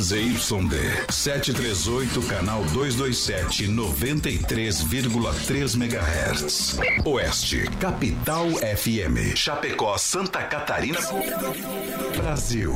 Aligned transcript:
ZYD 0.00 1.04
738, 1.10 2.26
canal 2.26 2.64
227, 2.72 3.68
93,3 3.68 5.76
MHz. 5.76 6.78
Oeste, 7.04 7.68
Capital 7.78 8.48
FM. 8.48 9.36
Chapecó, 9.36 9.98
Santa 9.98 10.44
Catarina, 10.44 10.98
Brasil. 12.16 12.72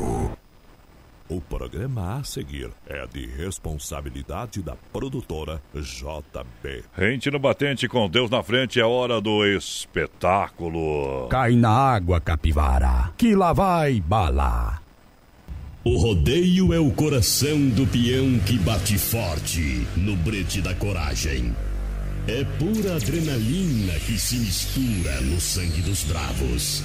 O 1.27 1.41
programa 1.41 2.19
a 2.19 2.23
seguir 2.23 2.69
é 2.85 3.07
de 3.07 3.25
responsabilidade 3.25 4.61
da 4.61 4.75
produtora 4.93 5.59
JB. 5.73 6.83
Rente 6.93 7.31
no 7.31 7.39
batente 7.39 7.87
com 7.87 8.07
Deus 8.07 8.29
na 8.29 8.43
frente 8.43 8.79
é 8.79 8.85
hora 8.85 9.19
do 9.19 9.43
espetáculo. 9.43 11.27
Cai 11.29 11.55
na 11.55 11.71
água, 11.71 12.21
capivara, 12.21 13.11
que 13.17 13.33
lá 13.33 13.51
vai 13.51 13.99
bala. 13.99 14.84
O 15.87 15.97
rodeio 15.97 16.73
é 16.73 16.79
o 16.79 16.89
coração 16.89 17.69
do 17.69 17.85
peão 17.85 18.39
que 18.39 18.57
bate 18.57 18.97
forte 18.97 19.85
no 19.95 20.15
brete 20.15 20.59
da 20.59 20.73
coragem. 20.73 21.55
É 22.27 22.43
pura 22.57 22.95
adrenalina 22.95 23.93
que 23.99 24.17
se 24.17 24.37
mistura 24.37 25.21
no 25.21 25.39
sangue 25.39 25.83
dos 25.83 26.03
bravos. 26.05 26.81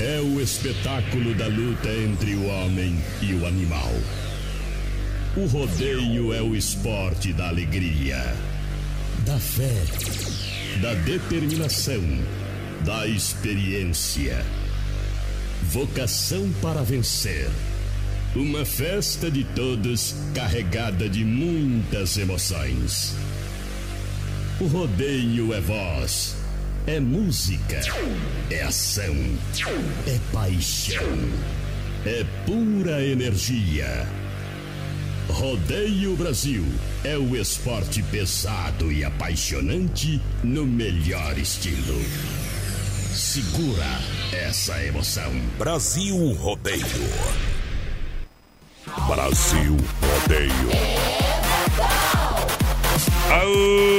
É 0.00 0.18
o 0.18 0.40
espetáculo 0.40 1.32
da 1.34 1.46
luta 1.46 1.88
entre 1.90 2.34
o 2.34 2.44
homem 2.46 2.98
e 3.22 3.34
o 3.34 3.46
animal. 3.46 3.92
O 5.36 5.46
rodeio 5.46 6.34
é 6.34 6.42
o 6.42 6.56
esporte 6.56 7.32
da 7.32 7.50
alegria, 7.50 8.34
da 9.24 9.38
fé, 9.38 9.80
da 10.82 10.92
determinação, 10.94 12.02
da 12.84 13.06
experiência. 13.06 14.44
Vocação 15.72 16.50
para 16.60 16.82
vencer. 16.82 17.48
Uma 18.34 18.64
festa 18.64 19.30
de 19.30 19.44
todos 19.44 20.16
carregada 20.34 21.08
de 21.08 21.24
muitas 21.24 22.18
emoções. 22.18 23.14
O 24.60 24.66
rodeio 24.66 25.54
é 25.54 25.60
voz, 25.60 26.34
é 26.88 26.98
música, 26.98 27.80
é 28.50 28.62
ação, 28.62 29.14
é 30.08 30.18
paixão, 30.32 31.18
é 32.04 32.26
pura 32.44 33.06
energia. 33.06 34.08
Rodeio 35.28 36.16
Brasil 36.16 36.64
é 37.04 37.16
o 37.16 37.36
esporte 37.36 38.02
pesado 38.02 38.90
e 38.90 39.04
apaixonante 39.04 40.20
no 40.42 40.66
melhor 40.66 41.38
estilo. 41.38 42.39
Segura 43.14 43.84
essa 44.32 44.82
emoção. 44.84 45.32
Brasil 45.58 46.32
Rodeio. 46.34 46.84
Brasil 49.08 49.76
Rodeio. 50.00 50.70
Aô! 53.30 53.90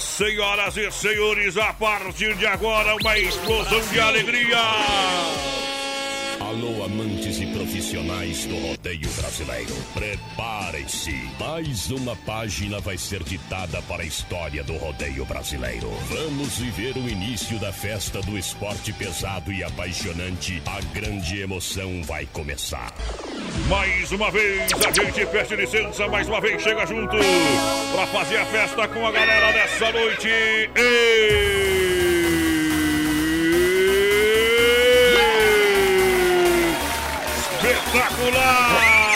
Senhoras 0.00 0.76
e 0.76 0.90
senhores, 0.92 1.56
a 1.56 1.72
partir 1.72 2.36
de 2.36 2.46
agora, 2.46 2.94
uma 2.96 3.18
explosão 3.18 3.80
de 3.92 4.00
alegria! 4.00 4.58
Alô, 6.40 6.84
amantes 6.84 7.35
profissionais 7.96 8.44
do 8.44 8.56
rodeio 8.58 9.08
brasileiro. 9.18 9.74
Preparem-se. 9.94 11.14
Mais 11.40 11.90
uma 11.90 12.14
página 12.14 12.78
vai 12.80 12.98
ser 12.98 13.22
ditada 13.24 13.80
para 13.82 14.02
a 14.02 14.06
história 14.06 14.62
do 14.62 14.76
rodeio 14.76 15.24
brasileiro. 15.24 15.90
Vamos 16.08 16.58
viver 16.58 16.94
o 16.96 17.08
início 17.08 17.58
da 17.58 17.72
festa 17.72 18.20
do 18.20 18.36
esporte 18.36 18.92
pesado 18.92 19.50
e 19.50 19.64
apaixonante. 19.64 20.62
A 20.66 20.80
grande 20.92 21.40
emoção 21.40 22.02
vai 22.02 22.26
começar. 22.26 22.92
Mais 23.68 24.12
uma 24.12 24.30
vez, 24.30 24.70
a 24.72 24.92
gente 24.92 25.26
pede 25.26 25.56
licença, 25.56 26.06
mais 26.08 26.28
uma 26.28 26.40
vez 26.40 26.62
chega 26.62 26.84
junto 26.86 27.16
pra 27.92 28.06
fazer 28.08 28.36
a 28.36 28.46
festa 28.46 28.86
com 28.88 29.06
a 29.06 29.10
galera 29.10 29.52
dessa 29.52 29.90
noite. 29.92 30.28
Espetacular! 37.96 39.06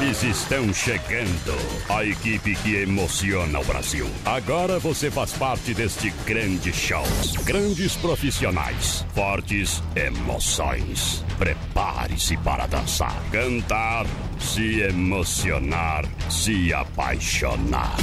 Eles 0.00 0.22
estão 0.22 0.72
chegando. 0.72 1.54
A 1.88 2.04
equipe 2.04 2.54
que 2.56 2.76
emociona 2.76 3.60
o 3.60 3.64
Brasil. 3.64 4.08
Agora 4.24 4.78
você 4.78 5.10
faz 5.10 5.32
parte 5.32 5.74
deste 5.74 6.10
grande 6.24 6.72
show. 6.72 7.04
Grandes 7.44 7.94
profissionais, 7.96 9.04
fortes 9.14 9.82
emoções. 9.94 11.24
Prepare-se 11.38 12.36
para 12.38 12.66
dançar, 12.66 13.14
cantar, 13.30 14.06
se 14.38 14.80
emocionar, 14.80 16.06
se 16.30 16.72
apaixonar. 16.72 17.96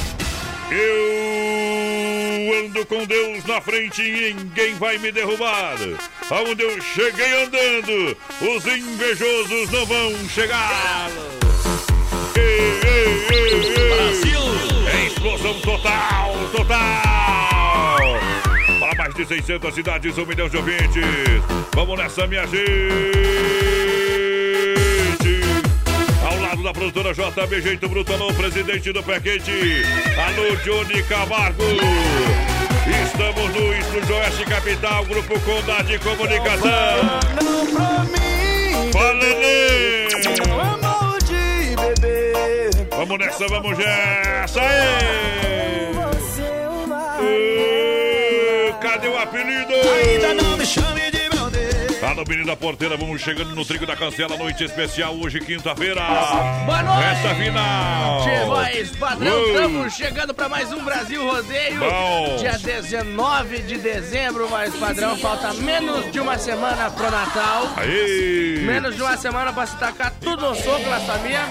Eu 0.69 2.65
ando 2.65 2.85
com 2.85 3.05
Deus 3.05 3.45
na 3.45 3.61
frente 3.61 4.01
e 4.01 4.33
ninguém 4.33 4.75
vai 4.75 4.97
me 4.97 5.11
derrubar. 5.11 5.77
Aonde 6.29 6.61
eu 6.61 6.81
cheguei 6.81 7.43
andando, 7.43 8.17
os 8.41 8.65
invejosos 8.65 9.71
não 9.71 9.85
vão 9.85 10.29
chegar. 10.29 11.09
Ei, 12.35 12.81
ei, 12.83 13.27
ei. 13.31 13.95
Brasil! 13.95 14.39
É 14.93 15.05
explosão 15.07 15.59
total, 15.61 16.33
total. 16.51 17.97
Para 18.79 18.95
mais 18.95 19.13
de 19.15 19.25
600 19.25 19.73
cidades, 19.73 20.17
um 20.17 20.25
milhão 20.25 20.49
de 20.49 20.57
ouvintes. 20.57 21.03
Vamos 21.73 21.97
nessa, 21.97 22.27
minha 22.27 22.45
gente. 22.45 23.76
Da 26.63 26.73
produtora 26.73 27.13
JB 27.13 27.61
Jeito 27.61 27.87
Bruto, 27.87 28.13
alô, 28.13 28.33
presidente 28.33 28.91
do 28.91 29.03
Pé 29.03 29.19
Quente. 29.19 29.51
Alô, 30.17 30.55
Johnny 30.63 31.03
Camargo. 31.03 31.63
Estamos 33.05 33.53
no 33.53 33.73
Estúdio 33.73 34.15
Oeste 34.15 34.45
Capital, 34.45 35.05
Grupo 35.05 35.39
Conda 35.41 35.83
de 35.83 35.99
Comunicação. 35.99 36.69
Fala, 38.91 39.13
Lelê. 39.13 40.07
Vamos 42.91 43.19
nessa, 43.19 43.47
vamos 43.47 43.77
nessa. 43.77 44.61
Ê, 47.21 48.73
Cadê 48.81 49.07
o 49.07 49.17
apelido? 49.17 49.73
Ainda 49.73 50.33
não 50.33 50.57
me 50.57 50.65
chame 50.65 51.06
no 52.17 52.23
Menino 52.27 52.47
da 52.47 52.55
Porteira, 52.55 52.97
vamos 52.97 53.21
chegando 53.21 53.53
no 53.53 53.63
Trigo 53.63 53.85
da 53.85 53.95
Cancela, 53.95 54.35
noite 54.37 54.63
especial, 54.63 55.15
hoje, 55.15 55.39
quinta-feira. 55.39 56.01
Boa 56.65 56.81
noite! 56.81 57.03
Essa 57.03 57.35
final! 57.35 58.23
Tchê, 58.23 58.45
voz 58.45 58.91
padrão, 58.95 59.33
Uou. 59.33 59.47
estamos 59.47 59.93
chegando 59.93 60.33
para 60.33 60.49
mais 60.49 60.73
um 60.73 60.83
Brasil 60.83 61.23
Rodeio. 61.23 61.79
Bom. 61.79 62.37
Dia 62.39 62.57
19 62.57 63.59
de 63.59 63.77
dezembro, 63.77 64.47
voz 64.47 64.75
padrão. 64.77 65.15
Falta 65.17 65.53
menos 65.53 66.11
de 66.11 66.19
uma 66.19 66.39
semana 66.39 66.89
pro 66.89 67.11
Natal. 67.11 67.69
Aí! 67.77 68.63
Menos 68.65 68.95
de 68.95 69.01
uma 69.03 69.15
semana 69.15 69.53
pra 69.53 69.67
se 69.67 69.77
tacar 69.77 70.11
tudo 70.19 70.49
no 70.49 70.55
soco 70.55 70.89
na 70.89 70.99
família. 71.01 71.41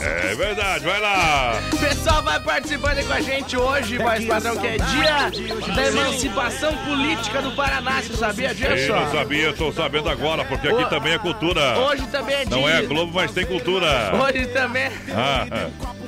É 0.00 0.34
verdade, 0.34 0.84
vai 0.84 1.00
lá! 1.00 1.60
O 1.72 1.76
pessoal 1.78 2.22
vai 2.22 2.40
participando 2.40 2.98
aí 2.98 3.04
com 3.04 3.12
a 3.12 3.20
gente 3.20 3.56
hoje, 3.56 3.98
voz 3.98 4.24
padrão, 4.24 4.56
que 4.56 4.66
é 4.66 4.76
dia 4.76 5.74
da 5.74 5.86
emancipação 5.86 6.76
política 6.84 7.42
do 7.42 7.50
Paraná. 7.52 8.00
Você 8.00 8.16
sabia 8.16 8.54
disso? 8.54 8.92
Não 8.92 9.10
sabia, 9.10 9.52
tô 9.52 9.72
sabendo 9.72 10.08
agora, 10.08 10.44
porque 10.44 10.68
aqui 10.68 10.84
Ô, 10.84 10.88
também 10.88 11.14
é 11.14 11.18
cultura. 11.18 11.78
Hoje 11.78 12.06
também 12.08 12.36
é 12.36 12.44
dia. 12.44 12.56
Não 12.56 12.68
é 12.68 12.82
Globo, 12.82 13.12
mas 13.14 13.32
tem 13.32 13.44
cultura. 13.44 14.12
Hoje 14.14 14.46
também. 14.46 14.90
Ah, 15.10 15.46
ah. 15.50 16.07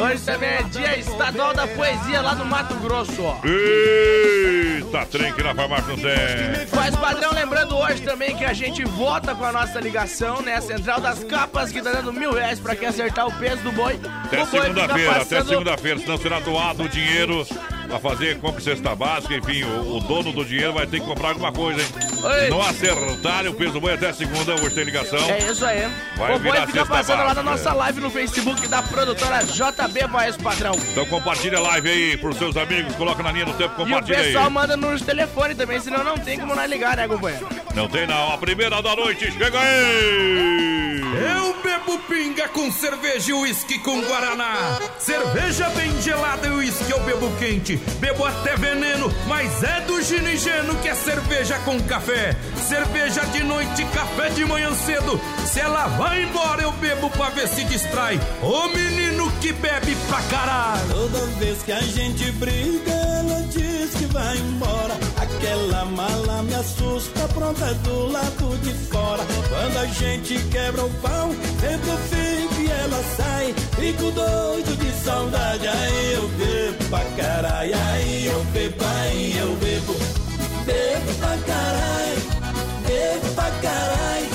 Hoje 0.00 0.22
também 0.24 0.48
é 0.48 0.62
dia 0.62 0.98
estadual 0.98 1.52
da 1.52 1.66
poesia 1.66 2.20
lá 2.22 2.34
no 2.34 2.44
Mato 2.46 2.74
Grosso, 2.76 3.22
ó. 3.22 3.36
Eita, 3.44 5.04
trem 5.06 5.32
que 5.32 5.42
na 5.42 5.54
farmácia 5.54 5.88
não 5.88 5.96
tem. 5.96 6.66
Faz 6.68 6.96
padrão, 6.96 7.32
lembrando 7.32 7.76
hoje 7.76 8.00
também 8.02 8.34
que 8.36 8.44
a 8.44 8.52
gente 8.52 8.82
vota 8.84 9.34
com 9.34 9.44
a 9.44 9.52
nossa 9.52 9.78
ligação, 9.80 10.40
né? 10.40 10.60
Central 10.60 11.00
das 11.00 11.22
Capas, 11.24 11.70
que 11.70 11.82
tá 11.82 11.92
dando 11.92 12.12
mil 12.12 12.32
reais 12.32 12.58
pra 12.58 12.74
quem 12.74 12.88
acertar 12.88 13.26
o 13.26 13.32
peso 13.32 13.62
do 13.62 13.72
boi. 13.72 14.00
Até 14.24 14.44
segunda-feira, 14.46 15.10
até 15.12 15.18
passando- 15.36 15.48
segunda-feira, 15.48 15.98
senão 16.00 16.16
será 16.18 16.40
doado 16.40 16.84
o 16.84 16.88
dinheiro 16.88 17.46
pra 17.90 17.98
fazer 17.98 18.38
compra 18.38 18.60
cesta 18.60 18.94
básica, 18.94 19.34
enfim, 19.34 19.64
o, 19.64 19.96
o 19.96 20.00
dono 20.00 20.32
do 20.32 20.44
dinheiro 20.44 20.72
vai 20.72 20.86
ter 20.86 21.00
que 21.00 21.06
comprar 21.06 21.30
alguma 21.30 21.52
coisa, 21.52 21.80
hein? 21.80 21.88
Oi. 22.22 22.48
Não 22.48 22.62
acertarem 22.62 23.50
o 23.50 23.54
peso 23.54 23.72
do 23.72 23.80
boi 23.80 23.94
até 23.94 24.12
segunda, 24.12 24.54
hoje 24.54 24.70
tem 24.70 24.84
ligação. 24.84 25.18
É 25.18 25.50
isso 25.50 25.64
aí. 25.66 25.90
Vai 26.16 26.36
o 26.36 26.38
boi 26.38 26.66
fica 26.66 26.86
passando 26.86 27.18
lá 27.18 27.34
na 27.34 27.42
básica. 27.42 27.50
nossa 27.50 27.72
live 27.72 28.00
no 28.00 28.10
Facebook 28.10 28.68
da 28.68 28.82
produtora 28.82 29.42
JB 29.42 30.06
Voz 30.08 30.36
Padrão. 30.36 30.72
Então 30.92 31.04
compartilha 31.06 31.58
a 31.58 31.62
live 31.62 31.90
aí 31.90 32.16
pros 32.16 32.36
seus 32.36 32.56
amigos, 32.56 32.94
coloca 32.94 33.22
na 33.22 33.32
linha 33.32 33.46
do 33.46 33.52
tempo, 33.54 33.72
E 33.78 33.82
o 33.82 33.86
compartilha 33.86 34.18
pessoal 34.18 34.44
aí. 34.46 34.52
manda 34.52 34.76
nos 34.76 35.02
telefones 35.02 35.56
também, 35.56 35.80
senão 35.80 36.04
não 36.04 36.16
tem 36.16 36.38
como 36.38 36.54
nós 36.54 36.70
ligar, 36.70 36.96
né, 36.96 37.08
companheiro? 37.08 37.48
Não 37.74 37.88
tem 37.88 38.06
não, 38.06 38.32
a 38.32 38.38
primeira 38.38 38.80
da 38.80 38.94
noite, 38.94 39.32
chega 39.32 39.58
aí! 39.58 41.09
Eu 41.20 41.54
bebo 41.62 41.98
pinga 42.08 42.48
com 42.48 42.72
cerveja 42.72 43.30
e 43.30 43.34
uísque 43.34 43.78
com 43.80 44.00
guaraná. 44.00 44.78
Cerveja 44.98 45.68
bem 45.70 46.00
gelada 46.00 46.46
e 46.46 46.50
uísque 46.50 46.90
eu 46.90 46.98
bebo 47.00 47.30
quente. 47.38 47.76
Bebo 47.98 48.24
até 48.24 48.56
veneno, 48.56 49.12
mas 49.26 49.62
é 49.62 49.82
do 49.82 50.00
ginigeno 50.00 50.74
que 50.76 50.88
é 50.88 50.94
cerveja 50.94 51.58
com 51.58 51.78
café. 51.82 52.34
Cerveja 52.66 53.20
de 53.26 53.42
noite, 53.44 53.84
café 53.92 54.30
de 54.30 54.46
manhã 54.46 54.74
cedo. 54.74 55.20
Se 55.44 55.60
ela 55.60 55.88
vai 55.88 56.22
embora, 56.22 56.62
eu 56.62 56.72
bebo 56.72 57.10
pra 57.10 57.28
ver 57.28 57.48
se 57.48 57.64
distrai. 57.64 58.18
Ô 58.40 58.68
menino 58.68 59.19
que 59.40 59.52
bebe 59.54 59.96
pra 60.08 60.20
caralho. 60.22 60.88
Toda 60.88 61.26
vez 61.38 61.62
que 61.62 61.72
a 61.72 61.80
gente 61.80 62.30
briga, 62.32 62.92
ela 62.92 63.42
diz 63.48 63.90
que 63.94 64.04
vai 64.06 64.36
embora. 64.36 64.94
Aquela 65.16 65.84
mala 65.86 66.42
me 66.42 66.54
assusta, 66.54 67.26
pronta 67.28 67.72
do 67.74 68.06
lado 68.12 68.58
de 68.62 68.72
fora. 68.90 69.22
Quando 69.48 69.78
a 69.78 69.86
gente 69.86 70.38
quebra 70.50 70.84
o 70.84 70.90
pau, 71.00 71.30
sempre 71.60 71.90
fico 72.10 72.60
e 72.60 72.70
ela 72.70 73.02
sai. 73.16 73.54
Fico 73.78 74.10
doido 74.10 74.76
de 74.76 75.04
saudade, 75.04 75.66
aí 75.66 76.12
eu 76.14 76.28
bebo 76.28 76.84
pra 76.90 77.04
caralho. 77.16 77.74
Aí 77.92 78.26
eu 78.26 78.44
bebo, 78.52 78.84
aí 78.84 79.38
eu 79.38 79.56
bebo. 79.56 79.94
Bebo 80.66 81.14
pra 81.18 81.36
caralho, 81.38 82.22
bebo 82.86 83.34
pra 83.34 83.50
caralho. 83.62 84.29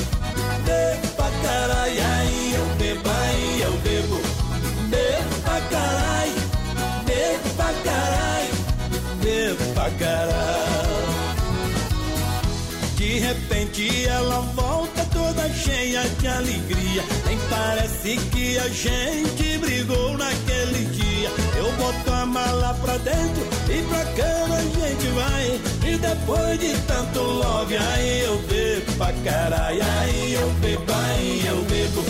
Repente 13.35 14.07
ela 14.07 14.39
volta 14.55 15.05
toda 15.11 15.49
cheia 15.53 16.01
de 16.19 16.27
alegria. 16.27 17.03
Nem 17.25 17.37
parece 17.49 18.17
que 18.31 18.57
a 18.57 18.69
gente 18.69 19.57
brigou 19.57 20.17
naquele 20.17 20.85
dia. 20.85 21.29
Eu 21.57 21.71
boto 21.73 22.11
a 22.11 22.25
mala 22.25 22.73
pra 22.75 22.97
dentro 22.97 23.43
e 23.69 23.81
pra 23.83 24.05
cama 24.13 24.55
a 24.55 24.61
gente 24.61 25.07
vai. 25.07 25.61
E 25.87 25.97
depois 25.97 26.59
de 26.59 26.73
tanto 26.87 27.19
love, 27.19 27.77
aí 27.77 28.21
eu 28.21 28.37
bebo 28.49 28.91
pra 28.97 29.13
caralho. 29.23 29.81
Aí 29.99 30.33
eu 30.33 30.49
bebo, 30.61 30.93
aí 30.93 31.43
eu 31.47 31.61
bebo. 31.63 32.01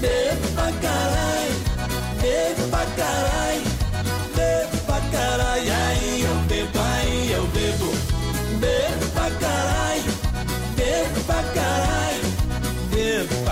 Bebo 0.00 0.48
pra 0.54 0.72
caralho, 0.72 1.54
bebo 2.20 2.68
pra 2.70 2.86
caralho. 2.96 3.62
Bebo 4.34 4.76
pra 4.86 5.00
caralho, 5.12 5.72
aí 5.72 6.22
eu 6.22 6.34
bebo, 6.48 6.78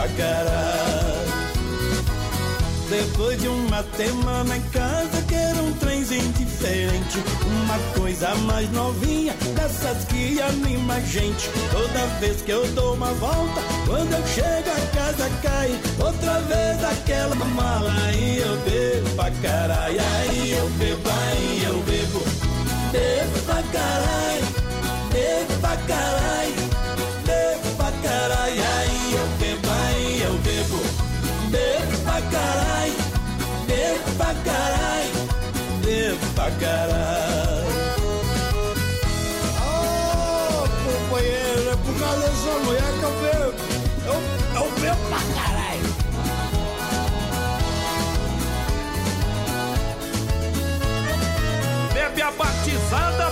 pra 0.00 0.08
caralho. 0.08 0.80
Depois 2.88 3.40
de 3.40 3.46
uma 3.46 3.84
semana 3.96 4.56
em 4.56 4.62
casa, 4.62 5.22
quero 5.28 5.62
um 5.62 5.72
trenzinho 5.74 6.32
diferente. 6.32 7.22
Uma 7.46 7.78
coisa 7.96 8.34
mais 8.46 8.70
novinha, 8.72 9.32
dessas 9.54 10.04
que 10.06 10.40
anima 10.40 10.94
a 10.94 11.00
gente. 11.00 11.48
Toda 11.70 12.06
vez 12.18 12.42
que 12.42 12.50
eu 12.50 12.66
dou 12.72 12.94
uma 12.94 13.12
volta, 13.14 13.60
quando 13.86 14.12
eu 14.12 14.26
chego 14.26 14.70
a 14.70 14.96
casa 14.96 15.30
cai. 15.42 15.78
Outra 16.00 16.40
vez 16.40 16.82
aquela 16.82 17.36
mala, 17.36 17.92
aí 18.06 18.38
eu 18.38 18.56
bebo 18.58 19.10
pra 19.14 19.30
caralho. 19.42 20.00
Aí 20.00 20.52
eu 20.52 20.68
bebo, 20.70 21.08
aí 21.08 21.62
eu 21.64 21.78
bebo. 21.82 22.24
Bebo 22.90 23.38
pra 23.46 23.62
caralho, 23.62 24.46
bebo 25.12 25.60
pra 25.60 25.76
caralho. 25.76 26.69
Pra 32.20 32.38
caralho, 32.38 32.94
bebo 33.66 34.10
pra 34.16 34.34
caralho, 34.44 35.28
bebo 35.84 36.26
pra 36.34 36.50
caralho. 36.52 37.70
Ô, 39.62 40.68
companheiro, 40.84 41.70
é 41.70 41.76
por 41.76 41.94
causa 41.98 42.20
dessa 42.20 42.58
mulher 42.64 42.92
que 42.98 43.02
eu 43.02 43.12
bebo. 43.20 43.54
Eu, 44.06 44.16
eu 44.60 44.70
bebo 44.80 45.02
pra 45.08 45.22
caralho. 45.34 45.90
Bebe 51.94 52.22
a 52.22 52.30
batizada. 52.32 53.29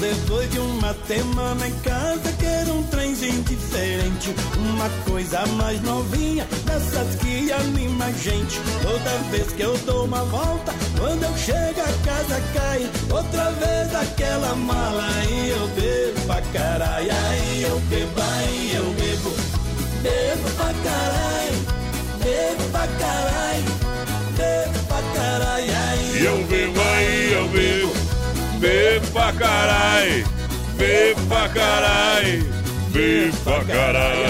Depois 0.00 0.48
de 0.50 0.60
uma 0.60 0.94
semana 1.08 1.66
em 1.66 1.74
casa, 1.80 2.32
quero 2.38 2.72
um 2.72 2.82
trenzinho 2.84 3.42
diferente. 3.42 4.32
Uma 4.56 4.88
coisa 5.04 5.44
mais 5.56 5.82
novinha, 5.82 6.46
dessas 6.64 7.16
que 7.16 7.50
anima 7.50 8.04
a 8.04 8.12
gente. 8.12 8.60
Toda 8.80 9.18
vez 9.30 9.52
que 9.52 9.62
eu 9.62 9.76
dou 9.78 10.04
uma 10.04 10.22
volta, 10.24 10.72
quando 10.96 11.24
eu 11.24 11.36
chego 11.36 11.80
a 11.80 12.06
casa 12.06 12.40
cai. 12.54 12.88
Outra 13.10 13.50
vez 13.50 13.92
aquela 13.92 14.54
mala, 14.54 15.04
aí 15.16 15.50
eu 15.50 15.66
bebo 15.68 16.26
pra 16.26 16.42
caralho. 16.52 17.10
Aí 17.10 17.62
eu 17.62 17.80
bebo, 17.80 18.20
aí 18.20 18.72
eu 18.76 18.84
bebo. 18.94 19.30
Bebo 20.00 20.50
pra 20.56 20.72
caralho, 20.84 21.58
bebo 22.22 22.70
pra 22.70 22.86
caralho. 22.86 23.38
Bebo 24.36 24.78
pra 24.86 25.02
caralho, 25.12 25.72
aí 25.90 26.24
Eu 26.24 26.44
bebo 26.44 26.80
aí, 26.80 27.32
eu 27.32 27.48
bebo. 27.48 27.97
Bebo 28.58 29.06
pra 29.12 29.32
carai. 29.32 30.24
Bebo 30.76 31.20
pra 31.28 31.48
carai. 31.48 32.42
Bebo 32.90 33.36
pra 33.44 33.64
carai. 33.64 34.26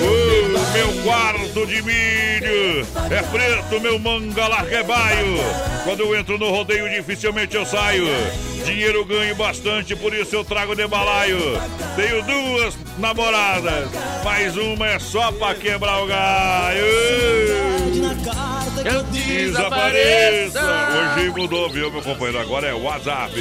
Ô, 0.00 0.72
meu 0.72 1.02
quarto 1.02 1.66
de 1.66 1.82
milho 1.82 2.86
é 3.10 3.22
preto, 3.22 3.80
meu 3.80 3.98
manga 3.98 4.46
larga 4.48 4.78
é 4.78 4.82
baio. 4.82 5.38
Quando 5.84 6.00
eu 6.00 6.16
entro 6.16 6.38
no 6.38 6.50
rodeio, 6.50 6.88
dificilmente 6.88 7.56
eu 7.56 7.64
saio. 7.64 8.06
Dinheiro 8.64 9.04
ganho 9.04 9.34
bastante, 9.34 9.96
por 9.96 10.12
isso 10.14 10.36
eu 10.36 10.44
trago 10.44 10.74
de 10.74 10.86
balaio. 10.86 11.38
Tenho 11.96 12.22
duas 12.22 12.76
namoradas, 12.98 13.88
mas 14.24 14.56
uma 14.56 14.86
é 14.86 14.98
só 14.98 15.32
pra 15.32 15.54
quebrar 15.54 16.02
o 16.02 16.06
galho. 16.06 16.84
Eu 18.84 19.02
Desapareça! 19.04 20.60
Hoje 21.16 21.30
mudou, 21.30 21.68
viu, 21.68 21.90
meu 21.90 22.02
companheiro? 22.02 22.40
Agora 22.40 22.66
é 22.66 22.72
WhatsApp. 22.72 23.32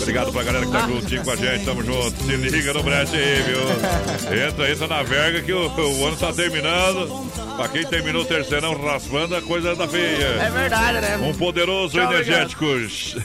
Obrigado 0.00 0.32
pra 0.32 0.42
galera 0.42 0.66
que 0.66 0.72
tá 0.72 0.86
juntinho 0.86 1.24
com 1.24 1.30
a 1.30 1.36
gente, 1.36 1.64
tamo 1.64 1.82
junto. 1.82 2.22
Se 2.22 2.36
liga 2.36 2.72
no 2.72 2.82
brete 2.82 3.16
aí, 3.16 3.42
viu? 3.42 4.46
Entra, 4.46 4.70
entra 4.70 4.86
na 4.86 5.02
verga 5.02 5.42
que 5.42 5.52
o, 5.52 5.68
o 5.68 6.06
ano 6.06 6.16
tá 6.16 6.32
terminando. 6.32 7.30
Pra 7.56 7.68
quem 7.68 7.84
terminou 7.86 8.22
o 8.22 8.24
terceirão 8.24 8.74
raspando, 8.80 9.36
a 9.36 9.42
coisa 9.42 9.76
tá 9.76 9.86
feia. 9.88 10.26
É 10.26 10.50
verdade, 10.50 11.00
né? 11.00 11.16
Um 11.18 11.34
poderoso 11.34 11.98
Tchau, 11.98 12.12
energético 12.12 12.66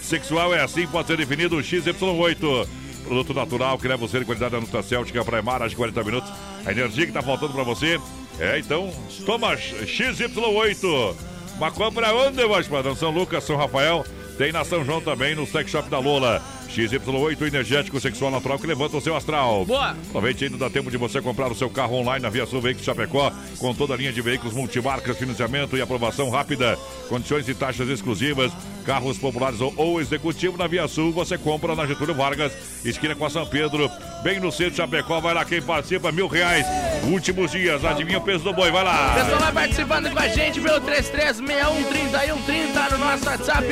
sexual 0.02 0.54
é 0.54 0.62
assim, 0.62 0.88
pode 0.88 1.08
ser 1.08 1.18
definido 1.18 1.58
o 1.58 1.62
XY8. 1.62 2.68
Produto 3.04 3.34
natural 3.34 3.78
que 3.78 3.88
leva 3.88 3.98
você 3.98 4.20
de 4.20 4.26
qualidade 4.26 4.52
da 4.52 4.60
Nutracêutica 4.60 5.24
para 5.26 5.42
mais 5.42 5.72
de 5.72 5.76
40 5.76 6.04
minutos. 6.04 6.31
A 6.66 6.72
energia 6.72 7.06
que 7.06 7.12
tá 7.12 7.22
faltando 7.22 7.54
para 7.54 7.64
você. 7.64 8.00
É, 8.40 8.58
então, 8.60 8.92
toma 9.26 9.56
XY8. 9.56 11.16
Uma 11.58 11.72
compra 11.72 12.16
onde, 12.16 12.46
voz 12.46 12.68
padrão? 12.68 12.96
São 12.96 13.12
Lucas, 13.12 13.44
São 13.44 13.58
Rafael. 13.58 14.06
Tem 14.38 14.54
na 14.54 14.64
São 14.64 14.86
João 14.86 15.02
também, 15.02 15.36
no 15.36 15.46
Sex 15.46 15.69
Shop 15.69 15.90
da 15.90 16.00
Lola. 16.00 16.42
XY8 16.69 17.47
energético 17.47 17.99
sexual 17.99 18.31
natural 18.31 18.59
que 18.59 18.68
levanta 18.68 18.97
o 18.97 19.02
seu 19.02 19.16
astral. 19.16 19.66
Boa! 19.66 19.95
Aproveite 20.09 20.45
ainda, 20.45 20.57
dá 20.57 20.69
tempo 20.69 20.92
de 20.92 20.97
você 20.97 21.21
comprar 21.21 21.52
o 21.52 21.56
seu 21.56 21.69
carro 21.69 21.95
online 21.95 22.21
na 22.21 22.30
Via 22.30 22.45
Sul 22.45 22.61
Veículos 22.61 22.85
Chapecó, 22.85 23.31
com 23.57 23.73
toda 23.73 23.94
a 23.94 23.97
linha 23.97 24.14
de 24.14 24.21
veículos 24.21 24.54
multimarcas, 24.54 25.18
financiamento 25.18 25.76
e 25.76 25.81
aprovação 25.81 26.30
rápida, 26.30 26.78
condições 27.07 27.47
e 27.49 27.54
taxas 27.54 27.90
exclusivas, 27.90 28.52
carros 28.85 29.18
populares 29.18 29.59
ou, 29.61 30.02
executivo 30.02 30.57
na 30.57 30.68
Via 30.68 30.88
Sul, 30.88 31.11
você 31.11 31.38
compra 31.38 31.76
na 31.76 31.85
Getúlio 31.85 32.16
Vargas, 32.16 32.52
esquina 32.83 33.16
com 33.16 33.26
a 33.26 33.30
São 33.30 33.45
Pedro, 33.45 33.90
bem 34.23 34.40
no 34.40 34.52
centro 34.52 34.71
de 34.71 34.78
Chapecó, 34.78 35.19
vai 35.19 35.33
lá 35.33 35.45
quem 35.45 35.61
participa, 35.61 36.11
mil 36.11 36.28
reais, 36.28 36.66
últimos 37.11 37.52
dias, 37.52 37.83
adivinha 37.85 38.18
o 38.18 38.21
peso 38.21 38.44
do 38.44 38.54
boi, 38.54 38.71
vai 38.71 38.83
lá! 38.83 39.14
Pessoal 39.16 39.40
vai 39.40 39.52
participando 39.52 40.11
com 40.11 40.19
a 40.19 40.28
gente 40.28 40.59
pelo 40.59 40.81
33613130 40.81 42.92
no 42.92 42.97
nosso 42.97 43.26
WhatsApp, 43.26 43.68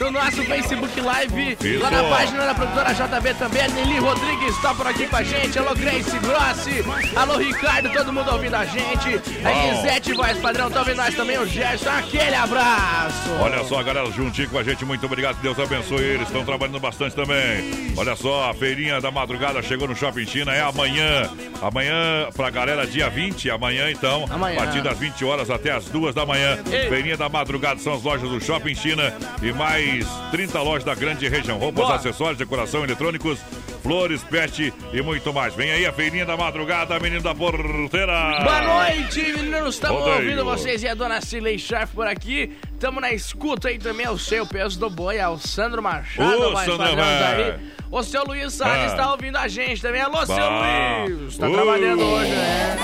no 0.00 0.10
nosso 0.10 0.42
Facebook 0.44 1.00
Live, 1.00 1.56
Isso. 1.60 1.82
lá 1.82 1.90
na 1.90 2.02
página 2.04 2.41
da 2.46 2.54
produtora 2.54 2.92
JB 2.92 3.34
também. 3.34 3.62
A 3.62 3.68
Nelly 3.68 3.98
Rodrigues 3.98 4.54
está 4.56 4.74
por 4.74 4.86
aqui 4.86 5.06
com 5.06 5.16
a 5.16 5.22
gente. 5.22 5.58
Alô, 5.58 5.74
Grace 5.74 6.18
Grossi. 6.18 6.84
Alô, 7.16 7.36
Ricardo, 7.36 7.90
todo 7.90 8.12
mundo 8.12 8.30
ouvindo 8.32 8.54
a 8.54 8.64
gente. 8.64 9.20
A 9.44 9.50
Bom. 9.50 9.74
Gisete 9.74 10.12
Voz 10.12 10.38
Padrão, 10.38 10.70
tá 10.70 10.80
ouvindo 10.80 10.96
nós 10.96 11.14
também. 11.14 11.38
O 11.38 11.46
Gerson, 11.46 11.90
aquele 11.90 12.34
abraço. 12.34 13.30
Olha 13.40 13.64
só, 13.64 13.82
galera, 13.82 14.10
juntinho 14.10 14.48
com 14.48 14.58
a 14.58 14.62
gente, 14.62 14.84
muito 14.84 15.04
obrigado, 15.04 15.40
Deus 15.40 15.58
abençoe 15.58 16.02
eles, 16.02 16.26
estão 16.28 16.44
trabalhando 16.44 16.80
bastante 16.80 17.14
também. 17.14 17.92
Olha 17.96 18.16
só, 18.16 18.50
a 18.50 18.54
feirinha 18.54 19.00
da 19.00 19.10
madrugada 19.10 19.62
chegou 19.62 19.88
no 19.88 19.94
Shopping 19.96 20.26
China, 20.26 20.54
é 20.54 20.62
amanhã. 20.62 21.30
Amanhã, 21.60 22.28
pra 22.34 22.50
galera, 22.50 22.86
dia 22.86 23.08
20, 23.08 23.50
amanhã 23.50 23.90
então, 23.90 24.26
Amanhã. 24.30 24.56
a 24.56 24.64
partir 24.64 24.82
das 24.82 24.98
20 24.98 25.24
horas 25.24 25.50
até 25.50 25.70
as 25.70 25.84
2 25.86 26.14
da 26.14 26.26
manhã. 26.26 26.58
Ei. 26.70 26.88
Feirinha 26.88 27.16
da 27.16 27.28
madrugada 27.28 27.78
são 27.78 27.94
as 27.94 28.02
lojas 28.02 28.28
do 28.28 28.40
Shopping 28.40 28.74
China 28.74 29.12
e 29.42 29.52
mais 29.52 29.72
mais 29.72 30.06
30 30.30 30.60
lojas 30.60 30.84
da 30.84 30.94
grande 30.94 31.28
região. 31.28 31.58
Roupas, 31.58 31.84
Boa. 31.84 31.96
acessórios, 31.96 32.31
decoração, 32.36 32.84
eletrônicos, 32.84 33.40
flores, 33.82 34.22
pet 34.24 34.72
e 34.92 35.02
muito 35.02 35.32
mais. 35.32 35.54
Vem 35.54 35.70
aí 35.70 35.86
a 35.86 35.92
feirinha 35.92 36.24
da 36.24 36.36
madrugada, 36.36 36.98
menino 37.00 37.22
da 37.22 37.34
porteira. 37.34 38.40
Boa 38.42 38.62
noite, 38.62 39.20
meninos. 39.32 39.74
Estamos 39.74 40.06
ouvindo 40.06 40.44
vocês 40.44 40.82
e 40.82 40.88
a 40.88 40.94
dona 40.94 41.20
Cilei 41.20 41.58
Schaff 41.58 41.94
por 41.94 42.06
aqui. 42.06 42.56
Estamos 42.82 43.00
na 43.00 43.12
escuta 43.12 43.68
aí 43.68 43.78
também 43.78 44.08
o 44.08 44.18
seu 44.18 44.44
peso 44.44 44.76
do 44.76 44.90
boi, 44.90 45.16
é 45.16 45.28
o 45.28 45.38
Sandro 45.38 45.80
Machado. 45.80 46.48
Ô, 46.48 46.50
mais 46.50 46.66
Sandro, 46.68 46.84
aí. 46.84 47.54
O 47.88 48.02
seu 48.02 48.24
Luiz 48.24 48.54
Salles 48.54 48.84
Ah. 48.84 48.86
está 48.86 49.12
ouvindo 49.12 49.36
a 49.36 49.46
gente 49.46 49.80
também. 49.80 50.00
Alô, 50.00 50.26
seu 50.26 50.34
Bah. 50.34 51.04
Luiz. 51.06 51.38
Tá 51.38 51.48
Uh. 51.48 51.52
trabalhando 51.52 52.02
hoje, 52.02 52.30
né? 52.30 52.76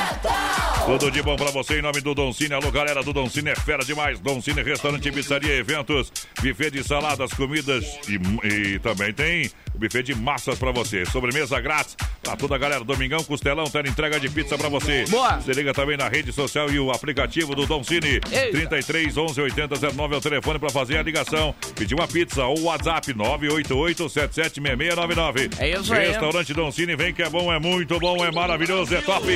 Tudo 0.87 1.11
de 1.11 1.21
bom 1.23 1.35
pra 1.35 1.51
você 1.51 1.79
em 1.81 1.83
nome 1.83 2.01
do 2.01 2.15
Don 2.15 2.33
Cine. 2.33 2.55
Alô, 2.55 2.71
galera 2.71 3.03
do 3.03 3.13
Don 3.13 3.29
Cine 3.29 3.51
é 3.51 3.57
fera 3.57 3.85
demais. 3.85 4.21
Don 4.21 4.41
Cine, 4.41 4.63
restaurante, 4.63 5.11
pizzaria, 5.11 5.55
eventos, 5.57 6.13
buffet 6.41 6.71
de 6.71 6.85
saladas, 6.85 7.33
comidas 7.33 7.85
e, 8.09 8.47
e 8.75 8.79
também 8.79 9.13
tem 9.13 9.51
o 9.75 9.79
buffet 9.79 10.03
de 10.03 10.15
massas 10.15 10.59
pra 10.59 10.71
você. 10.73 11.05
Sobremesa 11.07 11.59
grátis 11.61 11.97
pra 12.23 12.37
toda 12.37 12.55
a 12.55 12.59
galera. 12.59 12.85
Domingão, 12.85 13.23
Costelão, 13.25 13.65
tem 13.65 13.83
entrega 13.83 14.21
de 14.21 14.29
pizza 14.31 14.57
pra 14.57 14.69
você. 14.69 15.05
Boa. 15.09 15.39
Você 15.41 15.53
liga 15.53 15.73
também 15.75 15.97
na 15.97 16.09
rede 16.09 16.33
social 16.33 16.71
e 16.71 16.79
o 16.79 16.91
aplicativo 16.91 17.55
do 17.55 17.67
Don 17.67 17.83
Cine. 17.83 18.21
Eita. 18.31 18.51
33 18.53 19.17
11 19.17 19.41
80 19.41 19.77
09 19.93 20.15
é 20.15 20.19
o 20.19 20.21
telefone 20.21 20.59
pra 20.59 20.71
fazer 20.71 20.99
a 20.99 21.03
ligação. 21.03 21.55
Pedir 21.75 21.95
uma 21.95 22.07
pizza 22.07 22.45
ou 22.45 22.61
WhatsApp 22.63 23.13
988 23.15 24.09
776699. 24.09 25.51
É 25.59 25.71
isso 25.71 25.93
aí. 25.93 26.09
Restaurante 26.09 26.55
Don 26.55 26.71
Cine, 26.71 26.97
vem 26.97 27.13
que 27.13 27.23
é 27.23 27.29
bom, 27.29 27.53
é 27.53 27.59
muito 27.59 27.99
bom, 27.99 28.25
é 28.25 28.31
maravilhoso, 28.31 28.95
é 28.95 29.01
top. 29.01 29.27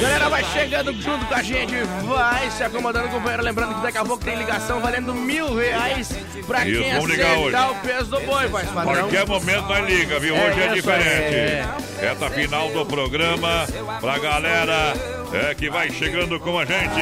Galera, 0.00 0.28
vai 0.28 0.44
chegando 0.44 0.92
junto 0.92 1.24
com 1.26 1.34
a 1.34 1.42
gente, 1.42 1.72
vai 2.06 2.50
se 2.50 2.62
acomodando, 2.62 3.08
companheiro. 3.08 3.42
Lembrando 3.42 3.74
que 3.74 3.82
daqui 3.82 3.98
a 3.98 4.04
pouco 4.04 4.24
tem 4.24 4.36
ligação 4.36 4.80
valendo 4.80 5.14
mil 5.14 5.54
reais 5.54 6.08
pra 6.46 6.66
Isso, 6.66 6.80
quem 6.82 6.92
acertar 6.92 7.70
o 7.70 7.74
peso 7.76 8.10
do 8.10 8.20
boi, 8.20 8.46
vai, 8.48 8.64
padrão. 8.66 8.94
Qualquer 8.94 9.26
momento 9.26 9.62
nós 9.66 9.88
liga, 9.88 10.18
viu? 10.18 10.36
É 10.36 10.50
Hoje 10.50 10.60
é 10.60 10.64
isso 10.66 10.74
diferente. 10.74 11.34
aí. 11.34 11.62
Reta 12.00 12.30
final 12.30 12.70
do 12.70 12.84
programa 12.86 13.66
pra 14.00 14.18
galera 14.18 15.21
é, 15.32 15.54
que 15.54 15.70
vai 15.70 15.90
chegando 15.90 16.38
com 16.40 16.58
a 16.58 16.64
gente. 16.64 17.00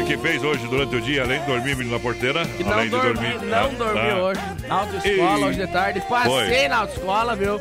E 0.00 0.04
que 0.06 0.16
fez 0.18 0.42
hoje 0.44 0.66
durante 0.68 0.94
o 0.96 1.00
dia, 1.00 1.22
além 1.22 1.40
de 1.40 1.46
dormir 1.46 1.76
na 1.86 1.98
porteira? 1.98 2.44
Que 2.44 2.62
não 2.64 2.72
além 2.72 2.84
de 2.84 2.90
dormi, 2.90 3.12
dormir. 3.14 3.44
não 3.46 3.64
Ah, 3.64 3.68
dormi 3.68 4.08
tá. 4.10 4.16
hoje. 4.16 4.40
Na 4.68 4.74
autoescola, 4.76 5.38
Ei. 5.38 5.44
hoje 5.44 5.58
de 5.58 5.66
tarde. 5.72 6.00
Passei 6.08 6.30
Foi. 6.58 6.68
na 6.68 6.76
autoescola, 6.78 7.36
viu? 7.36 7.60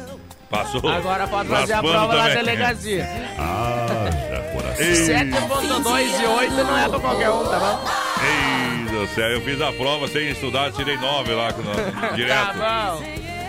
Passou. 0.49 0.87
Agora 0.87 1.27
pode 1.27 1.49
fazer 1.49 1.73
a 1.73 1.79
prova 1.81 2.13
na 2.15 2.21
também. 2.23 2.35
delegacia. 2.35 3.09
Ah, 3.39 3.85
já 4.29 4.39
coração. 4.51 4.85
Ei, 4.85 4.93
7.2 4.93 6.21
e 6.21 6.25
8 6.25 6.53
não 6.53 6.77
é 6.77 6.89
pra 6.89 6.99
qualquer 6.99 7.29
um, 7.31 7.43
tá 7.45 7.59
bom? 7.59 7.83
ei 8.23 8.83
do 8.85 9.07
céu, 9.15 9.29
eu 9.29 9.41
fiz 9.41 9.59
a 9.59 9.71
prova 9.71 10.07
sem 10.07 10.29
estudar, 10.29 10.71
tirei 10.71 10.95
nove 10.97 11.31
lá 11.33 11.49
no, 11.51 11.63
direto. 12.15 12.57
Tá 12.59 12.95
bom. 12.99 13.03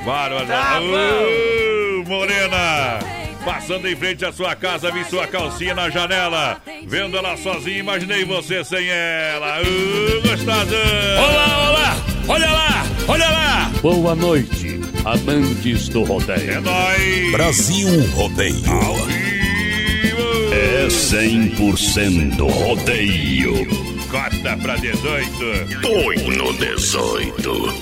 Bárbara. 0.06 0.46
Tá 0.46 0.80
Uh, 0.80 2.04
Morena. 2.08 2.98
Passando 3.44 3.86
em 3.86 3.94
frente 3.94 4.24
à 4.24 4.32
sua 4.32 4.56
casa, 4.56 4.90
vi 4.90 5.04
sua 5.04 5.26
calcinha 5.26 5.74
na 5.74 5.90
janela. 5.90 6.62
Vendo 6.86 7.16
ela 7.16 7.36
sozinha, 7.36 7.78
imaginei 7.78 8.24
você 8.24 8.64
sem 8.64 8.88
ela. 8.88 9.60
Uh, 9.60 10.22
gostosa. 10.22 10.76
Olá, 11.18 11.70
olá! 11.70 11.96
Olha 12.26 12.50
lá! 12.50 12.86
Olha 13.06 13.28
lá! 13.28 13.70
Boa 13.82 14.14
noite, 14.14 14.80
amantes 15.04 15.90
do 15.90 16.04
rodeio. 16.04 16.52
É 16.52 16.60
nóis. 16.60 17.32
Brasil 17.32 18.10
Rodeio. 18.12 18.70
Ao 18.70 18.94
vivo. 18.94 20.54
É 20.54 20.86
100% 20.88 22.50
rodeio. 22.50 23.66
Cota 24.10 24.56
pra 24.56 24.76
18. 24.76 25.80
Põe 25.82 26.16
no 26.34 26.52
18. 26.54 27.74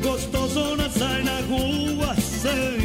Gostosona 0.00 0.88
sai 0.88 1.22
na 1.24 1.40
rua 1.40 2.14
sem 2.14 2.75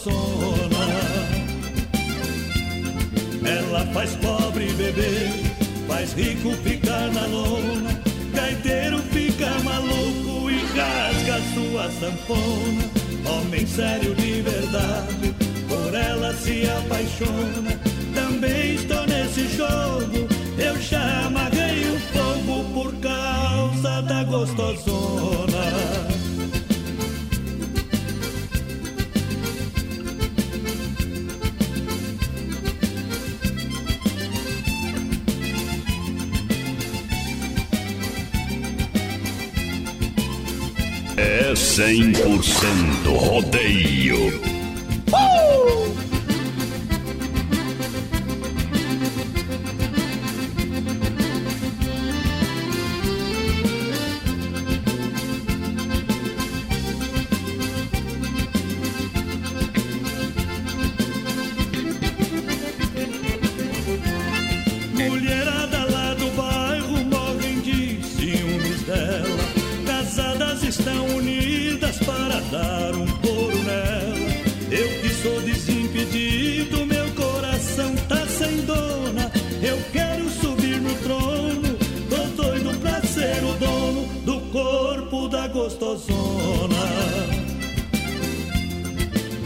gostosona. 0.00 0.86
Ela 3.44 3.86
faz 3.92 4.16
pobre 4.16 4.72
beber, 4.72 5.30
faz 5.86 6.12
rico 6.14 6.52
ficar 6.62 7.10
na 7.12 7.26
lona. 7.26 8.00
Gaiteiro 8.32 8.98
fica 9.12 9.50
maluco 9.62 10.50
e 10.50 10.58
rasga 10.76 11.40
sua 11.54 11.90
sanfona. 11.90 12.90
Homem 13.26 13.66
sério 13.66 14.14
de 14.14 14.42
verdade, 14.42 15.34
por 15.68 15.94
ela 15.94 16.34
se 16.34 16.68
apaixona. 16.68 17.78
Também 18.14 18.74
estou 18.74 19.06
nesse 19.06 19.48
jogo, 19.56 20.28
eu 20.58 20.80
já 20.80 21.26
amarrei 21.26 21.88
o 21.90 22.00
fogo 22.12 22.64
por 22.72 22.94
causa 22.96 24.02
da 24.02 24.24
gostosona. 24.24 26.09
É 41.22 41.52
100% 41.52 43.14
rodeio. 43.14 44.59
Dar 72.50 72.94
um 72.94 73.06
couro 73.06 73.58
nela. 73.62 74.30
Eu 74.70 74.88
que 75.00 75.08
sou 75.22 75.40
desimpedido, 75.42 76.84
meu 76.86 77.08
coração 77.14 77.94
tá 78.08 78.26
sem 78.26 78.62
dona. 78.62 79.30
Eu 79.62 79.78
quero 79.92 80.28
subir 80.28 80.80
no 80.80 80.94
trono, 80.96 81.76
tô 82.08 82.42
doido 82.42 82.76
pra 82.80 83.00
ser 83.02 83.42
o 83.44 83.54
dono 83.54 84.06
do 84.24 84.40
corpo 84.52 85.28
da 85.28 85.48
gostosona. 85.48 86.76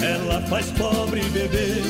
Ela 0.00 0.40
faz 0.42 0.70
pobre 0.72 1.22
beber, 1.30 1.82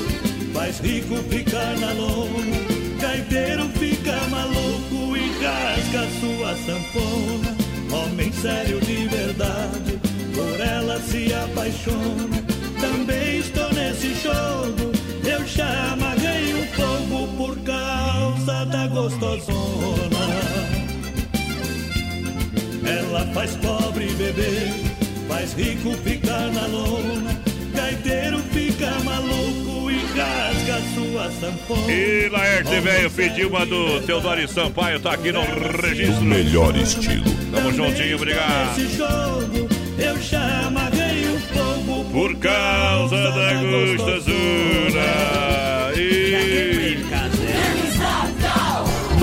faz 0.53 0.79
rico 0.81 1.17
ficar 1.29 1.77
na 1.79 1.93
lona. 1.93 2.85
Gaiteiro 3.01 3.69
fica 3.71 4.17
maluco 4.31 5.17
e 5.17 5.31
rasga 5.43 6.09
sua 6.21 6.57
sanfona. 6.57 7.65
Homem 7.93 8.33
sério 8.33 8.81
de 8.81 9.07
verdade, 9.07 9.94
por 10.35 10.61
ela 10.61 11.01
se 11.01 11.33
apaixona. 11.33 12.45
Também 12.81 13.39
estou 13.39 13.73
nesse 13.73 14.15
jogo, 14.23 14.93
eu 15.25 15.47
já 15.47 15.93
amarrei 15.93 16.55
um 16.55 16.67
fogo 16.75 17.29
por 17.37 17.59
causa 17.61 18.65
da 18.67 18.87
gostosona. 18.89 20.25
Ela 22.87 23.27
faz 23.33 23.57
pobre 23.57 24.07
beber, 24.15 24.73
faz 25.29 25.53
rico 25.55 25.93
ficar 26.05 26.53
na 26.53 26.67
lona. 26.67 27.41
Gaiteiro 27.75 28.39
fica 28.53 28.91
maluco 29.05 29.91
e 29.91 29.99
rasga 30.17 30.81
sua 30.95 31.31
sanfona. 31.41 31.93
E 31.93 32.29
Laerte, 32.29 32.81
velho, 32.81 33.11
pediu 33.11 33.49
uma 33.49 33.67
do 33.67 34.01
Teodoro 34.03 34.47
Sampaio, 34.47 35.01
tá 35.01 35.13
aqui 35.13 35.33
no 35.33 35.41
registro. 35.81 36.23
Melhor 36.23 36.77
estilo. 36.77 37.25
Tamo 37.53 37.73
juntinho, 37.73 38.17
obrigado. 38.17 39.64
Eu 39.99 40.21
já 40.21 40.67
amarrei 40.67 41.25
o 41.29 41.39
fogo 41.39 42.05
Por 42.11 42.37
causa 42.37 43.17
da 43.17 43.55
gostosura. 43.55 45.05
E... 45.97 46.35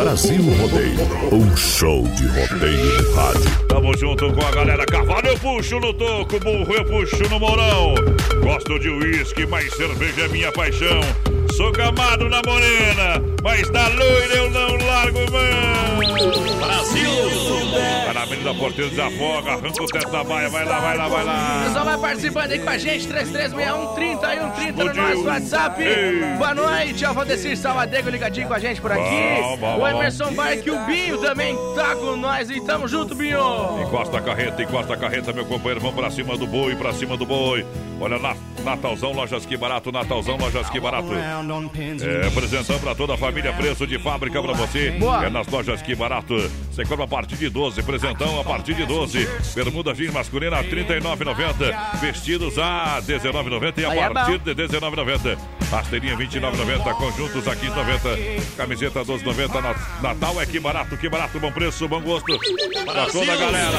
Brasil 0.02 0.42
Rodeio. 0.42 1.00
Um 1.32 1.56
show 1.56 2.02
de 2.04 2.26
rodeio 2.28 3.04
de 3.04 3.14
rádio. 3.14 3.66
Tamo 3.68 3.96
junto 3.96 4.34
com 4.34 4.46
a 4.46 4.52
galera. 4.52 4.86
Cavalo 4.86 5.28
eu 5.28 5.38
puxo 5.38 5.80
no 5.80 5.94
toco, 5.94 6.40
burro 6.40 6.74
eu 6.74 6.86
puxo 6.86 7.30
no 7.30 7.40
morão. 7.40 7.94
Gosto 8.42 8.80
de 8.80 8.90
uísque, 8.90 9.46
mas 9.46 9.72
cerveja 9.74 10.22
é 10.24 10.28
minha 10.30 10.52
paixão. 10.52 11.02
Sou 11.52 11.72
gamado 11.72 12.30
na 12.30 12.42
morena, 12.46 13.22
mas 13.44 13.70
da 13.72 13.88
loira 13.90 14.36
eu 14.36 14.50
não 14.50 14.78
largo 14.86 15.20
mão. 15.32 16.00
Brasil! 16.60 17.12
Vai 18.06 18.14
na 18.14 18.22
Avenida 18.22 18.54
Porteiro, 18.54 18.90
desafoga, 18.90 19.52
arranca 19.52 19.84
o 19.84 19.88
teto 19.88 20.12
da 20.12 20.24
baia, 20.24 20.50
vai 20.50 20.66
lá, 20.66 20.80
vai 20.80 20.98
lá, 20.98 21.08
vai 21.08 21.24
lá. 21.24 21.64
Pessoal, 21.66 21.86
vai 21.86 21.98
participando 21.98 22.52
aí 22.52 22.60
com 22.60 22.70
a 22.70 22.78
gente, 22.78 23.08
3361 23.08 23.96
30 23.96 24.36
e 24.36 24.40
130 24.40 24.84
no 24.84 24.94
nosso 24.94 25.26
WhatsApp. 25.26 25.84
Ei. 25.84 26.38
Boa 26.38 26.56
noite, 26.56 27.06
Alvandecir 27.06 27.58
Salvadego 27.58 28.10
ligadinho 28.10 28.48
com 28.48 28.54
a 28.54 28.60
gente 28.60 28.80
por 28.80 28.92
aqui. 28.92 29.42
Bom, 29.42 29.58
bom, 29.58 29.80
o. 29.80 29.88
Emerson 29.88 30.34
Barque 30.34 30.68
e 30.68 30.72
o 30.72 30.86
Binho 30.86 31.18
também 31.20 31.56
tá 31.76 31.96
com 31.96 32.16
nós 32.16 32.50
e 32.50 32.62
tamo 32.66 32.88
junto, 32.88 33.14
Binho. 33.14 33.82
Encosta 33.82 34.18
a 34.18 34.22
carreta, 34.22 34.64
encosta 34.64 34.94
a 34.94 34.98
carreta, 34.98 35.34
meu 35.34 35.46
companheiro. 35.46 35.82
Vamos 35.82 35.96
pra 35.96 36.10
cima 36.10 36.38
do 36.38 36.48
boi, 36.48 36.76
pra 36.76 36.94
cima 36.94 37.18
do 37.18 37.26
boi. 37.26 37.66
Olha, 38.00 38.18
na, 38.18 38.36
Natalzão, 38.64 39.12
lojas 39.12 39.46
que 39.46 39.58
barato, 39.58 39.92
Natalzão, 39.92 40.38
lojas 40.38 40.70
que 40.70 40.80
barato. 40.80 41.12
É, 42.06 42.28
apresentando 42.28 42.80
pra 42.80 42.96
toda 42.96 43.14
a 43.14 43.18
família, 43.18 43.54
preço 43.54 43.86
de 43.88 44.00
fábrica 44.00 44.42
pra 44.42 44.54
você. 44.54 44.92
Boa. 44.92 45.26
É 45.26 45.30
nas 45.30 45.48
lojas 45.48 45.82
que 45.82 45.96
barato. 45.96 46.36
Você 46.72 46.86
compra 46.86 47.06
a 47.06 47.08
partir 47.08 47.36
de 47.36 47.50
12, 47.50 47.82
presentão 47.84 48.40
a 48.40 48.44
partir 48.44 48.74
de 48.74 48.86
12. 48.86 49.28
Bermuda 49.56 49.94
jeans 49.94 50.14
masculina 50.14 50.58
a 50.58 50.62
R$ 50.62 50.70
39,90. 50.70 52.00
Vestidos 52.00 52.58
a 52.58 52.96
R$ 52.96 53.02
19,90 53.02 53.78
e 53.80 53.86
a 53.86 53.94
é 53.94 54.10
partir 54.10 54.40
de 54.40 54.52
R$ 54.52 54.68
19,90. 54.68 55.61
Rasteirinha 55.72 56.16
R$ 56.18 56.26
29,90. 56.28 56.94
Conjuntos 56.96 57.48
a 57.48 57.52
R$ 57.54 57.60
15,90. 57.62 58.56
Camiseta 58.58 59.00
R$ 59.00 59.06
12,90. 59.06 59.62
Na- 59.62 59.76
Natal 60.02 60.42
é 60.42 60.46
que 60.46 60.60
barato, 60.60 60.98
que 60.98 61.08
barato, 61.10 61.40
bom 61.40 61.52
preço, 61.52 61.88
bom 61.88 62.02
gosto. 62.02 62.38
Pra 62.86 63.06
toda 63.08 63.32
a 63.32 63.36
galera. 63.38 63.78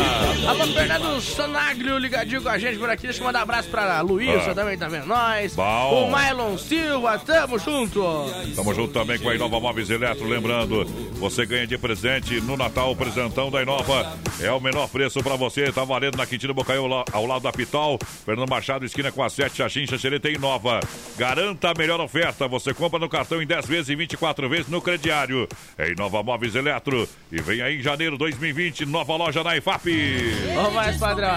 Alô, 0.48 0.66
Fernando 0.68 1.20
Sonaglio 1.20 1.98
ligadinho 1.98 2.42
com 2.42 2.48
a 2.48 2.58
gente 2.58 2.78
por 2.78 2.88
aqui. 2.88 3.02
Deixa 3.06 3.20
eu 3.20 3.24
mandar 3.26 3.40
um 3.40 3.42
abraço 3.42 3.68
pra 3.68 4.00
Luísa 4.00 4.50
Ah. 4.50 4.54
também, 4.54 4.78
tá 4.78 4.88
vendo 4.88 5.06
nós. 5.06 5.54
Bom. 5.54 6.08
O 6.08 6.16
Mylon 6.16 6.56
Silva, 6.56 7.18
tamo 7.18 7.58
junto. 7.58 8.02
Tamo 8.56 8.74
junto 8.74 8.92
também 8.92 9.18
com 9.18 9.28
a 9.28 9.34
Inova 9.34 9.60
Móveis 9.60 9.90
Eletro. 9.90 10.26
Lembrando, 10.26 10.84
você 11.18 11.44
ganha 11.44 11.66
de 11.66 11.76
presente 11.76 12.40
no 12.40 12.56
Natal 12.56 12.90
o 12.92 12.96
presentão 12.96 13.50
da 13.50 13.60
Inova. 13.62 14.16
É 14.40 14.50
o 14.50 14.60
menor 14.60 14.88
preço 14.88 15.22
pra 15.22 15.36
você. 15.36 15.70
Tá 15.70 15.84
valendo 15.84 16.16
na 16.16 16.24
Quintino 16.26 16.54
Bocaiu, 16.54 16.86
ao 17.12 17.26
lado 17.26 17.42
da 17.42 17.52
Pitol. 17.52 17.98
Fernando 18.24 18.48
Machado, 18.48 18.84
esquina 18.86 19.12
com 19.12 19.22
a 19.22 19.28
7, 19.28 19.56
Xaxim, 19.58 19.86
Xaxereta 19.86 20.28
e 20.30 20.34
Inova. 20.34 20.80
Garanta 21.18 21.70
a 21.70 21.74
melhor 21.82 22.00
oferta. 22.00 22.46
Você 22.46 22.72
compra 22.72 22.98
no 23.00 23.08
cartão 23.08 23.42
em 23.42 23.46
10 23.46 23.66
vezes 23.66 23.88
e 23.88 23.96
24 23.96 24.48
vezes 24.48 24.68
no 24.68 24.80
crediário. 24.80 25.48
É 25.76 25.90
Inova 25.90 26.22
Móveis 26.22 26.54
Eletro. 26.54 27.08
E 27.30 27.42
vem 27.42 27.60
aí 27.60 27.78
em 27.78 27.82
janeiro 27.82 28.16
2020, 28.16 28.86
nova 28.86 29.16
loja 29.16 29.42
na 29.42 29.56
IFAP. 29.56 29.88
Ô, 30.64 30.70
mais 30.70 30.96
padrão. 30.96 31.28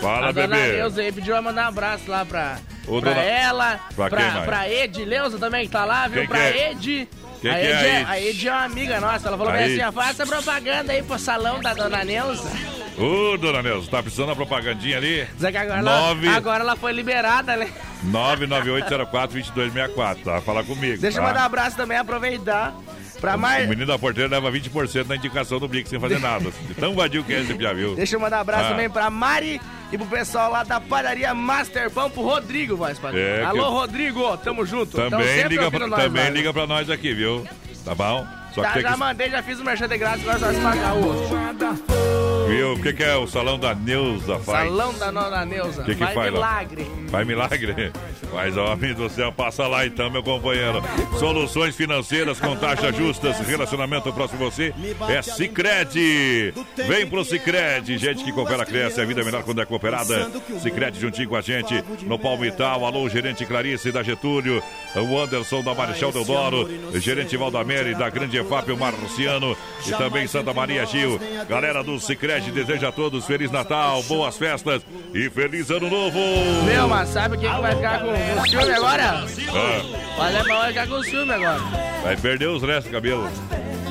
Fala, 0.00 0.28
a 0.28 0.32
dona 0.32 0.48
bebê. 0.56 0.72
Neuza 0.76 1.00
aí 1.00 1.10
pediu 1.10 1.40
mandar 1.42 1.64
um 1.64 1.68
abraço 1.68 2.04
lá 2.10 2.24
pra, 2.24 2.58
Ô, 2.86 3.00
pra 3.00 3.14
dona- 3.14 3.22
ela, 3.24 3.80
Pra 3.96 4.10
pra, 4.10 4.42
pra 4.42 4.68
Ed 4.70 5.02
Leuza 5.04 5.38
também 5.38 5.64
que 5.64 5.72
tá 5.72 5.84
lá, 5.86 6.06
viu? 6.06 6.20
Quem 6.20 6.28
pra 6.28 6.38
que 6.52 6.58
é? 6.58 6.70
Ed. 6.72 7.08
Quem 7.44 7.52
a, 7.52 7.54
que 7.54 7.60
Ed 7.66 7.72
é 7.72 7.76
a 7.76 7.86
é, 7.86 8.00
Ed? 8.00 8.06
a 8.10 8.20
Ed 8.20 8.48
é 8.48 8.52
uma 8.52 8.64
amiga 8.64 9.00
nossa. 9.00 9.28
Ela 9.28 9.36
falou 9.38 9.52
A 9.52 9.56
bem 9.56 9.66
Ed. 9.72 9.80
assim: 9.82 9.92
faça 9.94 10.26
propaganda 10.26 10.92
aí 10.92 11.02
pro 11.02 11.18
salão 11.18 11.60
da 11.60 11.74
dona 11.74 12.04
Neuza. 12.04 12.50
Ô, 12.96 13.36
dona 13.36 13.60
Neuza, 13.62 13.90
tá 13.90 14.00
precisando 14.02 14.28
da 14.28 14.36
propagandinha 14.36 14.96
ali? 14.98 15.26
Dizer 15.34 15.50
que 15.52 15.58
agora, 15.58 15.82
Nove- 15.82 16.26
ela, 16.28 16.36
agora 16.36 16.62
ela 16.62 16.76
foi 16.76 16.92
liberada, 16.92 17.56
né? 17.56 17.68
99804-2264. 18.10 20.22
Tá? 20.24 20.40
Fala 20.40 20.62
comigo. 20.64 21.00
Deixa 21.00 21.18
eu 21.18 21.22
tá? 21.22 21.28
mandar 21.28 21.42
um 21.42 21.46
abraço 21.46 21.76
também, 21.76 21.98
aproveitar. 21.98 22.74
Pra 23.20 23.36
Mar... 23.36 23.62
O 23.62 23.68
menino 23.68 23.86
da 23.86 23.98
porteira 23.98 24.28
leva 24.28 24.50
20% 24.52 25.06
na 25.06 25.16
indicação 25.16 25.58
do 25.58 25.66
Blix 25.66 25.88
sem 25.88 25.98
fazer 25.98 26.20
nada. 26.20 26.50
Tão 26.78 26.94
vadio 26.94 27.24
que 27.24 27.32
é 27.32 27.40
esse, 27.40 27.56
já 27.58 27.72
viu? 27.72 27.94
Deixa 27.94 28.16
eu 28.16 28.20
mandar 28.20 28.38
um 28.38 28.40
abraço 28.40 28.64
Ah. 28.66 28.70
também 28.70 28.90
pra 28.90 29.08
Mari 29.08 29.60
e 29.94 29.98
pro 29.98 30.06
pessoal 30.06 30.50
lá 30.50 30.64
da 30.64 30.80
padaria 30.80 31.32
Master 31.32 31.88
Pão, 31.90 32.10
pro 32.10 32.22
Rodrigo, 32.22 32.76
voz 32.76 32.98
padrão. 32.98 33.20
É, 33.20 33.38
que- 33.40 33.44
Alô, 33.46 33.70
Rodrigo, 33.70 34.36
tamo 34.38 34.66
junto. 34.66 34.96
Também, 34.96 35.46
liga 35.46 35.70
pra, 35.70 35.86
nós 35.86 36.02
também 36.02 36.30
liga 36.30 36.52
pra 36.52 36.66
nós 36.66 36.90
aqui, 36.90 37.14
viu? 37.14 37.46
Tá 37.84 37.94
bom? 37.94 38.26
Só 38.54 38.62
que 38.62 38.72
Tá, 38.74 38.80
já 38.80 38.92
que. 38.92 38.98
mandei, 38.98 39.30
já 39.30 39.42
fiz 39.42 39.60
o 39.60 39.64
merchan 39.64 39.88
de 39.88 39.96
graça, 39.98 40.20
agora 40.22 40.38
só 40.38 40.52
se 40.52 40.60
pagar 40.60 40.94
o 40.94 41.06
outro. 41.06 42.33
Viu? 42.46 42.74
O 42.74 42.80
que, 42.80 42.92
que 42.92 43.02
é 43.02 43.16
o 43.16 43.26
salão 43.26 43.58
da 43.58 43.74
Neuza 43.74 44.38
faz? 44.40 44.68
Salão 44.68 44.92
da 44.94 45.10
Nona 45.10 45.44
Neuza. 45.44 45.82
Que 45.82 45.94
que 45.94 46.04
faz 46.04 46.16
lá? 46.16 46.30
milagre. 46.30 46.86
Faz 47.10 47.26
milagre? 47.26 47.92
Mas, 48.32 48.56
homem 48.56 48.92
do 48.94 49.08
céu, 49.08 49.32
passa 49.32 49.66
lá 49.66 49.86
então, 49.86 50.10
meu 50.10 50.22
companheiro. 50.22 50.82
Soluções 51.18 51.76
financeiras 51.76 52.40
com 52.40 52.56
taxas 52.56 52.96
justas, 52.96 53.38
relacionamento 53.38 54.12
próximo 54.12 54.44
a 54.44 54.50
você 54.50 54.74
é 55.08 55.22
Cicred. 55.22 56.52
Vem 56.88 57.06
pro 57.06 57.24
Cicred, 57.24 57.96
gente 57.96 58.24
que 58.24 58.32
coopera 58.32 58.66
cresce, 58.66 59.00
a 59.00 59.04
vida 59.04 59.20
é 59.20 59.24
melhor 59.24 59.42
quando 59.44 59.62
é 59.62 59.64
cooperada. 59.64 60.30
Cicred 60.60 61.00
juntinho 61.00 61.28
com 61.28 61.36
a 61.36 61.40
gente 61.40 61.82
no 62.02 62.18
Palmital. 62.18 62.84
Alô, 62.84 63.08
gerente 63.08 63.46
Clarice 63.46 63.92
da 63.92 64.02
Getúlio, 64.02 64.62
o 64.96 65.18
Anderson 65.18 65.62
da 65.62 65.74
Marechal 65.74 66.10
Deodoro, 66.10 66.68
gerente 66.94 67.36
Valdamere 67.36 67.94
da 67.94 68.10
Grande 68.10 68.36
EFAP, 68.38 68.72
o 68.72 68.76
Marciano 68.76 69.56
e 69.86 69.90
também 69.92 70.26
Santa 70.26 70.52
Maria 70.52 70.84
Gil. 70.86 71.20
Galera 71.48 71.82
do 71.82 72.00
Cicred 72.00 72.33
deseja 72.42 72.88
a 72.88 72.92
todos 72.92 73.26
Feliz 73.26 73.50
Natal, 73.50 74.02
boas 74.04 74.36
festas 74.36 74.82
e 75.14 75.30
feliz 75.30 75.70
ano 75.70 75.88
novo. 75.88 76.18
Meu, 76.64 76.88
mas 76.88 77.08
sabe 77.08 77.38
quem 77.38 77.52
que 77.52 77.60
vai 77.60 77.74
ficar 77.74 78.00
com 78.00 78.40
o 78.40 78.48
ciúme 78.48 78.72
agora? 78.72 79.24
Ah. 79.50 80.18
O 80.18 80.22
alemão 80.22 80.58
vai 80.58 80.68
ficar 80.68 80.86
com 80.88 80.94
o 80.94 81.04
ciúme 81.04 81.32
agora. 81.32 81.60
Vai 82.02 82.16
perder 82.16 82.48
os 82.48 82.62
restos 82.62 82.86
do 82.86 82.92
cabelo. 82.92 83.28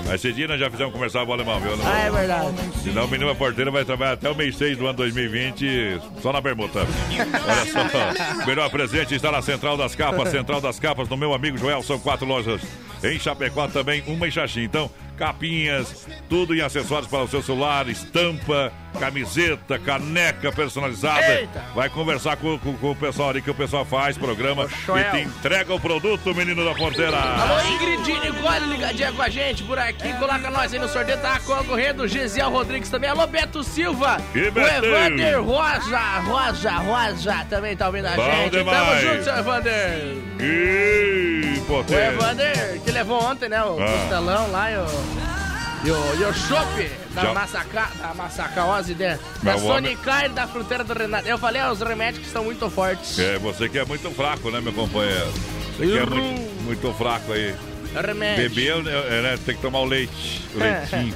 Mas 0.05 0.21
cedinho 0.21 0.49
nós 0.49 0.59
já 0.59 0.69
fizemos 0.69 0.93
comercial 0.93 1.25
pro 1.25 1.33
alemão, 1.33 1.59
viu? 1.59 1.71
Ah, 1.85 1.99
é 1.99 2.11
verdade. 2.11 2.53
Senão 2.83 3.05
o 3.05 3.07
menino 3.07 3.33
porteiro 3.35 3.71
vai 3.71 3.85
trabalhar 3.85 4.13
até 4.13 4.29
o 4.29 4.35
mês 4.35 4.57
6 4.57 4.77
do 4.77 4.85
ano 4.85 4.97
2020 4.97 6.01
só 6.21 6.33
na 6.33 6.41
bermuda. 6.41 6.81
Olha 6.81 7.65
só, 7.71 8.43
o 8.43 8.45
melhor 8.45 8.69
presente 8.69 9.15
está 9.15 9.31
na 9.31 9.41
Central 9.41 9.77
das 9.77 9.95
Capas. 9.95 10.29
Central 10.29 10.59
das 10.59 10.79
Capas, 10.79 11.07
do 11.07 11.15
meu 11.15 11.33
amigo 11.33 11.57
Joel, 11.57 11.81
são 11.81 11.97
quatro 11.97 12.25
lojas. 12.25 12.61
Em 13.03 13.17
Chapecó 13.17 13.67
também, 13.67 14.03
uma 14.07 14.27
em 14.27 14.31
Xaxim. 14.31 14.63
Então, 14.63 14.89
capinhas, 15.17 16.07
tudo 16.29 16.55
em 16.55 16.61
acessórios 16.61 17.07
para 17.09 17.23
o 17.23 17.27
seu 17.27 17.41
celular, 17.41 17.87
estampa, 17.89 18.71
camiseta, 18.99 19.77
caneca 19.79 20.51
personalizada. 20.51 21.39
Eita! 21.39 21.63
Vai 21.75 21.89
conversar 21.89 22.37
com, 22.37 22.57
com- 22.59 22.75
com 22.77 22.91
o 22.91 22.95
pessoal 22.95 23.29
ali 23.29 23.41
que 23.41 23.49
o 23.49 23.55
pessoal 23.55 23.83
faz 23.85 24.17
programa 24.17 24.65
e 24.65 25.11
te 25.17 25.21
entrega 25.23 25.73
o 25.73 25.79
produto, 25.79 26.33
menino 26.35 26.63
da 26.65 26.73
porteira. 26.75 27.17
Alô, 27.17 27.59
Ingrid 27.75 28.19
Nicole 28.19 28.65
ligadinha 28.69 29.11
com 29.13 29.21
a 29.21 29.29
gente 29.29 29.63
por 29.63 29.77
aqui. 29.79 30.11
Coloca 30.13 30.49
nós 30.51 30.73
aí 30.73 30.79
no 30.79 30.87
sorteio. 30.87 31.17
Tá 31.19 31.39
concorrendo. 31.39 32.07
Gesiel 32.07 32.49
Rodrigues 32.49 32.89
também. 32.89 33.09
Alô, 33.09 33.25
Beto 33.27 33.63
Silva. 33.63 34.17
E 34.35 34.49
o? 34.49 34.85
Evander 34.85 35.41
Rosa, 35.43 36.19
Rosa, 36.21 36.71
Rosa 36.71 37.45
também 37.49 37.75
tá 37.75 37.87
ouvindo 37.87 38.07
a 38.07 38.15
Bom 38.15 38.23
gente. 38.25 38.51
Tamo 38.51 38.63
demais. 38.63 39.01
junto, 39.01 39.23
seu 39.23 39.37
Evander. 39.37 40.17
Ih, 40.43 41.59
O 41.59 41.65
potência. 41.65 42.05
Evander, 42.11 42.81
que 42.83 42.91
levou 42.91 43.23
ontem, 43.23 43.49
né? 43.49 43.63
O 43.63 43.81
Ah. 43.81 43.85
costelão 43.99 44.51
lá 44.51 44.71
e 44.71 44.77
o. 44.77 44.85
E 45.85 45.91
o, 45.91 46.15
e 46.21 46.23
o 46.23 46.33
chopp 46.33 46.91
da 47.13 47.23
Já- 47.23 47.33
Massaca, 47.33 47.89
da 47.99 48.13
Massacaose, 48.13 48.95
né? 48.95 49.19
Da 49.41 49.57
o 49.57 49.65
homem- 49.65 49.97
e 50.25 50.29
da 50.29 50.47
fruteira 50.47 50.81
do 50.81 50.93
Renato. 50.93 51.27
Eu 51.27 51.37
falei, 51.37 51.61
ah, 51.61 51.73
os 51.73 51.81
remédios 51.81 52.25
que 52.25 52.31
são 52.31 52.45
muito 52.45 52.69
fortes. 52.69 53.19
É, 53.19 53.37
você 53.37 53.67
que 53.67 53.77
é 53.77 53.83
muito 53.83 54.09
fraco, 54.11 54.49
né, 54.49 54.61
meu 54.61 54.71
companheiro? 54.71 55.29
Você 55.77 55.85
que 55.87 55.97
é 55.97 56.05
muito, 56.05 56.63
muito 56.63 56.93
fraco 56.93 57.33
aí. 57.33 57.53
Remédio. 57.93 58.49
Bebeu, 58.49 58.81
né, 58.81 58.91
é, 59.09 59.21
né, 59.21 59.39
tem 59.45 59.55
que 59.55 59.61
tomar 59.61 59.79
o 59.81 59.85
leite, 59.85 60.41
o 60.55 60.57
leitinho. 60.59 61.13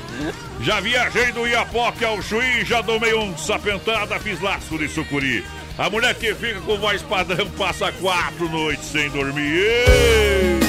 já 0.61 0.79
viajei 0.81 1.31
do 1.31 1.47
Iapoque 1.47 2.03
ao 2.05 2.21
Chuí, 2.21 2.63
já 2.65 2.81
domei 2.81 3.13
um 3.15 3.35
sapentada, 3.37 4.19
fiz 4.19 4.39
laço 4.41 4.77
de 4.77 4.87
sucuri. 4.89 5.45
A 5.77 5.91
mulher 5.91 6.15
que 6.15 6.33
fica 6.33 6.59
com 6.61 6.75
voz 6.77 7.03
padrão 7.03 7.47
passa 7.51 7.91
quatro 7.91 8.49
noites 8.49 8.85
sem 8.85 9.11
dormir. 9.11 9.53
Ei! 9.53 10.59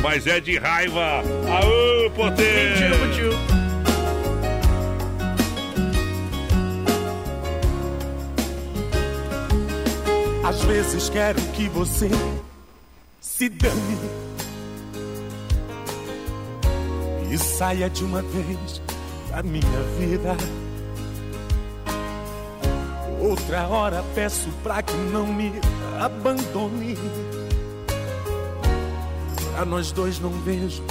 Mas 0.00 0.28
é 0.28 0.38
de 0.38 0.56
raiva. 0.58 1.22
Aô, 1.48 2.08
potência! 2.10 2.90
Tio. 3.14 3.32
Às 10.46 10.62
vezes 10.62 11.08
quero 11.08 11.40
que 11.52 11.68
você 11.68 12.08
se 13.20 13.48
dane 13.48 13.98
e 17.28 17.36
saia 17.36 17.90
de 17.90 18.04
uma 18.04 18.22
vez 18.22 18.80
da 19.30 19.42
minha 19.42 19.82
vida. 19.98 20.36
Outra 23.24 23.66
hora 23.68 24.04
peço 24.14 24.50
pra 24.62 24.82
que 24.82 24.92
não 24.92 25.26
me 25.26 25.50
abandone. 25.98 26.98
Pra 29.54 29.64
nós 29.64 29.90
dois 29.92 30.20
não 30.20 30.30
vejo 30.42 30.82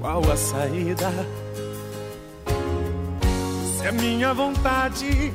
qual 0.00 0.22
a 0.32 0.34
saída. 0.34 1.12
Se 3.76 3.86
é 3.86 3.92
minha 3.92 4.32
vontade 4.32 5.30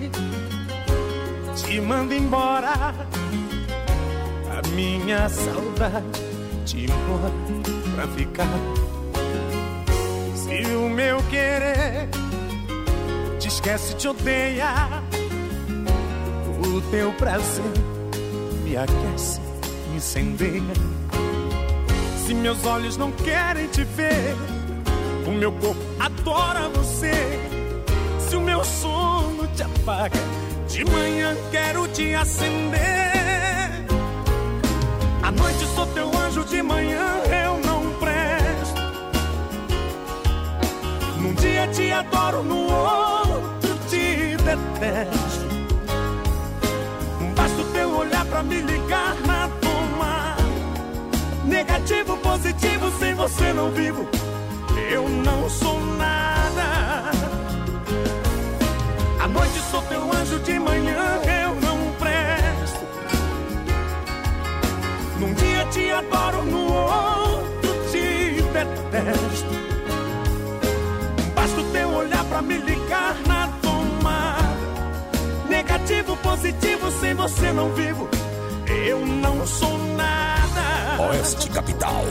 te 1.55 1.79
manda 1.81 2.15
embora. 2.15 2.95
A 4.57 4.67
minha 4.69 5.29
saudade 5.29 6.19
te 6.65 6.85
implora 6.85 7.31
pra 7.93 8.07
ficar. 8.07 8.47
Se 10.33 10.75
o 10.75 10.89
meu 10.89 11.21
querer 11.29 12.09
te 13.37 13.49
esquece, 13.49 13.95
te 13.95 14.07
odeia. 14.07 15.03
O 16.61 16.81
teu 16.91 17.13
prazer 17.13 17.63
me 18.63 18.75
aquece, 18.75 19.39
me 19.89 19.97
incendeia. 19.97 20.73
Se 22.25 22.33
meus 22.33 22.65
olhos 22.65 22.97
não 22.97 23.11
querem 23.11 23.67
te 23.67 23.83
ver, 23.83 24.35
o 25.25 25.31
meu 25.31 25.51
corpo 25.53 25.81
adora 25.99 26.69
você. 26.69 27.39
Se 28.19 28.35
o 28.35 28.41
meu 28.41 28.63
sono 28.63 29.47
te 29.55 29.63
apaga, 29.63 30.19
de 30.67 30.83
manhã 30.85 31.35
quero 31.49 31.87
te 31.87 32.13
acender. 32.13 33.09
À 35.23 35.31
noite 35.31 35.65
sou 35.75 35.87
teu 35.87 36.11
anjo, 36.17 36.43
de 36.43 36.61
manhã 36.61 37.21
eu 37.45 37.59
não 37.65 37.89
presto. 37.99 38.81
Num 41.19 41.33
dia 41.35 41.67
te 41.67 41.91
adoro, 41.91 42.43
no 42.43 42.71
outro 42.71 43.77
te 43.89 44.35
detesto. 44.37 45.38
Pra 48.29 48.43
me 48.43 48.61
ligar 48.61 49.15
na 49.25 49.49
toma. 49.59 50.37
Negativo, 51.45 52.15
positivo, 52.17 52.91
sem 52.99 53.13
você 53.15 53.51
não 53.53 53.71
vivo. 53.71 54.07
Eu 54.91 55.09
não 55.09 55.49
sou 55.49 55.79
nada. 55.97 57.11
À 59.19 59.27
noite 59.27 59.59
sou 59.71 59.81
teu 59.83 60.01
anjo, 60.13 60.39
de 60.39 60.59
manhã 60.59 61.19
eu 61.43 61.55
não 61.55 61.77
presto. 61.93 62.85
Num 65.19 65.33
dia 65.33 65.65
te 65.65 65.91
adoro, 65.91 66.43
no 66.43 66.71
outro 66.71 67.73
te 67.91 68.41
detesto. 68.53 69.59
Basta 71.33 71.59
o 71.59 71.63
teu 71.71 71.89
olhar 71.89 72.23
pra 72.25 72.41
me 72.41 72.57
ligar 72.57 73.15
na 73.27 73.47
tomada. 73.61 74.39
Negativo, 75.49 76.15
positivo, 76.17 76.91
sem 76.91 77.13
você 77.15 77.51
não 77.51 77.73
vivo. 77.73 78.18
Eu 78.69 79.05
não 79.05 79.45
sou 79.47 79.77
nada. 79.95 81.01
Oeste 81.09 81.49
Capital. 81.49 82.05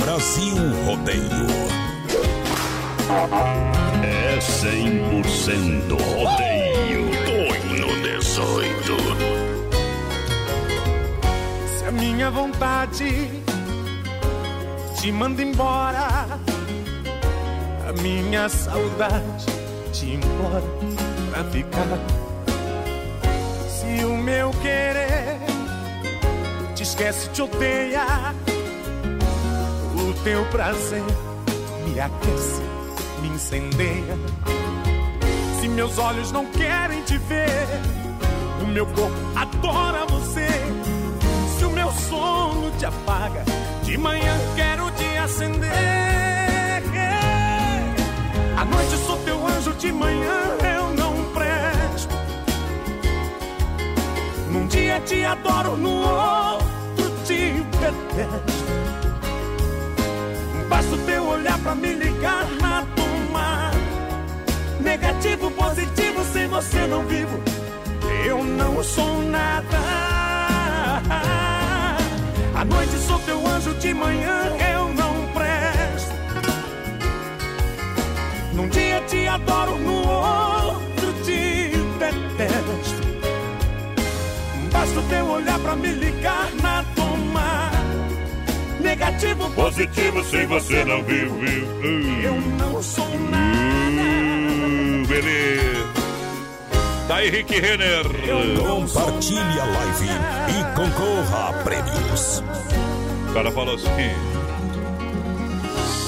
Brasil 0.00 0.56
Rodeio. 0.86 1.46
É 4.04 4.38
100% 4.38 5.90
rodeio. 5.90 7.10
Põe 7.26 7.78
no 7.80 7.88
18. 8.02 8.96
Se 11.78 11.84
a 11.86 11.90
minha 11.90 12.30
vontade 12.30 13.30
te 15.00 15.10
manda 15.10 15.42
embora, 15.42 16.38
a 17.88 17.92
minha 18.00 18.48
saudade 18.48 19.46
te 19.92 20.14
implora 20.14 20.62
pra 21.30 21.44
ficar. 21.44 22.23
Se 23.94 24.04
o 24.04 24.16
meu 24.16 24.50
querer 24.50 25.38
te 26.74 26.82
esquece, 26.82 27.28
te 27.28 27.42
odeia, 27.42 28.34
o 29.94 30.12
teu 30.24 30.44
prazer 30.46 31.04
me 31.86 32.00
aquece, 32.00 32.62
me 33.22 33.28
incendeia. 33.28 34.18
Se 35.60 35.68
meus 35.68 35.96
olhos 35.98 36.32
não 36.32 36.44
querem 36.46 37.02
te 37.02 37.16
ver, 37.18 37.68
o 38.62 38.66
meu 38.66 38.84
corpo 38.84 39.14
adora 39.36 40.04
você. 40.06 40.48
Se 41.56 41.64
o 41.64 41.70
meu 41.70 41.92
sono 41.92 42.72
te 42.76 42.86
apaga, 42.86 43.44
de 43.84 43.96
manhã 43.96 44.36
quero 44.56 44.90
te 44.90 45.16
acender. 45.18 45.70
À 48.56 48.64
noite 48.64 48.96
sou 49.06 49.16
teu 49.18 49.46
anjo, 49.46 49.72
de 49.74 49.92
manhã 49.92 50.73
Num 54.54 54.68
dia 54.68 55.00
te 55.00 55.24
adoro, 55.24 55.76
no 55.76 55.90
outro 55.90 57.10
te 57.26 57.60
detesto. 57.80 58.64
Basta 60.68 60.94
o 60.94 60.98
teu 60.98 61.26
olhar 61.26 61.58
pra 61.58 61.74
me 61.74 61.92
ligar 61.94 62.46
na 62.60 62.86
tomada. 62.94 63.76
Negativo, 64.78 65.50
positivo, 65.50 66.24
sem 66.32 66.46
você 66.46 66.86
não 66.86 67.04
vivo. 67.04 67.42
Eu 68.24 68.44
não 68.44 68.80
sou 68.84 69.22
nada. 69.22 69.80
À 72.54 72.64
noite 72.64 72.96
sou 73.08 73.18
teu 73.18 73.44
anjo, 73.44 73.74
de 73.74 73.92
manhã 73.92 74.52
eu 74.72 74.88
não 74.94 75.14
presto. 75.32 76.14
Num 78.52 78.68
dia 78.68 79.00
te 79.08 79.26
adoro, 79.26 79.76
no 79.78 80.08
outro 80.08 80.53
teu 85.08 85.26
olhar 85.26 85.58
pra 85.58 85.76
me 85.76 85.88
ligar 85.88 86.50
na 86.62 86.84
tomada. 86.94 87.84
Negativo, 88.80 89.50
Positivo 89.52 90.22
sem 90.24 90.46
você 90.46 90.84
não 90.84 91.02
vive. 91.02 91.66
Eu 92.22 92.40
não 92.58 92.82
sou 92.82 93.08
nada. 93.30 94.02
Uh, 94.02 95.06
beleza. 95.06 95.84
Daí, 97.08 97.30
Rick 97.30 97.58
Renner. 97.58 98.04
Compartilhe 98.60 99.60
a 99.60 99.64
live 99.64 100.08
e 100.50 100.64
concorra 100.74 101.48
a 101.48 101.52
prêmios. 101.62 102.42
O 103.30 103.34
cara 103.34 103.50
falou 103.50 103.74
assim. 103.74 104.34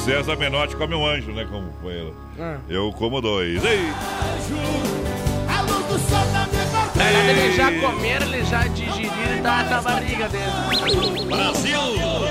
César 0.04 0.36
Menotti 0.36 0.76
come 0.76 0.94
um 0.94 1.04
anjo, 1.06 1.32
né? 1.32 1.46
Como 1.50 1.72
foi 1.82 1.98
ela. 1.98 2.12
Ah. 2.38 2.58
Eu 2.68 2.92
como 2.92 3.20
dois. 3.20 3.62
Ei! 3.64 4.95
Eles 7.28 7.56
já 7.56 7.72
comeram, 7.80 8.26
eles 8.26 8.48
já 8.48 8.66
digeriram 8.68 9.36
e 9.38 9.42
tá 9.42 9.62
na 9.64 9.82
barriga 9.82 10.28
deles. 10.28 11.24
Brasil! 11.24 11.80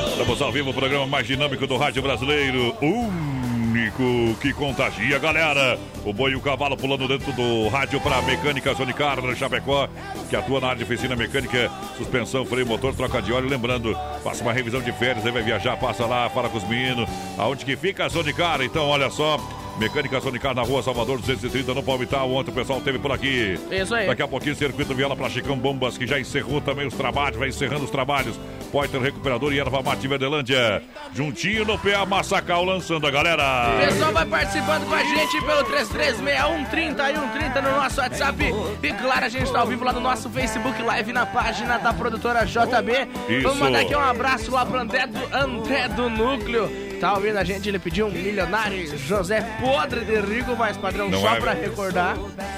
Estamos 0.10 0.42
ao 0.42 0.52
vivo, 0.52 0.72
o 0.72 0.74
programa 0.74 1.06
mais 1.06 1.28
dinâmico 1.28 1.68
do 1.68 1.78
rádio 1.78 2.02
brasileiro. 2.02 2.76
Único 2.82 4.36
que 4.42 4.54
contagia, 4.54 5.20
galera. 5.20 5.78
O 6.04 6.14
boi 6.14 6.32
e 6.32 6.36
o 6.36 6.42
cavalo 6.42 6.78
pulando 6.78 7.08
dentro 7.08 7.32
do 7.34 7.68
rádio 7.68 8.00
para 8.00 8.22
Mecânica 8.22 8.74
Zonicar 8.74 9.18
Chapecó, 9.36 9.88
que 10.30 10.36
atua 10.36 10.62
na 10.62 10.68
área 10.68 10.78
de 10.78 10.84
oficina 10.84 11.16
mecânica, 11.16 11.70
suspensão, 11.98 12.46
freio, 12.46 12.66
motor, 12.66 12.96
troca 12.96 13.22
de 13.22 13.34
óleo. 13.34 13.50
Lembrando, 13.50 13.96
faça 14.24 14.42
uma 14.42 14.54
revisão 14.54 14.82
de 14.82 14.92
férias, 14.94 15.26
aí 15.26 15.32
vai 15.32 15.44
viajar, 15.44 15.78
passa 15.78 16.06
lá, 16.06 16.30
fala 16.30 16.50
com 16.50 16.58
os 16.58 16.68
meninos. 16.68 17.10
Aonde 17.38 17.66
que 17.66 17.76
fica 17.76 18.06
a 18.06 18.10
Zonicar? 18.10 18.62
Então, 18.62 18.88
olha 18.88 19.10
só. 19.10 19.38
Mecânica 19.78 20.22
Sonicar 20.22 20.56
na 20.56 20.62
rua 20.62 20.82
Salvador 20.82 21.20
230, 21.20 21.74
no 21.74 21.84
Palmital. 21.84 22.32
Ontem 22.32 22.50
o 22.52 22.54
pessoal 22.54 22.80
teve 22.80 22.98
por 22.98 23.12
aqui. 23.12 23.60
Isso 23.70 23.94
aí. 23.94 24.08
Daqui 24.08 24.22
a 24.22 24.28
pouquinho, 24.28 24.56
Circuito 24.56 24.96
Viola 24.96 25.16
para 25.16 25.30
Chicão 25.30 25.58
Bombas, 25.58 25.98
que 25.98 26.08
já 26.08 26.20
encerrou 26.20 26.62
também 26.62 26.88
os 26.88 26.94
trabalhos, 26.94 27.38
vai 27.38 27.50
encerrando 27.50 27.84
os 27.84 27.92
trabalhos. 27.92 28.40
Poiter 28.72 29.02
Recuperador 29.02 29.54
e 29.54 29.60
Erva 29.60 29.82
Mate 29.82 30.08
Verdelândia. 30.08 30.82
Juntinho 31.14 31.66
no 31.66 31.78
PA 31.78 32.06
Massacal, 32.06 32.64
lançando 32.64 33.06
a 33.06 33.10
O 33.10 33.12
galera. 33.12 33.78
pessoal 33.86 34.12
vai 34.14 34.26
participando 34.26 34.86
com 34.88 34.96
a 34.96 35.04
gente 35.04 35.42
pelo 35.42 35.64
336130 35.66 37.12
e 37.12 37.16
130 37.16 37.62
no 37.62 37.72
nosso 37.72 38.00
WhatsApp. 38.02 38.44
E 38.82 38.94
claro, 38.94 39.26
a 39.26 39.30
gente 39.30 39.44
está 39.44 39.60
ao 39.60 39.68
vivo 39.68 39.84
lá 39.84 39.92
no 39.94 40.00
nosso 40.00 40.30
Facebook 40.30 40.82
Live 40.82 41.12
na 41.14 41.26
página 41.26 41.78
da 41.78 41.94
produtora 41.94 42.46
JB. 42.46 42.92
Isso. 43.30 43.44
Vamos 43.44 43.60
mandar 43.60 43.82
aqui 43.82 43.96
um 43.96 44.00
abraço 44.00 44.52
lá 44.52 44.66
pro 44.66 44.80
André 44.80 45.08
do, 45.08 45.36
André 45.36 45.88
do 45.90 46.10
Núcleo. 46.10 46.85
Tá 47.06 47.14
ouvindo 47.14 47.38
a 47.38 47.44
gente? 47.44 47.70
Ele 47.70 47.78
pediu 47.78 48.08
um 48.08 48.10
milionário 48.10 48.98
José 48.98 49.40
Podre 49.62 50.04
de 50.04 50.20
Rico, 50.22 50.56
mas 50.58 50.76
padrão, 50.76 51.08
Não 51.08 51.22
só 51.22 51.36
é, 51.36 51.40
pra 51.40 51.54
recordar. 51.54 52.18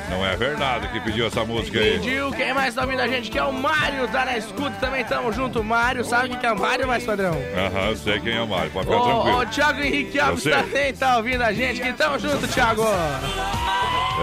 Não 0.09 0.25
é 0.25 0.37
verdade 0.37 0.87
que 0.87 1.01
pediu 1.01 1.27
essa 1.27 1.43
música 1.43 1.77
aí. 1.77 1.99
Pediu, 1.99 2.31
quem 2.31 2.53
mais 2.53 2.73
tá 2.73 2.83
ouvindo 2.83 3.01
a 3.01 3.09
gente? 3.09 3.29
Que 3.29 3.37
é 3.37 3.43
o 3.43 3.51
Mário, 3.51 4.07
tá 4.07 4.23
na 4.23 4.37
escuta 4.37 4.71
também, 4.79 5.03
tamo 5.03 5.33
junto. 5.33 5.61
Mário, 5.61 6.05
sabe 6.05 6.33
o 6.33 6.39
que 6.39 6.45
é 6.45 6.51
o 6.53 6.57
Mário, 6.57 6.87
mais 6.87 7.03
padrão? 7.03 7.33
Aham, 7.57 7.89
eu 7.89 7.97
sei 7.97 8.21
quem 8.21 8.37
é 8.37 8.41
o 8.41 8.47
Mário, 8.47 8.71
pode 8.71 8.85
ficar 8.85 8.97
Ô, 8.97 9.03
tranquilo. 9.03 9.37
ô, 9.37 9.45
Thiago 9.47 9.81
Henrique 9.81 10.17
Alves 10.17 10.43
também 10.45 10.93
tá 10.93 11.17
ouvindo 11.17 11.43
a 11.43 11.51
gente, 11.51 11.81
que 11.81 11.91
tamo 11.91 12.17
junto, 12.17 12.47
Thiago. 12.47 12.85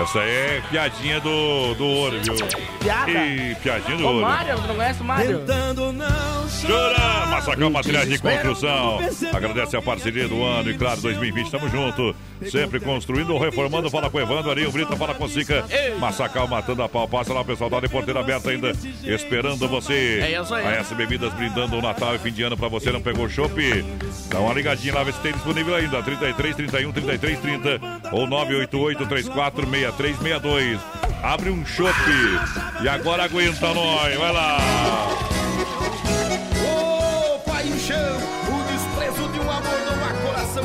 Essa 0.03 0.21
aí 0.21 0.31
é 0.31 0.63
piadinha 0.71 1.21
do, 1.21 1.75
do 1.75 1.85
ouro, 1.85 2.19
viu? 2.23 2.35
Piada? 2.81 3.11
Ih, 3.11 3.55
piadinha 3.63 3.99
do 3.99 4.05
Ô, 4.05 4.09
ouro. 4.09 4.23
Mário, 4.23 4.57
você 4.57 4.69
não 4.69 4.75
conhece 4.75 5.01
o 5.03 5.05
Mário? 5.05 5.39
Tentando 5.41 5.93
não 5.93 6.35
Chora! 6.67 7.27
Massacal 7.27 7.71
Materiais 7.71 8.09
de 8.09 8.19
Construção. 8.19 8.99
Agradece 9.35 9.77
a 9.77 9.83
parceria 9.83 10.14
do 10.23 10.43
ano 10.43 10.71
e, 10.71 10.79
claro, 10.79 11.01
2020, 11.01 11.51
tamo 11.51 11.69
junto. 11.69 12.15
Sempre 12.51 12.79
construindo 12.81 13.31
ou 13.31 13.39
reformando. 13.41 13.91
Fala 13.91 14.11
com 14.11 14.19
o 14.19 14.21
Evandro, 14.21 14.51
Arinho 14.51 14.71
Brito, 14.71 14.97
fala 14.97 15.15
com 15.15 15.29
Sica. 15.29 15.65
Massacal 15.99 16.47
matando 16.47 16.83
a 16.83 16.89
pau. 16.89 17.09
Passa 17.09 17.33
lá, 17.33 17.41
o 17.41 17.45
pessoal 17.45 17.71
tá 17.71 17.81
de 17.81 17.89
porteira 17.89 18.21
aberta 18.21 18.51
ainda, 18.51 18.73
esperando 19.03 19.67
você. 19.69 20.21
É 20.23 20.41
isso 20.41 20.55
aí. 20.55 20.67
A 20.67 20.71
S 20.77 20.95
Bebidas 20.95 21.33
brindando 21.35 21.77
o 21.77 21.83
Natal 21.83 22.15
e 22.15 22.19
fim 22.19 22.33
de 22.33 22.43
ano 22.43 22.57
pra 22.57 22.69
você. 22.69 22.93
Não 22.93 23.01
pegou 23.01 23.29
chopp? 23.29 23.55
Dá 24.29 24.41
uma 24.41 24.55
ligadinha 24.55 24.95
lá, 24.95 25.03
vê 25.03 25.13
se 25.13 25.21
tem 25.21 25.33
disponível 25.33 25.75
ainda. 25.75 26.03
33, 26.03 26.57
31, 26.57 26.93
33, 26.93 27.39
30 27.41 27.81
ou 28.13 28.27
988 28.27 29.07
34 29.07 29.69
6362. 29.69 30.81
Abre 31.23 31.51
um 31.51 31.65
chopp 31.65 31.99
e 32.83 32.89
agora 32.89 33.25
aguenta 33.25 33.73
nós. 33.73 34.15
Vai 34.17 34.33
lá. 34.33 35.34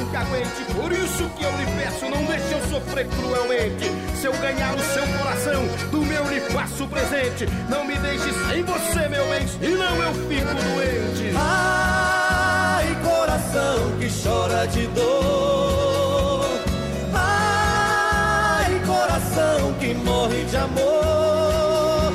Que 0.09 0.15
aguente. 0.15 0.65
Por 0.75 0.91
isso 0.91 1.29
que 1.37 1.43
eu 1.43 1.51
lhe 1.57 1.65
peço, 1.77 2.05
não 2.09 2.23
deixe 2.25 2.51
eu 2.53 2.61
sofrer 2.69 3.07
cruelmente. 3.07 3.91
Se 4.15 4.25
eu 4.25 4.33
ganhar 4.33 4.75
o 4.75 4.83
seu 4.83 5.05
coração, 5.17 5.67
do 5.91 6.01
meu 6.05 6.27
lhe 6.29 6.41
faço 6.41 6.87
presente. 6.87 7.45
Não 7.69 7.85
me 7.85 7.95
deixe 7.95 8.31
sem 8.47 8.63
você, 8.63 9.07
meu 9.07 9.25
bem, 9.29 9.47
senão 9.47 9.95
eu 10.03 10.13
fico 10.27 10.53
doente. 10.53 11.33
Ah, 11.35 11.89
que 13.99 14.09
chora 14.23 14.65
de 14.67 14.87
dor. 14.87 16.45
Ai, 17.13 18.81
coração 18.85 19.73
que 19.79 19.93
morre 19.93 20.43
de 20.45 20.57
amor. 20.57 22.13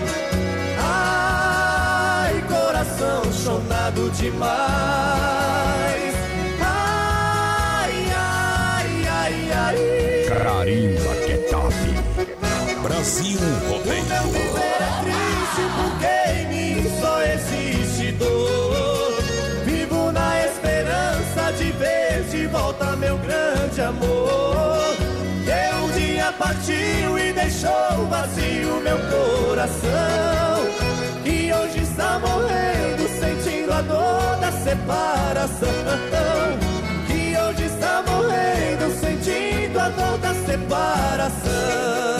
Ai, 0.78 2.42
coração 2.48 3.33
chonado 3.33 4.11
demais. 4.11 5.33
É 10.86 11.48
top. 11.50 11.72
Brasil 12.82 13.38
Rodeio. 13.70 14.04
Meu 14.04 14.22
viver 14.24 14.80
é 14.80 14.82
triste 15.00 15.62
porque 15.78 16.14
em 16.30 16.44
mim 16.48 16.76
só 17.00 17.22
existe 17.22 18.12
dor. 18.12 19.22
Vivo 19.64 20.12
na 20.12 20.44
esperança 20.44 21.52
de 21.56 21.72
ver 21.72 22.22
de 22.24 22.46
volta 22.48 22.94
meu 22.96 23.16
grande 23.16 23.80
amor. 23.80 24.94
Que 25.46 25.74
um 25.74 25.88
dia 25.98 26.30
partiu 26.32 27.18
e 27.18 27.32
deixou 27.32 28.06
vazio 28.10 28.78
meu 28.82 28.98
coração. 28.98 30.68
E 31.24 31.50
hoje 31.50 31.78
está 31.78 32.18
morrendo, 32.18 33.08
sentindo 33.08 33.72
a 33.72 33.80
dor 33.80 34.36
da 34.38 34.52
separação. 34.52 36.63
Separação. 40.56 42.13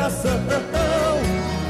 Coração. 0.00 0.40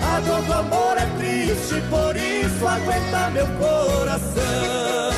A 0.03 0.21
dor 0.21 0.43
do 0.43 0.53
amor 0.53 0.97
é 0.97 1.07
triste, 1.19 1.83
por 1.91 2.17
isso 2.17 2.67
aguenta 2.67 3.31
meu 3.31 3.47
coração. 3.59 5.11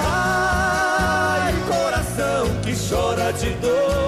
Ai, 0.00 1.54
coração 1.68 2.60
que 2.62 2.74
chora 2.88 3.32
de 3.32 3.50
dor. 3.54 4.05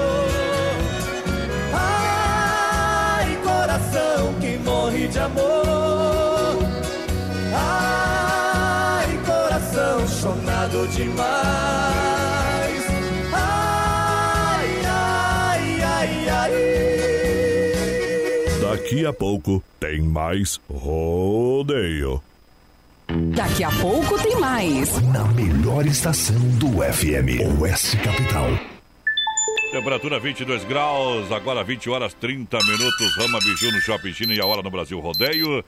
Daqui 18.89 19.05
a 19.05 19.13
pouco 19.13 19.63
tem 19.79 20.01
mais 20.01 20.59
rodeio. 20.67 22.23
Daqui 23.37 23.63
a 23.63 23.71
pouco 23.71 24.19
tem 24.23 24.41
mais. 24.41 24.99
Na 25.13 25.25
melhor 25.35 25.85
estação 25.85 26.41
do 26.57 26.81
FM, 26.81 27.61
Oeste 27.61 27.99
Capital. 27.99 28.47
Temperatura 29.73 30.19
22 30.19 30.65
graus, 30.65 31.31
agora 31.31 31.63
20 31.63 31.91
horas 31.91 32.15
30 32.15 32.57
minutos. 32.65 33.17
Rama 33.19 33.39
Biju 33.41 33.71
no 33.73 33.81
Shopping 33.83 34.15
China 34.15 34.33
e 34.33 34.41
a 34.41 34.47
hora 34.47 34.63
no 34.63 34.71
Brasil 34.71 34.99
Rodeio. 34.99 35.63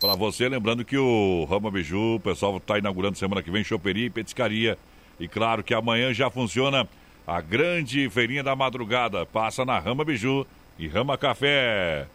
Para 0.00 0.16
você, 0.16 0.48
lembrando 0.48 0.84
que 0.84 0.98
o 0.98 1.46
Rama 1.48 1.70
Biju, 1.70 2.16
o 2.16 2.20
pessoal 2.20 2.56
está 2.56 2.78
inaugurando 2.78 3.16
semana 3.16 3.44
que 3.44 3.50
vem 3.52 3.62
choperia 3.62 4.06
e 4.06 4.10
petiscaria. 4.10 4.76
E 5.20 5.28
claro 5.28 5.62
que 5.62 5.72
amanhã 5.72 6.12
já 6.12 6.28
funciona 6.30 6.88
a 7.24 7.40
grande 7.40 8.10
feirinha 8.10 8.42
da 8.42 8.56
madrugada. 8.56 9.24
Passa 9.24 9.64
na 9.64 9.78
Rama 9.78 10.04
Biju 10.04 10.44
e 10.80 10.88
Rama 10.88 11.16
Café. 11.16 12.08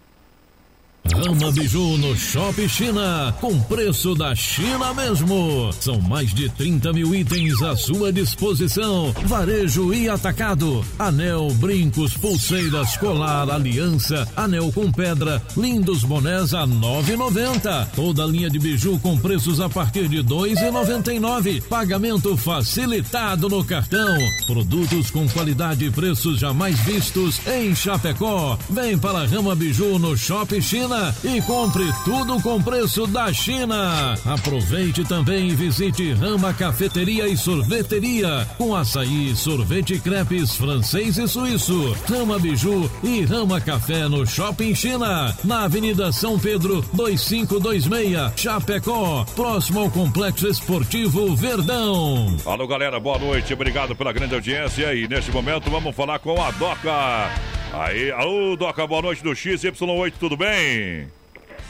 Rama 1.09 1.51
Biju 1.51 1.97
no 1.97 2.15
Shopping 2.15 2.69
China, 2.69 3.35
com 3.41 3.59
preço 3.63 4.13
da 4.13 4.35
China 4.35 4.93
mesmo. 4.93 5.69
São 5.79 5.99
mais 5.99 6.33
de 6.33 6.47
30 6.49 6.93
mil 6.93 7.13
itens 7.15 7.61
à 7.61 7.75
sua 7.75 8.13
disposição. 8.13 9.13
Varejo 9.25 9.93
e 9.93 10.07
atacado. 10.07 10.85
Anel, 10.99 11.49
brincos, 11.55 12.13
pulseiras, 12.13 12.95
colar, 12.97 13.49
aliança, 13.49 14.27
anel 14.37 14.71
com 14.71 14.91
pedra, 14.91 15.41
lindos 15.57 16.03
bonés 16.03 16.53
a 16.53 16.65
9,90. 16.67 17.87
Toda 17.95 18.25
linha 18.25 18.49
de 18.49 18.59
biju 18.59 18.99
com 18.99 19.17
preços 19.17 19.59
a 19.59 19.67
partir 19.67 20.07
de 20.07 20.23
2,99. 20.23 21.63
Pagamento 21.63 22.37
facilitado 22.37 23.49
no 23.49 23.65
cartão. 23.65 24.17
Produtos 24.45 25.09
com 25.09 25.27
qualidade 25.27 25.85
e 25.85 25.91
preços 25.91 26.39
jamais 26.39 26.79
vistos 26.79 27.41
em 27.47 27.75
Chapecó. 27.75 28.57
Vem 28.69 28.97
para 28.97 29.25
Rama 29.25 29.55
Biju 29.55 29.99
no 29.99 30.15
Shopping 30.15 30.61
China 30.61 30.90
e 31.23 31.41
compre 31.41 31.85
tudo 32.03 32.41
com 32.41 32.61
preço 32.61 33.07
da 33.07 33.31
China. 33.33 34.15
Aproveite 34.25 35.03
também 35.03 35.49
e 35.49 35.55
visite 35.55 36.13
Rama 36.13 36.53
Cafeteria 36.53 37.27
e 37.27 37.37
Sorveteria 37.37 38.47
com 38.57 38.75
açaí, 38.75 39.35
sorvete 39.35 39.99
crepes 39.99 40.55
francês 40.55 41.17
e 41.17 41.27
suíço. 41.27 41.95
Rama 42.09 42.37
Biju 42.37 42.89
e 43.03 43.23
Rama 43.23 43.59
Café 43.61 44.07
no 44.07 44.25
Shopping 44.25 44.75
China, 44.75 45.35
na 45.43 45.63
Avenida 45.63 46.11
São 46.11 46.37
Pedro 46.37 46.83
2526, 46.93 48.33
Chapecó, 48.35 49.25
próximo 49.35 49.81
ao 49.81 49.89
Complexo 49.89 50.47
Esportivo 50.47 51.35
Verdão. 51.35 52.35
Alô, 52.45 52.67
galera, 52.67 52.99
boa 52.99 53.17
noite, 53.17 53.53
obrigado 53.53 53.95
pela 53.95 54.11
grande 54.11 54.35
audiência. 54.35 54.93
E 54.93 55.07
neste 55.07 55.31
momento 55.31 55.69
vamos 55.69 55.95
falar 55.95 56.19
com 56.19 56.41
a 56.41 56.51
Doca. 56.51 57.60
Aí, 57.73 58.11
alô, 58.11 58.55
Doca, 58.57 58.85
boa 58.85 59.01
noite 59.01 59.23
do 59.23 59.31
XY8, 59.31 60.13
tudo 60.19 60.35
bem? 60.35 61.07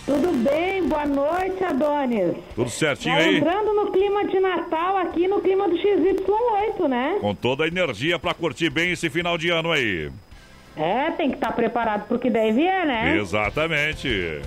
Tudo 0.06 0.32
bem, 0.44 0.88
boa 0.88 1.06
noite, 1.06 1.64
Adonis. 1.64 2.36
Tudo 2.56 2.70
certinho 2.72 3.16
Já 3.16 3.22
aí? 3.22 3.38
entrando 3.38 3.74
no 3.74 3.92
clima 3.92 4.26
de 4.26 4.40
Natal 4.40 4.98
aqui, 4.98 5.28
no 5.28 5.40
clima 5.42 5.70
do 5.70 5.76
XY8, 5.76 6.88
né? 6.88 7.18
Com 7.22 7.36
toda 7.36 7.66
a 7.66 7.68
energia 7.68 8.18
pra 8.18 8.34
curtir 8.34 8.72
bem 8.72 8.92
esse 8.92 9.12
final 9.12 9.38
de 9.38 9.50
ano 9.50 9.72
aí. 9.72 10.12
É, 10.76 11.12
tem 11.12 11.30
que 11.30 11.36
estar 11.36 11.52
preparado 11.52 12.08
pro 12.08 12.18
que 12.18 12.32
daí 12.32 12.52
vier, 12.52 12.86
né? 12.88 13.18
Exatamente. 13.18 14.42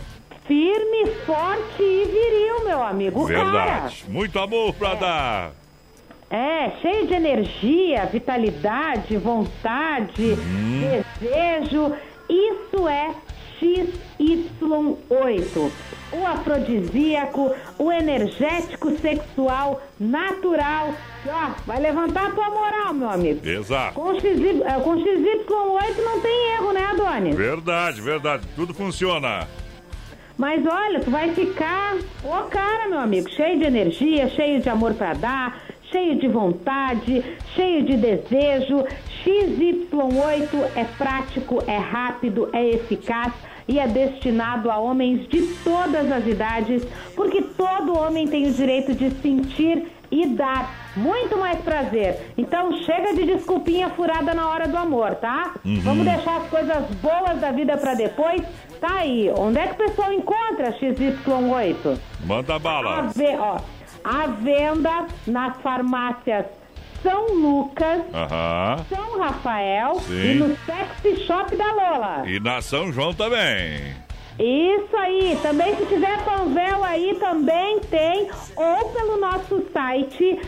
Firme, 0.49 1.07
forte 1.25 1.83
e 1.83 2.05
viril, 2.05 2.65
meu 2.65 2.83
amigo. 2.83 3.29
Cara. 3.29 3.45
Verdade. 3.45 4.05
Muito 4.09 4.39
amor 4.41 4.75
pra 4.75 4.95
dar. 4.95 5.53
É, 6.35 6.73
cheio 6.83 7.07
de 7.07 7.15
energia, 7.15 8.07
vitalidade, 8.07 9.17
vontade, 9.17 10.35
desejo. 11.21 11.95
Isso 12.29 12.89
é 12.89 13.15
XY8. 13.61 15.71
O 16.13 16.27
afrodisíaco, 16.27 17.55
o 17.79 17.93
energético 17.93 18.91
sexual 18.99 19.81
natural. 20.01 20.93
que, 21.23 21.29
Ó, 21.29 21.51
vai 21.65 21.79
levantar 21.79 22.27
a 22.27 22.31
tua 22.33 22.51
moral, 22.51 22.93
meu 22.95 23.11
amigo. 23.11 23.49
Exato. 23.49 23.95
Com, 23.95 24.19
XY, 24.19 24.63
é, 24.65 24.81
com 24.81 24.97
XY8 24.97 26.03
não 26.05 26.21
tem 26.21 26.53
erro, 26.55 26.73
né, 26.73 26.85
Adonis? 26.85 27.37
Verdade, 27.37 28.01
verdade. 28.01 28.45
Tudo 28.57 28.75
funciona. 28.75 29.47
Mas 30.37 30.67
olha, 30.67 30.99
tu 30.99 31.13
vai 31.13 31.33
ficar, 31.33 31.95
ô 32.25 32.43
cara, 32.49 32.89
meu 32.89 32.99
amigo, 32.99 33.31
cheio 33.31 33.57
de 33.57 33.67
energia, 33.67 34.29
cheio 34.31 34.61
de 34.61 34.69
amor 34.69 34.95
pra 34.95 35.15
dar, 35.15 35.63
cheio 35.95 36.17
de 36.17 36.27
vontade, 36.27 37.23
cheio 37.55 37.85
de 37.85 37.97
desejo. 37.97 38.85
XY8 39.25 40.71
é 40.75 40.85
prático, 40.99 41.63
é 41.69 41.77
rápido, 41.79 42.51
é 42.53 42.71
eficaz 42.71 43.33
e 43.69 43.79
é 43.79 43.87
destinado 43.87 44.71
a 44.73 44.77
homens 44.79 45.27
de 45.29 45.41
todas 45.63 46.11
as 46.11 46.27
idades, 46.27 46.85
porque 47.15 47.41
todo 47.43 47.97
homem 47.97 48.27
tem 48.27 48.47
o 48.49 48.53
direito 48.53 48.93
de 48.93 49.09
sentir 49.23 49.87
e 50.11 50.27
dar 50.27 50.93
muito 50.97 51.39
mais 51.39 51.59
prazer. 51.61 52.33
Então 52.37 52.73
chega 52.83 53.15
de 53.15 53.25
desculpinha 53.25 53.89
furada 53.91 54.35
na 54.35 54.49
hora 54.51 54.67
do 54.69 54.77
amor, 54.77 55.15
tá? 55.15 55.55
Uhum. 55.65 55.81
Vamos 55.81 56.05
deixar 56.05 56.39
as 56.39 56.49
coisas 56.49 56.85
boas 57.01 57.41
da 57.41 57.53
vida 57.53 57.77
pra 57.77 57.95
depois. 57.95 58.43
Tá 58.81 58.99
aí. 58.99 59.33
Onde 59.39 59.59
é 59.59 59.67
que 59.69 59.75
o 59.75 59.87
pessoal 59.87 60.13
encontra 60.13 60.69
a 60.69 60.73
XY8? 60.73 61.99
Manda 62.27 62.55
A, 62.57 62.59
bala. 62.59 63.03
ve- 63.17 63.37
ó, 63.39 63.57
a 64.05 64.27
venda 64.27 65.07
nas 65.27 65.57
farmácias 65.63 66.47
São 67.03 67.35
Lucas, 67.35 68.03
Aham. 68.13 68.85
São 68.89 69.19
Rafael 69.19 69.95
Sim. 70.01 70.15
e 70.31 70.35
no 70.35 70.57
Sexy 70.67 71.25
Shop 71.27 71.55
da 71.57 71.73
Lola. 71.73 72.23
E 72.27 72.39
na 72.41 72.61
São 72.63 72.93
João 72.93 73.13
também. 73.15 73.95
Isso 74.39 74.97
aí, 74.97 75.39
também 75.43 75.77
se 75.77 75.87
tiver 75.87 76.25
Panvel 76.25 76.83
aí 76.83 77.15
também 77.21 77.79
tem, 77.81 78.29
ou 78.57 78.89
pelo 78.91 79.17
nosso 79.21 79.65
site 79.73 80.41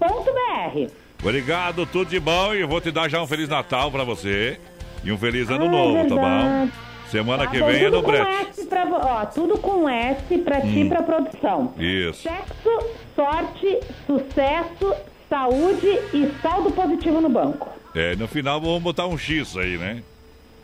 nutracêuticapraiamar.com.br. 0.00 0.92
Obrigado, 1.22 1.84
tudo 1.86 2.08
de 2.10 2.18
bom. 2.20 2.54
E 2.54 2.60
eu 2.60 2.68
vou 2.68 2.80
te 2.80 2.90
dar 2.90 3.08
já 3.08 3.20
um 3.22 3.26
Feliz 3.26 3.48
Natal 3.48 3.90
pra 3.90 4.04
você. 4.04 4.58
E 5.04 5.10
um 5.12 5.18
Feliz 5.18 5.50
Ano 5.50 5.64
Ah, 5.64 5.66
é 5.66 5.70
Novo, 5.70 6.08
tá 6.08 6.14
bom? 6.14 6.68
Semana 7.10 7.44
Tá 7.44 7.50
que 7.50 7.58
bom, 7.58 7.66
vem 7.66 7.84
é 7.84 7.90
no 7.90 8.02
Brete. 8.02 8.64
Pra, 8.68 8.86
ó, 8.90 9.26
tudo 9.26 9.58
com 9.58 9.88
S 9.88 10.38
pra 10.38 10.60
ti 10.60 10.66
Hum. 10.68 10.84
e 10.84 10.88
pra 10.88 11.02
produção. 11.02 11.74
Isso. 11.78 12.22
Sexo, 12.22 12.86
sorte, 13.16 13.80
sucesso, 14.06 14.94
saúde 15.28 15.86
e 16.14 16.30
saldo 16.40 16.70
positivo 16.70 17.20
no 17.20 17.28
banco. 17.28 17.68
É, 17.94 18.14
no 18.16 18.28
final 18.28 18.60
vamos 18.60 18.82
botar 18.82 19.06
um 19.06 19.18
X 19.18 19.56
aí, 19.56 19.76
né? 19.76 20.02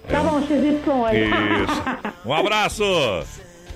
Tá 0.08 0.20
bom, 0.20 0.40
XY8. 0.40 1.14
Isso. 1.64 1.82
Um 2.24 2.32
abraço. 2.32 2.84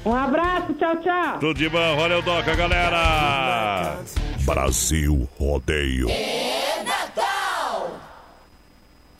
um 0.05 0.15
abraço, 0.15 0.73
tchau, 0.75 0.97
tchau. 0.97 1.39
Tudo 1.41 1.55
de 1.55 1.69
bom. 1.69 1.97
Valeu, 1.97 2.21
Doca, 2.23 2.55
galera. 2.55 3.97
Brasil 4.45 5.29
Rodeio. 5.39 6.09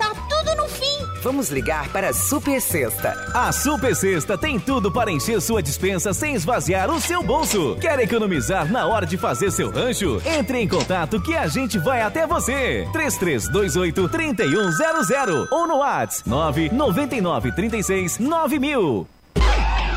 tá 0.00 0.14
tudo 0.28 0.56
no 0.56 0.68
fim. 0.68 1.20
Vamos 1.22 1.50
ligar 1.50 1.88
para 1.90 2.08
a 2.08 2.14
Super 2.14 2.60
Sexta. 2.60 3.14
A 3.34 3.52
Super 3.52 3.94
Sexta 3.94 4.38
tem 4.38 4.58
tudo 4.58 4.90
para 4.90 5.12
encher 5.12 5.40
sua 5.40 5.62
dispensa 5.62 6.14
sem 6.14 6.34
esvaziar 6.34 6.90
o 6.90 6.98
seu 6.98 7.22
bolso. 7.22 7.76
Quer 7.78 7.98
economizar 8.00 8.70
na 8.72 8.86
hora 8.86 9.04
de 9.04 9.18
fazer 9.18 9.50
seu 9.50 9.70
rancho? 9.70 10.20
Entre 10.24 10.58
em 10.58 10.66
contato 10.66 11.20
que 11.20 11.36
a 11.36 11.46
gente 11.46 11.78
vai 11.78 12.00
até 12.00 12.26
você. 12.26 12.88
3328 12.92 14.08
3100 14.08 15.48
ou 15.50 15.66
no 15.68 15.76
WhatsApp 15.76 16.28
999 16.28 17.52
36 17.52 18.18
9000. 18.18 19.06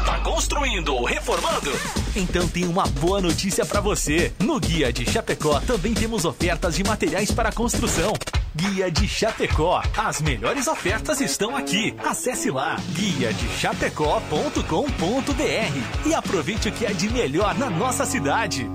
Tá 0.05 0.19
construindo 0.19 0.93
ou 0.93 1.05
reformando? 1.05 1.71
Então 2.15 2.45
tem 2.49 2.65
uma 2.65 2.85
boa 2.85 3.21
notícia 3.21 3.65
pra 3.65 3.79
você. 3.79 4.33
No 4.39 4.59
Guia 4.59 4.91
de 4.91 5.09
Chapecó 5.09 5.61
também 5.61 5.93
temos 5.93 6.25
ofertas 6.25 6.75
de 6.75 6.83
materiais 6.83 7.31
para 7.31 7.51
construção. 7.51 8.13
Guia 8.55 8.91
de 8.91 9.07
Chapecó. 9.07 9.81
As 9.97 10.21
melhores 10.21 10.67
ofertas 10.67 11.19
estão 11.19 11.55
aqui. 11.55 11.95
Acesse 12.05 12.51
lá 12.51 12.77
guia 12.93 13.33
de 13.33 13.47
chapecó.com.br 13.49 16.07
e 16.07 16.13
aproveite 16.13 16.69
o 16.69 16.71
que 16.71 16.85
é 16.85 16.93
de 16.93 17.09
melhor 17.09 17.55
na 17.55 17.69
nossa 17.69 18.05
cidade. 18.05 18.69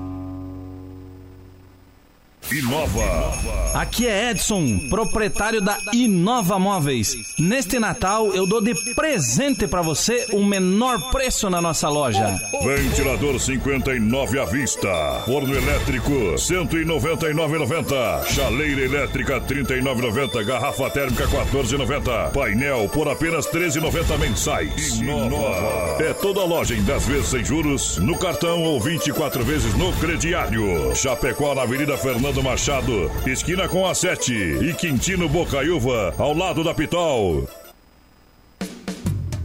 Inova. 2.51 3.35
Aqui 3.75 4.07
é 4.07 4.31
Edson, 4.31 4.79
proprietário 4.89 5.61
da 5.61 5.77
Inova 5.93 6.59
Móveis. 6.59 7.35
Neste 7.39 7.79
Natal 7.79 8.35
eu 8.35 8.47
dou 8.47 8.63
de 8.63 8.75
presente 8.95 9.67
pra 9.67 9.83
você 9.83 10.27
o 10.33 10.43
menor 10.43 11.11
preço 11.11 11.51
na 11.51 11.61
nossa 11.61 11.91
loja. 11.91 12.35
Ventilador 12.65 13.39
59 13.39 14.41
à 14.41 14.47
vista. 14.47 14.89
Forno 15.27 15.55
elétrico 15.55 16.11
199,90. 16.11 18.25
Chaleira 18.25 18.81
elétrica 18.81 19.41
39,90. 19.43 20.43
Garrafa 20.45 20.89
térmica 20.89 21.29
14,90. 21.29 22.33
Painel 22.33 22.89
por 22.89 23.09
apenas 23.09 23.47
13,90 23.47 24.19
mensais. 24.19 24.97
Inova. 24.97 26.03
É 26.03 26.15
toda 26.15 26.43
loja 26.45 26.75
em 26.75 26.83
10 26.83 27.07
vezes 27.07 27.29
sem 27.29 27.45
juros, 27.45 27.99
no 27.99 28.19
cartão 28.19 28.63
ou 28.63 28.81
24 28.81 29.45
vezes 29.45 29.75
no 29.75 29.93
crediário. 29.95 30.97
Chapecó 30.97 31.55
na 31.55 31.63
Avenida 31.63 31.97
Fernando 31.99 32.38
Machado, 32.43 33.11
esquina 33.27 33.69
com 33.69 33.87
a 33.87 33.95
7 33.95 34.33
e 34.33 34.75
Quintino 34.75 35.29
Bocaiúva, 35.29 36.15
ao 36.19 36.35
lado 36.35 36.63
da 36.63 36.75
Pitol. 36.75 37.49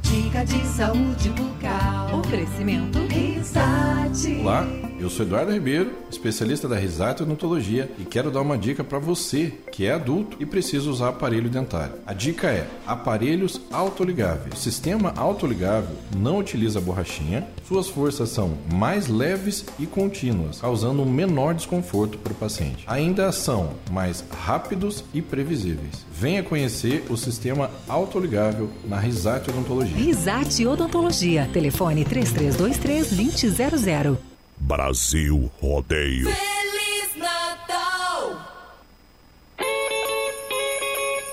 Dica 0.02 0.46
de 0.46 0.66
saúde 0.68 1.30
bucal. 1.30 2.20
Oferecimento 2.20 3.00
Risate. 3.08 4.40
Olá, 4.42 4.68
eu 5.04 5.10
sou 5.10 5.26
Eduardo 5.26 5.52
Ribeiro, 5.52 5.92
especialista 6.10 6.66
da 6.66 6.78
Risate 6.78 7.24
Odontologia 7.24 7.92
e 8.00 8.06
quero 8.06 8.32
dar 8.32 8.40
uma 8.40 8.58
dica 8.58 8.86
para 8.86 9.00
você 9.00 9.52
que 9.70 9.86
é 9.86 9.92
adulto 9.92 10.38
e 10.40 10.46
precisa 10.46 10.90
usar 10.90 11.10
aparelho 11.10 11.50
dentário. 11.50 11.96
A 12.06 12.14
dica 12.14 12.48
é 12.48 12.66
aparelhos 12.88 13.60
autoligáveis. 13.70 14.54
O 14.54 14.58
sistema 14.58 15.14
autoligável 15.18 15.98
não 16.16 16.38
utiliza 16.38 16.80
borrachinha, 16.80 17.46
suas 17.68 17.90
forças 17.90 18.30
são 18.30 18.58
mais 18.74 19.08
leves 19.08 19.66
e 19.78 19.86
contínuas, 19.86 20.62
causando 20.62 21.02
um 21.02 21.12
menor 21.12 21.54
desconforto 21.54 22.18
para 22.18 22.32
o 22.32 22.36
paciente. 22.36 22.86
Ainda 22.88 23.30
são 23.34 23.72
mais 23.92 24.24
rápidos 24.46 25.04
e 25.14 25.22
previsíveis. 25.22 26.06
Venha 26.14 26.44
conhecer 26.44 27.04
o 27.10 27.18
sistema 27.18 27.70
autoligável 27.90 28.70
na 28.86 29.00
Risate 29.00 29.50
Odontologia. 29.50 29.98
Risate 29.98 30.66
Odontologia. 30.66 31.50
Telefone 31.52 32.06
3323-2000. 32.06 34.33
Brasil 34.66 35.52
Rodeio. 35.62 36.63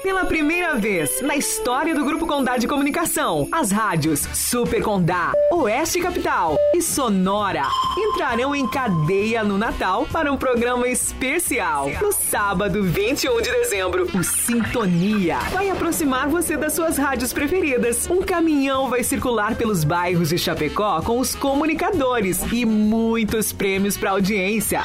Pela 0.03 0.25
primeira 0.25 0.77
vez 0.77 1.21
na 1.21 1.37
história 1.37 1.95
do 1.95 2.03
Grupo 2.03 2.27
Condá 2.27 2.57
de 2.57 2.67
Comunicação, 2.67 3.47
as 3.53 3.71
rádios 3.71 4.21
Super 4.33 4.83
Condá, 4.83 5.33
Oeste 5.53 6.01
Capital 6.01 6.57
e 6.75 6.81
Sonora 6.81 7.65
entrarão 7.99 8.57
em 8.57 8.67
cadeia 8.67 9.45
no 9.45 9.59
Natal 9.59 10.07
para 10.11 10.33
um 10.33 10.39
programa 10.39 10.89
especial. 10.89 11.91
No 12.01 12.13
sábado, 12.13 12.83
21 12.83 13.43
de 13.43 13.51
dezembro, 13.51 14.09
o 14.17 14.25
Sintonia 14.25 15.39
vai 15.53 15.69
aproximar 15.69 16.29
você 16.29 16.57
das 16.57 16.73
suas 16.73 16.97
rádios 16.97 17.35
preferidas. 17.35 18.09
Um 18.09 18.23
caminhão 18.23 18.89
vai 18.89 19.05
circular 19.05 19.55
pelos 19.55 19.85
bairros 19.85 20.31
de 20.31 20.39
Chapecó 20.39 21.03
com 21.03 21.19
os 21.19 21.35
comunicadores 21.35 22.41
e 22.51 22.65
muitos 22.65 23.53
prêmios 23.53 23.99
para 23.99 24.13
audiência. 24.13 24.83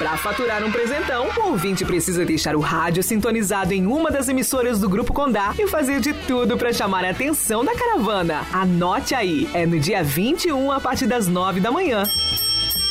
Para 0.00 0.16
faturar 0.16 0.64
um 0.64 0.72
presentão, 0.72 1.28
o 1.36 1.48
ouvinte 1.50 1.84
precisa 1.84 2.24
deixar 2.24 2.56
o 2.56 2.60
rádio 2.60 3.02
sintonizado 3.02 3.74
em 3.74 3.84
uma 3.84 4.10
das 4.10 4.30
emissoras 4.30 4.80
do 4.80 4.88
Grupo 4.88 5.12
Condá 5.12 5.54
e 5.58 5.66
fazer 5.66 6.00
de 6.00 6.14
tudo 6.14 6.56
para 6.56 6.72
chamar 6.72 7.04
a 7.04 7.10
atenção 7.10 7.62
da 7.62 7.76
caravana. 7.76 8.46
Anote 8.50 9.14
aí, 9.14 9.46
é 9.52 9.66
no 9.66 9.78
dia 9.78 10.02
21 10.02 10.72
a 10.72 10.80
partir 10.80 11.06
das 11.06 11.28
9 11.28 11.60
da 11.60 11.70
manhã. 11.70 12.04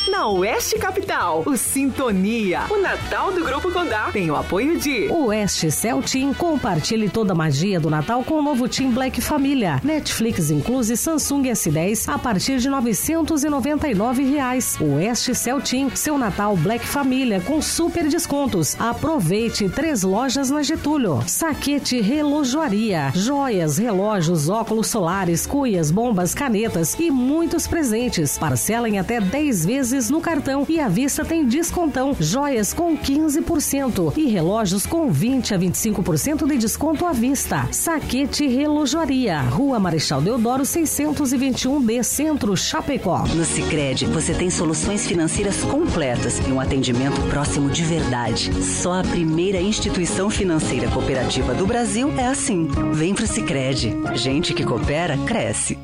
Na 0.08 0.26
Oeste 0.28 0.78
Capital, 0.78 1.42
o 1.44 1.58
Sintonia, 1.58 2.62
o 2.70 2.80
Natal 2.80 3.32
do 3.32 3.44
Grupo 3.44 3.70
Condá, 3.70 4.10
tem 4.10 4.30
o 4.30 4.36
apoio 4.36 4.78
de 4.78 5.08
Oeste 5.12 5.70
Celtim, 5.70 6.32
compartilhe 6.32 7.10
toda 7.10 7.32
a 7.32 7.36
magia 7.36 7.78
do 7.78 7.90
Natal 7.90 8.24
com 8.24 8.36
o 8.36 8.42
novo 8.42 8.66
Team 8.66 8.92
Black 8.92 9.20
Família. 9.20 9.78
Netflix 9.84 10.50
inclui 10.50 10.96
Samsung 10.96 11.42
S10 11.42 12.08
a 12.08 12.18
partir 12.18 12.58
de 12.58 12.70
999 12.70 14.24
reais. 14.24 14.78
Oeste 14.80 15.34
Celtim, 15.34 15.90
seu 15.94 16.16
Natal 16.16 16.56
Black 16.56 16.86
Família 16.86 17.38
com 17.40 17.60
super 17.60 18.08
descontos. 18.08 18.76
Aproveite 18.80 19.68
três 19.68 20.02
lojas 20.02 20.48
na 20.50 20.62
Getúlio. 20.62 21.22
Saquete 21.26 22.00
Relojoaria, 22.00 23.12
joias, 23.14 23.76
relógios, 23.76 24.48
óculos 24.48 24.86
solares, 24.86 25.46
cuias, 25.46 25.90
bombas, 25.90 26.34
canetas 26.34 26.96
e 26.98 27.10
muitos 27.10 27.66
presentes. 27.66 28.38
Parcela 28.38 28.88
em 28.88 28.98
até 28.98 29.20
10 29.20 29.66
vezes 29.66 29.89
no 29.90 30.20
cartão 30.20 30.64
e 30.68 30.78
à 30.78 30.88
vista 30.88 31.24
tem 31.24 31.44
descontão. 31.44 32.16
Joias 32.18 32.72
com 32.72 32.96
15% 32.96 34.16
e 34.16 34.26
relógios 34.26 34.86
com 34.86 35.10
20 35.10 35.54
a 35.54 35.58
25% 35.58 36.46
de 36.46 36.56
desconto 36.56 37.04
à 37.04 37.12
vista. 37.12 37.68
Saquete 37.72 38.46
Relojoaria, 38.46 39.40
Rua 39.40 39.80
Marechal 39.80 40.22
Deodoro 40.22 40.62
621B, 40.62 42.04
Centro 42.04 42.56
Chapecó. 42.56 43.24
No 43.34 43.44
Sicredi 43.44 44.06
você 44.06 44.32
tem 44.32 44.48
soluções 44.48 45.06
financeiras 45.06 45.60
completas 45.62 46.38
e 46.38 46.52
um 46.52 46.60
atendimento 46.60 47.20
próximo 47.22 47.68
de 47.68 47.82
verdade. 47.82 48.52
Só 48.62 49.00
a 49.00 49.02
primeira 49.02 49.60
instituição 49.60 50.30
financeira 50.30 50.88
cooperativa 50.88 51.52
do 51.52 51.66
Brasil 51.66 52.12
é 52.16 52.26
assim. 52.26 52.68
Vem 52.92 53.12
pro 53.14 53.26
Sicredi. 53.26 53.92
Gente 54.14 54.54
que 54.54 54.64
coopera 54.64 55.18
cresce. 55.26 55.76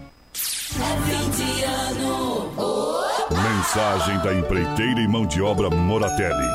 Mensagem 3.66 4.18
da 4.20 4.32
empreiteira 4.32 5.00
e 5.00 5.08
mão 5.08 5.26
de 5.26 5.42
obra 5.42 5.68
Moratelli. 5.68 6.46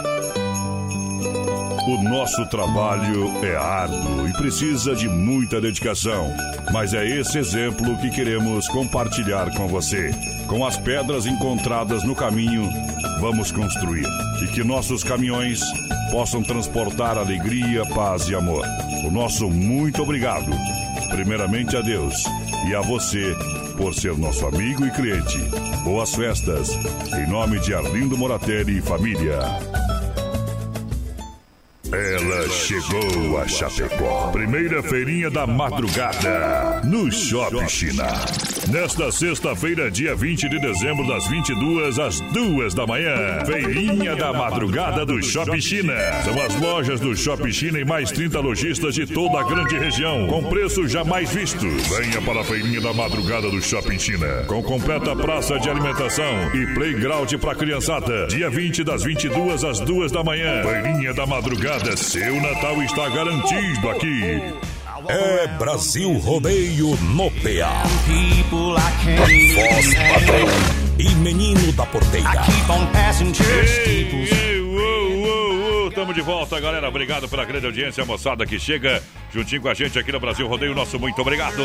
O 1.89 2.03
nosso 2.03 2.45
trabalho 2.45 3.45
é 3.45 3.53
árduo 3.53 4.29
e 4.29 4.33
precisa 4.33 4.95
de 4.95 5.09
muita 5.09 5.59
dedicação, 5.59 6.33
mas 6.71 6.93
é 6.93 7.05
esse 7.05 7.37
exemplo 7.37 7.97
que 7.97 8.09
queremos 8.11 8.69
compartilhar 8.69 9.53
com 9.57 9.67
você. 9.67 10.11
Com 10.47 10.65
as 10.65 10.77
pedras 10.77 11.25
encontradas 11.25 12.01
no 12.05 12.15
caminho, 12.15 12.69
vamos 13.19 13.51
construir 13.51 14.07
e 14.41 14.47
que 14.47 14.63
nossos 14.63 15.03
caminhões 15.03 15.59
possam 16.11 16.41
transportar 16.41 17.17
alegria, 17.17 17.85
paz 17.87 18.29
e 18.29 18.35
amor. 18.35 18.65
O 19.05 19.11
nosso 19.11 19.49
muito 19.49 20.01
obrigado, 20.01 20.49
primeiramente 21.09 21.75
a 21.75 21.81
Deus 21.81 22.23
e 22.69 22.73
a 22.73 22.79
você 22.79 23.35
por 23.75 23.93
ser 23.93 24.17
nosso 24.17 24.45
amigo 24.47 24.85
e 24.85 24.91
cliente. 24.91 25.70
Boas 25.83 26.13
festas, 26.13 26.69
em 27.13 27.27
nome 27.27 27.59
de 27.59 27.73
Arlindo 27.73 28.15
Moratelli 28.15 28.77
e 28.77 28.81
família. 28.81 29.39
Ela 31.91 32.49
chegou 32.49 33.39
a 33.39 33.47
Chapecó. 33.47 34.31
Primeira 34.31 34.83
feirinha 34.83 35.31
da 35.31 35.47
madrugada 35.47 36.81
no 36.83 37.11
Shopping 37.11 37.67
China. 37.67 38.07
Nesta 38.71 39.11
sexta-feira, 39.11 39.91
dia 39.91 40.15
20 40.15 40.47
de 40.47 40.57
dezembro, 40.57 41.05
das 41.05 41.27
22 41.27 41.99
às 41.99 42.21
2 42.21 42.73
da 42.73 42.87
manhã. 42.87 43.43
Feirinha 43.45 44.15
da 44.15 44.31
madrugada 44.31 45.05
do 45.05 45.21
Shopping 45.21 45.59
China. 45.59 45.93
São 46.23 46.41
as 46.41 46.55
lojas 46.55 47.01
do 47.01 47.13
Shopping 47.13 47.51
China 47.51 47.77
e 47.81 47.83
mais 47.83 48.11
30 48.11 48.39
lojistas 48.39 48.95
de 48.95 49.05
toda 49.05 49.41
a 49.41 49.43
grande 49.43 49.77
região, 49.77 50.25
com 50.25 50.41
preços 50.45 50.89
jamais 50.89 51.29
vistos. 51.33 51.85
Venha 51.89 52.21
para 52.21 52.39
a 52.39 52.43
feirinha 52.45 52.79
da 52.79 52.93
madrugada 52.93 53.49
do 53.49 53.61
Shopping 53.61 53.99
China, 53.99 54.45
com 54.47 54.63
completa 54.63 55.13
praça 55.17 55.59
de 55.59 55.69
alimentação 55.69 56.55
e 56.55 56.65
playground 56.73 57.33
para 57.41 57.55
criançada. 57.55 58.27
Dia 58.27 58.49
20 58.49 58.85
das 58.85 59.03
22 59.03 59.65
às 59.65 59.81
2 59.81 60.13
da 60.13 60.23
manhã. 60.23 60.63
Feirinha 60.63 61.13
da 61.13 61.25
madrugada, 61.25 61.97
seu 61.97 62.41
Natal 62.41 62.81
está 62.83 63.09
garantido 63.09 63.89
aqui. 63.89 64.80
É 65.09 65.47
Brasil 65.57 66.13
Rodeio 66.17 66.95
no 67.15 67.29
PA. 67.31 67.83
Voz 69.55 69.93
padrão 69.95 70.47
e 70.99 71.09
menino 71.15 71.71
da 71.73 71.85
porteira. 71.85 72.29
Ei, 73.85 74.07
ei, 74.31 74.61
uou, 74.61 75.11
uou, 75.13 75.81
uou. 75.83 75.91
Tamo 75.91 76.13
de 76.13 76.21
volta, 76.21 76.59
galera. 76.59 76.87
Obrigado 76.87 77.27
pela 77.27 77.43
grande 77.45 77.65
audiência, 77.65 78.05
moçada 78.05 78.45
que 78.45 78.59
chega 78.59 79.01
juntinho 79.33 79.61
com 79.61 79.69
a 79.69 79.73
gente 79.73 79.97
aqui 79.97 80.11
no 80.11 80.19
Brasil 80.19 80.47
Rodeio. 80.47 80.75
Nosso 80.75 80.99
muito 80.99 81.19
obrigado. 81.21 81.61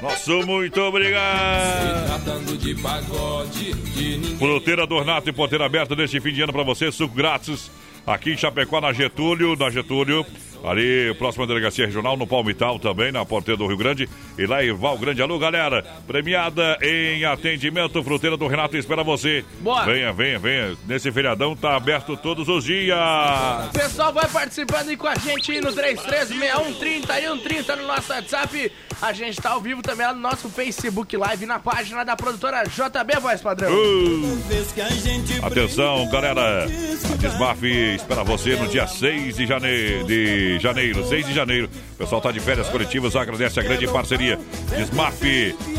Nosso 0.00 0.46
muito 0.46 0.80
obrigado. 0.80 2.06
Tratando 2.06 2.56
de 2.56 2.74
pagode, 2.76 3.72
de 3.72 4.16
ninguém. 4.18 4.36
Fruteira 4.36 4.86
do 4.86 4.94
Ornato 4.94 5.28
e 5.28 5.32
porteira 5.32 5.66
aberta 5.66 5.96
neste 5.96 6.20
fim 6.20 6.32
de 6.32 6.42
ano 6.42 6.52
para 6.52 6.62
você, 6.62 6.90
suco 6.92 7.14
grátis. 7.14 7.70
Aqui 8.08 8.32
em 8.32 8.36
Chapecó, 8.38 8.80
na 8.80 8.90
Getúlio, 8.90 9.54
na 9.54 9.68
Getúlio, 9.68 10.24
ali 10.64 11.14
próxima 11.18 11.46
delegacia 11.46 11.84
regional, 11.84 12.16
no 12.16 12.26
Palmital 12.26 12.78
também, 12.78 13.12
na 13.12 13.22
porteira 13.22 13.58
do 13.58 13.66
Rio 13.66 13.76
Grande. 13.76 14.08
E 14.38 14.46
lá 14.46 14.64
em 14.64 14.72
Val 14.72 14.96
Grande. 14.96 15.20
Alô, 15.20 15.38
galera, 15.38 15.82
premiada 16.06 16.78
em 16.80 17.26
atendimento, 17.26 18.02
Fruteira 18.02 18.34
do 18.34 18.46
Renato 18.46 18.78
espera 18.78 19.04
você. 19.04 19.44
Boa. 19.60 19.84
Venha, 19.84 20.10
venha, 20.10 20.38
venha. 20.38 20.74
Nesse 20.86 21.12
feriadão 21.12 21.54
tá 21.54 21.76
aberto 21.76 22.16
todos 22.16 22.48
os 22.48 22.64
dias. 22.64 22.96
O 23.68 23.72
pessoal 23.72 24.10
vai 24.10 24.26
participando 24.26 24.88
aí 24.88 24.96
com 24.96 25.06
a 25.06 25.14
gente 25.14 25.52
aí 25.52 25.60
no 25.60 25.70
336130 25.70 27.76
no 27.76 27.86
nosso 27.86 28.10
WhatsApp. 28.10 28.72
A 29.00 29.12
gente 29.12 29.40
tá 29.40 29.50
ao 29.50 29.60
vivo 29.60 29.80
também 29.80 30.04
lá 30.04 30.12
no 30.12 30.20
nosso 30.20 30.48
Facebook 30.48 31.16
Live, 31.16 31.46
na 31.46 31.60
página 31.60 32.04
da 32.04 32.16
produtora 32.16 32.64
JB 32.64 33.20
Voz 33.20 33.40
Padrão. 33.40 33.72
Uh. 33.72 34.38
Atenção, 35.42 36.08
galera. 36.10 36.64
A 36.64 37.16
Desmaf 37.16 37.62
espera 37.64 38.24
você 38.24 38.56
no 38.56 38.66
dia 38.66 38.88
6 38.88 39.36
de 39.36 39.46
janeiro. 39.46 40.04
De 40.04 40.58
janeiro, 40.58 41.06
6 41.06 41.26
de 41.26 41.32
janeiro 41.32 41.70
pessoal 41.98 42.20
tá 42.20 42.30
de 42.30 42.38
férias 42.38 42.68
coletivas, 42.68 43.16
agradece 43.16 43.58
a 43.58 43.62
grande 43.62 43.86
parceria. 43.88 44.38
Desmap, 44.76 45.20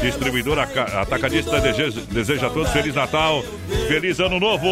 distribuidora 0.01 0.63
atacadista, 0.63 1.61
deseja, 2.11 2.47
a 2.47 2.49
todos 2.49 2.70
Feliz 2.72 2.93
Natal, 2.93 3.41
Feliz 3.88 4.20
Ano 4.20 4.39
Novo! 4.39 4.67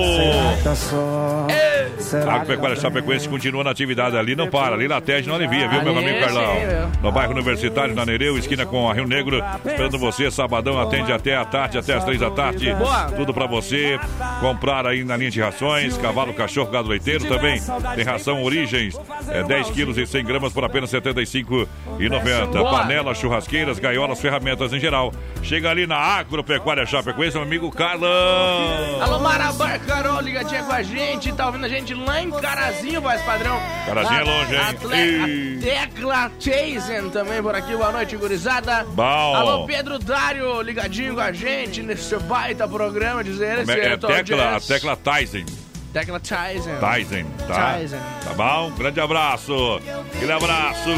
A 2.28 2.34
Agropecuária 2.36 2.76
é 2.76 2.80
Chapecoense 2.80 3.30
continua 3.30 3.64
na 3.64 3.72
atividade 3.72 4.18
ali, 4.18 4.36
não 4.36 4.50
para, 4.50 4.76
ali 4.76 4.88
na 4.88 5.00
Tege 5.00 5.28
não 5.28 5.36
alivia, 5.36 5.68
viu, 5.68 5.82
meu 5.84 5.98
amigo 5.98 6.20
Carlão? 6.20 6.56
No 7.02 7.12
bairro 7.12 7.32
Universitário, 7.32 7.96
na 7.96 8.06
Nereu, 8.06 8.38
esquina 8.38 8.66
com 8.66 8.90
a 8.90 8.94
Rio 8.94 9.08
Negro, 9.08 9.42
esperando 9.66 9.98
você, 9.98 10.30
sabadão, 10.30 10.80
atende 10.80 11.12
até 11.12 11.36
a 11.36 11.46
tarde, 11.46 11.78
até 11.78 11.94
as 11.96 12.04
três 12.04 12.20
da 12.20 12.30
tarde, 12.30 12.68
tudo 13.16 13.34
para 13.34 13.46
você, 13.46 14.00
comprar 14.42 14.86
aí 14.86 15.04
na 15.04 15.16
linha 15.16 15.32
de 15.32 15.40
rações, 15.40 15.98
cavalo, 15.98 16.34
cachorro, 16.34 16.70
gado 16.70 16.90
leiteiro 16.90 17.26
também, 17.26 17.62
tem 17.96 18.04
ração 18.04 18.44
Origens, 18.44 19.00
é 19.30 19.44
10 19.44 19.72
quilos 19.72 19.98
e 19.98 20.06
100 20.06 20.26
gramas 20.26 20.54
por 20.54 20.64
apenas 20.64 20.90
75 20.90 21.37
35,90. 21.44 22.70
Panelas, 22.70 23.18
churrasqueiras, 23.18 23.80
gaiolas, 23.80 24.20
ferramentas 24.20 24.74
em 24.74 24.80
geral. 24.80 25.14
Chega 25.44 25.70
ali 25.70 25.88
na 25.88 25.98
Agropecuária 25.98 26.86
Chapecoense, 26.86 27.36
meu 27.36 27.46
amigo 27.46 27.72
Carlão. 27.72 29.02
Alô, 29.02 29.20
Marabá, 29.20 29.78
Carol, 29.80 30.22
ligadinha 30.22 30.64
com 30.64 30.72
a 30.72 30.84
gente. 30.84 31.32
Tá 31.34 31.48
ouvindo 31.48 31.66
a 31.66 31.70
gente 31.70 31.94
lá 31.94 32.22
em 32.22 32.32
Carazinho, 32.32 33.02
voz 33.02 33.22
padrão. 33.22 33.60
Carazinho 33.86 34.20
é 34.20 34.24
longe, 34.24 34.56
hein? 34.56 34.62
Atle... 34.62 35.60
Tecla 35.62 36.32
Chasen 36.40 37.10
também 37.12 37.42
por 37.42 37.56
aqui. 37.56 37.76
Boa 37.76 37.92
noite, 37.92 38.16
gurizada. 38.16 38.84
Bom. 38.84 39.04
Alô, 39.04 39.66
Pedro 39.66 40.00
Dário, 40.00 40.62
ligadinho 40.62 41.16
com 41.16 41.22
a 41.22 41.32
gente 41.32 41.82
nesse 41.82 42.18
baita 42.20 42.68
programa, 42.68 43.24
dizer. 43.24 43.68
É, 43.68 43.94
é 43.94 43.98
tecla, 43.98 44.56
a 44.56 44.60
Tecla 44.60 44.96
Tyson. 44.96 45.67
Tecla 45.98 46.22
Chazen. 46.24 46.78
Tyson, 46.80 47.26
tá? 47.48 47.74
Tyson. 47.74 47.98
Tá 48.24 48.34
bom? 48.36 48.70
Grande 48.78 49.00
abraço. 49.00 49.82
Aquele 50.14 50.32
abraço. 50.32 50.90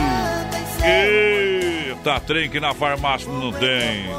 Eita, 0.83 2.19
trem 2.19 2.49
que 2.49 2.59
na 2.59 2.73
farmácia 2.73 3.31
não 3.31 3.53
tem. 3.53 4.09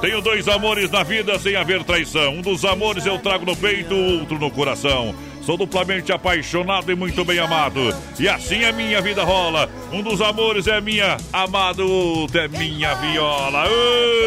Tenho 0.00 0.20
dois 0.20 0.48
amores 0.48 0.90
na 0.90 1.04
vida 1.04 1.38
sem 1.38 1.54
haver 1.54 1.84
traição. 1.84 2.34
Um 2.34 2.42
dos 2.42 2.64
amores 2.64 3.06
eu 3.06 3.16
trago 3.20 3.46
no 3.46 3.54
peito, 3.54 3.94
o 3.94 4.18
outro 4.18 4.36
no 4.36 4.50
coração. 4.50 5.14
Sou 5.44 5.56
duplamente 5.56 6.12
apaixonado 6.12 6.90
e 6.90 6.94
muito 6.94 7.24
bem 7.24 7.38
amado. 7.38 7.94
E 8.18 8.28
assim 8.28 8.64
a 8.64 8.72
minha 8.72 9.00
vida 9.00 9.24
rola. 9.24 9.68
Um 9.92 10.02
dos 10.02 10.20
amores 10.20 10.66
é 10.66 10.80
minha 10.80 11.16
amado, 11.32 11.84
o 11.86 12.20
outro 12.20 12.40
é 12.40 12.48
minha 12.48 12.94
viola. 12.94 13.64
Ô! 13.68 14.24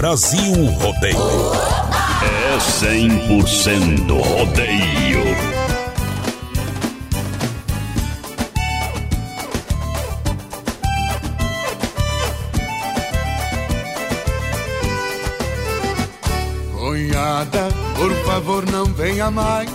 Brasil 0.00 0.54
Rodeio. 0.80 1.18
É 2.24 2.56
100% 2.56 4.10
rodeio. 4.18 5.49
Cunhada, 16.90 17.68
por 17.94 18.12
favor 18.24 18.68
não 18.68 18.84
venha 18.84 19.30
mais 19.30 19.70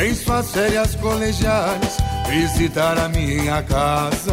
em 0.00 0.14
suas 0.14 0.48
férias 0.52 0.94
colegiais 0.94 1.96
visitar 2.28 2.96
a 2.98 3.08
minha 3.08 3.60
casa. 3.64 4.32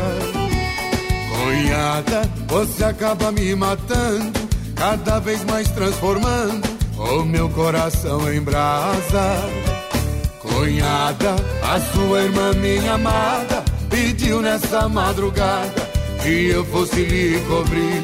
Cunhada, 1.32 2.30
você 2.48 2.84
acaba 2.84 3.32
me 3.32 3.56
matando, 3.56 4.48
cada 4.76 5.18
vez 5.18 5.44
mais 5.46 5.72
transformando 5.72 6.70
o 7.00 7.26
meu 7.26 7.50
coração 7.50 8.32
em 8.32 8.42
brasa. 8.42 9.50
Cunhada, 10.40 11.36
a 11.64 11.80
sua 11.80 12.26
irmã, 12.26 12.54
minha 12.54 12.94
amada, 12.94 13.66
pediu 13.90 14.40
nessa 14.40 14.88
madrugada 14.88 15.90
que 16.22 16.50
eu 16.50 16.64
fosse 16.66 17.04
lhe 17.06 17.40
cobrir. 17.48 18.04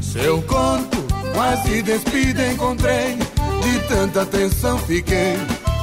Seu 0.00 0.40
corpo 0.42 0.95
quase 1.36 1.82
despido 1.82 2.40
encontrei, 2.40 3.14
de 3.14 3.78
tanta 3.88 4.24
tensão 4.24 4.78
fiquei, 4.78 5.36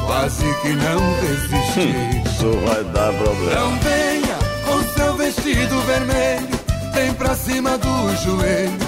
quase 0.03 0.43
que 0.61 0.69
não 0.69 0.99
resisti. 1.21 1.93
Isso 2.25 2.51
vai 2.65 2.83
dar 2.85 3.13
problema. 3.13 3.61
Não 3.61 3.79
venha 3.79 4.37
com 4.65 4.99
seu 4.99 5.15
vestido 5.15 5.79
vermelho, 5.81 6.59
vem 6.95 7.13
pra 7.13 7.35
cima 7.35 7.77
do 7.77 8.15
joelho, 8.23 8.79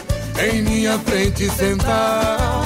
em 0.51 0.63
minha 0.63 0.97
frente 0.97 1.47
sentar. 1.51 2.65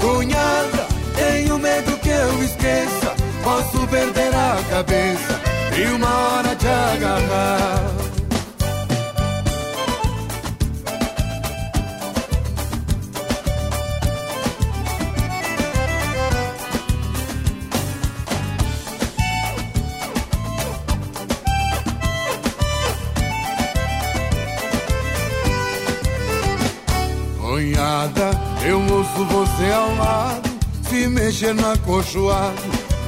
Cunhada, 0.00 0.86
tenho 1.14 1.58
medo 1.58 1.94
que 1.98 2.08
eu 2.08 2.42
esqueça, 2.42 3.14
posso 3.44 3.86
perder 3.88 4.34
a 4.34 4.56
cabeça 4.70 5.40
e 5.76 5.92
uma 5.92 6.08
hora 6.08 6.56
te 6.56 6.66
agarrar. 6.66 8.07
Você 29.38 29.70
ao 29.70 29.94
lado, 29.94 30.50
se 30.88 31.06
mexer 31.06 31.54
no 31.54 31.70
acolchoado, 31.70 32.60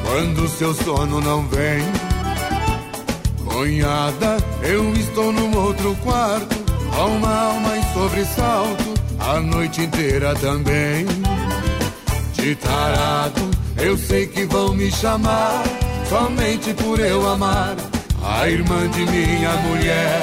quando 0.04 0.48
seu 0.48 0.72
sono 0.72 1.20
não 1.20 1.42
vem. 1.48 1.82
Cunhada, 3.44 4.36
eu 4.62 4.92
estou 4.94 5.32
num 5.32 5.56
outro 5.56 5.96
quarto, 6.04 6.56
uma 6.96 7.34
alma 7.34 7.76
em 7.76 7.82
sobressalto, 7.92 8.94
a 9.18 9.40
noite 9.40 9.80
inteira 9.80 10.32
também. 10.36 11.04
De 12.34 12.54
tarado, 12.54 13.50
eu 13.76 13.98
sei 13.98 14.28
que 14.28 14.44
vão 14.44 14.72
me 14.72 14.88
chamar, 14.88 15.64
somente 16.08 16.72
por 16.74 17.00
eu 17.00 17.28
amar 17.28 17.74
a 18.22 18.48
irmã 18.48 18.88
de 18.88 19.04
minha 19.04 19.52
mulher. 19.66 20.20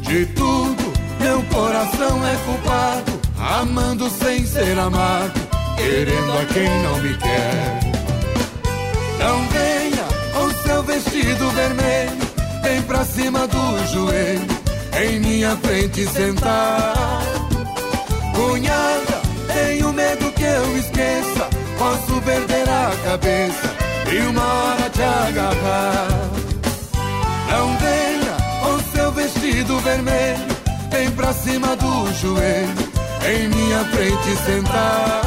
De 0.00 0.26
tudo, 0.26 0.92
meu 1.20 1.42
coração 1.44 2.26
é 2.26 2.36
culpado, 2.44 3.17
amando 3.48 4.10
sem 4.10 4.44
ser 4.44 4.78
amado, 4.78 5.32
querendo 5.76 6.32
a 6.38 6.44
quem 6.52 6.68
não 6.82 6.98
me 6.98 7.16
quer. 7.16 7.80
Não 9.18 9.48
venha 9.48 10.04
com 10.34 10.68
seu 10.68 10.82
vestido 10.82 11.50
vermelho, 11.50 12.18
vem 12.62 12.82
pra 12.82 13.04
cima 13.04 13.46
do 13.46 13.86
joelho, 13.86 14.46
em 15.00 15.20
minha 15.20 15.56
frente 15.56 16.06
sentar. 16.06 17.22
Cunhada, 18.34 19.22
tenho 19.52 19.92
medo 19.92 20.30
que 20.32 20.44
eu 20.44 20.76
esqueça, 20.76 21.48
posso 21.78 22.20
perder 22.22 22.68
a 22.68 22.92
cabeça 23.04 23.74
e 24.12 24.18
uma 24.26 24.44
hora 24.44 24.90
te 24.90 25.02
agarrar. 25.02 26.08
Não 27.50 27.76
venha 27.78 28.36
com 28.60 28.96
seu 28.96 29.10
vestido 29.12 29.80
vermelho, 29.80 30.46
vem 30.90 31.10
pra 31.12 31.32
cima 31.32 31.74
do 31.76 32.12
joelho, 32.20 32.97
em 33.26 33.48
minha 33.48 33.84
frente 33.86 34.36
sentar. 34.44 35.22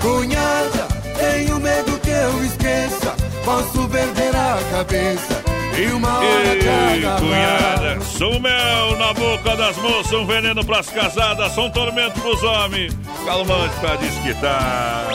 Cunhada, 0.00 0.88
tenho 1.18 1.58
medo 1.58 1.98
que 2.00 2.10
eu 2.10 2.44
esqueça, 2.44 3.14
posso 3.44 3.88
perder 3.88 4.34
a 4.36 4.58
cabeça 4.70 5.42
e 5.78 5.86
uma 5.92 6.18
hora 6.18 6.54
Ei, 6.54 7.02
cunhada, 7.18 8.00
sou 8.00 8.40
mel 8.40 8.96
na 8.98 9.12
boca 9.12 9.54
das 9.56 9.76
moças, 9.76 10.12
um 10.12 10.26
veneno 10.26 10.64
pras 10.64 10.88
casadas, 10.88 11.52
sou 11.52 11.66
um 11.66 11.70
tormento 11.70 12.18
pros 12.20 12.42
homens, 12.42 12.96
calmante 13.26 13.76
pra 13.80 13.96
desquitar. 13.96 15.06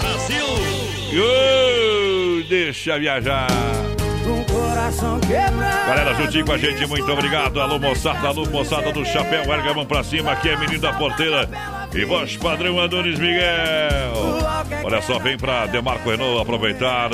Brasil! 0.00 0.82
deixa 2.48 2.98
viajar. 2.98 3.91
Coração 4.82 5.20
quebrado. 5.20 5.86
Galera, 5.86 6.14
juntinho 6.14 6.44
com 6.44 6.52
a 6.52 6.58
gente, 6.58 6.84
muito 6.86 7.12
obrigado. 7.12 7.60
Alô, 7.60 7.78
moçada, 7.78 8.26
alô, 8.26 8.44
moçada 8.46 8.90
do 8.90 9.04
chapéu, 9.04 9.42
erga 9.52 9.70
a 9.70 9.74
mão 9.74 9.86
pra 9.86 10.02
cima, 10.02 10.32
aqui 10.32 10.48
é 10.48 10.56
menino 10.56 10.80
da 10.80 10.92
porteira. 10.92 11.48
E 11.94 12.04
voz 12.04 12.36
padrão 12.36 12.80
Adonis 12.80 13.16
Miguel. 13.16 14.42
Olha 14.82 15.00
só, 15.02 15.20
vem 15.20 15.36
pra 15.36 15.66
Demarco 15.66 16.10
Renault 16.10 16.42
aproveitar. 16.42 17.10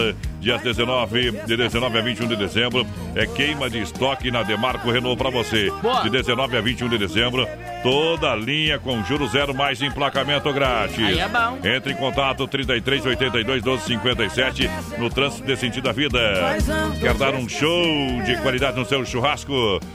Dias 0.48 0.62
19, 0.62 1.32
de 1.44 1.56
19 1.58 1.98
a 1.98 2.00
21 2.00 2.26
de 2.26 2.34
dezembro, 2.36 2.86
é 3.14 3.26
queima 3.26 3.68
de 3.68 3.82
estoque 3.82 4.30
na 4.30 4.42
Demarco 4.42 4.90
Renault 4.90 5.18
pra 5.18 5.28
você. 5.28 5.70
Boa. 5.82 6.00
De 6.00 6.08
19 6.08 6.56
a 6.56 6.60
21 6.62 6.88
de 6.88 6.96
dezembro, 6.96 7.46
toda 7.82 8.32
a 8.32 8.34
linha 8.34 8.78
com 8.78 9.04
juros 9.04 9.32
zero 9.32 9.54
mais 9.54 9.82
emplacamento 9.82 10.50
grátis. 10.50 11.04
Aí 11.04 11.18
é 11.18 11.28
bom. 11.28 11.58
Entre 11.62 11.92
em 11.92 11.96
contato 11.96 12.48
33 12.48 13.04
82 13.04 13.62
12 13.62 13.84
57 13.84 14.70
no 14.96 15.10
trânsito 15.10 15.46
de 15.46 15.54
sentido 15.54 15.84
da 15.84 15.92
vida. 15.92 16.18
Quer 16.98 17.12
dar 17.12 17.34
um 17.34 17.46
show 17.46 17.84
de 18.24 18.34
qualidade 18.38 18.78
no 18.78 18.86
seu 18.86 19.04
churrasco 19.04 19.52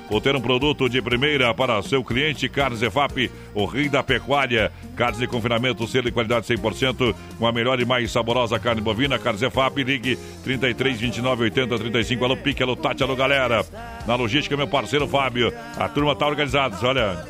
ou 0.07 0.21
ter 0.21 0.35
um 0.35 0.41
produto 0.41 0.87
de 0.87 1.01
primeira 1.01 1.51
para 1.55 1.81
seu 1.81 2.03
cliente? 2.03 2.47
Carnes 2.47 2.83
EFAP, 2.83 3.31
o 3.55 3.65
rei 3.65 3.89
da 3.89 4.03
pecuária. 4.03 4.71
Carnes 4.95 5.17
de 5.17 5.25
confinamento, 5.25 5.87
selo 5.87 6.09
e 6.09 6.11
qualidade 6.11 6.45
100%, 6.45 7.15
com 7.39 7.47
a 7.47 7.51
melhor 7.51 7.79
e 7.79 7.85
mais 7.85 8.11
saborosa 8.11 8.59
carne 8.59 8.81
bovina. 8.81 9.17
Carnes 9.17 9.41
EFAP, 9.41 9.83
ligue 9.83 10.19
33 10.43 10.99
29 10.99 11.43
80 11.43 11.79
35. 11.79 12.25
Alô, 12.25 12.37
Pique, 12.37 12.61
alô, 12.61 12.75
Tati, 12.75 13.01
alô, 13.03 13.15
galera. 13.15 13.65
Na 14.05 14.15
logística, 14.15 14.57
meu 14.57 14.67
parceiro 14.67 15.07
Fábio. 15.07 15.53
A 15.77 15.87
turma 15.87 16.15
tá 16.15 16.27
organizada. 16.27 16.75
Olha, 16.85 17.25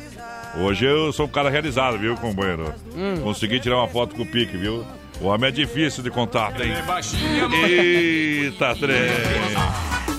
hoje 0.58 0.84
eu 0.84 1.12
sou 1.12 1.26
um 1.26 1.28
cara 1.28 1.48
realizado, 1.48 1.98
viu, 1.98 2.16
companheiro? 2.16 2.74
Hum. 2.94 3.20
Consegui 3.22 3.60
tirar 3.60 3.76
uma 3.78 3.88
foto 3.88 4.14
com 4.14 4.22
o 4.22 4.26
Pique, 4.26 4.56
viu? 4.56 4.84
O 5.20 5.26
homem 5.26 5.48
é 5.48 5.52
difícil 5.52 6.02
de 6.02 6.10
contato, 6.10 6.60
hein? 6.60 6.72
Eita, 7.68 8.74
trem. 8.74 9.10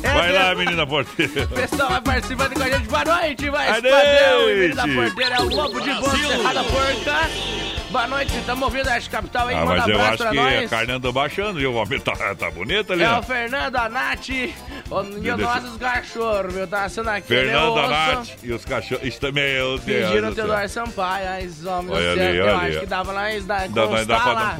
Vai 0.01 0.31
lá, 0.31 0.55
menina 0.55 0.87
porteira. 0.87 1.43
O 1.43 1.47
pessoal 1.49 1.89
vai 1.89 2.01
participando 2.01 2.53
com 2.53 2.63
a 2.63 2.69
gente. 2.69 2.87
Boa 2.87 3.03
noite, 3.03 3.49
vai 3.49 3.71
Espadão. 3.71 4.75
Da 4.75 4.87
noite. 4.87 4.95
porteira 4.95 5.35
é 5.35 5.41
o 5.41 5.49
Lobo 5.49 5.81
de 5.81 5.93
Boa 5.95 6.17
Cerrada 6.17 6.63
Porca. 6.63 7.64
Boa 7.95 8.07
noite, 8.07 8.35
estamos 8.37 8.61
ouvindo 8.61 8.89
a 8.89 8.99
Capital 8.99 9.47
aí. 9.47 9.55
Ah, 9.55 9.65
Manda 9.65 9.77
mas 9.77 9.87
eu 9.87 10.01
acho 10.01 10.17
que 10.29 10.37
a 10.65 10.67
carne 10.67 10.91
andou 10.91 11.13
baixando, 11.13 11.59
viu? 11.59 11.71
O 11.71 11.75
homem 11.75 11.97
tá, 11.97 12.35
tá 12.35 12.51
bonita 12.51 12.91
ali, 12.91 13.03
É 13.03 13.09
ó. 13.09 13.19
o 13.19 13.23
Fernando, 13.23 13.73
a 13.77 13.87
Nath 13.87 14.27
o, 14.27 15.23
e 15.23 15.31
os 15.31 15.39
nossos 15.39 15.77
cachorros? 15.77 16.69
Tá 16.69 16.89
sendo 16.89 17.09
aquele 17.09 17.45
Fernanda 17.45 17.79
osso. 17.79 17.89
Nath 17.89 18.43
e 18.43 18.51
os 18.51 18.65
cachorros. 18.65 19.07
Isso 19.07 19.21
também, 19.21 19.53
meu 19.53 19.79
Deus. 19.79 20.11
Ter 20.11 20.35
céu. 20.35 20.43
Eduardo 20.45 20.69
Sampaio, 20.69 21.29
aí 21.29 21.47
os 21.47 21.65
homens 21.65 21.95
Olha 21.95 22.11
ali, 22.11 22.37
eu 22.37 22.43
olha 22.43 22.55
acho 22.57 22.65
ali, 22.65 22.75
ó. 22.75 22.79
que 22.81 22.85
dava 22.85 23.11
lá, 23.13 23.23
dá, 23.45 23.67
Dá, 23.67 24.03
dá, 24.03 24.19
pra 24.19 24.57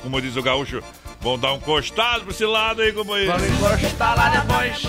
como 0.00 0.20
diz 0.22 0.36
o 0.36 0.42
gaúcho, 0.44 0.80
vão 1.26 1.36
dar 1.36 1.52
um 1.54 1.58
costado 1.58 2.20
pra 2.20 2.30
esse 2.30 2.46
lado 2.46 2.80
aí, 2.80 2.92
companheiro. 2.92 3.32
Vamos 3.32 3.82
encostar 3.82 4.16
lá 4.16 4.28
depois. 4.28 4.86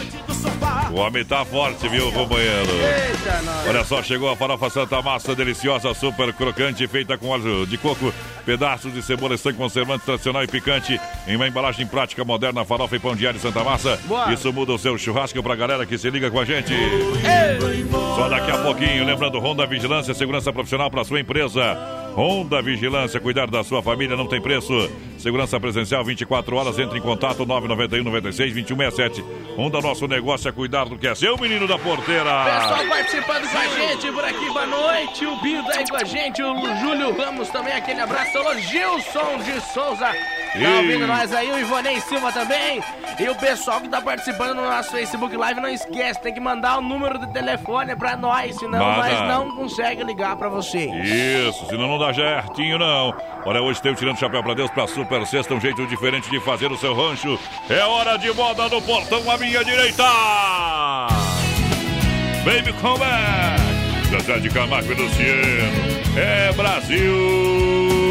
O 0.91 0.99
homem 0.99 1.25
tá 1.25 1.43
forte, 1.43 1.89
viu, 1.89 2.11
companheiro? 2.11 2.71
Eita. 2.73 3.41
Olha 3.67 3.83
só, 3.83 4.03
chegou 4.03 4.29
a 4.29 4.35
farofa 4.35 4.69
Santa 4.69 5.01
Massa, 5.01 5.33
deliciosa, 5.33 5.91
super 5.95 6.31
crocante, 6.31 6.87
feita 6.87 7.17
com 7.17 7.29
óleo 7.29 7.65
de 7.65 7.75
coco, 7.79 8.13
pedaços 8.45 8.93
de 8.93 9.01
cebola 9.01 9.33
e 9.33 9.37
sangue 9.37 9.57
conservante 9.57 10.05
tradicional 10.05 10.43
e 10.43 10.47
picante, 10.47 11.01
em 11.25 11.35
uma 11.35 11.47
embalagem 11.47 11.87
prática, 11.87 12.23
moderna, 12.23 12.63
farofa 12.63 12.95
e 12.95 12.99
pão 12.99 13.15
diário 13.15 13.39
Santa 13.39 13.63
Massa. 13.63 13.99
Boa. 14.05 14.31
Isso 14.31 14.53
muda 14.53 14.73
o 14.73 14.77
seu 14.77 14.95
churrasco 14.95 15.41
pra 15.41 15.55
galera 15.55 15.87
que 15.87 15.97
se 15.97 16.07
liga 16.11 16.29
com 16.29 16.39
a 16.39 16.45
gente. 16.45 16.73
Só 18.15 18.29
daqui 18.29 18.51
a 18.51 18.59
pouquinho, 18.59 19.03
lembrando, 19.03 19.39
Honda 19.39 19.65
Vigilância, 19.65 20.13
segurança 20.13 20.53
profissional 20.53 20.91
para 20.91 21.03
sua 21.03 21.19
empresa. 21.19 22.06
Honda 22.17 22.63
Vigilância, 22.63 23.19
cuidar 23.19 23.45
da 23.45 23.63
sua 23.63 23.83
família 23.83 24.17
não 24.17 24.25
tem 24.25 24.41
preço. 24.41 24.73
Segurança 25.19 25.59
presencial 25.59 26.03
24 26.03 26.55
horas, 26.55 26.79
entre 26.79 26.97
em 26.97 27.01
contato 27.01 27.45
991 27.45 28.03
96 28.03 28.53
2167. 28.53 29.23
Honda, 29.55 29.79
nosso 29.79 30.07
negócio 30.07 30.49
é 30.49 30.51
cuidar 30.51 30.85
do 30.85 30.97
que 30.97 31.07
é 31.07 31.13
seu, 31.13 31.37
menino 31.37 31.67
da 31.67 31.77
porteira. 31.77 32.23
Pessoal 32.23 32.87
participando 32.89 33.51
com 33.51 33.57
a 33.59 33.67
gente 33.67 34.11
por 34.11 34.25
aqui, 34.25 34.47
boa 34.47 34.65
noite. 34.65 35.25
O 35.27 35.63
tá 35.65 35.77
aí 35.77 35.87
com 35.87 35.95
a 35.95 36.03
gente, 36.03 36.41
o 36.41 36.79
Júlio 36.79 37.15
Ramos 37.15 37.49
também, 37.49 37.73
aquele 37.73 38.01
abraço. 38.01 38.35
Alô, 38.35 38.55
Gilson 38.55 39.37
de 39.45 39.61
Souza. 39.71 40.11
Tá 40.61 40.77
ouvindo 40.77 41.07
nós 41.07 41.33
aí, 41.33 41.51
o 41.51 41.59
Ivonei 41.59 41.99
Silva 42.01 42.31
também. 42.31 42.81
E 43.19 43.29
o 43.29 43.35
pessoal 43.35 43.81
que 43.81 43.89
tá 43.89 44.01
participando 44.01 44.55
no 44.55 44.69
nosso 44.69 44.91
Facebook 44.91 45.35
Live, 45.35 45.59
não 45.59 45.69
esquece, 45.69 46.21
tem 46.21 46.33
que 46.33 46.39
mandar 46.39 46.77
o 46.77 46.81
número 46.81 47.17
de 47.19 47.27
telefone 47.33 47.95
pra 47.95 48.15
nós, 48.15 48.55
senão 48.57 48.85
Manda. 48.85 49.09
nós 49.09 49.27
não 49.27 49.55
consegue 49.55 50.03
ligar 50.03 50.35
pra 50.35 50.49
vocês. 50.49 50.91
Isso, 51.03 51.65
senão 51.67 51.87
não 51.87 51.97
dá 51.97 52.13
certinho, 52.13 52.77
não. 52.77 53.15
Olha, 53.45 53.61
hoje 53.61 53.79
o 53.83 53.95
Tirando 53.95 54.15
o 54.15 54.19
Chapéu 54.19 54.43
pra 54.43 54.53
Deus 54.53 54.69
pra 54.69 54.87
Super 54.87 55.25
Sexta, 55.25 55.53
um 55.53 55.59
jeito 55.59 55.85
diferente 55.87 56.29
de 56.29 56.39
fazer 56.39 56.71
o 56.71 56.77
seu 56.77 56.93
rancho. 56.93 57.39
É 57.69 57.83
hora 57.83 58.17
de 58.17 58.31
moda 58.33 58.67
no 58.69 58.81
portão 58.81 59.29
à 59.31 59.37
minha 59.37 59.63
direita. 59.63 60.03
Baby 62.45 62.73
Comeback. 62.81 63.67
Zezé 64.09 64.39
de 64.39 64.49
Camargo 64.49 64.91
e 64.91 64.95
Luciano. 64.95 66.17
É 66.17 66.51
Brasil. 66.53 68.06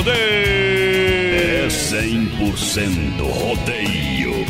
Rodeio. 0.00 0.16
É 1.34 1.68
100% 1.68 3.20
rodeio. 3.20 4.46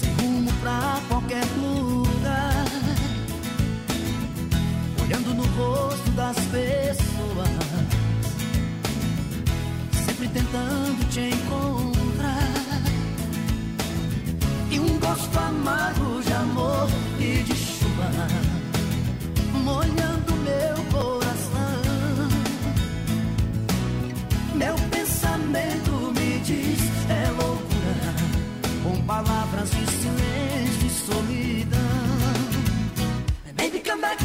sem 0.00 0.14
rumo 0.14 0.50
pra 0.62 0.98
qualquer 1.08 1.44
lugar, 1.58 2.64
olhando 5.02 5.34
no 5.34 5.44
rosto 5.44 6.10
das 6.12 6.36
pessoas, 6.46 7.50
sempre 10.06 10.28
tentando 10.28 11.06
te 11.10 11.20
encontrar. 11.20 11.91
Gosto 15.02 15.38
amargo 15.38 16.22
de 16.22 16.32
amor 16.32 16.88
e 17.18 17.42
de 17.42 17.56
chuva, 17.56 18.10
molhando 19.52 20.32
meu 20.36 20.76
coração. 20.92 22.28
Meu 24.54 24.74
pensamento 24.90 25.90
me 26.16 26.38
diz 26.40 26.80
é 27.10 27.30
loucura. 27.30 28.14
Com 28.84 29.02
palavras 29.04 29.70
de 29.70 29.86
silêncio 29.86 30.86
e 30.86 30.90
solidão. 30.90 31.80
Baby 33.56 33.82
come 33.84 34.02
back. 34.02 34.24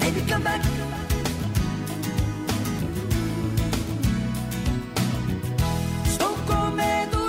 Baby 0.00 0.20
come 0.28 0.44
back 0.44 0.89
me 6.80 7.19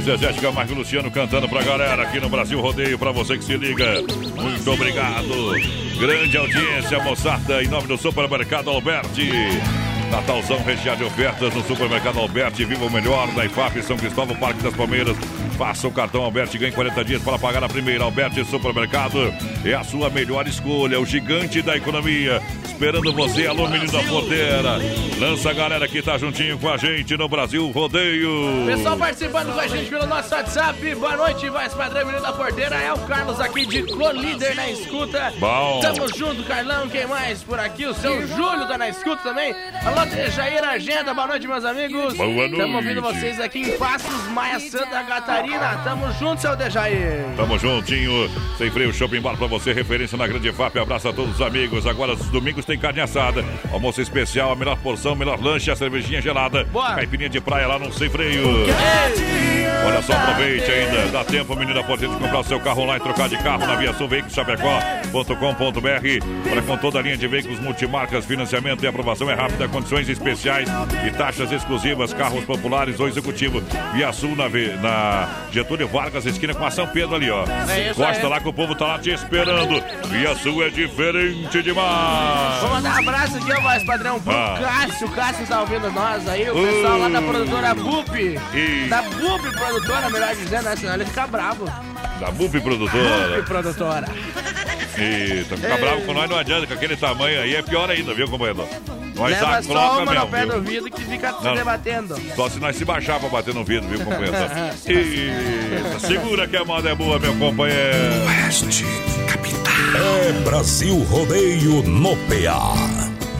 Thaís 0.00 0.04
Zezé, 0.04 0.32
Camargo 0.40 0.72
e 0.72 0.76
Luciano 0.76 1.10
cantando 1.10 1.48
pra 1.48 1.62
galera 1.62 2.02
aqui 2.02 2.20
no 2.20 2.28
Brasil 2.28 2.60
Rodeio, 2.60 2.98
pra 2.98 3.12
você 3.12 3.36
que 3.36 3.44
se 3.44 3.56
liga. 3.56 4.02
Muito 4.40 4.70
obrigado. 4.70 5.54
Grande 5.98 6.36
audiência, 6.36 7.02
moçada, 7.02 7.62
em 7.62 7.68
nome 7.68 7.86
do 7.86 7.98
Supermercado 7.98 8.70
Alberti. 8.70 9.30
Natalzão 10.10 10.62
recheado 10.64 10.98
de 10.98 11.04
ofertas 11.04 11.54
no 11.54 11.62
Supermercado 11.64 12.18
Alberti. 12.18 12.64
Viva 12.64 12.84
o 12.84 12.90
melhor 12.90 13.32
na 13.34 13.44
IFAP 13.44 13.82
São 13.82 13.96
Cristóvão, 13.96 14.34
Parque 14.36 14.62
das 14.62 14.74
Palmeiras. 14.74 15.16
Faça 15.56 15.86
o 15.86 15.92
cartão 15.92 16.22
Alberti 16.22 16.58
ganhe 16.58 16.72
40 16.72 17.04
dias 17.04 17.22
para 17.22 17.38
pagar 17.38 17.62
a 17.62 17.68
primeira. 17.68 18.04
Alberti 18.04 18.44
Supermercado 18.44 19.32
é 19.64 19.74
a 19.74 19.84
sua 19.84 20.08
melhor 20.08 20.48
escolha, 20.48 21.00
o 21.00 21.04
gigante 21.04 21.62
da 21.62 21.76
economia. 21.76 22.40
Esperando 22.80 23.12
você, 23.12 23.46
alô 23.46 23.68
menino 23.68 23.92
da 23.92 24.02
porteira. 24.04 24.78
Lança 25.18 25.50
a 25.50 25.52
galera 25.52 25.86
que 25.86 26.00
tá 26.00 26.16
juntinho 26.16 26.58
com 26.58 26.66
a 26.66 26.78
gente 26.78 27.14
no 27.14 27.28
Brasil 27.28 27.70
Rodeio. 27.70 28.64
Pessoal 28.64 28.96
participando 28.96 29.52
com 29.52 29.60
a 29.60 29.66
gente 29.66 29.90
pelo 29.90 30.06
nosso 30.06 30.34
WhatsApp. 30.34 30.94
Boa 30.94 31.14
noite, 31.14 31.50
mais 31.50 31.74
padrão, 31.74 32.06
menino 32.06 32.22
da 32.22 32.32
porteira. 32.32 32.76
É 32.76 32.90
o 32.90 32.98
Carlos 33.00 33.38
aqui 33.38 33.66
de 33.66 33.82
Colíder 33.82 34.56
na 34.56 34.70
escuta. 34.70 35.30
Bom. 35.38 35.80
Tamo 35.82 36.08
junto, 36.16 36.42
Carlão. 36.44 36.88
Quem 36.88 37.06
mais 37.06 37.42
por 37.42 37.60
aqui? 37.60 37.84
O 37.84 37.92
seu 37.92 38.26
Júlio 38.26 38.66
tá 38.66 38.78
na 38.78 38.88
escuta 38.88 39.24
também. 39.24 39.54
Alô, 39.84 40.30
Jair 40.30 40.62
Agenda. 40.62 41.14
Boa 41.14 41.26
noite, 41.26 41.48
meus 41.48 41.64
amigos. 41.64 42.14
Boa 42.14 42.28
noite. 42.28 42.56
Tamo 42.56 42.76
ouvindo 42.76 43.00
vocês 43.00 43.40
aqui 43.40 43.60
em 43.60 43.78
Passos 43.78 44.28
Maia, 44.28 44.60
Santa 44.60 45.02
Catarina. 45.04 45.80
Tamo 45.82 46.12
junto, 46.12 46.40
seu 46.42 46.54
Dejair. 46.54 47.24
Tamo 47.34 47.58
juntinho, 47.58 48.30
sem 48.58 48.70
freio, 48.70 48.92
shopping 48.92 49.20
bar 49.22 49.36
pra 49.38 49.46
você, 49.46 49.72
referência 49.72 50.18
na 50.18 50.26
Grande 50.26 50.52
FAP. 50.52 50.76
Abraço 50.76 51.08
a 51.08 51.12
todos 51.12 51.36
os 51.36 51.40
amigos. 51.40 51.86
Agora, 51.86 52.12
os 52.12 52.28
domingos 52.28 52.66
tem 52.66 52.78
carne 52.78 53.00
assada, 53.00 53.42
almoço 53.72 54.02
especial, 54.02 54.52
a 54.52 54.56
melhor 54.56 54.76
porção, 54.76 55.14
melhor 55.14 55.40
lanche, 55.40 55.70
a 55.70 55.76
cervejinha 55.76 56.20
gelada, 56.20 56.64
Boa. 56.64 56.94
caipirinha 56.94 57.30
de 57.30 57.40
praia 57.40 57.66
lá 57.66 57.78
no 57.78 57.90
Sem 57.90 58.10
Freio. 58.10 58.66
Olha 59.86 60.02
só, 60.02 60.12
aproveite 60.12 60.70
ainda, 60.70 61.06
dá 61.10 61.24
tempo, 61.24 61.56
menina, 61.56 61.82
pode 61.82 62.02
de 62.06 62.08
comprar 62.08 62.40
o 62.40 62.44
seu 62.44 62.60
carro 62.60 62.84
lá 62.84 62.96
e 62.96 63.00
trocar 63.00 63.28
de 63.28 63.36
carro 63.38 63.66
na 63.66 63.74
Via 63.76 63.92
Sul 63.94 64.08
Veículos 64.08 64.34
Chapecó.com.br. 64.34 66.50
Olha, 66.50 66.62
com 66.62 66.76
toda 66.76 66.98
a 66.98 67.02
linha 67.02 67.16
de 67.16 67.26
veículos 67.26 67.58
multimarcas, 67.60 68.24
financiamento 68.24 68.84
e 68.84 68.86
aprovação 68.86 69.30
é 69.30 69.34
rápida, 69.34 69.68
condições 69.68 70.08
especiais 70.08 70.68
e 71.06 71.10
taxas 71.10 71.50
exclusivas, 71.52 72.12
carros 72.12 72.44
populares 72.44 72.98
ou 73.00 73.08
executivo. 73.08 73.62
Via 73.94 74.12
Sul 74.12 74.36
na, 74.36 74.48
na 74.48 75.28
Getúlio 75.52 75.88
Vargas, 75.88 76.26
esquina 76.26 76.54
com 76.54 76.64
a 76.64 76.70
São 76.70 76.86
Pedro 76.86 77.16
ali, 77.16 77.30
ó. 77.30 77.44
É 77.44 77.90
aí. 77.90 78.22
lá 78.28 78.40
que 78.40 78.48
o 78.48 78.52
povo 78.52 78.74
tá 78.74 78.86
lá 78.86 78.98
te 78.98 79.10
esperando. 79.10 79.82
Via 80.08 80.34
Sul 80.36 80.64
é 80.64 80.70
diferente 80.70 81.62
demais. 81.62 82.60
Vou 82.60 82.70
mandar 82.70 82.96
um 82.96 82.98
abraço 83.00 83.36
aqui, 83.36 83.52
ó, 83.52 83.60
mais 83.60 83.82
padrão, 83.84 84.20
pro 84.20 84.32
Ah. 84.32 84.58
Cássio. 84.60 85.08
Cássio 85.10 85.46
tá 85.46 85.60
ouvindo 85.60 85.90
nós 85.92 86.26
aí, 86.28 86.48
o 86.50 86.54
pessoal 86.54 86.98
lá 86.98 87.08
da 87.08 87.22
produtora 87.22 87.74
BUP. 87.74 88.38
E- 88.54 88.86
Da 88.88 89.02
BUP 89.02 89.50
Produtora, 89.50 89.69
melhor 90.10 90.34
dizendo, 90.34 90.62
né? 90.64 90.76
Senão 90.76 90.94
ele 90.94 91.04
fica 91.04 91.26
bravo. 91.26 91.66
Da 92.18 92.30
BUP 92.30 92.60
Produtora. 92.60 93.36
BUP 93.36 93.46
Produtora. 93.46 94.06
Eita, 94.98 95.56
ficar 95.56 95.74
Ei. 95.76 95.80
bravo 95.80 96.02
com 96.02 96.12
nós 96.12 96.28
não 96.28 96.36
adianta, 96.38 96.66
com 96.66 96.74
aquele 96.74 96.96
tamanho 96.96 97.40
aí 97.40 97.54
é 97.54 97.62
pior 97.62 97.88
ainda, 97.88 98.12
viu, 98.12 98.28
companheiro? 98.28 98.68
Nós 99.14 99.30
Leva 99.32 99.46
tá, 99.46 99.62
só 99.62 99.68
coloca 99.68 100.02
uma 100.02 100.12
mesmo, 100.12 100.24
no 100.24 100.30
pé 100.30 100.46
viu? 100.46 100.54
do 100.54 100.62
vidro 100.62 100.90
que 100.90 101.02
fica 101.02 101.32
se 101.32 101.44
Não. 101.44 101.54
debatendo. 101.54 102.16
Só 102.34 102.48
se 102.48 102.58
nós 102.58 102.76
se 102.76 102.84
baixar 102.84 103.18
pra 103.20 103.28
bater 103.28 103.54
no 103.54 103.64
vidro, 103.64 103.88
viu, 103.88 104.00
companheiro? 104.00 104.34
Eita, 104.86 105.98
segura 106.00 106.46
que 106.46 106.56
a 106.56 106.64
moda 106.64 106.90
é 106.90 106.94
boa, 106.94 107.18
meu 107.18 107.34
companheiro. 107.36 108.24
Oeste, 108.26 108.84
capital. 109.26 109.72
É 110.28 110.32
Brasil 110.44 110.98
Rodeio 111.04 111.82
no 111.82 112.16
PA. 112.16 112.74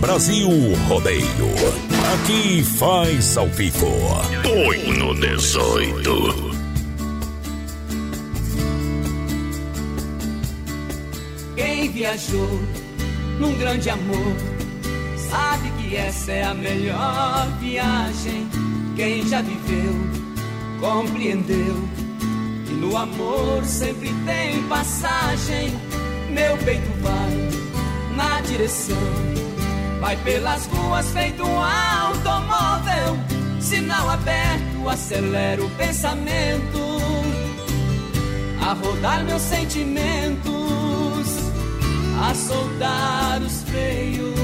Brasil 0.00 0.48
Rodeio. 0.88 1.89
Aqui 2.12 2.64
faz 2.64 3.36
ao 3.36 3.46
vivo. 3.50 3.86
Põe 4.42 4.98
no 4.98 5.14
18. 5.14 6.50
Quem 11.54 11.92
viajou 11.92 12.60
num 13.38 13.56
grande 13.56 13.90
amor 13.90 14.34
sabe 15.16 15.70
que 15.78 15.94
essa 15.94 16.32
é 16.32 16.42
a 16.42 16.52
melhor 16.52 17.46
viagem. 17.60 18.48
Quem 18.96 19.28
já 19.28 19.40
viveu 19.40 19.94
compreendeu 20.80 21.88
que 22.66 22.72
no 22.72 22.96
amor 22.96 23.64
sempre 23.64 24.12
tem 24.26 24.60
passagem. 24.64 25.70
Meu 26.28 26.58
peito 26.58 26.90
vai 27.02 28.16
na 28.16 28.40
direção, 28.40 28.96
vai 30.00 30.16
pelas 30.16 30.66
ruas 30.66 31.10
feito 31.10 31.44
um 31.44 31.62
automóvel. 31.62 33.18
Sinal 33.60 34.08
aberto, 34.08 34.88
acelera 34.88 35.62
o 35.62 35.70
pensamento. 35.70 36.80
A 38.66 38.72
rodar 38.72 39.24
meus 39.24 39.42
sentimentos, 39.42 40.48
a 42.22 42.34
soldar 42.34 43.42
os 43.42 43.62
freios. 43.64 44.36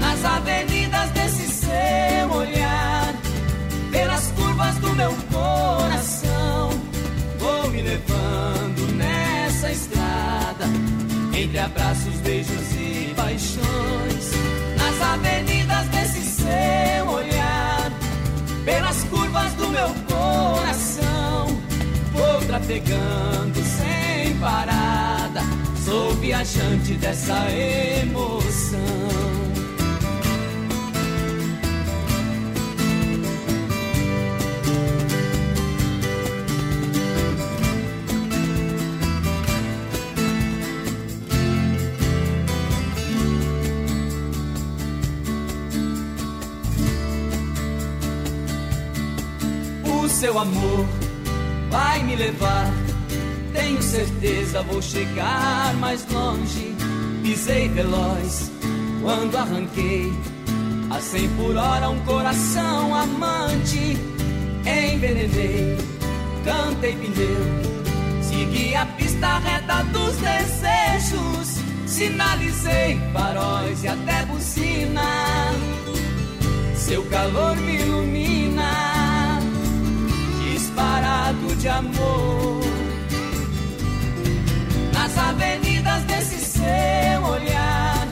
Nas 0.00 0.24
avenidas 0.24 1.10
desse 1.10 1.48
seu 1.48 2.32
olhar, 2.32 3.14
pelas 3.90 4.30
curvas 4.32 4.74
do 4.76 4.94
meu 4.94 5.14
coração, 5.32 6.70
vou 7.38 7.70
me 7.70 7.82
levando 7.82 8.92
nessa 8.96 9.70
estrada, 9.70 10.66
entre 11.36 11.58
abraços, 11.58 12.14
beijos 12.20 12.72
e 12.72 13.12
paixões. 13.14 14.30
Nas 14.78 15.00
avenidas 15.00 15.88
desse 15.88 16.22
seu 16.22 17.08
olhar, 17.08 17.92
pelas 18.64 19.04
curvas 19.04 19.52
do 19.54 19.68
meu 19.68 19.88
coração, 20.08 21.46
vou 22.12 22.40
trafegando 22.46 23.62
sem 23.62 24.34
parada. 24.36 25.42
Sou 25.84 26.14
viajante 26.14 26.94
dessa 26.94 27.50
emoção. 27.50 29.53
Seu 50.24 50.38
amor 50.38 50.86
vai 51.70 52.02
me 52.02 52.16
levar. 52.16 52.72
Tenho 53.52 53.82
certeza 53.82 54.62
vou 54.62 54.80
chegar 54.80 55.74
mais 55.74 56.06
longe. 56.10 56.74
Pisei 57.22 57.68
veloz 57.68 58.50
quando 59.02 59.36
arranquei 59.36 60.10
a 60.88 60.98
100 60.98 61.28
por 61.36 61.54
hora 61.54 61.90
um 61.90 62.00
coração 62.06 62.94
amante. 62.94 63.98
Envenenei, 64.64 65.76
cantei 66.42 66.94
pneu, 66.94 68.22
segui 68.22 68.74
a 68.74 68.86
pista 68.86 69.36
reta 69.40 69.82
dos 69.92 70.16
desejos. 70.16 71.60
Sinalizei 71.84 72.98
faróis 73.12 73.84
e 73.84 73.88
até 73.88 74.24
buzina. 74.24 75.02
Seu 76.74 77.02
calor 77.04 77.56
me 77.56 77.76
ilumina, 77.76 78.43
disparado 80.74 81.56
de 81.56 81.68
amor. 81.68 82.60
Nas 84.92 85.16
avenidas 85.16 86.02
desse 86.02 86.40
seu 86.40 87.22
olhar, 87.22 88.06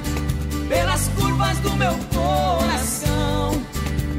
pelas 0.68 1.08
curvas 1.08 1.58
do 1.58 1.76
meu 1.76 1.94
coração, 2.14 3.60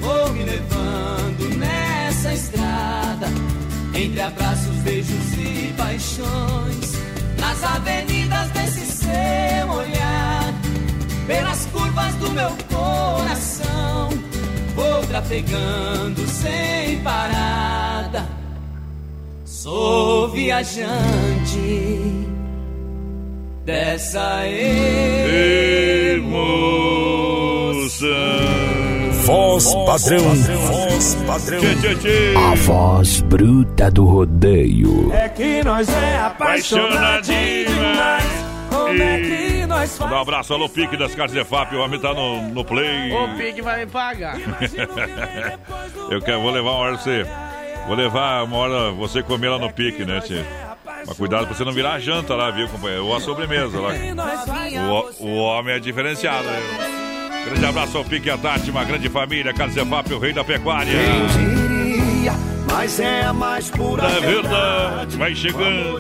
vou 0.02 0.34
me 0.34 0.44
levando 0.44 1.58
nessa 1.58 2.34
estrada, 2.34 3.28
entre 3.94 4.22
abraços, 4.22 4.76
beijos 4.84 5.34
e 5.38 5.74
paixões. 5.78 6.94
Nas 7.40 7.64
avenidas 7.64 8.50
desse 8.50 8.86
seu 8.86 9.70
olhar, 9.70 10.54
pelas 11.28 11.66
curvas 11.68 12.14
do 12.16 12.32
meu 12.32 12.52
coração, 12.70 14.10
vou 14.94 15.02
trafegando 15.08 16.28
sem 16.28 17.00
parada. 17.00 18.28
Sou 19.46 20.30
viajante 20.30 22.00
dessa 23.66 24.48
emoção. 24.48 24.84
Voz 29.26 29.74
padrão, 29.86 30.36
voz 30.68 31.16
padrão. 31.26 31.60
Tchê, 31.60 31.76
tchê, 31.76 31.96
tchê. 31.96 32.34
A 32.36 32.56
voz 32.56 33.22
bruta 33.22 33.90
do 33.90 34.06
rodeio. 34.06 35.12
É 35.14 35.30
que 35.30 35.64
nós 35.64 35.88
é 35.88 36.18
Apaixonadinho 36.20 37.68
demais. 37.68 38.53
Como 38.94 39.04
é 39.04 39.20
que 39.20 39.66
nós 39.66 40.00
Mandar 40.00 40.16
um 40.16 40.22
abraço, 40.22 40.54
alô, 40.54 40.70
Pique 40.70 40.96
das 40.96 41.16
Casas 41.16 41.36
de 41.36 41.44
FAP. 41.44 41.74
O 41.74 41.80
homem 41.80 42.00
tá 42.00 42.14
no, 42.14 42.42
no 42.50 42.64
play. 42.64 43.12
O 43.12 43.36
Pique 43.36 43.62
vai 43.62 43.86
me 43.86 43.92
pagar. 43.92 44.38
Eu 46.10 46.22
quero, 46.22 46.42
vou 46.42 46.52
levar 46.52 46.72
uma 46.72 46.80
hora 46.80 46.98
você. 46.98 47.26
Vou 47.88 47.96
levar 47.96 48.44
uma 48.44 48.58
hora 48.58 48.92
você 48.92 49.22
comer 49.22 49.50
lá 49.50 49.60
no 49.60 49.72
pique, 49.72 50.06
né, 50.06 50.22
tio? 50.22 50.46
Mas 51.06 51.18
cuidado 51.18 51.48
pra 51.48 51.56
você 51.56 51.66
não 51.66 51.74
virar 51.74 51.94
a 51.94 52.00
janta 52.00 52.34
lá, 52.34 52.50
viu, 52.50 52.68
companheiro? 52.70 53.06
Ou 53.06 53.16
a 53.16 53.20
sobremesa 53.20 53.78
lá. 53.80 53.92
O, 55.20 55.26
o 55.26 55.36
homem 55.36 55.76
é 55.76 55.80
diferenciado. 55.80 56.48
Viu? 56.48 56.94
Grande 57.46 57.66
abraço 57.66 57.98
ao 57.98 58.06
Pique 58.06 58.28
e 58.28 58.32
a 58.32 58.38
Tati, 58.38 58.72
uma 58.72 58.86
grande 58.86 59.10
família. 59.10 59.54
Carlos 59.54 59.76
Zefap, 59.76 60.14
o 60.14 60.20
rei 60.20 60.32
da 60.32 60.44
pecuária. 60.46 60.94
Mas 62.84 63.00
é 63.00 63.22
a 63.22 63.32
mais 63.32 63.70
pura 63.70 64.04
É 64.04 64.20
verdade, 64.20 65.16
vai 65.16 65.34
chegando. 65.34 66.00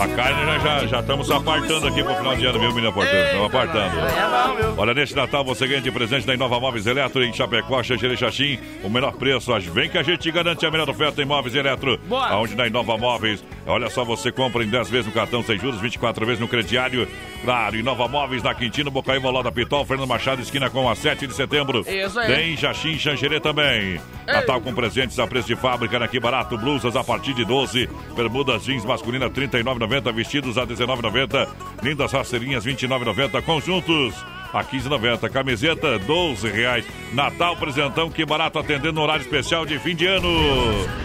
A 0.00 0.08
carne 0.08 0.60
já, 0.60 0.86
já 0.86 1.00
estamos 1.00 1.30
apartando 1.30 1.86
aqui 1.86 2.02
pro 2.02 2.16
final 2.16 2.34
de 2.34 2.44
ano, 2.44 2.58
viu, 2.58 2.70
menina 2.70 2.92
Portando? 2.92 3.24
Estamos 3.24 3.46
apartando. 3.46 4.76
Olha, 4.76 4.92
neste 4.92 5.14
Natal 5.14 5.44
você 5.44 5.64
ganha 5.68 5.80
de 5.80 5.92
presente 5.92 6.26
da 6.26 6.34
Inova 6.34 6.58
Móveis 6.58 6.88
Eletro 6.88 7.22
em 7.22 7.32
Chapecó, 7.32 7.84
Xangere 7.84 8.16
Xaxim. 8.16 8.58
O 8.82 8.90
menor 8.90 9.12
preço, 9.12 9.52
vem 9.72 9.88
que 9.88 9.96
a 9.96 10.02
gente 10.02 10.28
garante 10.32 10.66
a 10.66 10.70
melhor 10.72 10.90
oferta 10.90 11.22
em 11.22 11.24
móveis 11.24 11.54
Eletro. 11.54 12.00
Aonde 12.10 12.56
na 12.56 12.66
Inova 12.66 12.98
Móveis, 12.98 13.44
olha 13.64 13.88
só, 13.88 14.04
você 14.04 14.32
compra 14.32 14.64
em 14.64 14.68
10 14.68 14.90
vezes 14.90 15.06
no 15.06 15.12
cartão 15.12 15.40
sem 15.44 15.56
juros, 15.56 15.80
24 15.80 16.26
vezes 16.26 16.40
no 16.40 16.48
crediário. 16.48 17.06
Claro, 17.44 17.76
Inova 17.76 18.08
Móveis 18.08 18.42
na 18.42 18.52
Quintino, 18.54 18.90
Bocaíba, 18.90 19.30
Loda 19.30 19.52
Pitol, 19.52 19.84
Fernando 19.84 20.08
Machado, 20.08 20.42
esquina 20.42 20.68
com 20.68 20.90
a 20.90 20.96
7 20.96 21.28
de 21.28 21.32
setembro. 21.32 21.84
Isso 21.86 22.18
aí. 22.18 22.34
Tem 22.34 22.56
Xaxim, 22.56 22.98
Xangere 22.98 23.38
também. 23.38 24.00
Natal 24.26 24.60
com 24.60 24.74
presentes 24.74 25.18
a 25.20 25.26
preço 25.26 25.46
de 25.46 25.54
fábrica, 25.54 25.75
aqui 26.02 26.18
barato, 26.18 26.56
blusas 26.56 26.96
a 26.96 27.04
partir 27.04 27.34
de 27.34 27.44
12, 27.44 27.88
bermudas 28.16 28.64
jeans 28.64 28.84
masculina 28.84 29.28
39,90, 29.28 30.12
vestidos 30.12 30.58
a 30.58 30.66
19,90, 30.66 31.48
lindas 31.82 32.12
rasteirinhas 32.12 32.64
29,90, 32.64 33.42
conjuntos 33.42 34.14
a 34.52 34.64
15,90, 34.64 35.28
camiseta 35.30 35.98
12 35.98 36.48
reais. 36.50 36.84
Natal 37.12 37.56
presentão, 37.56 38.10
que 38.10 38.24
barato 38.24 38.58
atendendo 38.58 38.94
no 38.94 39.02
horário 39.02 39.22
especial 39.22 39.64
de 39.64 39.78
fim 39.78 39.94
de 39.94 40.06
ano. 40.06 40.28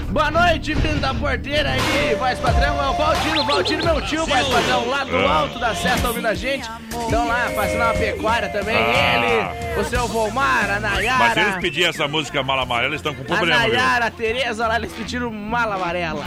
Boa 0.09 0.29
noite, 0.29 0.75
menino 0.75 0.99
da 0.99 1.13
porteira 1.13 1.69
aí, 1.71 2.15
voz 2.15 2.37
padrão, 2.39 2.83
é 2.83 2.89
o 2.89 2.93
Valtino, 2.93 3.45
Valtino, 3.45 3.85
meu 3.85 4.01
tio, 4.01 4.25
voz 4.25 4.47
padrão, 4.47 4.89
lá 4.89 5.03
do 5.05 5.15
Ah. 5.17 5.33
alto 5.39 5.59
da 5.59 5.73
Seta 5.73 6.07
ouvindo 6.09 6.27
a 6.27 6.33
gente. 6.33 6.67
Estão 6.89 7.27
lá 7.27 7.49
fazendo 7.55 7.81
uma 7.81 7.93
pecuária 7.93 8.49
também, 8.49 8.75
Ah. 8.75 9.55
ele, 9.73 9.79
o 9.79 9.83
seu 9.85 10.07
Volmar, 10.07 10.69
a 10.69 10.79
Mas 10.79 10.91
se 10.91 10.97
eles 11.05 11.15
Nayara, 11.35 11.61
pedirem 11.61 11.87
essa 11.89 12.07
música 12.07 12.43
mala 12.43 12.63
amarela, 12.63 12.89
eles 12.89 12.99
estão 12.99 13.13
com 13.15 13.21
a 13.21 13.25
problema, 13.37 13.61
viu? 13.63 13.73
Nayara, 13.73 14.05
a 14.07 14.11
Tereza, 14.11 14.67
lá 14.67 14.75
eles 14.75 14.91
pediram 14.91 15.31
mala 15.31 15.75
amarela. 15.75 16.25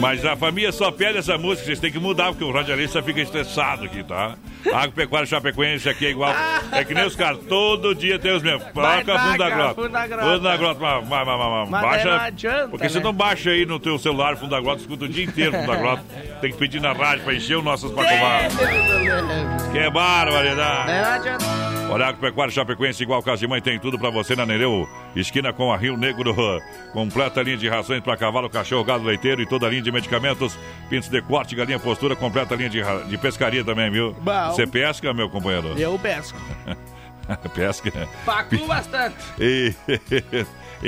Mas 0.00 0.24
a 0.24 0.34
família 0.36 0.72
só 0.72 0.90
pede 0.90 1.18
essa 1.18 1.36
música, 1.38 1.66
vocês 1.66 1.78
têm 1.80 1.92
que 1.92 1.98
mudar, 1.98 2.28
porque 2.28 2.44
o 2.44 2.50
radialista 2.52 3.02
fica 3.02 3.20
estressado 3.20 3.84
aqui, 3.84 4.02
tá? 4.02 4.34
Agropecuária 4.72 5.26
Chapecoense 5.52 5.88
aqui 5.88 6.06
é 6.06 6.10
igual. 6.10 6.34
É 6.72 6.84
que 6.84 6.94
nem 6.94 7.04
os 7.04 7.14
caras, 7.14 7.38
todo 7.48 7.94
dia 7.94 8.18
tem 8.18 8.32
os 8.32 8.42
mesmos. 8.42 8.64
Vai 8.74 9.04
Toca 9.04 9.18
fundo 9.18 9.38
da 9.38 9.44
tacar, 9.44 9.58
grota. 9.58 9.74
fundo 9.74 9.88
da 9.92 10.06
grota. 10.06 10.24
Fundo 10.24 10.40
da 10.40 10.56
grota, 10.56 10.80
mas, 10.80 11.08
mas, 11.08 11.26
mas, 11.26 11.68
mas, 11.68 11.82
baixa. 11.82 12.10
não 12.10 12.20
adianta, 12.20 12.68
porque 12.68 12.88
você 12.88 12.98
né? 12.98 13.04
não 13.04 13.12
baixa 13.12 13.50
aí 13.50 13.66
no 13.66 13.78
teu 13.78 13.98
celular 13.98 14.36
fundo 14.36 14.50
da 14.50 14.60
grota, 14.60 14.80
escuta 14.80 15.04
o 15.04 15.08
dia 15.08 15.24
inteiro 15.24 15.52
fundo 15.52 15.66
da 15.66 15.76
grota. 15.76 16.02
Tem 16.40 16.50
que 16.50 16.58
pedir 16.58 16.80
na 16.80 16.92
rádio 16.92 17.24
pra 17.24 17.34
encher 17.34 17.56
o 17.56 17.62
nossos 17.62 17.92
pacovar. 17.92 18.48
Que 19.70 19.78
é 19.78 19.90
barbaridade. 19.90 20.92
Não 20.92 21.14
adianta. 21.14 21.81
Olha, 21.90 22.06
Agropecuária 22.06 22.50
Chapecoense, 22.52 23.02
igual 23.02 23.22
casa 23.22 23.38
de 23.40 23.46
mãe, 23.46 23.60
tem 23.60 23.78
tudo 23.78 23.98
pra 23.98 24.08
você 24.08 24.34
na 24.34 24.46
Nereu. 24.46 24.88
Esquina 25.14 25.52
com 25.52 25.70
a 25.70 25.76
Rio 25.76 25.94
Negro. 25.96 26.34
Completa 26.92 27.42
linha 27.42 27.56
de 27.58 27.68
rações 27.68 28.00
para 28.02 28.16
cavalo, 28.16 28.48
cachorro, 28.48 28.82
gado 28.82 29.04
leiteiro 29.04 29.42
e 29.42 29.46
toda 29.46 29.66
a 29.66 29.70
linha 29.70 29.82
de 29.82 29.92
medicamentos. 29.92 30.58
Pintos 30.88 31.10
de 31.10 31.20
corte, 31.20 31.54
galinha 31.54 31.78
postura, 31.78 32.16
completa 32.16 32.54
linha 32.54 32.70
de, 32.70 32.80
de 33.08 33.18
pescaria 33.18 33.62
também, 33.62 33.90
viu? 33.90 34.14
Bom. 34.20 34.52
Você 34.52 34.66
pesca, 34.66 35.12
meu 35.12 35.28
companheiro? 35.28 35.78
Eu 35.78 35.98
pesco. 35.98 36.38
pesca. 37.54 38.08
Pacu 38.24 38.66
bastante. 38.66 39.16
E- 39.38 39.74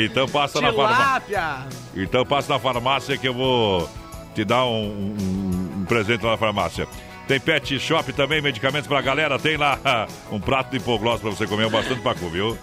então 0.06 0.26
passa 0.28 0.60
na 0.60 0.72
farmácia. 0.72 1.66
Então 1.94 2.24
passa 2.26 2.52
na 2.54 2.58
farmácia 2.58 3.16
que 3.18 3.28
eu 3.28 3.34
vou 3.34 3.88
te 4.34 4.44
dar 4.44 4.64
um, 4.64 4.86
um- 4.88 5.72
um 5.80 5.84
presente 5.84 6.24
lá 6.24 6.32
na 6.32 6.36
farmácia. 6.38 6.88
Tem 7.26 7.40
pet 7.40 7.78
shop 7.78 8.12
também, 8.12 8.42
medicamentos 8.42 8.86
pra 8.86 9.00
galera. 9.00 9.38
Tem 9.38 9.56
lá 9.56 9.78
um 10.30 10.38
prato 10.38 10.70
de 10.70 10.76
hipoglós 10.76 11.20
pra 11.20 11.30
você 11.30 11.46
comer, 11.46 11.68
bastante 11.70 12.00
pacu, 12.02 12.28
viu? 12.28 12.58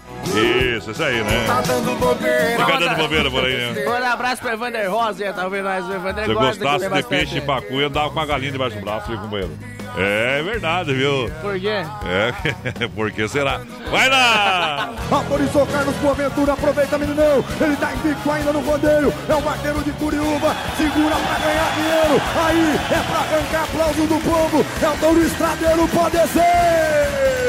Isso, 0.76 0.92
isso 0.92 1.02
aí, 1.02 1.22
né? 1.22 1.44
Tá 1.46 1.60
dando 1.62 1.98
bobeira. 1.98 2.64
Fica 2.64 2.78
dando 2.78 2.96
bobeira 2.96 3.30
por 3.30 3.44
aí, 3.44 3.56
né? 3.56 3.82
Um 4.02 4.14
abraço 4.14 4.42
pro 4.42 4.52
Evander 4.52 4.90
Rosa, 4.90 5.32
tá 5.32 5.44
ouvindo 5.44 5.64
nós? 5.64 5.86
O 5.86 5.92
Evander 5.92 6.24
Se 6.24 6.30
eu 6.30 6.34
gosta 6.34 6.64
gostasse 6.64 6.94
de 6.94 7.08
peixe 7.08 7.38
e 7.38 7.40
pacu, 7.40 7.80
eu 7.80 7.86
andava 7.86 8.10
com 8.10 8.20
a 8.20 8.26
galinha 8.26 8.52
debaixo 8.52 8.76
do 8.76 8.82
braço, 8.82 9.08
viu, 9.08 9.18
companheiro? 9.18 9.52
É 9.96 10.42
verdade, 10.42 10.94
viu? 10.94 11.30
Por 11.40 11.58
quê? 11.60 11.84
É, 12.04 12.88
por 12.94 13.10
que 13.10 13.28
será? 13.28 13.60
Vai 13.90 14.08
lá! 14.08 14.94
Autorizou 15.10 15.66
Carlos 15.66 15.94
Boaventura, 15.96 16.52
aproveita 16.54 16.96
meninão, 16.98 17.44
ele 17.60 17.76
tá 17.76 17.92
invicto 17.94 18.30
ainda 18.30 18.52
no 18.52 18.60
rodeio, 18.60 19.12
é 19.28 19.34
o 19.34 19.40
vaqueiro 19.40 19.82
de 19.82 19.92
Curiúba, 19.92 20.56
segura 20.78 21.14
pra 21.16 21.38
ganhar 21.38 21.72
dinheiro, 21.74 22.22
aí 22.42 22.76
é 22.90 23.02
pra 23.06 23.18
arrancar 23.18 23.64
aplauso 23.64 24.06
do 24.06 24.18
povo, 24.24 24.64
é 24.82 24.88
o 24.88 24.96
Touro 24.98 25.22
Estradeiro, 25.22 25.88
pode 25.88 26.16
ser! 26.28 27.42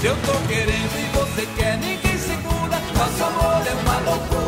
Se 0.00 0.06
eu 0.08 0.16
tô 0.16 0.32
querendo 0.48 0.98
e 0.98 1.16
você 1.16 1.48
quer, 1.56 1.78
ninguém 1.78 2.18
segura. 2.18 2.76
Nosso 2.94 3.24
amor 3.24 3.62
é 3.66 3.72
uma 3.72 3.98
loucura, 4.00 4.43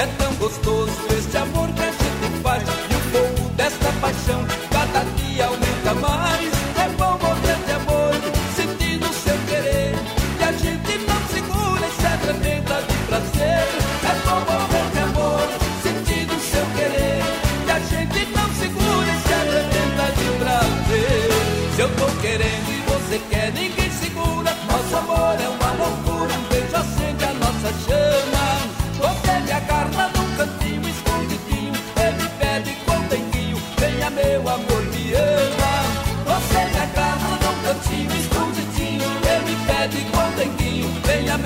É 0.00 0.06
tão 0.16 0.34
gostoso 0.36 0.90
este 1.14 1.36
amor 1.36 1.68
que 1.74 1.82
a 1.82 1.90
gente 1.90 2.42
faz 2.42 2.62
e 2.62 2.94
o 2.94 3.00
fogo 3.12 3.50
desta 3.50 3.92
paixão 4.00 4.46
cada 4.72 5.00
dia 5.14 5.44
aumenta 5.44 5.94
mais. 6.00 6.19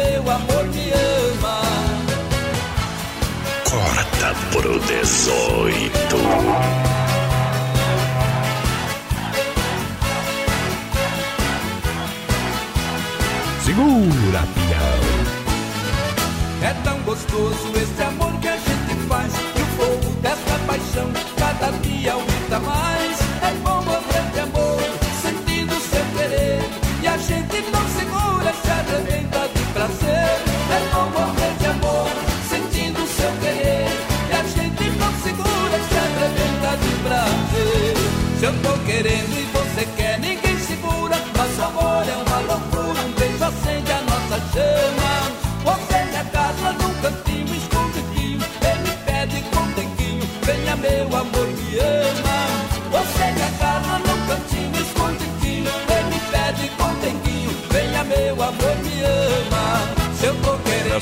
Meu 0.04 0.30
amor 0.30 0.64
me 0.74 0.92
ama. 0.92 1.62
Corta 3.70 4.34
pro 4.52 4.78
18. 4.80 6.14
Segura, 13.64 14.42
pião. 14.54 15.00
É 16.62 16.72
tão 16.84 16.98
gostoso 17.00 17.72
esse 17.76 18.02
amor 18.02 18.32
que 18.40 18.48
a 18.48 18.56
gente 18.56 18.94
faz. 19.08 19.32
E 19.34 19.62
o 19.62 19.66
fogo 19.76 20.10
dessa 20.20 20.58
paixão 20.66 21.10
cada 21.38 21.70
dia 21.78 22.12
aumenta 22.12 22.60
mais. 22.60 22.93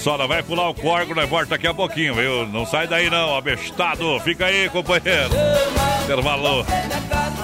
Não 0.05 0.29
vai 0.29 0.43
pular 0.43 0.69
o 0.69 0.75
corgo, 0.75 1.15
nós 1.15 1.29
volta 1.29 1.51
daqui 1.51 1.67
a 1.67 1.75
pouquinho, 1.75 2.15
viu? 2.15 2.47
Não 2.49 2.67
sai 2.67 2.87
daí 2.87 3.09
não, 3.09 3.37
abestado. 3.37 4.19
Fica 4.21 4.47
aí, 4.47 4.69
companheiro. 4.69 5.31
Intervalo. 6.05 6.67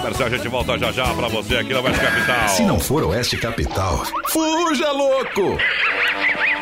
Marcelo, 0.02 0.34
a 0.34 0.36
gente 0.36 0.48
volta 0.48 0.78
já 0.78 0.92
já 0.92 1.14
pra 1.14 1.28
você 1.28 1.56
aqui 1.56 1.72
na 1.72 1.80
Oeste 1.80 2.00
Capital. 2.00 2.48
Se 2.48 2.62
não 2.64 2.80
for 2.80 3.04
Oeste 3.04 3.36
Capital, 3.36 4.02
fuja 4.28 4.90
louco! 4.92 5.56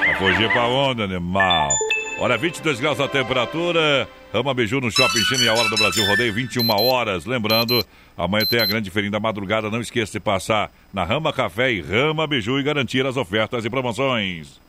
Vai 0.04 0.14
fugir 0.18 0.50
pra 0.52 0.66
onda, 0.66 1.04
animal. 1.04 1.70
Olha, 2.18 2.36
22 2.36 2.80
graus 2.80 3.00
a 3.00 3.08
temperatura. 3.08 4.08
Rama 4.32 4.54
Biju 4.54 4.80
no 4.80 4.90
Shopping 4.90 5.24
China 5.24 5.44
e 5.44 5.48
a 5.48 5.54
hora 5.54 5.68
do 5.68 5.76
Brasil 5.76 6.06
Rodeio, 6.06 6.32
21 6.32 6.68
horas. 6.70 7.24
Lembrando, 7.24 7.84
amanhã 8.16 8.44
tem 8.44 8.60
a 8.60 8.66
grande 8.66 8.90
feirinha 8.90 9.12
da 9.12 9.20
madrugada. 9.20 9.70
Não 9.70 9.80
esqueça 9.80 10.12
de 10.12 10.20
passar 10.20 10.70
na 10.92 11.04
Rama 11.04 11.32
Café 11.32 11.72
e 11.72 11.80
Rama 11.80 12.26
Biju 12.26 12.58
e 12.58 12.62
garantir 12.62 13.04
as 13.06 13.16
ofertas 13.16 13.64
e 13.64 13.70
promoções. 13.70 14.60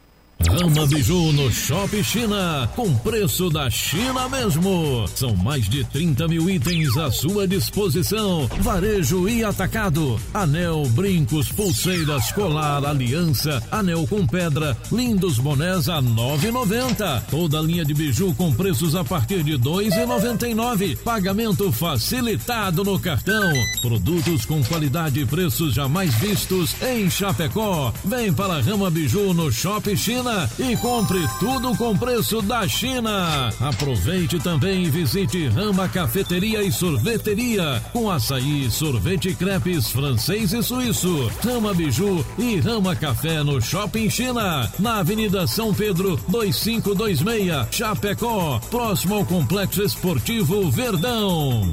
Rama 0.45 0.85
Biju 0.85 1.33
no 1.33 1.51
Shopping 1.51 2.03
China, 2.03 2.69
com 2.75 2.95
preço 2.97 3.49
da 3.49 3.69
China 3.69 4.29
mesmo. 4.29 5.05
São 5.15 5.35
mais 5.35 5.67
de 5.67 5.83
30 5.85 6.27
mil 6.27 6.49
itens 6.49 6.95
à 6.95 7.11
sua 7.11 7.47
disposição. 7.47 8.47
Varejo 8.59 9.27
e 9.27 9.43
atacado. 9.43 10.19
Anel, 10.33 10.83
brincos, 10.89 11.51
pulseiras, 11.51 12.31
colar, 12.31 12.85
aliança, 12.85 13.61
anel 13.71 14.05
com 14.07 14.25
pedra, 14.27 14.77
lindos 14.91 15.39
bonés 15.39 15.89
a 15.89 16.01
9,90. 16.01 17.23
Toda 17.31 17.59
linha 17.59 17.83
de 17.83 17.93
biju 17.93 18.33
com 18.35 18.53
preços 18.53 18.95
a 18.95 19.03
partir 19.03 19.43
de 19.43 19.57
2,99. 19.57 20.97
Pagamento 20.99 21.71
facilitado 21.71 22.83
no 22.83 22.99
cartão. 22.99 23.51
Produtos 23.81 24.45
com 24.45 24.63
qualidade 24.63 25.19
e 25.19 25.25
preços 25.25 25.73
jamais 25.73 26.13
vistos 26.15 26.75
em 26.81 27.09
Chapecó. 27.09 27.91
Vem 28.05 28.31
para 28.31 28.61
Rama 28.61 28.89
Biju 28.91 29.33
no 29.33 29.51
Shopping 29.51 29.97
China 29.97 30.26
e 30.59 30.75
compre 30.77 31.19
tudo 31.39 31.75
com 31.77 31.97
preço 31.97 32.41
da 32.41 32.67
China. 32.67 33.49
Aproveite 33.59 34.39
também 34.39 34.83
e 34.83 34.89
visite 34.89 35.47
Rama 35.47 35.87
Cafeteria 35.87 36.61
e 36.63 36.71
Sorveteria 36.71 37.81
com 37.91 38.09
açaí, 38.09 38.69
sorvete 38.69 39.33
crepes 39.33 39.89
francês 39.89 40.53
e 40.53 40.61
suíço. 40.61 41.31
Rama 41.43 41.73
Biju 41.73 42.25
e 42.37 42.59
Rama 42.59 42.95
Café 42.95 43.43
no 43.43 43.61
Shopping 43.61 44.09
China, 44.09 44.71
na 44.79 44.99
Avenida 44.99 45.47
São 45.47 45.73
Pedro 45.73 46.19
2526, 46.27 47.67
Chapecó, 47.71 48.59
próximo 48.69 49.15
ao 49.15 49.25
Complexo 49.25 49.83
Esportivo 49.83 50.69
Verdão. 50.69 51.71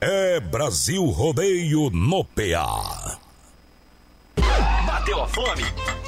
É 0.00 0.38
Brasil 0.40 1.04
Rodeio 1.06 1.90
no 1.90 2.24
PA. 2.24 3.23
Bateu 4.94 5.20
a 5.20 5.26
fome? 5.26 5.64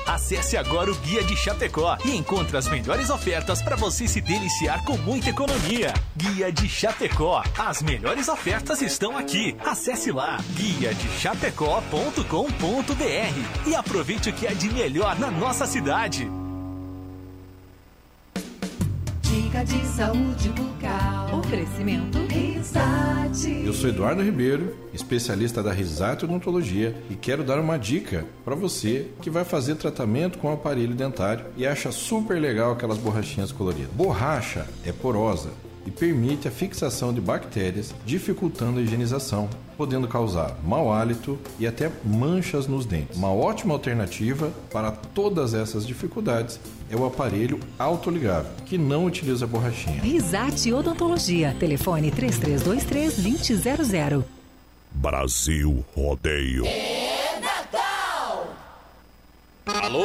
Acesse 0.06 0.56
agora 0.56 0.92
o 0.92 0.94
Guia 0.98 1.24
de 1.24 1.36
Chapecó 1.36 1.98
e 2.04 2.16
encontre 2.16 2.56
as 2.56 2.68
melhores 2.68 3.10
ofertas 3.10 3.60
para 3.60 3.74
você 3.74 4.06
se 4.06 4.20
deliciar 4.20 4.84
com 4.84 4.96
muita 4.98 5.28
economia. 5.28 5.92
Guia 6.16 6.52
de 6.52 6.68
Chapecó. 6.68 7.42
As 7.58 7.82
melhores 7.82 8.28
ofertas 8.28 8.80
estão 8.80 9.18
aqui. 9.18 9.56
Acesse 9.66 10.12
lá 10.12 10.38
guia 10.54 10.94
de 10.94 11.08
chapecó.com.br 11.18 13.68
e 13.68 13.74
aproveite 13.74 14.30
o 14.30 14.32
que 14.32 14.46
é 14.46 14.54
de 14.54 14.72
melhor 14.72 15.18
na 15.18 15.32
nossa 15.32 15.66
cidade. 15.66 16.30
Dica 19.46 19.64
de 19.64 19.86
saúde 19.86 20.48
bucal. 20.48 21.38
Oferecimento 21.38 22.18
Risate. 22.26 23.62
Eu 23.64 23.72
sou 23.72 23.88
Eduardo 23.88 24.20
Ribeiro, 24.20 24.76
especialista 24.92 25.62
da 25.62 25.72
Risate 25.72 26.24
Odontologia 26.24 27.00
e 27.08 27.14
quero 27.14 27.44
dar 27.44 27.60
uma 27.60 27.78
dica 27.78 28.26
para 28.44 28.56
você 28.56 29.06
que 29.22 29.30
vai 29.30 29.44
fazer 29.44 29.76
tratamento 29.76 30.38
com 30.38 30.52
aparelho 30.52 30.96
dentário 30.96 31.46
e 31.56 31.64
acha 31.64 31.92
super 31.92 32.40
legal 32.40 32.72
aquelas 32.72 32.98
borrachinhas 32.98 33.52
coloridas. 33.52 33.92
Borracha 33.92 34.66
é 34.84 34.90
porosa 34.90 35.50
e 35.86 35.90
permite 35.90 36.46
a 36.48 36.50
fixação 36.50 37.14
de 37.14 37.20
bactérias, 37.20 37.94
dificultando 38.04 38.80
a 38.80 38.82
higienização, 38.82 39.48
podendo 39.76 40.08
causar 40.08 40.58
mau 40.64 40.92
hálito 40.92 41.38
e 41.58 41.66
até 41.66 41.90
manchas 42.04 42.66
nos 42.66 42.84
dentes. 42.84 43.16
Uma 43.16 43.32
ótima 43.32 43.72
alternativa 43.72 44.52
para 44.72 44.90
todas 44.90 45.54
essas 45.54 45.86
dificuldades 45.86 46.58
é 46.90 46.96
o 46.96 47.06
aparelho 47.06 47.60
autoligável, 47.78 48.50
que 48.64 48.76
não 48.76 49.04
utiliza 49.04 49.46
borrachinha. 49.46 50.02
Risate 50.02 50.72
Odontologia. 50.72 51.54
Telefone 51.58 52.10
3323-2000. 52.10 54.24
Brasil 54.92 55.84
Rodeio. 55.94 56.64
Alô, 59.66 60.04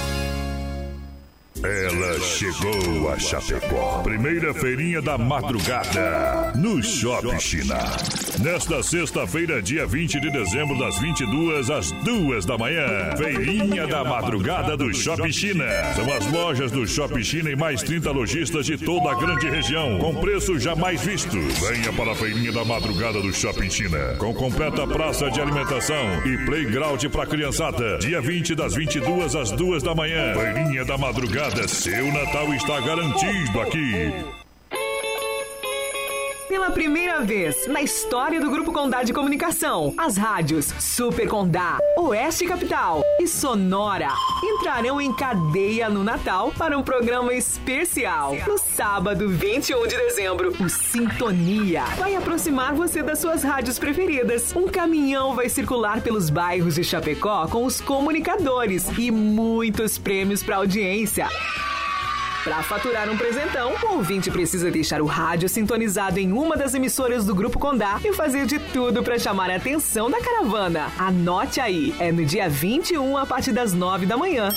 Ela 1.63 2.19
chegou 2.19 3.11
a 3.11 3.19
Chapecó. 3.19 4.01
Primeira 4.01 4.51
feirinha 4.51 4.99
da 4.99 5.15
madrugada 5.15 6.51
no 6.55 6.81
Shopping 6.81 7.39
China. 7.39 7.77
Nesta 8.41 8.81
sexta-feira, 8.81 9.61
dia 9.61 9.85
20 9.85 10.19
de 10.19 10.31
dezembro, 10.31 10.75
das 10.79 10.99
22 10.99 11.69
às 11.69 11.91
2 11.91 12.43
da 12.43 12.57
manhã. 12.57 13.15
Feirinha 13.15 13.85
da 13.85 14.03
madrugada 14.03 14.75
do 14.75 14.91
Shopping 14.91 15.31
China. 15.31 15.65
São 15.95 16.11
as 16.11 16.25
lojas 16.31 16.71
do 16.71 16.87
Shopping 16.87 17.23
China 17.23 17.51
e 17.51 17.55
mais 17.55 17.83
30 17.83 18.09
lojistas 18.09 18.65
de 18.65 18.79
toda 18.79 19.11
a 19.11 19.15
grande 19.15 19.47
região, 19.47 19.99
com 19.99 20.15
preços 20.15 20.63
jamais 20.63 21.03
vistos. 21.03 21.59
Venha 21.59 21.93
para 21.93 22.13
a 22.13 22.15
feirinha 22.15 22.51
da 22.51 22.65
madrugada 22.65 23.21
do 23.21 23.31
Shopping 23.31 23.69
China, 23.69 24.15
com 24.17 24.33
completa 24.33 24.87
praça 24.87 25.29
de 25.29 25.39
alimentação 25.39 26.25
e 26.25 26.35
playground 26.43 27.05
para 27.11 27.27
criançada. 27.27 27.99
Dia 27.99 28.21
20 28.21 28.55
das 28.55 28.73
22 28.73 29.35
às 29.35 29.51
2 29.51 29.83
da 29.83 29.93
manhã. 29.93 30.33
Feirinha 30.33 30.83
da 30.83 30.97
madrugada. 30.97 31.67
Seu 31.67 32.11
Natal 32.11 32.51
está 32.55 32.79
garantido 32.79 33.61
aqui. 33.61 34.40
Pela 36.51 36.69
primeira 36.69 37.21
vez 37.21 37.65
na 37.67 37.81
história 37.81 38.41
do 38.41 38.49
Grupo 38.49 38.73
Condá 38.73 39.03
de 39.03 39.13
Comunicação, 39.13 39.93
as 39.97 40.17
rádios 40.17 40.65
Super 40.81 41.25
Condá, 41.25 41.77
Oeste 41.97 42.45
Capital 42.45 43.01
e 43.21 43.25
Sonora 43.25 44.09
entrarão 44.43 44.99
em 44.99 45.13
cadeia 45.13 45.87
no 45.87 46.03
Natal 46.03 46.51
para 46.57 46.77
um 46.77 46.83
programa 46.83 47.33
especial. 47.33 48.35
No 48.45 48.57
sábado, 48.57 49.29
21 49.29 49.87
de 49.87 49.95
dezembro, 49.95 50.53
o 50.61 50.67
Sintonia 50.67 51.85
vai 51.97 52.17
aproximar 52.17 52.73
você 52.73 53.01
das 53.01 53.19
suas 53.19 53.43
rádios 53.43 53.79
preferidas. 53.79 54.53
Um 54.53 54.67
caminhão 54.67 55.33
vai 55.33 55.47
circular 55.47 56.01
pelos 56.01 56.29
bairros 56.29 56.75
de 56.75 56.83
Chapecó 56.83 57.47
com 57.47 57.63
os 57.63 57.79
comunicadores 57.79 58.89
e 58.97 59.09
muitos 59.09 59.97
prêmios 59.97 60.43
para 60.43 60.57
audiência. 60.57 61.29
Para 62.43 62.63
faturar 62.63 63.07
um 63.07 63.15
presentão, 63.15 63.75
o 63.83 63.97
ouvinte 63.97 64.31
precisa 64.31 64.71
deixar 64.71 64.99
o 64.99 65.05
rádio 65.05 65.47
sintonizado 65.47 66.19
em 66.19 66.31
uma 66.31 66.57
das 66.57 66.73
emissoras 66.73 67.23
do 67.23 67.35
Grupo 67.35 67.59
Condá 67.59 67.99
e 68.03 68.13
fazer 68.13 68.47
de 68.47 68.57
tudo 68.57 69.03
para 69.03 69.19
chamar 69.19 69.51
a 69.51 69.57
atenção 69.57 70.09
da 70.09 70.19
caravana. 70.19 70.91
Anote 70.97 71.61
aí, 71.61 71.93
é 71.99 72.11
no 72.11 72.25
dia 72.25 72.49
21 72.49 73.15
a 73.15 73.27
partir 73.27 73.51
das 73.51 73.73
9 73.73 74.07
da 74.07 74.17
manhã. 74.17 74.49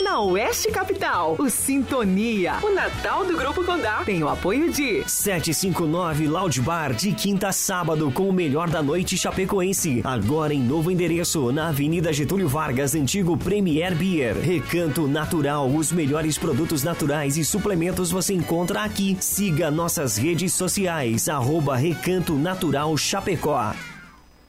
Na 0.00 0.20
Oeste 0.20 0.70
Capital, 0.70 1.34
o 1.40 1.50
Sintonia, 1.50 2.58
o 2.62 2.72
Natal 2.72 3.24
do 3.24 3.36
Grupo 3.36 3.64
Condá, 3.64 4.04
tem 4.04 4.22
o 4.22 4.28
apoio 4.28 4.72
de 4.72 5.02
759 5.08 6.28
Loud 6.28 6.60
Bar, 6.60 6.94
de 6.94 7.12
quinta 7.12 7.48
a 7.48 7.52
sábado, 7.52 8.08
com 8.12 8.28
o 8.28 8.32
melhor 8.32 8.70
da 8.70 8.80
noite 8.80 9.18
chapecoense. 9.18 10.00
Agora 10.04 10.54
em 10.54 10.62
novo 10.62 10.92
endereço, 10.92 11.50
na 11.50 11.68
Avenida 11.68 12.12
Getúlio 12.12 12.48
Vargas, 12.48 12.94
antigo 12.94 13.36
Premier 13.36 13.92
Beer. 13.94 14.36
Recanto 14.38 15.08
Natural, 15.08 15.68
os 15.68 15.90
melhores 15.90 16.38
produtos 16.38 16.84
naturais 16.84 17.36
e 17.36 17.44
suplementos 17.44 18.12
você 18.12 18.34
encontra 18.34 18.82
aqui. 18.82 19.16
Siga 19.20 19.68
nossas 19.68 20.16
redes 20.16 20.52
sociais, 20.52 21.28
arroba 21.28 21.76
Recanto 21.76 22.34
Natural 22.34 22.96
Chapecó. 22.96 23.74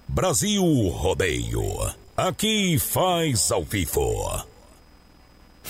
Brasil 0.08 0.64
Rodeio. 0.90 1.64
Aqui 2.16 2.78
faz 2.78 3.52
ao 3.52 3.64
vivo. 3.64 4.49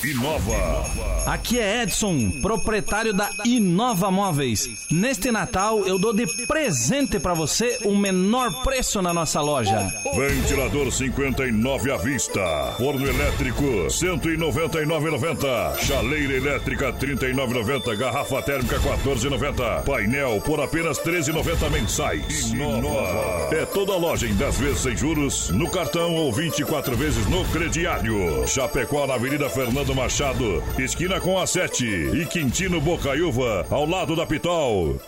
Inova. 0.03 0.85
Aqui 1.25 1.59
é 1.59 1.83
Edson, 1.83 2.31
proprietário 2.41 3.13
da 3.13 3.29
Inova 3.43 4.09
Móveis. 4.09 4.87
Neste 4.89 5.29
Natal 5.29 5.85
eu 5.85 5.99
dou 5.99 6.13
de 6.13 6.25
presente 6.47 7.19
para 7.19 7.33
você 7.33 7.79
o 7.83 7.93
menor 7.93 8.63
preço 8.63 9.01
na 9.01 9.13
nossa 9.13 9.41
loja. 9.41 9.85
Ventilador 10.15 10.89
59 10.89 11.91
à 11.91 11.97
vista. 11.97 12.39
Forno 12.77 13.05
elétrico 13.05 13.61
199,90. 13.87 15.77
Chaleira 15.79 16.33
elétrica 16.33 16.93
39,90. 16.93 17.97
Garrafa 17.97 18.41
térmica 18.41 18.79
14,90. 18.79 19.83
Painel 19.83 20.39
por 20.45 20.61
apenas 20.61 20.97
13,90 20.99 21.69
mensais. 21.71 22.51
Inova. 22.51 23.49
É 23.53 23.65
toda 23.65 23.97
loja 23.97 24.25
em 24.27 24.33
10 24.33 24.57
vezes 24.59 24.79
sem 24.79 24.95
juros, 24.95 25.49
no 25.49 25.69
cartão 25.69 26.15
ou 26.15 26.31
24 26.31 26.95
vezes 26.95 27.27
no 27.27 27.43
crediário. 27.49 28.47
Chapecó 28.47 29.05
na 29.05 29.15
Avenida 29.15 29.49
Fernando 29.49 29.78
Machado, 29.95 30.63
esquina 30.77 31.19
com 31.19 31.39
a 31.39 31.47
7 31.47 31.85
e 31.85 32.25
Quintino 32.25 32.81
Bocaiúva, 32.81 33.65
ao 33.69 33.85
lado 33.85 34.15
da 34.15 34.25
Pitol. 34.25 34.99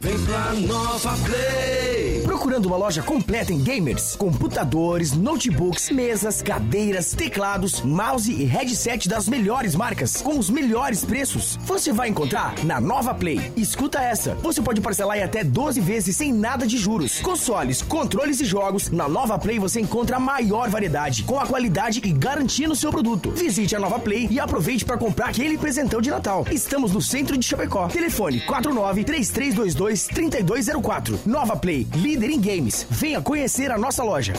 Vem 0.00 0.18
pra 0.24 0.52
Nova 0.52 1.16
Play! 1.24 2.17
Procurando 2.48 2.64
uma 2.64 2.78
loja 2.78 3.02
completa 3.02 3.52
em 3.52 3.62
gamers, 3.62 4.16
computadores, 4.16 5.12
notebooks, 5.12 5.90
mesas, 5.90 6.40
cadeiras, 6.40 7.12
teclados, 7.12 7.82
mouse 7.82 8.32
e 8.32 8.44
headset 8.44 9.06
das 9.06 9.28
melhores 9.28 9.74
marcas, 9.74 10.22
com 10.22 10.38
os 10.38 10.48
melhores 10.48 11.04
preços. 11.04 11.58
Você 11.66 11.92
vai 11.92 12.08
encontrar 12.08 12.54
na 12.64 12.80
Nova 12.80 13.12
Play. 13.12 13.52
Escuta 13.54 14.00
essa: 14.00 14.34
você 14.36 14.62
pode 14.62 14.80
parcelar 14.80 15.18
em 15.18 15.22
até 15.22 15.44
12 15.44 15.78
vezes 15.82 16.16
sem 16.16 16.32
nada 16.32 16.66
de 16.66 16.78
juros. 16.78 17.20
Consoles, 17.20 17.82
controles 17.82 18.40
e 18.40 18.46
jogos. 18.46 18.88
Na 18.88 19.06
Nova 19.06 19.38
Play 19.38 19.58
você 19.58 19.78
encontra 19.78 20.16
a 20.16 20.20
maior 20.20 20.70
variedade, 20.70 21.24
com 21.24 21.38
a 21.38 21.46
qualidade 21.46 22.00
e 22.02 22.12
garantia 22.12 22.66
no 22.66 22.74
seu 22.74 22.90
produto. 22.90 23.30
Visite 23.32 23.76
a 23.76 23.78
Nova 23.78 23.98
Play 23.98 24.26
e 24.30 24.40
aproveite 24.40 24.86
para 24.86 24.96
comprar 24.96 25.28
aquele 25.28 25.58
presentão 25.58 26.00
de 26.00 26.08
Natal. 26.08 26.46
Estamos 26.50 26.92
no 26.92 27.02
centro 27.02 27.36
de 27.36 27.44
Chapecó. 27.44 27.88
Telefone 27.88 28.40
49 28.40 29.04
3322 29.04 30.06
3204. 30.06 31.20
Nova 31.26 31.54
Play, 31.54 31.86
líder 31.94 32.30
em 32.30 32.37
games. 32.38 32.86
Venha 32.90 33.20
conhecer 33.20 33.70
a 33.70 33.78
nossa 33.78 34.02
loja. 34.02 34.34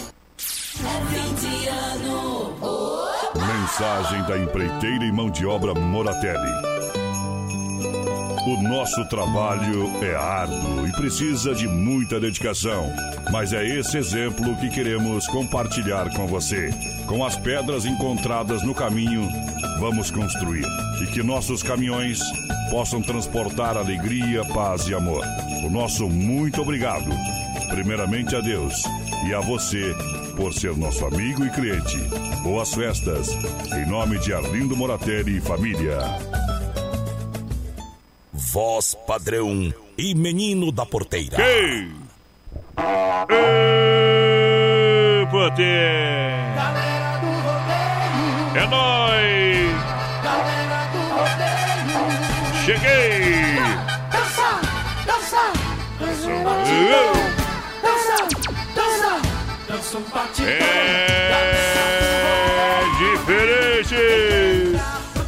Mensagem 3.36 4.24
da 4.24 4.38
empreiteira 4.38 5.06
e 5.06 5.12
mão 5.12 5.30
de 5.30 5.45
obra 5.45 5.74
Moratelli. 5.74 6.70
O 8.47 8.62
nosso 8.64 9.06
trabalho 9.10 9.91
é 10.04 10.16
árduo 10.16 10.88
e 10.88 10.91
precisa 10.93 11.54
de 11.54 11.68
muita 11.68 12.20
dedicação, 12.20 12.91
mas 13.32 13.54
é 13.54 13.64
esse 13.64 13.97
exemplo 13.97 14.56
que 14.56 14.70
queremos 14.70 15.28
compartilhar 15.28 16.10
com 16.16 16.26
você. 16.26 16.72
Com 17.06 17.24
as 17.24 17.36
pedras 17.36 17.86
encontradas 17.86 18.64
no 18.64 18.74
caminho, 18.74 19.30
vamos 19.80 20.10
construir 20.10 20.66
e 21.02 21.08
que 21.08 21.22
nossos 21.22 21.62
caminhões 21.62 22.20
possam 22.72 23.02
transportar 23.02 23.78
alegria, 23.78 24.43
paz 24.45 24.88
e 24.88 24.93
amor. 24.93 25.24
O 25.66 25.70
nosso 25.70 26.10
muito 26.10 26.62
obrigado, 26.62 27.10
primeiramente 27.68 28.36
a 28.36 28.41
Deus 28.41 28.74
e 29.28 29.34
a 29.34 29.39
você 29.41 29.93
por 30.36 30.53
ser 30.53 30.76
nosso 30.78 31.05
amigo 31.05 31.45
e 31.45 31.49
cliente. 31.51 31.97
Boas 32.43 32.74
festas, 32.74 33.30
em 33.74 33.86
nome 33.89 34.18
de 34.20 34.34
Arlindo 34.34 34.76
Moratelli 34.76 35.38
e 35.38 35.41
família. 35.41 35.97
Voz 38.34 38.95
padrão 39.05 39.74
e 39.97 40.16
menino 40.16 40.72
da 40.72 40.86
porteira. 40.86 41.36
Quem? 41.36 41.91
Ê, 43.30 45.28
Poder! 45.30 46.55
Galera 46.55 47.18
do 47.20 47.28
rodeio, 47.28 48.55
É 48.55 48.68
nóis! 48.68 49.76
galera 50.24 50.88
do 50.91 50.99
rodeio. 51.14 52.64
Cheguei! 52.66 53.60
Dança, 54.12 54.49
dança, 55.05 55.43
dança. 55.99 56.26
Dança, 56.26 57.18
É 60.44 61.80
diferente! 63.00 63.96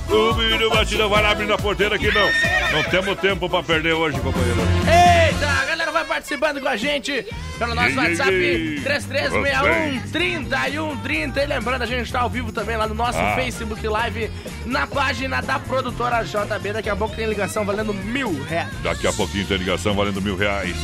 O 0.09 0.34
menino 0.36 0.70
batidão 0.70 1.09
vai 1.09 1.24
lá 1.24 1.32
abrindo 1.32 1.53
a 1.53 1.57
porteira 1.57 1.95
aqui, 1.95 2.12
não. 2.14 2.30
Não 2.74 2.84
temos 2.89 3.18
tempo 3.20 3.49
pra 3.49 3.64
perder 3.64 3.93
hoje, 3.93 4.20
companheiro. 4.20 4.59
Eita, 4.82 5.47
a 5.47 5.66
galera 5.66 5.91
vai 5.91 6.03
participando 6.03 6.59
com 6.59 6.68
a 6.68 6.76
gente 6.76 7.26
pelo 7.57 7.74
nosso 7.74 7.95
WhatsApp 7.95 8.32
ei. 8.34 8.82
3361 8.82 10.01
3130. 10.12 11.43
E 11.43 11.47
lembrando, 11.47 11.82
a 11.84 11.86
gente 11.86 12.12
tá 12.12 12.20
ao 12.22 12.30
vivo 12.30 12.51
também 12.51 12.76
lá 12.76 12.88
no 12.88 12.93
nosso 12.93 13.18
Ah. 13.18 13.34
Facebook 13.36 13.88
Live, 13.88 14.30
na 14.66 14.86
página 14.86 15.41
da 15.41 15.59
produtora 15.59 16.24
JB. 16.24 16.74
Daqui 16.74 16.89
a 16.89 16.95
pouco 16.95 17.16
tem 17.16 17.26
ligação 17.28 17.64
valendo 17.66 17.93
mil 17.93 18.43
reais. 18.43 18.70
Daqui 18.84 19.07
a 19.07 19.14
pouquinho 19.14 19.45
tem 19.45 19.57
ligação 19.57 19.93
valendo 19.95 20.22
mil 20.22 20.36
reais. 20.36 20.76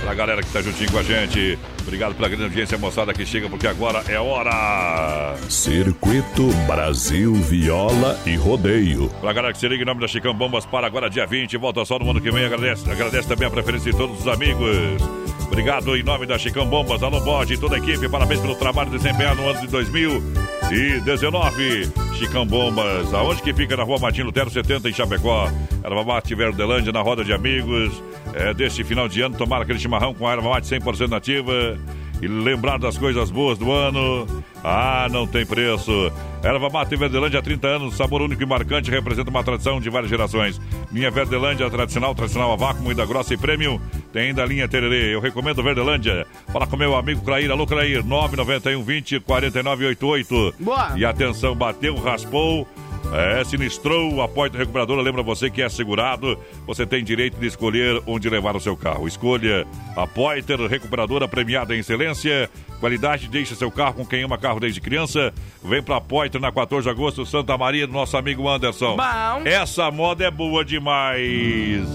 Pra 0.00 0.12
galera 0.14 0.42
que 0.42 0.52
tá 0.52 0.60
juntinho 0.60 0.92
com 0.92 0.98
a 0.98 1.02
gente. 1.02 1.58
Obrigado 1.86 2.16
pela 2.16 2.28
grande 2.28 2.42
audiência, 2.42 2.76
moçada 2.76 3.14
que 3.14 3.24
chega, 3.24 3.48
porque 3.48 3.64
agora 3.64 4.02
é 4.08 4.18
hora. 4.18 5.36
Circuito 5.48 6.48
Brasil 6.66 7.32
Viola 7.34 8.18
e 8.26 8.34
Rodeio. 8.34 9.08
Pra 9.20 9.32
galera 9.32 9.52
que 9.52 9.60
se 9.60 9.68
liga 9.68 9.84
em 9.84 9.86
nome 9.86 10.00
da 10.00 10.08
Chicão 10.08 10.34
Bombas 10.34 10.66
para 10.66 10.84
agora, 10.84 11.08
dia 11.08 11.24
20. 11.24 11.56
Volta 11.56 11.84
só 11.84 11.96
no 11.96 12.10
ano 12.10 12.20
que 12.20 12.28
vem. 12.28 12.44
Agradece, 12.44 12.90
agradece 12.90 13.28
também 13.28 13.46
a 13.46 13.50
preferência 13.52 13.92
de 13.92 13.96
todos 13.96 14.18
os 14.18 14.26
amigos. 14.26 15.00
Obrigado 15.46 15.96
em 15.96 16.02
nome 16.02 16.26
da 16.26 16.36
Chicão 16.36 16.66
Bombas, 16.66 17.04
Alô 17.04 17.20
Bode 17.20 17.54
e 17.54 17.58
toda 17.58 17.76
a 17.76 17.78
equipe. 17.78 18.08
Parabéns 18.08 18.40
pelo 18.40 18.56
trabalho 18.56 18.90
desempenhado 18.90 19.40
no 19.40 19.48
ano 19.48 19.60
de 19.60 19.68
2019. 19.68 21.92
Chicão 22.18 22.44
Bombas, 22.44 23.14
aonde 23.14 23.40
que 23.42 23.54
fica 23.54 23.76
na 23.76 23.84
rua 23.84 24.00
Martin 24.00 24.22
Lutero 24.22 24.50
70 24.50 24.88
em 24.88 24.92
Chapecó. 24.92 25.48
Erva 25.84 26.02
Mate 26.02 26.34
Verdelândia 26.34 26.90
na 26.92 27.00
roda 27.00 27.24
de 27.24 27.32
amigos. 27.32 28.02
É, 28.34 28.52
deste 28.52 28.82
final 28.82 29.06
de 29.08 29.22
ano, 29.22 29.36
tomar 29.36 29.62
aquele 29.62 29.78
chimarrão 29.78 30.12
com 30.12 30.26
a 30.26 30.32
erva 30.32 30.50
mate 30.50 30.66
100% 30.66 31.08
nativa. 31.08 31.75
E 32.22 32.26
lembrar 32.26 32.78
das 32.78 32.96
coisas 32.96 33.30
boas 33.30 33.58
do 33.58 33.70
ano. 33.70 34.26
Ah, 34.64 35.06
não 35.10 35.26
tem 35.26 35.44
preço. 35.44 36.10
Erva 36.42 36.70
Mate 36.70 36.96
Verdelândia 36.96 37.40
há 37.40 37.42
30 37.42 37.66
anos, 37.66 37.94
sabor 37.96 38.22
único 38.22 38.42
e 38.42 38.46
marcante, 38.46 38.90
representa 38.90 39.28
uma 39.28 39.44
tradição 39.44 39.80
de 39.80 39.90
várias 39.90 40.08
gerações. 40.08 40.60
Linha 40.90 41.10
Verdelândia 41.10 41.68
tradicional, 41.68 42.14
tradicional 42.14 42.52
a 42.52 42.56
vácuo, 42.56 42.82
moída 42.82 43.04
grossa 43.04 43.34
e 43.34 43.36
premium. 43.36 43.78
Tem 44.12 44.28
ainda 44.28 44.42
a 44.42 44.46
linha 44.46 44.66
Tererê. 44.66 45.14
Eu 45.14 45.20
recomendo 45.20 45.62
Verdelândia. 45.62 46.26
Fala 46.52 46.66
com 46.66 46.76
meu 46.76 46.96
amigo 46.96 47.20
Clair. 47.22 47.50
Alô, 47.50 47.66
Clair. 47.66 48.02
991 48.04 48.82
20 48.82 49.20
4988. 49.20 50.54
Boa. 50.58 50.92
E 50.96 51.04
atenção, 51.04 51.54
bateu, 51.54 51.96
raspou. 51.96 52.66
É, 53.12 53.44
sinistrou, 53.44 54.20
a 54.20 54.28
Poiter 54.28 54.58
Recuperadora 54.58 55.00
lembra 55.00 55.22
você 55.22 55.48
que 55.48 55.62
é 55.62 55.68
segurado, 55.68 56.38
você 56.66 56.84
tem 56.84 57.04
direito 57.04 57.38
de 57.38 57.46
escolher 57.46 58.02
onde 58.06 58.28
levar 58.28 58.56
o 58.56 58.60
seu 58.60 58.76
carro. 58.76 59.06
Escolha 59.06 59.66
a 59.96 60.06
Poiter 60.06 60.60
Recuperadora 60.66 61.28
premiada 61.28 61.74
em 61.74 61.78
excelência, 61.78 62.50
qualidade, 62.80 63.28
deixa 63.28 63.54
seu 63.54 63.70
carro 63.70 63.94
com 63.94 64.06
quem 64.06 64.22
ama 64.22 64.36
carro 64.36 64.60
desde 64.60 64.80
criança. 64.80 65.32
Vem 65.62 65.82
pra 65.82 66.00
Poiter 66.00 66.40
na 66.40 66.52
14 66.52 66.84
de 66.84 66.90
agosto, 66.90 67.24
Santa 67.24 67.56
Maria, 67.56 67.86
do 67.86 67.92
nosso 67.92 68.16
amigo 68.16 68.48
Anderson. 68.48 68.96
Bom. 68.96 69.42
Essa 69.44 69.90
moda 69.90 70.24
é 70.24 70.30
boa 70.30 70.64
demais. 70.64 71.86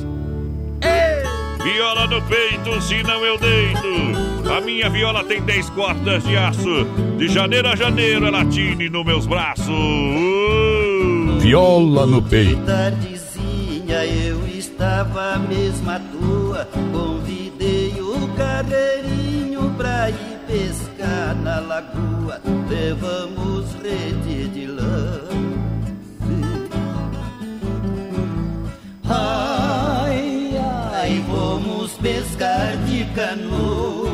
Viola 1.64 2.08
no 2.08 2.22
peito, 2.24 2.82
senão 2.82 3.24
eu 3.24 3.38
deito. 3.38 4.52
A 4.52 4.60
minha 4.62 4.90
viola 4.90 5.24
tem 5.24 5.42
10 5.42 5.70
cordas 5.70 6.24
de 6.24 6.36
aço. 6.36 6.86
De 7.18 7.28
janeiro 7.28 7.68
a 7.68 7.76
janeiro 7.76 8.26
ela 8.26 8.44
tine 8.46 8.90
nos 8.90 9.06
meus 9.06 9.28
braços. 9.28 9.70
Uh! 9.70 10.91
viola 11.52 12.06
no 12.06 12.22
peito. 12.22 12.66
Tardezinha 12.66 14.06
eu 14.06 14.48
estava 14.48 15.38
mesmo 15.38 15.92
à 15.92 16.00
toa, 16.00 16.66
convidei 16.94 17.94
o 18.00 18.26
carreirinho 18.38 19.70
pra 19.76 20.10
ir 20.10 20.40
pescar 20.48 21.36
na 21.44 21.60
lagoa, 21.60 22.42
levamos 22.70 23.66
rede 23.84 24.48
de 24.48 24.66
lã. 24.66 25.22
Ai, 29.10 30.58
ai, 30.94 31.26
vamos 31.28 31.92
pescar 31.94 32.78
de 32.86 33.04
canoa. 33.14 34.11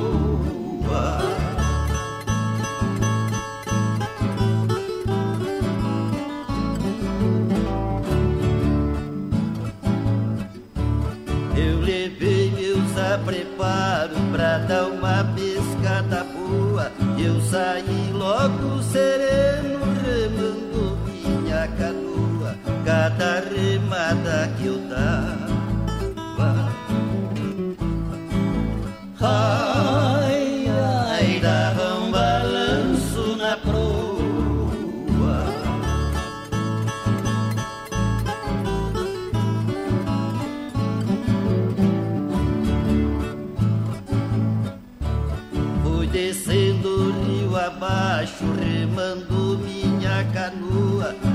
Apreparos 13.57 14.17
pra 14.31 14.57
dar 14.59 14.85
uma 14.85 15.23
pescada 15.35 16.23
boa. 16.25 16.91
Eu 17.17 17.41
saí 17.41 18.11
logo 18.13 18.81
sereno, 18.83 19.79
remando 20.03 20.97
minha 21.11 21.67
canoa. 21.77 22.55
Cada 22.85 23.39
remada 23.49 24.49
que 24.57 24.67
eu 24.67 24.77
dava. 24.87 25.36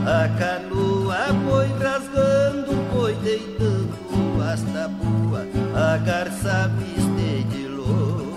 A 0.05 0.29
canoa 0.37 1.27
foi 1.49 1.69
rasgando, 1.79 2.73
foi 2.93 3.15
deitando 3.17 3.95
as 4.43 4.61
tabuas. 4.63 5.47
A 5.75 5.97
garça 5.99 6.69
me 6.77 6.95
estedilou. 6.99 8.35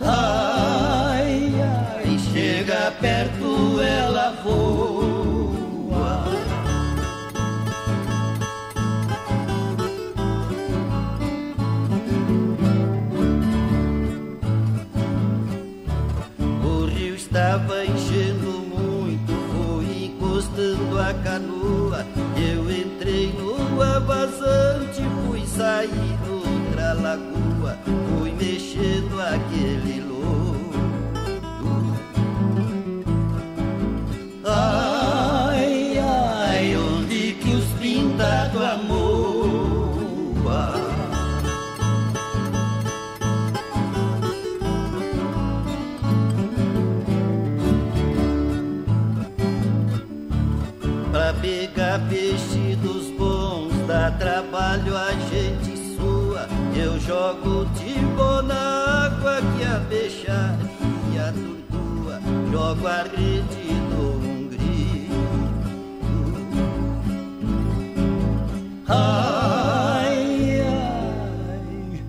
Ai, 0.00 1.52
ai, 1.60 2.18
chega 2.32 2.92
perto, 3.00 3.80
ela 3.80 4.36
voa. 4.44 5.09
Fui 25.60 25.66
sair 25.66 26.18
noutra 26.26 26.94
lagoa, 26.94 27.78
fui 27.84 28.32
mexendo 28.32 29.20
aquele 29.20 30.00
lodo. 30.00 30.70
Ai, 34.44 35.98
ai, 35.98 36.76
onde 36.76 37.34
que 37.34 37.54
os 37.54 37.64
pintados 37.78 38.62
amor? 38.62 39.50
Pra 51.12 51.34
pegar 51.34 52.00
peixe 52.08 52.76
dos 52.76 53.10
bons 53.18 53.74
dá 53.86 54.10
trabalho 54.12 54.96
a 54.96 55.10
gente. 55.10 55.29
Eu 56.82 56.98
jogo 56.98 57.66
timbo 57.74 58.40
na 58.40 59.04
água 59.04 59.42
que 59.54 59.64
a 59.64 59.80
peixaria 59.86 61.34
tua. 61.70 62.18
Jogo 62.50 62.86
a 62.86 63.02
rede 63.02 63.74
do 63.90 64.02
um 64.24 64.48
grito. 64.48 65.12
Ai, 68.88 70.62
ai, 70.62 72.02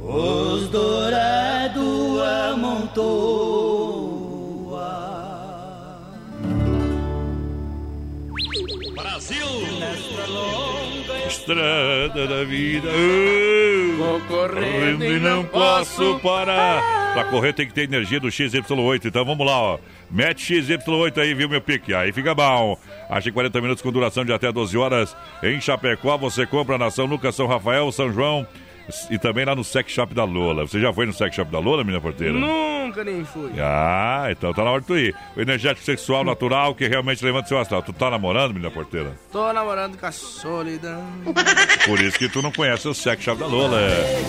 os 0.00 0.68
dourados 0.68 2.22
amontoa. 2.52 3.55
Estrada 11.46 12.26
da 12.26 12.42
vida. 12.42 12.88
Uh, 12.88 13.96
Vou 13.96 14.20
correndo 14.22 15.04
e 15.04 15.20
não 15.20 15.44
posso 15.44 16.18
parar. 16.18 16.82
Pra 17.14 17.22
correr 17.26 17.52
tem 17.52 17.68
que 17.68 17.72
ter 17.72 17.82
energia 17.82 18.18
do 18.18 18.26
XY8. 18.26 19.04
Então 19.04 19.24
vamos 19.24 19.46
lá, 19.46 19.56
ó. 19.56 19.78
Mete 20.10 20.52
XY8 20.52 21.18
aí, 21.18 21.34
viu, 21.34 21.48
meu 21.48 21.60
pique? 21.60 21.94
Aí 21.94 22.12
fica 22.12 22.34
bom. 22.34 22.76
Ache 23.08 23.30
40 23.30 23.60
minutos 23.60 23.80
com 23.80 23.92
duração 23.92 24.24
de 24.24 24.32
até 24.32 24.50
12 24.50 24.76
horas. 24.76 25.16
Em 25.40 25.60
Chapecó, 25.60 26.18
você 26.18 26.44
compra 26.44 26.76
na 26.76 26.90
São 26.90 27.06
Lucas, 27.06 27.36
São 27.36 27.46
Rafael, 27.46 27.92
São 27.92 28.12
João 28.12 28.44
e 29.10 29.18
também 29.18 29.44
lá 29.44 29.54
no 29.54 29.64
Sex 29.64 29.90
Shop 29.92 30.14
da 30.14 30.24
Lola. 30.24 30.66
Você 30.66 30.80
já 30.80 30.92
foi 30.92 31.06
no 31.06 31.12
Sex 31.12 31.34
Shop 31.34 31.50
da 31.50 31.58
Lola, 31.58 31.82
menina 31.82 32.00
porteira? 32.00 32.32
Nunca 32.32 33.02
nem 33.04 33.24
fui. 33.24 33.50
Ah, 33.58 34.26
então 34.30 34.52
tá 34.52 34.62
na 34.64 34.70
hora 34.70 34.80
de 34.80 34.86
tu 34.86 34.96
ir. 34.96 35.14
O 35.36 35.40
energético 35.40 35.84
sexual 35.84 36.24
natural 36.24 36.74
que 36.74 36.86
realmente 36.86 37.24
levanta 37.24 37.48
seu 37.48 37.58
astral. 37.58 37.82
Tu 37.82 37.92
tá 37.92 38.10
namorando, 38.10 38.52
menina 38.54 38.70
porteira? 38.70 39.12
Tô 39.32 39.52
namorando 39.52 39.98
com 39.98 40.06
a 40.06 40.12
solidão. 40.12 41.04
Por 41.84 42.00
isso 42.00 42.18
que 42.18 42.28
tu 42.28 42.40
não 42.42 42.52
conhece 42.52 42.86
o 42.88 42.94
Sex 42.94 43.22
Shop 43.22 43.38
da 43.38 43.46
Lola. 43.46 43.80
é. 43.80 44.22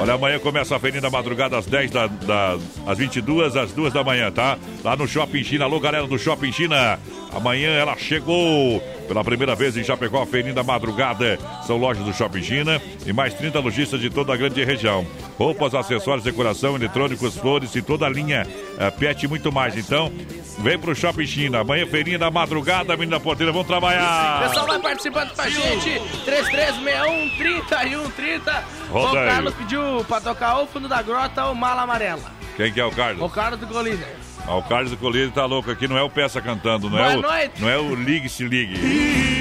Olha, 0.00 0.14
amanhã 0.14 0.38
começa 0.38 0.74
a 0.76 0.78
feirinha 0.78 1.00
da 1.00 1.10
madrugada 1.10 1.56
às 1.56 1.66
10 1.66 1.90
da, 1.90 2.06
da, 2.06 2.58
às 2.86 2.98
22 2.98 3.56
às 3.56 3.72
2 3.72 3.92
da 3.92 4.02
manhã, 4.02 4.30
tá? 4.30 4.58
Lá 4.82 4.96
no 4.96 5.06
Shopping 5.06 5.44
China. 5.44 5.64
Alô, 5.64 5.78
galera 5.78 6.06
do 6.06 6.18
Shopping 6.18 6.52
China. 6.52 6.98
Amanhã 7.34 7.70
ela 7.70 7.96
chegou 7.96 8.80
pela 9.08 9.24
primeira 9.24 9.54
vez 9.54 9.76
em 9.76 9.84
Chapecó, 9.84 10.22
a 10.22 10.26
feirinha 10.26 10.54
da 10.54 10.62
madrugada. 10.62 11.38
São 11.66 11.76
lojas 11.76 12.04
do 12.04 12.12
Shopping 12.12 12.42
China 12.42 12.80
e 13.04 13.12
mais 13.12 13.34
30 13.34 13.58
lojistas 13.60 14.00
de 14.00 14.08
toda 14.08 14.32
a 14.32 14.36
grande 14.36 14.62
região. 14.64 15.06
Roupas, 15.36 15.74
acessórios, 15.74 16.24
decoração, 16.24 16.76
eletrônicos, 16.76 17.36
flores 17.36 17.74
e 17.74 17.82
toda 17.82 18.06
a 18.06 18.08
linha 18.08 18.46
eh, 18.78 18.90
pet 18.92 19.24
e 19.24 19.28
muito 19.28 19.52
mais. 19.52 19.76
Então, 19.76 20.12
vem 20.58 20.78
pro 20.78 20.94
Shopping 20.94 21.26
China. 21.26 21.60
Amanhã 21.60 21.86
feirinha 21.86 22.18
da 22.18 22.30
madrugada, 22.30 22.96
menina 22.96 23.18
porteira. 23.18 23.52
Vamos 23.52 23.66
trabalhar. 23.66 24.48
Pessoal 24.48 24.66
vai 24.66 24.78
participando 24.78 25.34
com 25.34 25.42
a 25.42 25.48
gente. 25.48 26.00
3361 26.24 28.10
30 28.10 28.64
Roda 28.90 29.10
O. 29.10 29.24
Carlos 29.24 29.54
pediu 29.54 30.04
pra 30.06 30.20
tocar 30.20 30.60
o 30.60 30.66
fundo 30.66 30.88
da 30.88 31.02
grota 31.02 31.46
ou 31.46 31.54
mala 31.54 31.82
amarela. 31.82 32.32
Quem 32.56 32.72
que 32.72 32.80
é 32.80 32.84
o 32.84 32.92
Carlos? 32.92 33.20
O 33.22 33.28
Carlos 33.28 33.58
do 33.58 33.66
Golina. 33.66 34.23
Ah, 34.46 34.56
o 34.56 34.62
Carlos 34.62 34.90
do 34.90 34.96
Colírio 34.98 35.30
tá 35.30 35.46
louco 35.46 35.70
aqui, 35.70 35.88
não 35.88 35.96
é 35.96 36.02
o 36.02 36.10
Peça 36.10 36.40
cantando, 36.40 36.90
não 36.90 36.98
Boa 36.98 37.12
é 37.12 37.16
o, 37.16 37.22
noite. 37.22 37.62
não 37.62 37.68
é 37.68 37.78
o 37.78 37.94
Ligue 37.94 38.28
se 38.28 38.44
Ligue. 38.44 38.76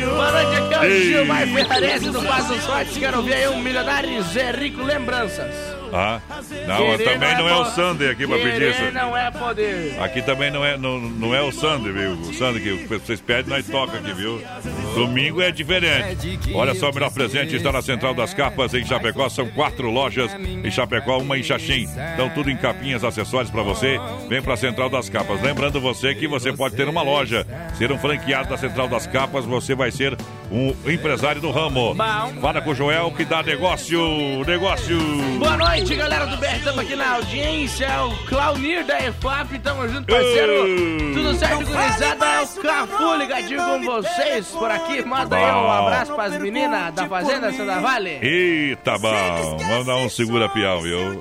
Boa 0.05 0.31
noite, 0.31 0.55
aqui 0.61 0.73
é 0.73 0.79
o. 0.79 1.01
Gilmar 1.03 1.47
Ferrarese 1.47 2.09
do 2.09 2.21
Passo 2.23 2.61
Sorte. 2.61 2.99
Quero 2.99 3.17
ouvir 3.17 3.33
aí 3.33 3.47
um 3.49 3.59
milionário 3.61 4.21
Zé 4.23 4.51
Rico 4.51 4.81
Lembranças. 4.81 5.72
Ah, 5.95 6.19
não, 6.67 6.77
Querer 6.97 7.03
também 7.03 7.37
não 7.37 7.47
é 7.47 7.53
o 7.55 7.65
po- 7.65 7.71
Sander 7.71 8.11
aqui 8.11 8.25
pra 8.25 8.37
pedir 8.37 8.69
isso. 8.71 8.91
não 8.91 9.15
é 9.15 9.29
poder. 9.29 9.95
Aqui 10.01 10.21
também 10.23 10.49
não 10.49 10.65
é, 10.65 10.75
não, 10.75 10.99
não 10.99 11.35
é 11.35 11.41
o 11.41 11.51
Sander, 11.51 11.93
viu? 11.93 12.11
O 12.13 12.33
Sander 12.33 12.61
que 12.63 12.85
vocês 12.87 13.21
pedem, 13.21 13.49
nós 13.53 13.67
toca 13.67 13.97
aqui, 13.99 14.11
viu? 14.13 14.41
Domingo 14.95 15.41
é 15.41 15.51
diferente. 15.51 16.49
Olha 16.53 16.73
só, 16.73 16.89
o 16.89 16.93
melhor 16.93 17.11
presente 17.11 17.55
está 17.55 17.71
na 17.71 17.81
Central 17.81 18.13
das 18.15 18.33
Capas, 18.33 18.73
em 18.73 18.83
Chapecó. 18.85 19.29
São 19.29 19.47
quatro 19.49 19.89
lojas 19.91 20.31
em 20.33 20.71
Chapecó, 20.71 21.17
uma 21.19 21.37
em 21.37 21.43
Xaxim. 21.43 21.87
Então, 22.13 22.29
tudo 22.29 22.49
em 22.49 22.57
capinhas, 22.57 23.03
acessórios 23.03 23.51
para 23.51 23.61
você. 23.61 23.99
Vem 24.27 24.41
para 24.41 24.53
a 24.55 24.57
Central 24.57 24.89
das 24.89 25.09
Capas. 25.09 25.41
Lembrando 25.41 25.79
você 25.79 26.15
que 26.15 26.27
você 26.27 26.51
pode 26.53 26.75
ter 26.75 26.87
uma 26.87 27.03
loja. 27.03 27.45
Ser 27.77 27.91
um 27.91 27.97
franqueado 27.99 28.49
da 28.49 28.57
Central 28.57 28.87
das 28.87 29.05
Capas, 29.05 29.45
você 29.45 29.75
vai 29.75 29.91
ser 29.91 30.17
um 30.51 30.73
empresário 30.91 31.39
do 31.41 31.51
ramo. 31.51 31.95
Fala 32.41 32.61
com 32.61 32.71
o 32.71 32.75
Joel 32.75 33.11
que 33.11 33.25
dá 33.25 33.43
negócio, 33.43 34.43
negócio. 34.45 34.97
Boa 35.39 35.57
noite, 35.57 35.82
galera 35.91 36.25
do 36.27 36.37
BR. 36.37 36.55
Estamos 36.57 36.79
aqui 36.79 36.95
na 36.95 37.15
audiência. 37.15 37.85
É 37.85 38.01
o 38.01 38.11
Claunir 38.25 38.85
da 38.85 38.99
EFAP. 38.99 39.59
Tamo 39.59 39.87
junto, 39.87 40.07
parceiro. 40.07 40.67
Ei. 40.67 41.13
Tudo 41.13 41.35
certo, 41.35 41.65
gurizada? 41.65 42.25
É 42.25 42.41
o 42.41 42.61
Cafu 42.61 43.15
ligadinho 43.15 43.63
com 43.63 43.81
vocês 43.83 44.47
por 44.47 44.71
aqui. 44.71 45.03
Manda 45.03 45.35
aí 45.35 45.43
um 45.43 45.71
abraço 45.71 46.13
pras 46.13 46.37
meninas 46.39 46.93
da 46.93 47.07
Fazenda 47.07 47.51
Santa 47.51 47.79
Vale. 47.79 48.19
Eita, 48.21 48.97
bom. 48.97 49.83
Dar 49.85 49.95
um 49.97 50.09
segura 50.09 50.49
pião, 50.49 50.81
viu? 50.81 51.19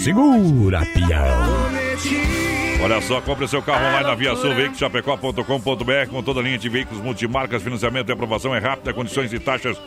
Segura, 0.00 0.84
pião. 0.86 2.51
Olha 2.82 3.00
só, 3.00 3.20
compre 3.20 3.46
seu 3.46 3.62
carro 3.62 3.86
online 3.86 4.02
na 4.08 4.14
Via 4.16 4.34
Sul, 4.34 4.56
veiculoschapecó.com.br 4.56 6.10
com 6.10 6.20
toda 6.20 6.40
a 6.40 6.42
linha 6.42 6.58
de 6.58 6.68
veículos 6.68 7.00
multimarcas, 7.00 7.62
financiamento 7.62 8.08
e 8.08 8.12
aprovação 8.12 8.52
é 8.52 8.58
rápida, 8.58 8.92
condições 8.92 9.32
e 9.32 9.38
taxas 9.38 9.80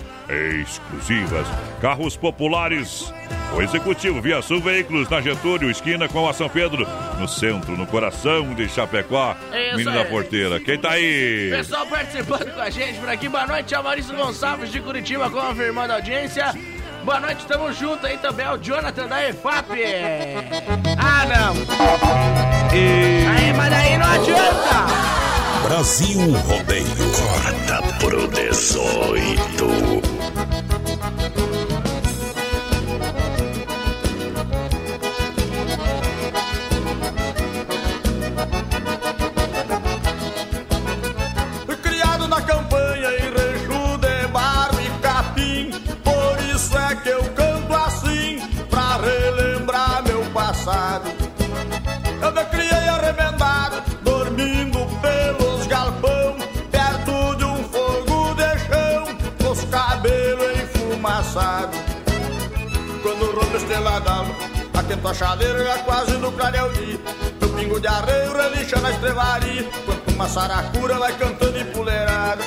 exclusivas. 0.62 1.46
Carros 1.82 2.16
populares, 2.16 3.14
o 3.54 3.62
executivo 3.62 4.22
Via 4.22 4.42
Sul 4.42 4.62
Veículos 4.62 5.10
na 5.10 5.20
Getúlio, 5.20 5.70
esquina 5.70 6.08
com 6.08 6.26
a 6.26 6.32
São 6.32 6.48
Pedro, 6.48 6.88
no 7.20 7.28
centro, 7.28 7.76
no 7.76 7.86
coração 7.86 8.54
de 8.54 8.70
Chapecó. 8.70 9.36
Isso 9.52 9.76
Menina 9.76 10.04
aí. 10.04 10.10
porteira, 10.10 10.58
quem 10.62 10.80
tá 10.80 10.92
aí? 10.92 11.50
Pessoal 11.52 11.86
participando 11.88 12.54
com 12.54 12.62
a 12.62 12.70
gente 12.70 12.98
por 12.98 13.10
aqui. 13.10 13.28
Boa 13.28 13.46
noite, 13.46 13.74
é 13.76 13.80
o 13.80 13.84
Maurício 13.84 14.16
Gonçalves 14.16 14.72
de 14.72 14.80
Curitiba, 14.80 15.30
confirmando 15.30 15.92
a 15.92 15.96
audiência. 15.98 16.54
Boa 17.06 17.20
noite, 17.20 17.46
tamo 17.46 17.72
junto 17.72 18.08
aí 18.08 18.18
também, 18.18 18.48
é 18.48 18.52
o 18.52 18.58
Jonathan 18.58 19.08
da 19.08 19.30
EFAP. 19.30 19.70
Ah, 20.98 21.26
não. 21.28 21.54
Aí, 22.72 23.54
mas 23.54 23.74
aí 23.74 23.96
não 23.96 24.08
adianta. 24.08 24.86
Brasil 25.68 26.20
Rodeio. 26.32 26.88
Corta 27.14 27.82
pro 28.00 28.28
18. 28.28 30.02
Enfumaçados 61.36 61.80
Quando 63.02 63.32
rompe 63.32 63.56
Atento 64.78 65.08
a 65.08 65.14
chaleira 65.14 65.64
já 65.64 65.78
quase 65.80 66.18
no 66.18 66.32
clareio 66.32 66.72
dia 66.74 67.00
Meu 67.40 67.50
pingo 67.50 67.80
de 67.80 67.88
arreio 67.88 68.34
relincha 68.34 68.80
na 68.80 68.92
estrevaria 68.92 69.64
Quanto 69.86 70.12
uma 70.12 70.28
saracura 70.28 70.96
vai 70.96 71.14
cantando 71.18 71.58
empoleirada 71.58 72.44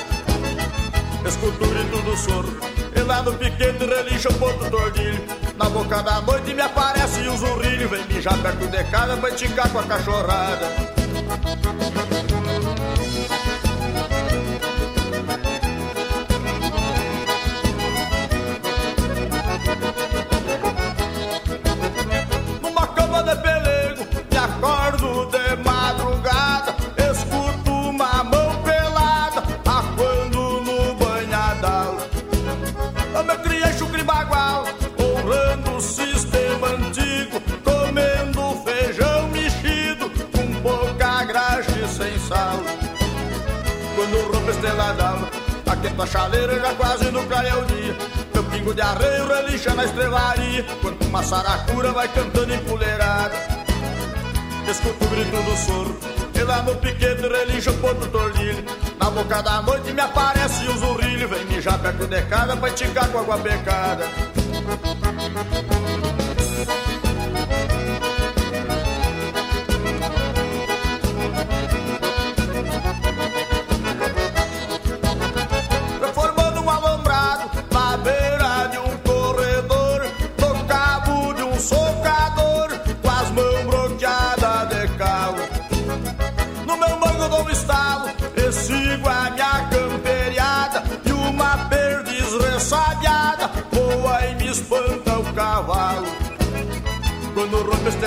Escuto 1.25 1.63
o 1.63 1.67
grito 1.67 2.01
do 2.01 2.17
soro 2.17 2.59
E 2.95 2.99
lá 3.01 3.21
no 3.21 3.33
piquete 3.33 3.85
relincha 3.85 4.29
o 4.29 4.33
ponto 4.33 4.69
tordilho. 4.69 5.23
Na 5.57 5.69
boca 5.69 6.01
da 6.01 6.21
noite 6.21 6.53
me 6.53 6.61
aparece 6.61 7.27
o 7.27 7.37
zurrilho 7.37 7.89
Vem 7.89 8.05
mijar 8.05 8.37
perto 8.39 8.67
de 8.67 8.83
casa 8.85 9.17
pra 9.17 9.29
esticar 9.29 9.69
com 9.69 9.79
a 9.79 9.83
cachorrada 9.83 10.67
estrela 44.59 44.93
d'alva, 44.93 45.29
aquento 45.71 46.01
a 46.01 46.05
chaleira 46.05 46.59
já 46.59 46.73
quase 46.75 47.11
no 47.11 47.23
clareio 47.25 47.65
dia. 47.65 47.95
Meu 48.33 48.43
pingo 48.43 48.73
de 48.73 48.81
arreio 48.81 49.27
relincha 49.27 49.73
na 49.73 49.85
estrevaria, 49.85 50.65
quanto 50.81 51.05
uma 51.05 51.23
saracura 51.23 51.93
vai 51.93 52.07
cantando 52.09 52.53
empoleirada. 52.53 53.35
Escuto 54.69 55.05
o 55.05 55.07
grito 55.07 55.41
do 55.43 55.57
soro, 55.57 55.99
e 56.35 56.43
lá 56.43 56.61
no 56.61 56.75
piquete 56.75 57.21
relincha 57.21 57.71
o 57.71 57.77
ponto 57.77 58.05
tordilho. 58.07 58.63
Na 58.99 59.09
boca 59.09 59.41
da 59.41 59.61
noite 59.61 59.93
me 59.93 60.01
aparece 60.01 60.67
o 60.67 60.77
zurrilho, 60.77 61.29
vem 61.29 61.45
mijar 61.45 61.79
perto 61.79 62.05
de 62.05 62.21
casa 62.23 62.57
pra 62.57 62.67
esticar 62.67 63.07
com 63.07 63.19
água 63.19 63.37
pecada. 63.37 64.05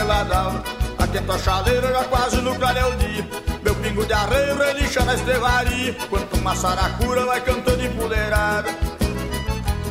Quando 0.02 0.10
rompe 0.10 0.10
a 0.10 0.10
estrela 0.10 0.24
d'alva, 0.24 0.64
aquento 0.98 1.32
a 1.32 1.38
chaleira 1.38 1.92
já 1.92 2.04
quase 2.04 2.36
no 2.40 2.54
clareio 2.56 2.96
dia. 2.96 3.28
Meu 3.62 3.74
pingo 3.76 4.04
de 4.04 4.12
arreio 4.12 4.58
relincha 4.58 5.04
na 5.04 5.14
estrevaria, 5.14 5.96
quanto 6.10 6.36
uma 6.36 6.56
saracura 6.56 7.24
vai 7.26 7.40
cantando 7.40 7.84
empoleirada. 7.84 8.70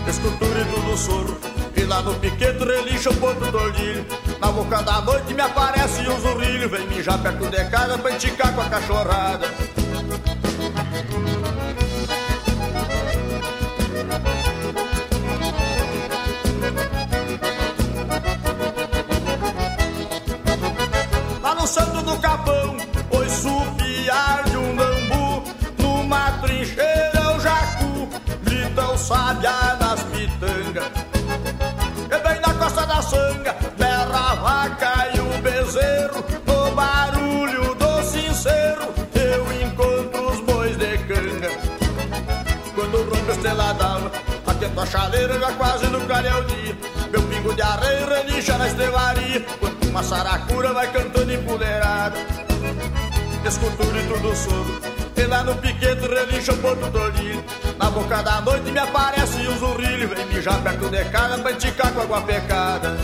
Escuto 0.08 0.46
o 0.46 0.50
grito 0.50 0.82
do 0.82 0.98
soro, 0.98 1.40
e 1.76 1.84
lá 1.84 2.02
no 2.02 2.14
piquete 2.16 2.64
relincha 2.64 3.10
o 3.10 3.16
ponto 3.16 3.52
do. 3.52 3.62
Na 4.40 4.52
boca 4.52 4.82
da 4.82 5.02
noite 5.02 5.34
me 5.34 5.42
aparece 5.42 6.02
o 6.08 6.20
zurrilho, 6.20 6.70
vem 6.70 6.88
mijar 6.88 7.18
perto 7.20 7.50
de 7.50 7.64
casa 7.66 7.98
pra 7.98 8.12
esticar 8.12 8.54
com 8.54 8.62
a 8.62 8.66
cachorrada. 8.66 9.48
Chaleira 44.92 45.40
já 45.40 45.52
quase 45.54 45.88
no 45.88 46.02
clareio 46.02 46.44
dia. 46.44 46.78
Meu 47.10 47.22
pingo 47.24 47.54
de 47.56 47.62
arreio 47.62 48.08
relincha 48.08 48.58
na 48.58 48.68
estrevaria, 48.68 49.42
quanto 49.60 49.88
uma 49.88 50.04
saracura 50.04 50.74
vai 50.74 50.92
cantando 50.92 51.34
empoleirada. 51.34 52.18
Escuto 53.48 53.84
o 53.84 53.86
grito 53.88 54.20
do 54.20 54.36
soro, 54.36 54.82
e 55.16 55.24
lá 55.24 55.44
no 55.44 55.56
piquete 55.56 56.08
relincha 56.08 56.54
o 56.54 56.58
ponto 56.58 56.92
tordilho. 56.92 57.44
Na 57.80 57.90
boca 57.90 58.22
da 58.22 58.42
noite 58.42 58.70
me 58.70 58.80
aparece 58.80 59.48
o 59.48 59.58
zurrilho, 59.58 60.10
vem 60.10 60.26
mijar 60.28 60.62
perto 60.62 60.90
de 60.90 61.06
casa 61.06 61.38
pra 61.38 61.52
esticar 61.52 61.92
com 61.94 62.02
água 62.02 62.22
pecada. 62.22 62.98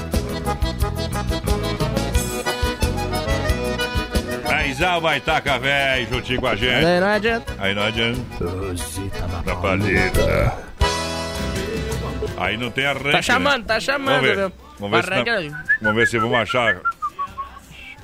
Raizal 4.45 5.01
vai 5.01 5.19
tacar 5.19 5.59
velho 5.59 6.07
juntinho 6.09 6.41
com 6.41 6.47
a 6.47 6.55
gente. 6.55 6.85
Aí 6.85 6.99
não 6.99 7.07
adianta. 7.07 7.55
Aí 7.57 7.73
não 7.73 7.83
adianta. 7.83 8.45
Da 9.45 9.55
paleta. 9.55 10.66
Aí 12.37 12.55
não 12.57 12.69
tem 12.71 12.85
arranque. 12.85 13.11
Tá 13.11 13.21
chamando, 13.21 13.59
né? 13.61 13.65
tá 13.67 13.79
chamando, 13.79 14.13
Vamos 14.21 14.27
ver. 14.29 14.35
viu? 14.37 14.51
Vamos 14.79 14.97
ver, 14.97 15.03
se 15.05 15.13
Arranca 15.13 15.31
não- 15.31 15.37
aí. 15.39 15.51
vamos 15.81 15.95
ver 15.97 16.07
se 16.07 16.19
vamos 16.19 16.37
achar. 16.37 16.79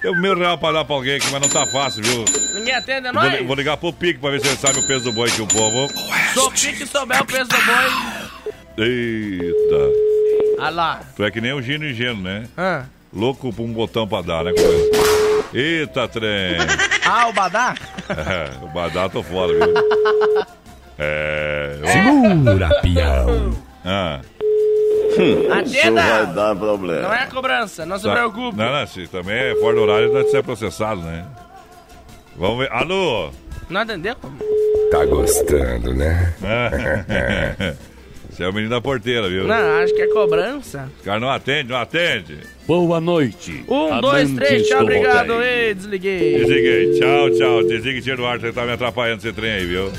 Tem 0.01 0.19
mil 0.19 0.37
real 0.37 0.57
pra 0.57 0.71
dar 0.73 0.83
pra 0.85 0.95
alguém 0.95 1.15
aqui, 1.15 1.27
mas 1.31 1.41
não 1.41 1.49
tá 1.49 1.65
fácil, 1.67 2.03
viu? 2.03 2.25
Ninguém 2.55 2.73
atende, 2.75 3.07
é 3.07 3.11
Vou, 3.13 3.47
vou 3.47 3.55
ligar 3.55 3.77
pro 3.77 3.93
Pique 3.93 4.19
pra 4.19 4.31
ver 4.31 4.41
se 4.41 4.47
ele 4.47 4.57
sabe 4.57 4.79
o 4.79 4.87
peso 4.87 5.05
do 5.05 5.13
boi 5.13 5.29
que 5.31 5.41
o 5.41 5.47
povo. 5.47 5.87
Se 6.33 6.39
o 6.39 6.51
pique 6.51 6.85
souber 6.85 7.21
o 7.21 7.25
peso 7.25 7.49
do 7.49 7.55
boi. 7.55 8.85
Eita. 8.85 10.59
Ah 10.59 10.69
lá. 10.69 10.99
Tu 11.15 11.23
é 11.23 11.31
que 11.31 11.39
nem 11.39 11.53
o 11.53 11.61
Gino 11.61 11.85
e 11.85 11.93
Geno, 11.93 12.21
né? 12.21 12.43
Ah. 12.57 12.83
Louco 13.13 13.53
pra 13.53 13.63
um 13.63 13.71
botão 13.71 14.07
pra 14.07 14.21
dar, 14.21 14.43
né? 14.43 14.51
Eita, 15.53 16.07
trem. 16.07 16.57
Ah, 17.05 17.27
o 17.27 17.33
Badá? 17.33 17.75
É, 18.09 18.63
o 18.65 18.67
badá 18.69 19.07
tô 19.07 19.21
fora, 19.23 19.53
viu? 19.53 19.73
É. 20.99 21.79
Segura, 21.85 22.69
peão. 22.81 23.57
Ah. 23.85 24.21
Ah, 25.51 25.59
Atenda! 25.59 26.01
vai 26.01 26.25
dar 26.33 26.55
problema. 26.55 27.01
Não 27.01 27.13
é 27.13 27.27
cobrança, 27.27 27.85
não 27.85 27.97
se 27.99 28.05
Tá. 28.05 28.13
preocupe. 28.13 28.57
Não, 28.57 28.71
não, 28.71 28.87
se 28.87 29.07
também 29.07 29.35
é 29.35 29.55
fora 29.55 29.75
do 29.75 29.81
horário, 29.83 30.11
deve 30.11 30.29
ser 30.29 30.41
processado, 30.43 31.01
né? 31.01 31.25
Vamos 32.35 32.57
ver. 32.59 32.71
Alô? 32.71 33.29
Não 33.69 33.81
atendeu? 33.81 34.15
Tá 34.91 35.05
gostando, 35.05 35.93
né? 35.93 36.33
Você 38.29 38.43
é 38.43 38.49
o 38.49 38.53
menino 38.53 38.71
da 38.71 38.81
porteira, 38.81 39.29
viu? 39.29 39.43
Não, 39.45 39.83
acho 39.83 39.93
que 39.93 40.01
é 40.01 40.07
cobrança. 40.07 40.89
O 41.01 41.03
cara 41.03 41.19
não 41.19 41.29
atende, 41.29 41.69
não 41.69 41.77
atende. 41.77 42.39
Boa 42.65 42.99
noite. 42.99 43.63
Um, 43.67 44.01
dois, 44.01 44.31
três, 44.33 44.67
tchau, 44.67 44.81
obrigado. 44.81 45.39
Ei, 45.43 45.75
desliguei. 45.75 46.39
Desliguei. 46.39 46.99
Tchau, 46.99 47.29
tchau. 47.37 47.63
Desligue, 47.67 48.01
tira 48.01 48.17
do 48.17 48.25
ar, 48.25 48.39
você 48.39 48.51
tá 48.51 48.65
me 48.65 48.71
atrapalhando 48.71 49.19
esse 49.19 49.31
trem 49.31 49.51
aí, 49.51 49.65
viu? 49.65 49.91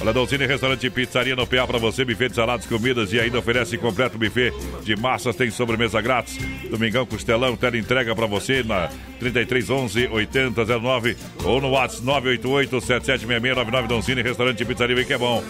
Olha, 0.00 0.12
Dolcine 0.12 0.46
Restaurante 0.46 0.86
e 0.86 0.90
Pizzaria 0.90 1.36
no 1.36 1.46
PA 1.46 1.66
para 1.66 1.78
você, 1.78 2.04
buffet 2.04 2.28
de 2.28 2.34
saladas, 2.34 2.66
comidas 2.66 3.12
e 3.12 3.20
ainda 3.20 3.38
oferece 3.38 3.78
completo 3.78 4.18
buffet 4.18 4.52
de 4.82 4.96
massas, 4.96 5.36
tem 5.36 5.50
sobremesa 5.50 6.00
grátis. 6.00 6.38
Domingão 6.68 7.06
Costelão, 7.06 7.56
tela 7.56 7.78
entrega 7.78 8.14
para 8.14 8.26
você 8.26 8.62
na 8.62 8.88
3311 9.18 10.08
8009 10.08 11.16
ou 11.44 11.60
no 11.60 11.70
WhatsApp 11.70 12.04
988 12.04 12.80
776699 12.80 13.88
Dolcine 13.88 14.22
Restaurante 14.22 14.60
e 14.60 14.64
Pizzaria, 14.64 14.96
vem 14.96 15.04
que 15.04 15.12
é 15.12 15.18
bom. 15.18 15.42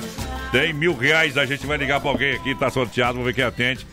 Tem 0.54 0.72
mil 0.72 0.96
reais, 0.96 1.36
a 1.36 1.44
gente 1.44 1.66
vai 1.66 1.76
ligar 1.76 2.00
para 2.00 2.10
alguém 2.10 2.36
aqui, 2.36 2.54
tá 2.54 2.70
sorteado, 2.70 3.14
vamos 3.14 3.26
ver 3.26 3.34
quem 3.34 3.42
atende. 3.42 3.84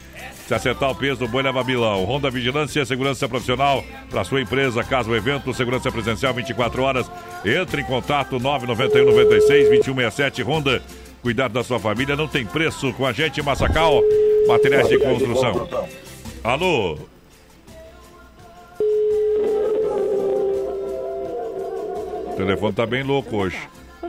Se 0.45 0.53
acertar 0.53 0.91
o 0.91 0.95
peso 0.95 1.21
do 1.21 1.27
boi, 1.27 1.41
leva 1.41 1.63
bilão. 1.63 2.05
Honda 2.05 2.29
Vigilância, 2.29 2.85
segurança 2.85 3.27
profissional 3.27 3.83
para 4.11 4.23
sua 4.23 4.41
empresa, 4.41 4.83
casa 4.83 5.09
ou 5.09 5.15
evento, 5.15 5.51
segurança 5.55 5.91
presencial 5.91 6.35
24 6.35 6.83
horas. 6.83 7.11
Entre 7.43 7.81
em 7.81 7.83
contato 7.83 8.39
991 8.39 9.05
96 9.05 9.69
2167 9.69 10.43
Honda. 10.43 10.83
Cuidar 11.23 11.47
da 11.47 11.63
sua 11.63 11.79
família 11.79 12.15
não 12.15 12.27
tem 12.27 12.45
preço 12.45 12.93
com 12.93 13.07
a 13.07 13.11
gente, 13.11 13.41
Massacal. 13.41 13.99
Materiais 14.47 14.87
de 14.87 14.99
construção. 14.99 15.67
Alô? 16.43 16.95
O 22.27 22.33
telefone 22.37 22.73
tá 22.73 22.85
bem 22.85 23.01
louco 23.01 23.35
hoje. 23.35 23.57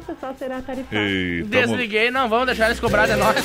O 0.03 0.15
pessoal 0.15 0.35
será 0.39 0.61
tarifado. 0.63 0.97
E 1.03 1.45
tamo- 1.51 1.67
Desliguei, 1.69 2.11
não 2.11 2.29
vamos 2.29 2.47
deixar 2.47 2.67
eles 2.67 2.81
cobrar 2.81 3.07
de 3.09 3.15
nós. 3.17 3.37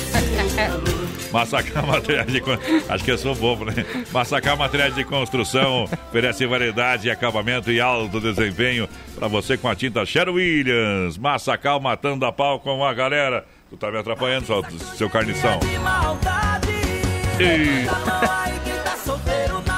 Massacar 1.32 1.86
Materiais 1.86 2.26
de 2.32 2.40
Construção. 2.40 2.82
Acho 2.94 3.04
que 3.04 3.10
eu 3.12 3.18
sou 3.18 3.34
bobo, 3.34 3.64
né? 3.66 3.74
Massacar 4.10 4.56
Materiais 4.56 4.94
de 4.94 5.04
Construção 5.04 5.84
oferece 6.08 6.46
variedade, 6.46 7.10
acabamento 7.10 7.70
e 7.70 7.80
alto 7.80 8.20
desempenho 8.20 8.88
para 9.16 9.28
você 9.28 9.56
com 9.56 9.68
a 9.68 9.74
tinta 9.76 10.04
Sher 10.06 10.28
Williams. 10.28 11.16
Massacal 11.18 11.78
matando 11.80 12.24
a 12.26 12.32
pau 12.32 12.58
com 12.60 12.84
a 12.84 12.92
galera. 12.94 13.44
Tu 13.70 13.76
tá 13.76 13.90
me 13.90 13.98
atrapalhando, 13.98 14.46
só, 14.46 14.62
seu 14.96 15.10
carnição. 15.10 15.60
E... 17.38 17.86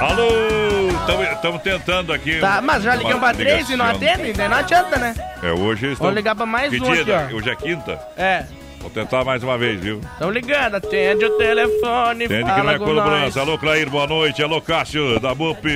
Alô, 0.00 0.88
estamos 1.34 1.62
tentando 1.62 2.12
aqui. 2.12 2.38
Tá, 2.40 2.60
mas 2.62 2.82
já 2.82 2.94
ligamos 2.94 3.20
pra 3.20 3.34
três 3.34 3.68
e 3.68 3.76
não 3.76 3.84
atende, 3.84 4.32
daí 4.32 4.48
não 4.48 4.56
adianta, 4.56 4.96
né? 4.98 5.14
É, 5.42 5.52
hoje 5.52 5.86
eles 5.86 5.98
Vamos 5.98 6.12
tão- 6.12 6.14
ligar 6.14 6.34
pra 6.34 6.46
mais 6.46 6.70
que 6.70 6.80
um 6.82 6.92
dia? 7.04 7.18
aqui. 7.18 7.34
Hoje 7.34 7.50
é 7.50 7.56
quinta? 7.56 7.98
É, 8.16 8.44
Vou 8.80 8.88
tentar 8.90 9.24
mais 9.24 9.42
uma 9.42 9.58
vez, 9.58 9.78
viu? 9.78 10.00
estão 10.12 10.30
ligando, 10.30 10.76
atende 10.76 11.26
o 11.26 11.30
telefone, 11.36 12.26
fala 12.28 12.78
que 12.78 12.84
não 12.86 13.02
é 13.02 13.20
nós. 13.20 13.36
Alô, 13.36 13.58
Clair, 13.58 13.90
boa 13.90 14.06
noite. 14.06 14.42
Alô, 14.42 14.58
Cássio, 14.62 15.20
da 15.20 15.34
BUP. 15.34 15.68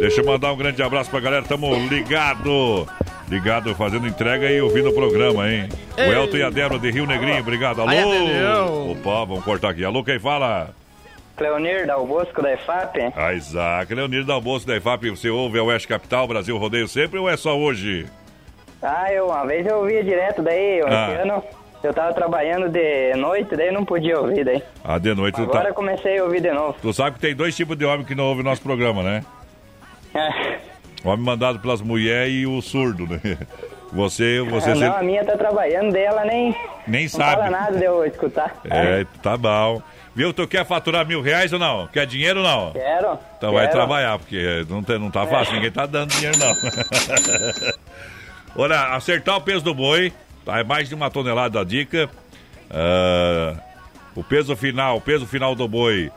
Deixa 0.00 0.22
eu 0.22 0.24
mandar 0.26 0.50
um 0.50 0.56
grande 0.56 0.82
abraço 0.82 1.10
pra 1.10 1.20
galera. 1.20 1.42
Tamo 1.44 1.74
ligado. 1.88 2.88
Ligado, 3.28 3.74
fazendo 3.74 4.06
entrega 4.06 4.50
e 4.50 4.60
ouvindo 4.62 4.88
o 4.88 4.94
programa, 4.94 5.48
hein? 5.50 5.68
O 5.96 6.00
Ei. 6.00 6.14
Elton 6.14 6.36
e 6.38 6.42
a 6.42 6.50
Débora 6.50 6.80
de 6.80 6.90
Rio 6.90 7.06
Negrinho, 7.06 7.38
obrigado. 7.38 7.82
Alô? 7.82 8.92
Opa, 8.92 9.24
vamos 9.26 9.44
cortar 9.44 9.68
aqui. 9.70 9.84
Alô, 9.84 10.02
quem 10.02 10.18
fala? 10.18 10.70
Cleonir 11.36 11.86
Dal 11.86 12.06
Bosco 12.06 12.42
da 12.42 12.52
EFAP. 12.52 13.12
Ah, 13.16 13.32
Isaac, 13.32 13.94
Leonir 13.94 14.24
da 14.24 14.34
Almoço 14.34 14.66
da 14.66 14.76
IFAP. 14.76 15.10
Você 15.10 15.30
ouve 15.30 15.58
a 15.58 15.62
Oeste 15.64 15.88
Capital, 15.88 16.26
Brasil 16.28 16.56
Rodeio 16.58 16.86
sempre 16.88 17.18
ou 17.18 17.28
é 17.28 17.36
só 17.36 17.56
hoje? 17.58 18.06
Ah, 18.82 19.12
eu 19.12 19.26
uma 19.26 19.44
vez 19.46 19.66
eu 19.66 19.78
ouvia 19.78 20.02
direto 20.04 20.42
daí, 20.42 20.80
Ah. 20.82 21.08
esse 21.12 21.22
ano 21.22 21.42
eu 21.82 21.92
tava 21.94 22.12
trabalhando 22.12 22.68
de 22.68 23.14
noite, 23.16 23.56
daí 23.56 23.70
não 23.72 23.84
podia 23.84 24.20
ouvir 24.20 24.44
daí. 24.44 24.62
Ah, 24.84 24.98
de 24.98 25.14
noite 25.14 25.36
tu 25.36 25.42
Agora 25.42 25.62
tá... 25.64 25.68
eu 25.70 25.74
comecei 25.74 26.18
a 26.18 26.24
ouvir 26.24 26.40
de 26.40 26.50
novo. 26.52 26.76
Tu 26.80 26.92
sabe 26.92 27.14
que 27.14 27.20
tem 27.20 27.34
dois 27.34 27.56
tipos 27.56 27.76
de 27.76 27.84
homem 27.84 28.04
que 28.04 28.14
não 28.14 28.24
ouve 28.24 28.42
nosso 28.42 28.62
programa, 28.62 29.02
né? 29.02 29.24
É. 30.14 30.58
O 31.04 31.08
homem 31.08 31.24
mandado 31.24 31.58
pelas 31.60 31.80
mulheres 31.80 32.32
e 32.34 32.46
o 32.46 32.60
surdo, 32.60 33.06
né? 33.06 33.20
Você, 33.92 34.40
você... 34.40 34.70
Ah, 34.70 34.74
sempre- 34.74 34.88
não, 34.88 34.96
a 34.96 35.02
minha 35.02 35.22
tá 35.22 35.36
trabalhando, 35.36 35.92
daí 35.92 36.04
ela 36.04 36.24
nem, 36.24 36.56
Nem 36.86 37.02
não 37.02 37.10
sabe. 37.10 37.42
fala 37.42 37.50
nada 37.50 37.76
de 37.76 37.84
eu 37.84 38.02
escutar. 38.06 38.56
É, 38.64 39.04
tá 39.22 39.36
bom. 39.36 39.82
Viu, 40.14 40.32
tu 40.32 40.46
quer 40.46 40.66
faturar 40.66 41.06
mil 41.06 41.22
reais 41.22 41.52
ou 41.52 41.58
não? 41.58 41.86
Quer 41.86 42.06
dinheiro 42.06 42.40
ou 42.40 42.46
não? 42.46 42.72
Quero. 42.72 43.18
Então 43.38 43.52
vai 43.52 43.66
quero. 43.66 43.78
trabalhar, 43.78 44.18
porque 44.18 44.66
não, 44.68 44.82
tem, 44.82 44.98
não 44.98 45.10
tá 45.10 45.26
fácil, 45.26 45.54
ninguém 45.54 45.70
tá 45.70 45.86
dando 45.86 46.10
dinheiro 46.10 46.38
não. 46.38 46.54
Olha, 48.54 48.94
acertar 48.94 49.36
o 49.36 49.40
peso 49.40 49.64
do 49.64 49.74
boi, 49.74 50.12
tá? 50.44 50.58
É 50.58 50.64
mais 50.64 50.88
de 50.88 50.94
uma 50.94 51.10
tonelada 51.10 51.60
a 51.60 51.64
dica. 51.64 52.10
Ah, 52.70 53.54
o 54.14 54.22
peso 54.22 54.54
final, 54.54 54.98
o 54.98 55.00
peso 55.00 55.26
final 55.26 55.54
do 55.54 55.66
boi, 55.66 56.10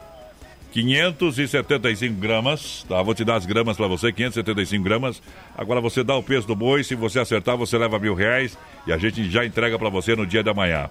575 0.73 2.19
gramas, 2.19 2.85
tá? 2.89 3.01
Vou 3.01 3.15
te 3.15 3.23
dar 3.23 3.35
as 3.35 3.45
gramas 3.45 3.77
pra 3.77 3.87
você, 3.87 4.11
575 4.11 4.83
gramas. 4.83 5.21
Agora 5.57 5.79
você 5.79 6.03
dá 6.03 6.15
o 6.15 6.23
peso 6.23 6.45
do 6.45 6.55
boi, 6.55 6.83
se 6.83 6.95
você 6.95 7.19
acertar, 7.19 7.55
você 7.55 7.77
leva 7.77 7.97
mil 7.97 8.13
reais 8.13 8.57
e 8.85 8.91
a 8.91 8.97
gente 8.97 9.31
já 9.31 9.45
entrega 9.45 9.79
pra 9.79 9.87
você 9.87 10.17
no 10.17 10.27
dia 10.27 10.43
da 10.43 10.53
manhã. 10.53 10.89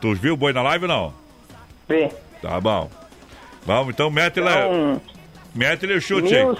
Tu 0.00 0.14
viu 0.14 0.34
o 0.34 0.36
boi 0.36 0.52
na 0.52 0.62
live 0.62 0.84
ou 0.84 0.88
não? 0.88 1.25
Vi. 1.88 2.08
Tá 2.42 2.60
bom. 2.60 2.90
Vamos, 3.64 3.94
então 3.94 4.10
mete 4.10 4.40
lá. 4.40 4.52
Então, 4.66 5.00
Mete-lhe 5.54 5.94
o 5.94 6.00
chute 6.00 6.34
aí. 6.36 6.44
Mil, 6.44 6.58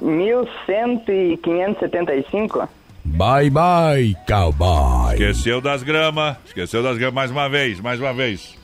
mil 0.00 0.48
cento 0.66 1.12
e 1.12 1.36
quinhentos 1.36 1.76
e 1.76 1.80
setenta 1.80 2.14
e 2.14 2.24
cinco? 2.30 2.66
Bye, 3.04 3.50
bye, 3.50 4.16
cowboy. 4.26 5.12
Esqueceu 5.12 5.60
das 5.60 5.82
gramas. 5.82 6.36
Esqueceu 6.46 6.82
das 6.82 6.96
gramas 6.96 7.14
mais 7.14 7.30
uma 7.30 7.48
vez, 7.50 7.80
mais 7.80 8.00
uma 8.00 8.14
vez. 8.14 8.56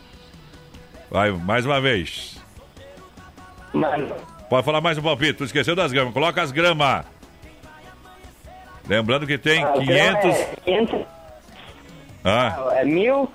Vai, 1.10 1.30
mais 1.30 1.66
uma 1.66 1.80
vez. 1.80 2.40
Mano. 3.74 4.14
Pode 4.48 4.64
falar 4.64 4.80
mais 4.80 4.96
um 4.96 5.02
palpite. 5.02 5.34
Tu 5.34 5.44
esqueceu 5.44 5.76
das 5.76 5.92
gramas. 5.92 6.14
Coloca 6.14 6.40
as 6.42 6.50
gramas. 6.50 7.04
Lembrando 8.88 9.26
que 9.26 9.36
tem 9.38 9.62
Ah, 9.62 9.70
o 9.74 9.80
500. 9.80 9.86
grama 9.86 10.18
É, 10.18 10.54
500 10.64 11.06
Ah, 12.24 12.68
é 12.72 12.84
mil, 12.84 13.30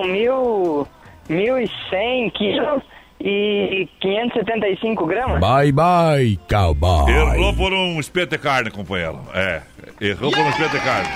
mil, 0.00 0.88
mil 1.28 1.58
e 1.58 1.70
cem 1.90 2.30
quilos 2.30 2.82
e 3.20 3.88
575 4.00 5.06
gramas? 5.06 5.40
Bye, 5.40 5.72
bye, 5.72 6.38
cowboy. 6.48 7.10
errou 7.12 7.54
por 7.54 7.72
um 7.72 8.00
espeto 8.00 8.30
de 8.30 8.38
carne, 8.38 8.70
companheiro. 8.70 9.20
É, 9.34 9.62
errou 10.00 10.30
por 10.30 10.40
um 10.40 10.48
espeto 10.50 10.70
de 10.76 10.80
carne. 10.80 11.08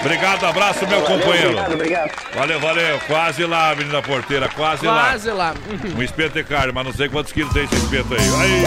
Obrigado, 0.00 0.44
abraço, 0.46 0.86
meu 0.86 1.00
Valeu, 1.02 1.18
companheiro. 1.18 1.48
obrigado, 1.50 1.74
obrigado. 1.74 2.10
Valeu, 2.34 2.58
valeu. 2.60 2.98
Quase 3.06 3.44
lá, 3.44 3.74
menina 3.74 4.00
porteira, 4.00 4.48
quase, 4.48 4.86
Quase 4.86 5.28
lá. 5.30 5.50
lá. 5.50 5.54
Um 5.98 6.02
espeto 6.02 6.34
de 6.34 6.44
carne, 6.44 6.72
mas 6.72 6.86
não 6.86 6.92
sei 6.92 7.08
quantos 7.10 7.32
quilos 7.32 7.52
tem 7.52 7.64
esse 7.64 7.74
espeto 7.74 8.14
aí. 8.14 8.20
Aí. 8.20 8.62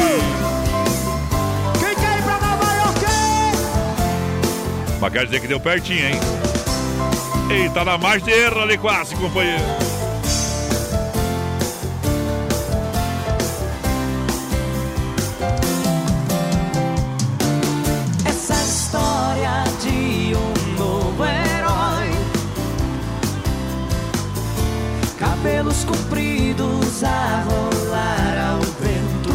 Quem 1.79 1.95
quer 1.95 2.19
ir 2.19 2.23
pra 2.23 2.33
Nova 2.37 2.73
York? 2.75 2.99
Mas 5.01 5.11
quer 5.13 5.25
dizer 5.25 5.39
que 5.41 5.47
deu 5.47 5.59
pertinho, 5.59 6.05
hein? 6.07 6.15
Ei, 7.49 7.69
tá 7.69 7.83
na 7.83 7.97
margem 7.97 8.25
de 8.25 8.31
erro 8.31 8.61
ali 8.61 8.77
quase, 8.77 9.15
companheiro. 9.15 9.63
Compridos 25.93 27.03
a 27.03 27.43
rolar 27.45 28.51
ao 28.51 28.59
vento. 28.81 29.33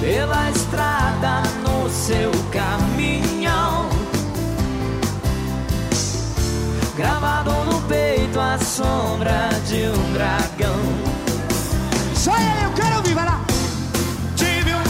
Pela 0.00 0.50
estrada 0.50 1.42
no 1.62 1.88
seu 1.90 2.32
caminhão. 2.50 3.88
Gravado 6.96 7.52
no 7.64 7.80
peito 7.82 8.40
a 8.40 8.58
sombra 8.58 9.50
de 9.68 9.88
um 9.88 10.12
dragão. 10.12 10.80
Só 12.16 12.34
ele, 12.36 12.64
eu 12.64 12.72
quero 12.72 12.96
ouvir, 12.96 13.14
vai 13.14 13.24
lá. 13.24 13.40
Tive 14.34 14.74
um 14.74 14.82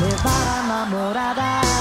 levar 0.00 0.58
a 0.58 0.62
namorada, 0.66 1.73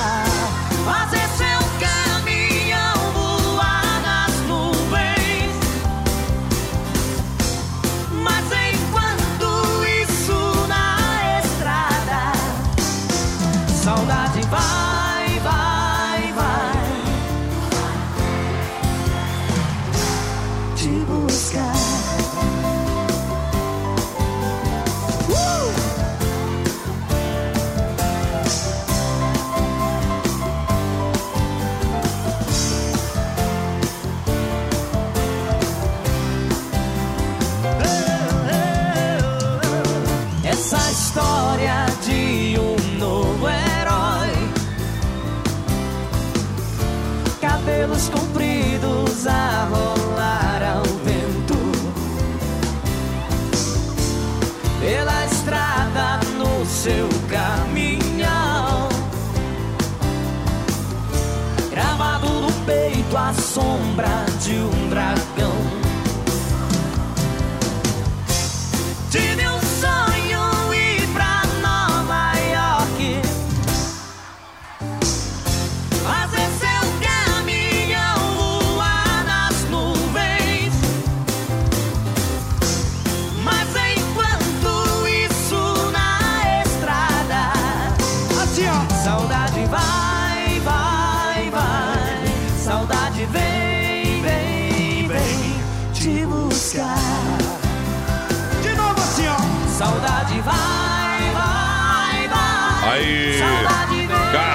sombra 63.53 64.22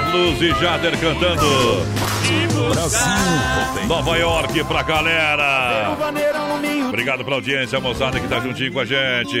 Carlos 0.09 0.41
e 0.41 0.49
Jader 0.55 0.97
cantando. 0.99 1.45
Brasil. 2.73 3.87
Nova 3.87 4.17
York 4.17 4.63
pra 4.63 4.81
galera. 4.81 5.95
Obrigado 6.87 7.23
pela 7.23 7.37
audiência, 7.37 7.79
moçada 7.79 8.19
que 8.19 8.27
tá 8.27 8.39
juntinho 8.39 8.73
com 8.73 8.79
a 8.79 8.85
gente. 8.85 9.39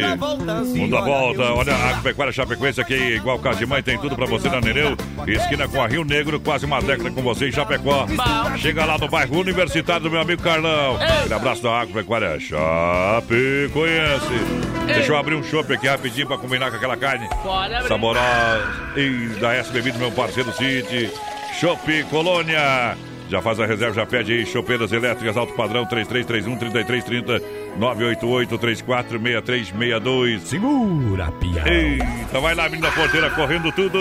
Mundo 0.75 0.97
à 0.97 1.01
volta. 1.01 1.53
Olha, 1.53 1.73
a 1.73 1.89
Agropecuária 1.89 2.31
Chapecoense 2.31 2.79
aqui, 2.79 2.93
igual 2.93 3.39
casa 3.39 3.59
de 3.59 3.65
mãe, 3.65 3.81
tem 3.81 3.97
tudo 3.97 4.15
pra 4.15 4.25
você 4.25 4.49
na 4.49 4.61
Nereu. 4.61 4.95
Esquina 5.27 5.67
com 5.67 5.81
a 5.81 5.87
Rio 5.87 6.03
Negro, 6.03 6.39
quase 6.39 6.65
uma 6.65 6.81
década 6.81 7.11
com 7.11 7.21
você 7.21 7.49
em 7.49 7.51
Chapecó. 7.51 8.05
Chega 8.57 8.85
lá 8.85 8.97
no 8.97 9.07
bairro 9.07 9.39
Universitário 9.39 10.03
do 10.03 10.11
meu 10.11 10.21
amigo 10.21 10.41
Carlão. 10.41 10.95
Aquele 10.95 11.33
abraço 11.33 11.63
da 11.63 11.81
Agropecuária 11.81 12.39
Chapecoense. 12.39 12.69
Deixa 14.85 15.11
eu 15.11 15.17
abrir 15.17 15.35
um 15.35 15.43
chopp 15.43 15.73
aqui 15.73 15.87
rapidinho 15.87 16.27
pra 16.27 16.37
combinar 16.37 16.69
com 16.69 16.77
aquela 16.77 16.97
carne. 16.97 17.27
Saborosa. 17.87 18.93
E 18.95 19.39
da 19.39 19.53
S 19.53 19.71
Bebidas, 19.71 19.99
meu 19.99 20.11
parceiro 20.11 20.51
City. 20.53 21.11
Chopp 21.59 22.03
Colônia. 22.09 22.95
Já 23.29 23.41
faz 23.43 23.59
a 23.59 23.65
reserva, 23.67 23.93
já 23.93 24.05
pede 24.07 24.33
aí 24.33 24.43
chopeiras 24.45 24.91
elétricas 24.91 25.37
alto 25.37 25.53
padrão 25.53 25.85
3331 25.85 26.57
3330 26.57 27.39
988 27.77 28.57
346362. 28.57 30.41
Segura, 30.41 31.31
piada. 31.33 31.69
Eita, 31.69 32.39
vai 32.41 32.55
lá, 32.55 32.67
menina 32.67 32.91
porteira, 32.91 33.29
correndo 33.29 33.71
tudo. 33.71 33.99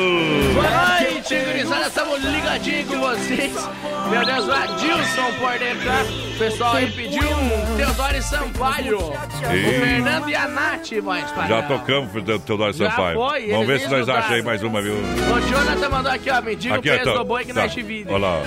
Boa 0.55 1.01
noite, 1.03 1.35
gurizada. 1.45 1.89
Estamos 1.89 2.25
ligadinhos 2.25 2.87
com 2.89 2.99
vocês. 3.01 3.69
Meu 4.11 4.25
Deus, 4.25 4.47
o 4.49 4.53
Adilson 4.53 5.33
por 5.39 5.59
dentro. 5.59 5.85
tá? 5.85 6.05
O 6.35 6.39
pessoal 6.39 6.73
aí 6.77 6.91
pediu 6.91 7.23
um 7.31 7.77
Teodoro 7.77 8.23
Sampaio. 8.23 8.99
O 8.99 9.13
Ih. 9.55 9.81
Fernando 9.81 10.31
e 10.31 10.35
a 10.35 10.49
Nath, 10.49 10.89
voz 11.03 11.31
para 11.33 11.47
Já 11.47 11.63
tocamos 11.65 12.11
pro 12.13 12.23
Teodoro 12.39 12.73
Já 12.73 12.91
Sampaio. 12.91 13.19
foi, 13.19 13.49
Vamos 13.51 13.67
ver 13.67 13.81
se 13.81 13.85
nós 13.91 14.01
escutaram. 14.01 14.19
achamos 14.21 14.37
aí 14.39 14.43
mais 14.43 14.63
uma, 14.63 14.81
viu? 14.81 14.95
O 14.95 15.41
Jonathan 15.51 15.89
mandou 15.91 16.13
aqui, 16.13 16.31
ó. 16.31 16.41
Me 16.41 16.57
diga 16.57 16.77
Aqui, 16.77 16.89
o 16.89 16.93
peso 16.93 17.03
então. 17.11 17.19
do 17.19 17.25
boi 17.27 17.45
que 17.45 17.53
Tá. 17.53 17.61
nós 17.63 17.75
vídeo. 17.75 18.07
Olha 18.11 18.27
lá. 18.27 18.43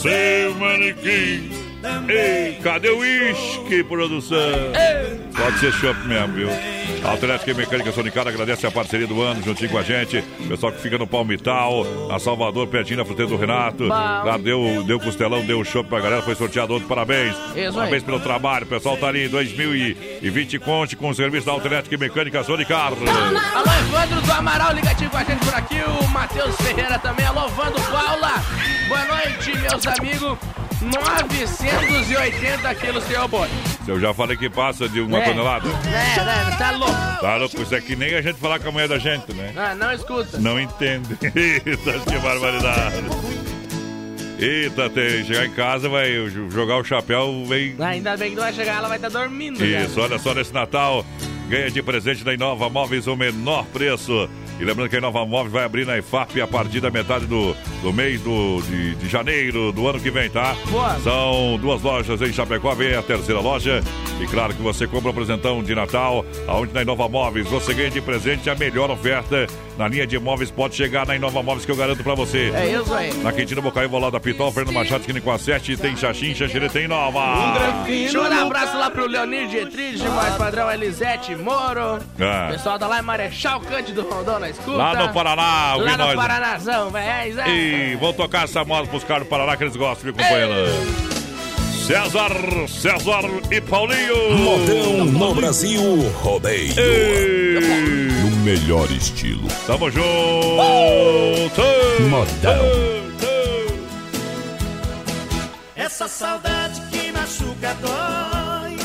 Seu 0.00 0.54
manequim. 0.54 1.67
Ei, 2.08 2.58
cadê 2.62 2.90
o 2.90 2.98
uísque, 2.98 3.84
produção? 3.84 4.38
Pode 5.36 5.58
ser 5.60 5.72
chopp 5.72 6.06
mesmo, 6.06 6.34
viu? 6.34 6.48
Autoelétrica 7.04 7.52
e 7.52 7.54
Mecânica 7.54 7.92
Sonicada 7.92 8.30
agradece 8.30 8.66
a 8.66 8.70
parceria 8.70 9.06
do 9.06 9.22
ano 9.22 9.42
juntinho 9.42 9.70
com 9.70 9.78
a 9.78 9.82
gente. 9.82 10.20
Pessoal 10.48 10.72
que 10.72 10.80
fica 10.80 10.98
no 10.98 11.06
Palmital, 11.06 11.86
a 12.10 12.18
Salvador, 12.18 12.66
pertinho 12.66 12.98
da 12.98 13.04
fruteira 13.04 13.30
do 13.30 13.36
Renato. 13.36 13.84
Lá 13.86 14.36
deu, 14.36 14.82
deu 14.84 14.98
costelão, 14.98 15.44
deu 15.44 15.62
chopp 15.64 15.88
pra 15.88 16.00
galera, 16.00 16.22
foi 16.22 16.34
sorteado 16.34 16.72
outro. 16.72 16.88
Parabéns. 16.88 17.36
Isso 17.54 17.58
aí. 17.58 17.72
Parabéns 17.72 18.02
pelo 18.02 18.18
trabalho. 18.18 18.64
O 18.64 18.68
pessoal 18.68 18.96
tá 18.96 19.06
ali 19.06 19.26
em 19.26 19.28
2020 19.28 20.58
conte 20.58 20.96
com 20.96 21.10
o 21.10 21.14
serviço 21.14 21.46
da 21.46 21.52
Autoelétrica 21.52 21.94
e 21.94 21.98
Mecânica 21.98 22.42
Sonicada. 22.42 22.96
Alô, 23.54 23.70
Evandro 23.80 24.20
do 24.20 24.32
Amaral, 24.32 24.72
ligativo 24.72 25.10
com 25.10 25.16
a 25.18 25.24
gente 25.24 25.44
por 25.44 25.54
aqui. 25.54 25.76
O 25.76 26.08
Matheus 26.08 26.56
Ferreira 26.56 26.98
também. 26.98 27.24
Alô, 27.26 27.46
Vando 27.48 27.80
Paula. 27.82 28.42
Boa 28.88 29.04
noite, 29.04 29.56
meus 29.56 29.86
amigos. 29.86 30.67
980 30.80 32.74
quilos 32.76 33.04
seu 33.04 33.26
boi. 33.28 33.48
Eu 33.86 33.98
já 34.00 34.12
falei 34.14 34.36
que 34.36 34.48
passa 34.48 34.88
de 34.88 35.00
uma 35.00 35.18
É. 35.18 35.24
tonelada. 35.28 35.68
É, 35.68 36.24
né? 36.24 36.56
Tá 36.58 36.70
louco. 36.72 36.94
Tá 37.20 37.36
louco, 37.36 37.62
isso 37.62 37.74
é 37.74 37.80
que 37.80 37.96
nem 37.96 38.14
a 38.14 38.22
gente 38.22 38.38
falar 38.38 38.58
com 38.60 38.68
a 38.68 38.72
mulher 38.72 38.88
da 38.88 38.98
gente, 38.98 39.32
né? 39.32 39.52
Ah, 39.56 39.74
não 39.74 39.92
escuta. 39.92 40.38
Não 40.38 40.60
entende. 40.60 41.16
Eita, 41.34 41.92
que 42.10 42.18
barbaridade. 42.18 42.96
Eita, 44.38 44.88
tem, 44.88 45.24
chegar 45.24 45.46
em 45.46 45.50
casa, 45.50 45.88
vai 45.88 46.12
jo- 46.28 46.48
jogar 46.50 46.76
o 46.76 46.84
chapéu, 46.84 47.44
vem. 47.48 47.74
Ainda 47.80 48.16
bem 48.16 48.30
que 48.30 48.36
não 48.36 48.44
vai 48.44 48.52
chegar, 48.52 48.76
ela 48.76 48.86
vai 48.88 48.98
estar 48.98 49.08
dormindo. 49.08 49.58
já. 49.58 49.80
Isso, 49.80 50.00
olha 50.00 50.16
só, 50.18 50.32
nesse 50.32 50.54
Natal, 50.54 51.04
ganha 51.48 51.68
de 51.70 51.82
presente 51.82 52.22
da 52.22 52.32
Inova 52.32 52.68
Móveis 52.70 53.08
o 53.08 53.16
menor 53.16 53.64
preço. 53.66 54.30
E 54.58 54.64
lembrando 54.64 54.88
que 54.88 54.96
a 54.96 54.98
Inova 54.98 55.24
Móveis 55.24 55.52
vai 55.52 55.64
abrir 55.64 55.86
na 55.86 55.96
IFAP 55.98 56.40
a 56.40 56.46
partir 56.46 56.80
da 56.80 56.90
metade 56.90 57.26
do, 57.26 57.54
do 57.80 57.92
mês 57.92 58.20
do, 58.20 58.60
de, 58.62 58.96
de 58.96 59.08
janeiro 59.08 59.70
do 59.70 59.86
ano 59.86 60.00
que 60.00 60.10
vem, 60.10 60.28
tá? 60.28 60.56
Boa. 60.68 60.98
São 61.00 61.56
duas 61.60 61.80
lojas 61.80 62.20
em 62.20 62.32
Chapecó, 62.32 62.74
vem 62.74 62.94
a 62.94 63.02
terceira 63.02 63.40
loja. 63.40 63.80
E 64.20 64.26
claro 64.26 64.52
que 64.52 64.60
você 64.60 64.86
compra 64.86 65.10
o 65.10 65.14
presentão 65.14 65.62
de 65.62 65.74
Natal, 65.74 66.24
aonde 66.48 66.74
na 66.74 66.82
Inova 66.82 67.08
Móveis 67.08 67.46
você 67.48 67.72
ganha 67.72 67.90
de 67.90 68.00
presente 68.00 68.50
a 68.50 68.54
melhor 68.56 68.90
oferta. 68.90 69.46
Na 69.78 69.86
linha 69.86 70.04
de 70.04 70.16
imóveis 70.16 70.50
pode 70.50 70.74
chegar 70.74 71.06
na 71.06 71.14
Inova 71.14 71.40
Móveis 71.40 71.64
que 71.64 71.70
eu 71.70 71.76
garanto 71.76 72.02
pra 72.02 72.12
você. 72.12 72.50
É 72.52 72.72
isso 72.74 72.92
aí. 72.92 73.14
Na 73.22 73.32
Quintina 73.32 73.60
Bocaiúva, 73.60 73.96
ao 73.96 74.02
lado 74.02 74.12
da 74.12 74.18
Pitol, 74.18 74.50
Fernando 74.50 74.74
Machado, 74.74 75.02
esquina 75.02 75.20
com 75.20 75.30
a 75.30 75.38
7, 75.38 75.76
tem 75.76 75.96
Xaxim, 75.96 76.34
Xaxire, 76.34 76.68
tem 76.68 76.88
Nova. 76.88 77.84
Deixa 77.86 78.18
eu 78.18 78.24
mandar 78.24 78.42
um 78.42 78.46
abraço 78.48 78.76
lá 78.76 78.90
pro 78.90 79.06
Leonir 79.06 79.46
Dietrich, 79.46 80.02
mais 80.08 80.34
padrão 80.34 80.68
Elisete 80.68 81.36
Moro. 81.36 82.00
É. 82.18 82.50
Pessoal 82.50 82.76
da 82.76 82.88
lá 82.88 82.98
em 82.98 83.02
Marechal 83.02 83.60
Cândido 83.60 84.02
Rondon 84.02 84.40
na 84.40 84.50
escuta. 84.50 84.76
Lá 84.76 84.94
no 84.96 85.12
Paraná, 85.12 85.74
Lá 85.76 85.96
no 85.96 86.04
nós. 86.06 86.16
Paranazão, 86.16 86.90
velho. 86.90 87.08
É, 87.08 87.28
isso 87.28 87.40
aí. 87.40 87.92
E 87.92 87.96
vão 87.96 88.12
tocar 88.12 88.44
essa 88.44 88.64
moda 88.64 88.88
pros 88.88 89.04
caras 89.04 89.22
do 89.22 89.28
Paraná 89.28 89.56
que 89.56 89.62
eles 89.62 89.76
gostam, 89.76 90.12
viu, 90.12 90.12
companheiro? 90.12 90.54
César, 91.86 92.32
César 92.68 93.22
e 93.50 93.60
Paulinho. 93.60 94.36
Modão 94.38 95.04
no 95.04 95.34
Brasil 95.34 95.80
Rodeio. 96.20 96.74
No 96.74 98.07
melhor 98.48 98.90
estilo. 98.90 99.46
Tamo 99.66 99.90
junto. 99.90 101.62
Modão. 102.08 102.64
Essa 105.76 106.08
saudade 106.08 106.80
que 106.90 107.12
machuca 107.12 107.74
dói. 107.82 108.76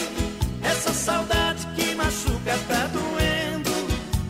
Essa 0.62 0.94
saudade 0.94 1.66
que 1.78 1.96
machuca 1.96 2.58
tá 2.68 2.88
doendo. 2.88 3.72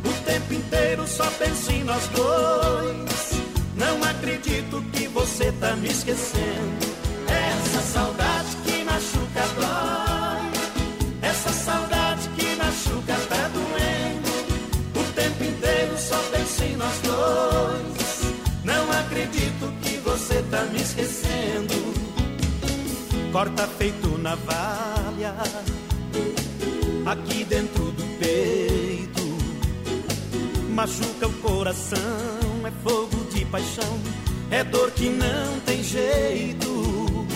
O 0.06 0.14
tempo 0.24 0.54
inteiro 0.54 1.08
só 1.08 1.26
penso 1.40 1.72
em 1.72 1.84
nós 1.84 2.08
dois. 2.10 3.42
Não 3.76 4.04
acredito 4.04 4.84
que 4.94 5.08
você 5.08 5.52
tá 5.54 5.76
me 5.76 5.88
esquecendo. 5.88 6.86
Essa 7.28 7.82
saudade 7.82 8.56
que 8.64 8.84
machuca 8.84 9.42
me 20.66 20.82
esquecendo. 20.82 21.94
Corta 23.32 23.68
feito 23.68 24.18
navalha 24.18 25.34
aqui 27.06 27.44
dentro 27.44 27.86
do 27.92 28.04
peito. 28.20 29.24
Machuca 30.70 31.28
o 31.28 31.34
coração, 31.34 32.00
é 32.66 32.72
fogo 32.84 33.26
de 33.32 33.46
paixão, 33.46 34.00
é 34.52 34.64
dor 34.64 34.92
que 34.92 35.10
não 35.10 35.60
tem 35.66 35.84
jeito. 35.84 37.28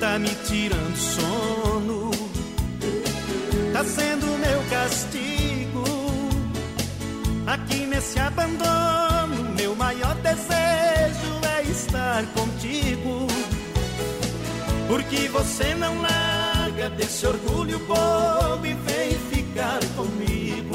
Tá 0.00 0.18
me 0.18 0.30
tirando 0.46 0.96
sono, 0.96 2.10
tá 3.72 3.84
sendo 3.84 4.26
meu 4.38 4.62
castigo. 4.68 5.84
Aqui 7.46 7.86
nesse 7.86 8.18
abandono, 8.18 9.54
meu 9.56 9.76
maior 9.76 10.14
desejo 10.16 10.61
estar 11.92 12.24
contigo. 12.34 13.26
Porque 14.88 15.28
você 15.28 15.74
não 15.74 16.00
larga 16.00 16.88
desse 16.90 17.26
orgulho 17.26 17.78
bobo 17.80 18.66
e 18.66 18.72
vem 18.74 19.10
ficar 19.30 19.80
comigo. 19.94 20.74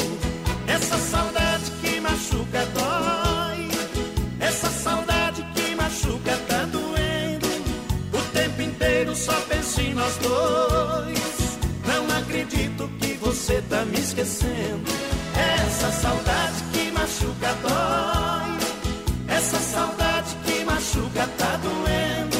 Essa 0.67 0.97
saudade 0.97 1.71
que 1.81 1.99
machuca 1.99 2.65
dói. 2.73 3.67
Essa 4.39 4.69
saudade 4.69 5.43
que 5.55 5.75
machuca 5.75 6.37
tá 6.47 6.65
doendo. 6.65 7.47
O 8.13 8.21
tempo 8.31 8.61
inteiro 8.61 9.15
só 9.15 9.33
penso 9.49 9.81
em 9.81 9.93
nós 9.95 10.15
dois. 10.17 11.57
Não 11.85 12.17
acredito 12.17 12.87
que 12.99 13.13
você 13.13 13.61
tá 13.69 13.83
me 13.85 13.99
esquecendo. 13.99 14.91
Essa 15.35 15.91
saudade 15.91 16.63
que 16.71 16.91
machuca 16.91 17.55
dói. 17.63 19.35
Essa 19.35 19.59
saudade 19.59 20.06
machuca 20.97 21.27
tá 21.37 21.57
doendo. 21.57 22.37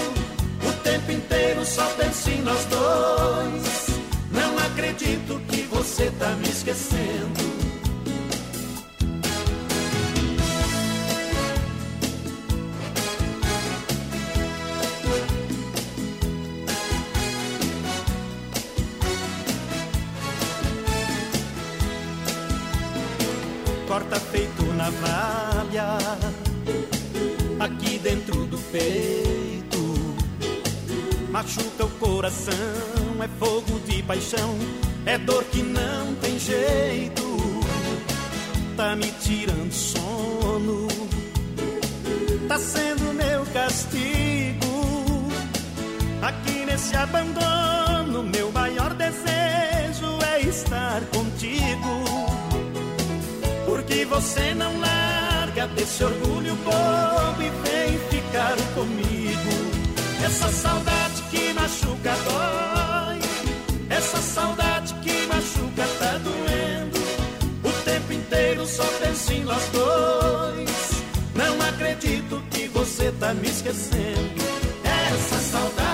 O 0.68 0.74
tempo 0.84 1.12
inteiro 1.12 1.66
só 1.66 1.86
penso 1.98 2.30
em 2.30 2.42
nós 2.42 2.66
dois. 2.66 3.88
Não 4.32 4.58
acredito 4.60 5.40
que 5.48 5.62
você 5.64 6.12
tá 6.12 6.30
me 6.36 6.50
esquecendo. 6.50 7.48
corta 23.88 24.20
feito 24.20 24.64
navalha 24.74 25.98
aqui 27.60 27.98
dentro 27.98 28.47
peito. 28.78 29.78
Machuca 31.32 31.86
o 31.86 31.90
coração, 32.00 33.24
é 33.24 33.28
fogo 33.40 33.80
de 33.88 34.04
paixão, 34.04 34.56
é 35.06 35.18
dor 35.18 35.44
que 35.46 35.64
não 35.64 36.16
tem 36.16 36.40
jeito. 36.40 37.26
Tá 38.76 38.96
me 38.96 39.12
tirando 39.24 39.72
sono, 39.72 40.88
tá 42.48 42.60
sendo 42.60 43.14
meu 43.14 43.46
castigo. 43.48 44.68
Aqui 46.22 46.66
nesse 46.66 46.96
abandono, 46.96 48.24
meu 48.24 48.52
maior 48.52 48.94
desejo 48.94 50.20
é 50.34 50.42
estar 50.42 51.02
contigo 51.06 52.28
porque 53.66 54.06
você 54.06 54.54
não 54.54 54.80
larga 54.80 55.68
desse 55.68 56.04
orgulho 56.04 56.56
bobo 56.56 57.42
e 57.42 57.50
vem 57.50 58.00
comigo. 58.76 59.52
Essa 60.24 60.52
saudade 60.52 61.22
que 61.32 61.54
machuca 61.54 62.14
dói, 62.26 63.20
essa 63.90 64.18
saudade 64.18 64.94
que 64.96 65.26
machuca 65.28 65.88
tá 66.00 66.18
doendo. 66.20 67.00
O 67.64 67.72
tempo 67.84 68.14
inteiro 68.14 68.66
só 68.66 68.84
penso 69.02 69.34
em 69.34 69.44
nós 69.44 69.64
dois. 69.72 71.04
Não 71.34 71.62
acredito 71.68 72.42
que 72.52 72.68
você 72.68 73.12
tá 73.20 73.34
me 73.34 73.48
esquecendo. 73.48 74.44
Essa 74.84 75.40
saudade 75.40 75.87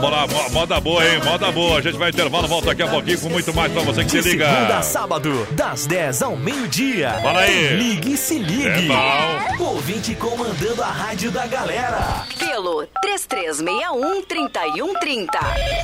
Vamos 0.00 0.10
lá, 0.10 0.26
mo- 0.26 0.50
moda 0.50 0.80
boa, 0.80 1.04
hein? 1.06 1.20
Moda 1.24 1.50
boa. 1.52 1.78
A 1.78 1.82
gente 1.82 1.96
vai 1.98 2.08
intervalo, 2.10 2.48
volta 2.48 2.68
daqui 2.68 2.82
a 2.82 2.88
pouquinho 2.88 3.20
com 3.20 3.28
muito 3.28 3.52
mais 3.52 3.70
pra 3.72 3.82
você 3.82 4.02
que 4.04 4.10
se 4.10 4.20
liga. 4.22 4.46
segunda 4.48 4.78
a 4.78 4.82
sábado, 4.82 5.46
das 5.52 5.86
10 5.86 6.22
ao 6.22 6.36
meio-dia. 6.36 7.10
Fala 7.22 7.40
aí. 7.40 7.76
Ligue 7.76 8.14
e 8.14 8.16
se 8.16 8.38
ligue. 8.38 8.66
É 8.66 9.56
bom. 9.58 9.64
Ouvinte 9.74 10.14
comandando 10.14 10.82
a 10.82 10.86
rádio 10.90 11.30
da 11.30 11.46
galera. 11.46 12.24
Pelo 12.38 12.86
3361-3130. 13.04 15.28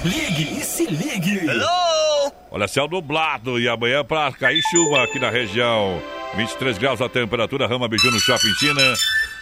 Ligue 0.04 0.60
e 0.60 0.64
se 0.64 0.86
ligue. 0.86 1.42
Olha, 2.50 2.66
céu 2.68 2.88
nublado 2.88 3.58
e 3.60 3.68
amanhã 3.68 4.02
pra 4.04 4.32
cair 4.32 4.60
chuva 4.70 5.02
aqui 5.04 5.18
na 5.18 5.30
região. 5.30 6.00
23 6.36 6.76
graus 6.78 7.00
a 7.00 7.08
temperatura, 7.08 7.66
Rama 7.66 7.88
Biju 7.88 8.10
no 8.10 8.20
Shopping 8.20 8.52
China. 8.58 8.82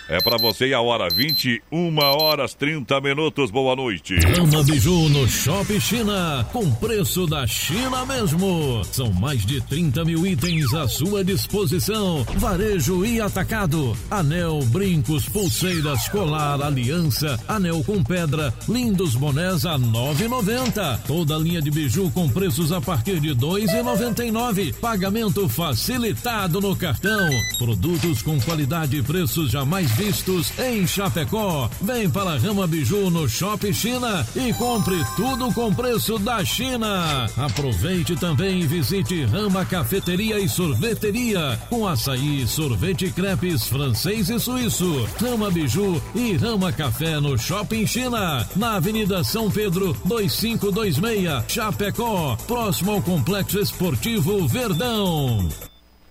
É 0.07 0.21
pra 0.21 0.37
você 0.37 0.67
e 0.67 0.75
a 0.75 0.83
hora, 0.83 1.09
21 1.09 1.99
horas 1.99 2.53
30 2.53 3.01
minutos. 3.01 3.51
Boa 3.51 3.75
noite. 3.75 4.15
Ama 4.39 4.63
Biju 4.63 5.09
no 5.09 5.27
Shop 5.27 5.81
China, 5.81 6.47
com 6.53 6.71
preço 6.75 7.27
da 7.27 7.47
China 7.47 8.05
mesmo. 8.05 8.85
São 8.93 9.11
mais 9.15 9.47
de 9.47 9.63
30 9.63 10.05
mil 10.05 10.27
itens 10.27 10.75
à 10.75 10.87
sua 10.87 11.25
disposição. 11.25 12.23
Varejo 12.37 13.03
e 13.07 13.19
atacado. 13.19 13.97
Anel, 14.11 14.61
brincos, 14.67 15.27
pulseiras, 15.27 16.07
colar, 16.11 16.61
aliança, 16.61 17.41
anel 17.49 17.83
com 17.83 18.05
pedra, 18.05 18.53
lindos 18.69 19.15
bonés 19.15 19.65
a 19.65 19.79
9,90. 19.79 21.01
Toda 21.07 21.39
linha 21.39 21.63
de 21.63 21.71
biju 21.71 22.11
com 22.11 22.29
preços 22.29 22.73
a 22.73 22.81
partir 22.81 23.21
de 23.21 23.35
2,99. 23.35 24.75
Pagamento 24.75 25.49
facilitado 25.49 26.61
no 26.61 26.77
cartão. 26.77 27.31
Produtos 27.57 28.21
com 28.21 28.39
qualidade 28.43 28.99
e 28.99 29.03
preços 29.03 29.51
jamais 29.51 29.94
vistos 29.95 30.53
em 30.59 30.87
Chapecó. 30.87 31.71
Vem 31.81 32.09
para 32.11 32.37
Rama 32.37 32.66
Biju 32.66 33.11
no 33.11 33.29
Shop 33.29 33.73
China 33.73 34.27
e 34.35 34.53
compre 34.55 35.03
tudo 35.16 35.53
com 35.53 35.75
preço 35.75 36.19
da 36.19 36.45
China. 36.45 37.27
Aproveite 37.37 38.16
também 38.16 38.61
e 38.61 38.66
visite 38.66 39.25
Rama 39.25 39.65
Cafeteria 39.65 40.39
e 40.39 40.49
Sorveteria 40.49 41.59
com 41.69 41.87
açaí, 41.87 42.47
sorvete 42.47 43.11
crepes 43.11 43.66
francês 43.66 44.29
e 44.31 44.39
suíço. 44.39 45.09
Rama 45.21 45.51
Biju 45.51 46.03
e 46.15 46.37
Rama 46.37 46.73
Café 46.73 47.21
no 47.21 47.39
Shopping 47.39 47.87
China, 47.87 48.47
na 48.57 48.77
Avenida 48.77 49.23
São 49.25 49.51
Pedro 49.51 49.97
2526, 50.05 51.45
Chapecó, 51.49 52.37
próximo 52.47 52.93
ao 52.93 53.03
Complexo 53.03 53.59
Esportivo 53.59 54.47
Verdão. 54.47 55.49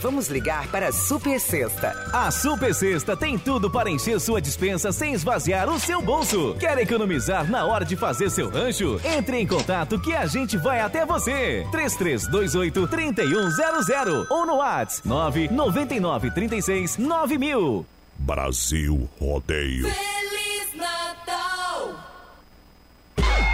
Vamos 0.00 0.28
ligar 0.28 0.68
para 0.68 0.88
a 0.88 0.92
Super 0.92 1.40
Sexta. 1.40 1.90
A 2.12 2.30
Super 2.30 2.72
Sexta 2.74 3.16
tem 3.16 3.36
tudo 3.36 3.68
para 3.68 3.90
encher 3.90 4.20
sua 4.20 4.40
dispensa 4.40 4.92
sem 4.92 5.12
esvaziar 5.12 5.68
o 5.68 5.80
seu 5.80 6.00
bolso. 6.00 6.54
Quer 6.58 6.78
economizar 6.78 7.50
na 7.50 7.66
hora 7.66 7.84
de 7.84 7.96
fazer 7.96 8.30
seu 8.30 8.48
rancho? 8.48 9.00
Entre 9.04 9.38
em 9.38 9.46
contato 9.46 10.00
que 10.00 10.14
a 10.14 10.24
gente 10.26 10.56
vai 10.56 10.80
até 10.80 11.04
você. 11.04 11.66
3328-3100 11.72 14.26
ou 14.30 14.46
no 14.46 14.54
WhatsApp 14.56 15.08
999 15.08 16.30
36 16.30 16.96
9000. 16.98 17.84
Brasil 18.18 19.08
Rodeio. 19.20 19.90
Feliz 19.90 20.74
Natal! 20.76 21.94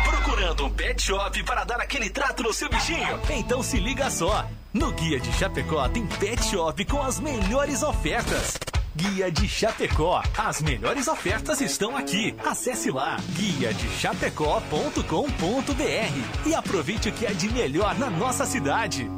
Procurando 0.04 0.66
um 0.66 0.70
pet 0.70 1.02
shop 1.02 1.42
para 1.44 1.64
dar 1.64 1.80
aquele 1.80 2.10
trato 2.10 2.42
no 2.42 2.52
seu 2.52 2.68
bichinho? 2.68 3.18
Então 3.30 3.62
se 3.62 3.78
liga 3.78 4.10
só! 4.10 4.46
No 4.74 4.90
Guia 4.90 5.20
de 5.20 5.32
Chapecó 5.34 5.88
tem 5.88 6.04
pet 6.04 6.42
shop 6.46 6.84
com 6.86 7.00
as 7.00 7.20
melhores 7.20 7.84
ofertas. 7.84 8.58
Guia 8.96 9.30
de 9.30 9.48
Chapecó. 9.48 10.20
As 10.36 10.60
melhores 10.60 11.06
ofertas 11.06 11.60
estão 11.60 11.96
aqui. 11.96 12.34
Acesse 12.44 12.90
lá 12.90 13.16
guia 13.36 13.72
de 13.72 13.88
chapecó.com.br 13.90 16.48
e 16.48 16.54
aproveite 16.56 17.08
o 17.08 17.12
que 17.12 17.24
é 17.24 17.32
de 17.32 17.48
melhor 17.50 17.96
na 17.96 18.10
nossa 18.10 18.44
cidade. 18.44 19.08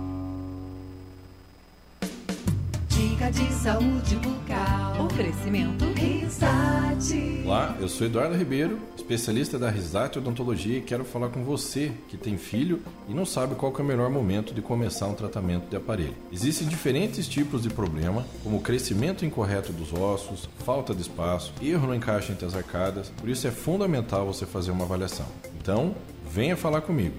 Dica 2.91 3.31
de 3.31 3.51
saúde 3.55 4.17
bucal. 4.17 4.76
Oferecimento 5.17 5.87
Risate. 5.95 7.41
Olá, 7.43 7.75
eu 7.81 7.89
sou 7.89 8.07
Eduardo 8.07 8.37
Ribeiro, 8.37 8.79
especialista 8.95 9.59
da 9.59 9.71
Risate 9.71 10.19
Odontologia 10.19 10.77
e 10.77 10.83
quero 10.83 11.07
falar 11.07 11.31
com 11.31 11.43
você 11.43 11.91
que 12.07 12.19
tem 12.19 12.37
filho 12.37 12.83
e 13.09 13.15
não 13.15 13.25
sabe 13.25 13.55
qual 13.55 13.73
é 13.79 13.81
o 13.81 13.85
melhor 13.85 14.11
momento 14.11 14.53
de 14.53 14.61
começar 14.61 15.07
um 15.07 15.15
tratamento 15.15 15.71
de 15.71 15.77
aparelho. 15.77 16.13
Existem 16.31 16.69
diferentes 16.69 17.27
tipos 17.27 17.63
de 17.63 17.71
problema, 17.71 18.27
como 18.45 18.61
crescimento 18.61 19.25
incorreto 19.25 19.73
dos 19.73 19.91
ossos, 19.91 20.51
falta 20.67 20.95
de 20.95 21.01
espaço, 21.01 21.55
erro 21.63 21.87
no 21.87 21.95
encaixe 21.95 22.33
entre 22.33 22.45
as 22.45 22.55
arcadas, 22.55 23.11
por 23.17 23.31
isso 23.31 23.47
é 23.47 23.51
fundamental 23.51 24.27
você 24.27 24.45
fazer 24.45 24.71
uma 24.71 24.85
avaliação. 24.85 25.25
Então, 25.59 25.95
venha 26.31 26.59
falar 26.59 26.83
comigo. 26.83 27.15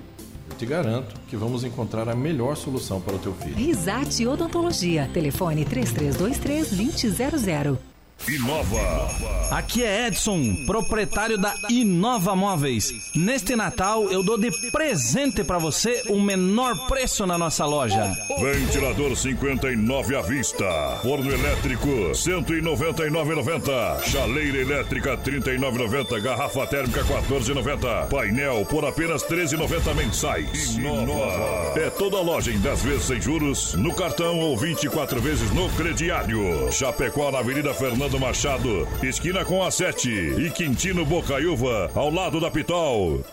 Eu 0.51 0.55
te 0.55 0.67
garanto 0.67 1.15
que 1.27 1.35
vamos 1.35 1.63
encontrar 1.63 2.07
a 2.07 2.15
melhor 2.15 2.55
solução 2.55 3.01
para 3.01 3.15
o 3.15 3.19
teu 3.19 3.33
filho. 3.33 3.55
Risate 3.55 4.27
Odontologia. 4.27 5.09
Telefone 5.11 5.65
3323-2000. 5.65 7.86
Inova. 8.25 9.09
Aqui 9.51 9.83
é 9.83 10.07
Edson, 10.07 10.53
proprietário 10.65 11.37
da 11.37 11.53
Inova 11.69 12.35
Móveis. 12.35 13.11
Neste 13.15 13.55
Natal 13.55 14.11
eu 14.11 14.21
dou 14.21 14.37
de 14.37 14.51
presente 14.69 15.45
pra 15.45 15.57
você 15.57 16.03
o 16.09 16.19
menor 16.19 16.75
preço 16.87 17.25
na 17.25 17.37
nossa 17.37 17.65
loja. 17.65 18.11
Ventilador 18.41 19.15
59 19.15 20.15
à 20.15 20.21
vista. 20.21 20.65
Forno 21.01 21.31
elétrico 21.31 21.87
199,90. 21.87 24.03
Chaleira 24.03 24.57
elétrica 24.57 25.15
39,90. 25.17 26.19
Garrafa 26.21 26.67
térmica 26.67 27.05
14,90. 27.05 28.09
Painel 28.09 28.65
por 28.65 28.83
apenas 28.83 29.23
13,90 29.23 29.93
mensais. 29.95 30.75
Inova. 30.75 31.79
É 31.79 31.89
toda 31.91 32.19
loja 32.19 32.51
em 32.51 32.59
10 32.59 32.81
vezes 32.83 33.03
sem 33.05 33.21
juros 33.21 33.73
no 33.75 33.93
cartão 33.93 34.37
ou 34.39 34.57
24 34.57 35.21
vezes 35.21 35.49
no 35.51 35.69
crediário. 35.69 36.69
Chapecó 36.73 37.31
na 37.31 37.39
Avenida 37.39 37.73
Fernando 37.73 38.06
do 38.09 38.19
Machado, 38.19 38.87
esquina 39.03 39.43
com 39.43 39.63
a 39.63 39.69
7 39.69 40.09
e 40.09 40.49
Quintino 40.51 41.05
Bocaiúva, 41.05 41.91
ao 41.93 42.09
lado 42.09 42.39
da 42.39 42.49
Pitol. 42.49 43.23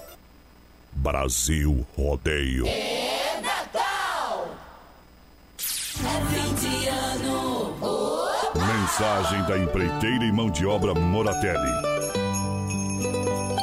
Brasil 0.92 1.86
Rodeio. 1.96 2.66
É 2.66 3.40
Natal! 3.42 4.48
É 6.00 6.14
20 6.54 6.88
anos! 6.88 7.74
Mensagem 8.54 9.42
da 9.44 9.58
empreiteira 9.58 10.24
e 10.24 10.32
mão 10.32 10.50
de 10.50 10.66
obra 10.66 10.94
Moratelli. 10.94 11.93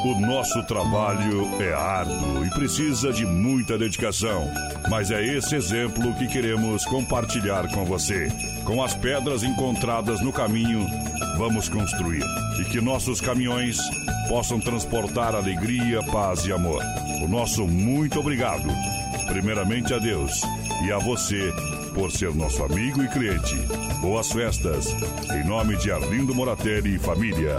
O 0.04 0.20
nosso 0.20 0.60
trabalho 0.64 1.48
é 1.62 1.72
árduo 1.72 2.44
e 2.44 2.50
precisa 2.50 3.12
de 3.12 3.24
muita 3.24 3.78
dedicação, 3.78 4.50
mas 4.90 5.12
é 5.12 5.24
esse 5.24 5.54
exemplo 5.54 6.12
que 6.14 6.26
queremos 6.26 6.84
compartilhar 6.86 7.68
com 7.72 7.84
você. 7.84 8.28
Com 8.64 8.82
as 8.82 8.94
pedras 8.94 9.44
encontradas 9.44 10.20
no 10.20 10.32
caminho, 10.32 10.84
vamos 11.38 11.68
construir 11.68 12.24
e 12.60 12.64
que 12.64 12.80
nossos 12.80 13.20
caminhões 13.20 13.78
possam 14.28 14.58
transportar 14.58 15.36
alegria, 15.36 16.02
paz 16.10 16.46
e 16.46 16.52
amor. 16.52 16.82
O 17.22 17.28
nosso 17.28 17.64
muito 17.68 18.18
obrigado, 18.18 18.68
primeiramente 19.28 19.94
a 19.94 19.98
Deus 19.98 20.42
e 20.84 20.90
a 20.90 20.98
você 20.98 21.52
por 21.94 22.10
ser 22.10 22.34
nosso 22.34 22.64
amigo 22.64 23.04
e 23.04 23.08
cliente. 23.08 23.54
Boas 24.00 24.32
festas, 24.32 24.88
em 25.32 25.46
nome 25.46 25.76
de 25.76 25.92
Arlindo 25.92 26.34
Moratelli 26.34 26.96
e 26.96 26.98
família. 26.98 27.56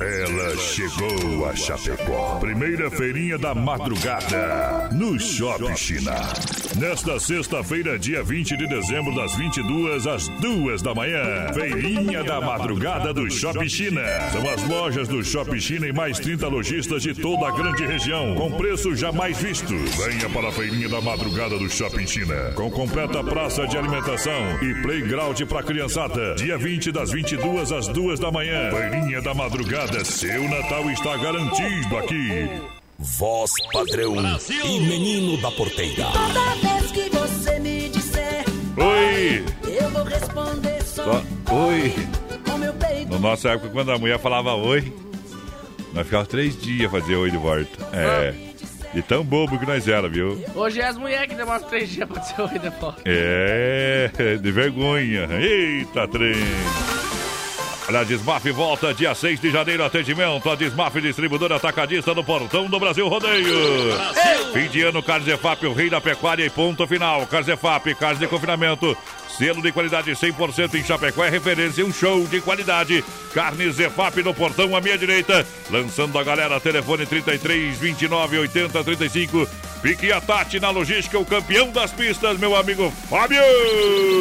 Ela 0.00 0.56
chegou 0.56 1.46
a 1.46 1.54
Chapecó. 1.54 2.40
Primeira 2.40 2.90
feirinha 2.90 3.38
da 3.38 3.54
madrugada. 3.54 4.88
No 4.92 5.18
Shopping 5.20 5.76
China. 5.76 6.16
Nesta 6.78 7.20
sexta-feira, 7.20 7.96
dia 7.96 8.20
20 8.24 8.56
de 8.56 8.66
dezembro, 8.66 9.14
das 9.14 9.36
22 9.36 10.08
às 10.08 10.28
2 10.28 10.82
da 10.82 10.92
manhã. 10.92 11.52
Feirinha 11.54 12.24
da 12.24 12.40
madrugada 12.40 13.14
do 13.14 13.30
Shopping 13.30 13.68
China. 13.68 14.02
São 14.32 14.50
as 14.50 14.68
lojas 14.68 15.06
do 15.06 15.22
Shopping 15.22 15.60
China 15.60 15.86
e 15.86 15.92
mais 15.92 16.18
30 16.18 16.48
lojistas 16.48 17.02
de 17.02 17.14
toda 17.14 17.46
a 17.46 17.52
grande 17.52 17.86
região. 17.86 18.34
Com 18.34 18.50
preços 18.50 18.98
jamais 18.98 19.40
vistos. 19.40 19.94
Venha 20.04 20.28
para 20.30 20.48
a 20.48 20.52
feirinha 20.52 20.88
da 20.88 21.00
madrugada 21.00 21.56
do 21.56 21.70
Shopping 21.70 22.08
China. 22.08 22.52
Com 22.56 22.68
completa 22.72 23.22
praça 23.22 23.68
de 23.68 23.78
alimentação 23.78 24.60
e 24.60 24.74
playground 24.82 25.40
para 25.42 25.62
criançada. 25.62 26.34
Dia 26.34 26.58
20 26.58 26.90
das 26.90 27.12
22 27.12 27.70
às 27.70 27.86
2 27.86 28.18
da 28.18 28.32
manhã. 28.32 28.70
Feirinha 28.72 29.22
da 29.22 29.32
madrugada. 29.32 30.04
Seu 30.04 30.48
Natal 30.48 30.90
está 30.90 31.16
garantido 31.18 31.96
aqui. 31.98 32.83
Voz 33.04 33.50
padrão 33.72 34.14
e 34.64 34.80
menino 34.80 35.36
da 35.40 35.50
porteira. 35.50 36.06
Toda 36.06 36.54
vez 36.78 36.90
que 36.90 37.10
você 37.10 37.58
me 37.60 37.88
disser 37.90 38.44
Oi! 38.78 39.44
Eu 39.68 39.90
vou 39.90 40.04
responder 40.04 40.82
só 40.82 41.04
Só- 41.04 41.54
Oi! 41.54 41.92
Na 43.10 43.18
nossa 43.18 43.50
época, 43.50 43.68
quando 43.68 43.92
a 43.92 43.98
mulher 43.98 44.18
falava 44.18 44.54
oi, 44.54 44.92
nós 45.92 46.04
ficávamos 46.06 46.28
três 46.30 46.60
dias 46.60 46.90
fazer 46.90 47.14
oi 47.16 47.30
de 47.30 47.36
volta. 47.36 47.68
É. 47.92 48.34
De 48.94 49.02
tão 49.02 49.22
bobo 49.22 49.58
que 49.58 49.66
nós 49.66 49.86
era, 49.86 50.08
viu? 50.08 50.42
Hoje 50.54 50.80
é 50.80 50.86
as 50.88 50.96
mulheres 50.96 51.28
que 51.28 51.34
demoram 51.34 51.62
três 51.64 51.90
dias 51.90 52.08
pra 52.08 52.20
dizer 52.20 52.40
oi 52.40 52.58
de 52.58 52.70
volta. 52.80 53.02
É, 53.04 54.10
de 54.40 54.50
vergonha. 54.50 55.28
Eita, 55.40 56.08
trem. 56.08 56.34
Olha, 57.86 58.00
a 58.00 58.04
Desmaf 58.04 58.50
volta 58.50 58.94
dia 58.94 59.14
6 59.14 59.38
de 59.40 59.50
janeiro, 59.50 59.84
atendimento. 59.84 60.48
A 60.48 60.54
Desmaf 60.54 60.98
distribuidora 61.00 61.56
atacadista 61.56 62.14
no 62.14 62.24
Portão 62.24 62.66
do 62.66 62.80
Brasil 62.80 63.06
Rodeio. 63.06 63.54
Fim 64.54 64.68
de 64.68 64.82
ano, 64.82 65.02
Carzefap, 65.02 65.66
o 65.66 65.74
rei 65.74 65.90
da 65.90 66.00
pecuária 66.00 66.46
e 66.46 66.50
ponto 66.50 66.86
final. 66.86 67.26
Carzefap, 67.26 67.94
carne 67.94 68.20
de 68.20 68.26
confinamento. 68.26 68.96
Selo 69.36 69.60
de 69.60 69.70
qualidade 69.70 70.10
100% 70.12 70.74
em 70.74 70.84
Chapecó 70.84 71.24
é 71.24 71.28
referência 71.28 71.82
e 71.82 71.84
um 71.84 71.92
show 71.92 72.26
de 72.26 72.40
qualidade. 72.40 73.04
Carne 73.34 73.70
Zefap 73.70 74.22
no 74.22 74.32
portão 74.32 74.74
à 74.74 74.80
minha 74.80 74.96
direita. 74.96 75.44
Lançando 75.70 76.18
a 76.18 76.24
galera, 76.24 76.60
telefone 76.60 77.04
33 77.04 77.76
29 77.76 78.38
80 78.38 78.82
35. 78.82 79.46
Fique 79.84 80.10
a 80.10 80.18
Tati 80.18 80.58
na 80.58 80.70
logística, 80.70 81.18
o 81.18 81.26
campeão 81.26 81.70
das 81.70 81.92
pistas, 81.92 82.38
meu 82.38 82.56
amigo 82.56 82.90
Fábio. 82.90 83.38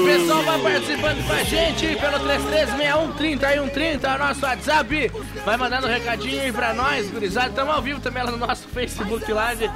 O 0.01 0.05
pessoal 0.05 0.43
vai 0.43 0.59
participando 0.59 1.25
com 1.25 1.31
a 1.31 1.43
gente 1.43 1.87
pelo 1.95 2.19
33613130, 2.19 4.03
é 4.03 4.15
o 4.15 4.19
nosso 4.19 4.45
WhatsApp. 4.45 5.11
Vai 5.45 5.55
mandando 5.55 5.87
um 5.87 5.89
recadinho 5.89 6.41
aí 6.41 6.51
pra 6.51 6.73
nós, 6.73 7.09
gurizada. 7.09 7.47
Estamos 7.47 7.73
ao 7.73 7.81
vivo 7.81 8.01
também 8.01 8.21
lá 8.23 8.31
no 8.31 8.37
nosso 8.37 8.67
Facebook 8.67 9.31
Live, 9.31 9.69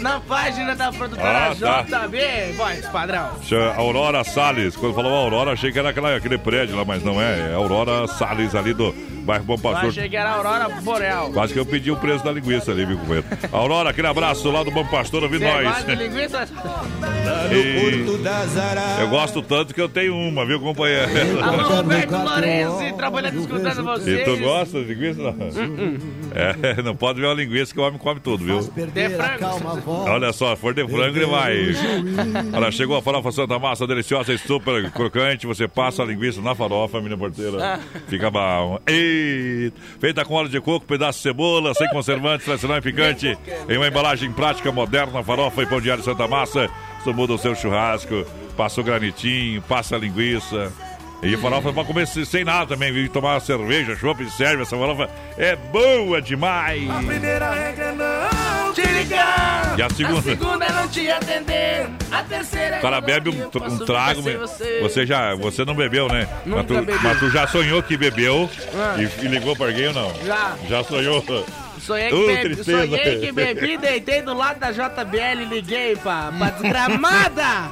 na 0.00 0.20
página 0.20 0.76
da 0.76 0.92
produtora 0.92 1.52
Ah, 1.52 1.56
tá. 1.58 1.82
JB. 2.06 2.52
Voz, 2.58 2.86
padrão. 2.88 3.30
Chama 3.42 3.74
Aurora 3.76 4.22
Salles. 4.22 4.76
Quando 4.76 4.94
falou 4.94 5.14
Aurora, 5.14 5.52
achei 5.52 5.72
que 5.72 5.78
era 5.78 5.88
aquela, 5.88 6.14
aquele 6.16 6.36
prédio 6.36 6.76
lá, 6.76 6.84
mas 6.84 7.02
não 7.02 7.18
é. 7.18 7.52
É 7.52 7.54
Aurora 7.54 8.06
Salles 8.08 8.54
ali 8.54 8.74
do 8.74 8.94
bairro 9.20 9.44
Bom 9.44 9.54
Eu 9.54 9.58
Pastor. 9.58 9.88
achei 9.90 10.08
que 10.08 10.16
era 10.16 10.30
a 10.30 10.34
Aurora 10.34 10.68
Boreal. 10.82 11.30
Quase 11.32 11.52
que 11.52 11.58
eu 11.58 11.66
pedi 11.66 11.90
o 11.90 11.96
preço 11.96 12.24
da 12.24 12.32
linguiça 12.32 12.70
ali, 12.70 12.84
viu, 12.84 12.98
companheiro? 12.98 13.26
Aurora, 13.52 13.90
aquele 13.90 14.06
abraço 14.08 14.50
lá 14.50 14.62
do 14.62 14.70
Bom 14.70 14.84
Pastor, 14.86 15.28
Você 15.28 15.38
nós. 15.38 15.84
linguiça? 15.86 16.48
E... 17.52 19.00
Eu 19.00 19.08
gosto 19.08 19.42
tanto 19.42 19.74
que 19.74 19.80
eu 19.80 19.88
tenho 19.88 20.14
uma, 20.14 20.44
viu, 20.46 20.60
companheiro? 20.60 21.10
Alô, 21.42 21.76
Roberto 21.76 22.10
Lourenço, 22.16 22.96
trabalhando 22.96 23.40
escutando 23.40 23.80
E 23.80 23.82
vocês. 23.82 24.24
tu 24.24 24.36
gosta 24.38 24.82
de 24.82 24.94
linguiça? 24.94 25.20
Não? 25.22 25.34
É, 26.34 26.82
não 26.82 26.94
pode 26.94 27.20
ver 27.20 27.26
uma 27.26 27.34
linguiça 27.34 27.72
que 27.72 27.80
o 27.80 27.82
homem 27.82 27.98
come 27.98 28.20
tudo, 28.20 28.44
viu? 28.44 28.60
De 28.60 29.08
frango. 29.10 29.90
Olha 30.08 30.32
só, 30.32 30.54
for 30.56 30.74
de 30.74 30.86
frango 30.86 31.16
ele 31.16 31.26
vai. 31.26 31.56
Olha, 32.52 32.70
chegou 32.70 32.96
a 32.96 33.02
farofa 33.02 33.32
Santa 33.32 33.58
Massa, 33.58 33.86
deliciosa 33.86 34.32
e 34.32 34.38
super 34.38 34.90
crocante. 34.90 35.46
Você 35.46 35.66
passa 35.66 36.02
a 36.02 36.06
linguiça 36.06 36.40
na 36.40 36.54
farofa, 36.54 36.98
menina 36.98 37.16
porteira. 37.16 37.80
Fica 38.08 38.30
bom. 38.30 38.78
Eita. 38.86 39.76
Feita 40.00 40.24
com 40.24 40.34
óleo 40.34 40.48
de 40.48 40.60
coco, 40.60 40.86
pedaço 40.86 41.18
de 41.18 41.22
cebola, 41.22 41.74
sem 41.74 41.88
conservantes, 41.90 42.44
tradicional 42.44 42.78
e 42.78 42.82
picante. 42.82 43.38
Em 43.68 43.76
uma 43.76 43.88
embalagem 43.88 44.30
prática, 44.32 44.70
moderna, 44.72 45.22
farofa 45.22 45.62
e 45.62 45.66
pão 45.66 45.80
de 45.80 45.90
alho 45.90 46.02
Santa 46.02 46.26
Massa. 46.26 46.68
Isso 47.00 47.12
muda 47.14 47.34
o 47.34 47.38
seu 47.38 47.54
churrasco. 47.54 48.24
Passa 48.56 48.80
o 48.80 48.84
granitinho, 48.84 49.62
passa 49.62 49.96
a 49.96 49.98
linguiça. 49.98 50.72
E 51.22 51.36
farofa 51.36 51.72
pra 51.72 51.84
comer 51.84 52.06
sem 52.06 52.44
nada 52.44 52.66
também, 52.66 52.90
viu? 52.92 53.08
Tomar 53.10 53.34
uma 53.34 53.40
cerveja, 53.40 53.94
chopp 53.94 54.24
de 54.24 54.30
serve. 54.30 54.62
Essa 54.62 54.76
farofa 54.76 55.08
é 55.36 55.54
boa 55.54 56.20
demais. 56.22 56.82
Primeira 57.06 57.50
regra 57.50 57.84
é 57.84 57.92
não 57.92 58.72
te 58.72 58.80
ligar 58.82 59.74
E 59.78 59.82
a 59.82 59.90
segunda? 59.90 60.18
A 60.18 60.22
segunda 60.22 60.64
é 60.64 60.72
não 60.72 60.88
te 60.88 61.10
atender 61.10 61.88
A 62.10 62.22
terceira 62.22 62.78
O 62.78 62.80
cara 62.80 62.96
é 62.96 63.00
bebe 63.00 63.28
um, 63.30 63.44
um 63.46 63.78
trago, 63.84 64.22
você. 64.22 64.80
você 64.80 65.04
já, 65.06 65.34
você 65.34 65.64
não 65.64 65.74
bebeu, 65.74 66.08
né? 66.08 66.26
Mas, 66.46 66.66
tu, 66.66 66.74
mas 67.02 67.18
tu 67.18 67.30
já 67.30 67.46
sonhou 67.46 67.82
que 67.82 67.96
bebeu 67.96 68.48
Ah. 68.74 68.96
e, 68.98 69.24
e 69.24 69.28
ligou 69.28 69.54
para 69.54 69.66
alguém 69.66 69.88
ou 69.88 69.92
não? 69.94 70.14
Já. 70.24 70.56
Já 70.68 70.84
sonhou? 70.84 71.22
Sonhei 71.80 72.08
que, 72.08 72.14
Uh, 72.14 72.26
bebi, 72.26 72.42
tristeza. 72.54 72.86
sonhei 72.86 73.18
que 73.20 73.32
bebi, 73.32 73.76
deitei 73.78 74.22
do 74.22 74.34
lado 74.34 74.58
da 74.60 74.70
JBL 74.70 75.42
e 75.42 75.44
liguei 75.46 75.96
pra, 75.96 76.32
pra 76.36 76.50
desgramada. 77.00 77.70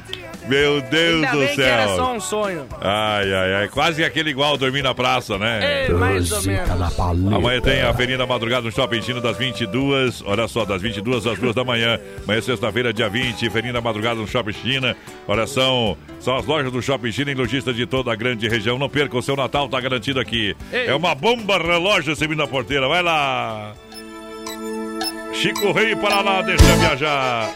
Meu 0.48 0.80
Deus 0.80 1.16
Ainda 1.24 1.32
do 1.32 1.39
bem 1.40 1.55
que 1.55 1.62
era 1.62 1.86
céu. 1.89 1.97
só 1.97 2.14
um 2.14 2.20
sonho. 2.20 2.66
Ai, 2.80 3.35
ai, 3.35 3.55
ai. 3.55 3.68
Quase 3.68 4.02
aquele 4.02 4.30
igual 4.30 4.56
dormir 4.56 4.80
na 4.82 4.94
praça, 4.94 5.36
né? 5.36 5.85
É, 5.86 5.89
mais 5.90 6.32
ou 6.32 6.43
menos. 6.43 6.98
Amanhã 7.35 7.60
tem 7.60 7.82
a 7.82 7.93
Feirinha 7.93 8.16
da 8.16 8.26
Madrugada 8.26 8.62
no 8.62 8.72
Shopping 8.72 9.02
Chino 9.02 9.20
das 9.20 9.36
22, 9.36 10.22
olha 10.24 10.48
só, 10.48 10.64
das 10.64 10.80
22 10.80 11.26
às 11.26 11.39
2 11.39 11.55
da 11.55 11.64
manhã. 11.64 12.01
Amanhã, 12.24 12.40
sexta-feira, 12.40 12.94
dia 12.94 13.10
20, 13.10 13.51
Feirinha 13.51 13.74
da 13.74 13.82
Madrugada 13.82 14.14
no 14.20 14.26
Shopping 14.26 14.55
China. 14.55 14.97
Olha, 15.26 15.47
são, 15.47 15.98
são 16.18 16.35
as 16.36 16.47
lojas 16.47 16.72
do 16.72 16.80
Shopping 16.80 17.12
China 17.12 17.30
em 17.30 17.35
lojistas 17.35 17.76
de 17.76 17.85
toda 17.85 18.10
a 18.10 18.16
grande 18.16 18.48
região. 18.48 18.78
Não 18.78 18.89
perca, 18.89 19.18
o 19.18 19.22
seu 19.22 19.36
Natal 19.36 19.68
tá 19.68 19.78
garantido 19.78 20.18
aqui. 20.18 20.56
Ei. 20.72 20.86
É 20.86 20.94
uma 20.94 21.14
bomba 21.14 21.59
relógio 21.59 22.16
subindo 22.16 22.43
a 22.43 22.47
porteira, 22.48 22.89
vai 22.89 23.02
lá. 23.02 23.74
Chico 25.32 25.72
Rei 25.72 25.94
para 25.94 26.20
lá, 26.20 26.42
deixa 26.42 26.64
viajar. 26.76 27.50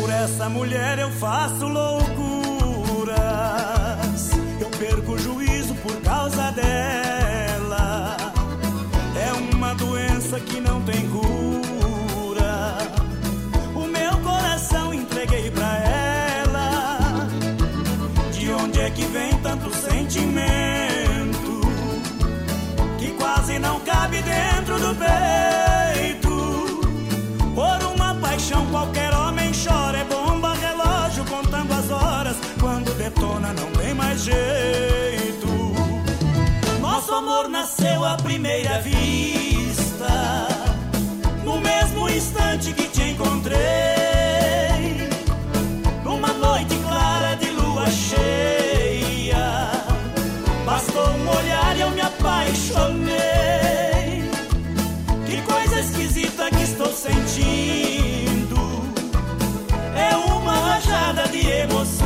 Por 0.00 0.10
essa 0.10 0.48
mulher 0.48 0.98
eu 0.98 1.10
faço 1.10 1.66
loucuras. 1.66 2.21
aconteceu 37.82 38.04
à 38.04 38.16
primeira 38.16 38.80
vista. 38.80 40.46
No 41.44 41.60
mesmo 41.60 42.08
instante 42.08 42.72
que 42.72 42.86
te 42.86 43.10
encontrei, 43.10 43.58
numa 46.04 46.32
noite 46.32 46.76
clara 46.76 47.34
de 47.34 47.50
lua 47.50 47.86
cheia, 47.90 49.70
bastou 50.64 51.08
um 51.08 51.28
olhar 51.28 51.76
e 51.76 51.80
eu 51.80 51.90
me 51.90 52.00
apaixonei. 52.00 53.12
Que 55.26 55.42
coisa 55.42 55.80
esquisita 55.80 56.50
que 56.50 56.62
estou 56.62 56.92
sentindo, 56.92 58.84
é 59.96 60.16
uma 60.16 60.54
rajada 60.54 61.28
de 61.28 61.48
emoção. 61.48 62.01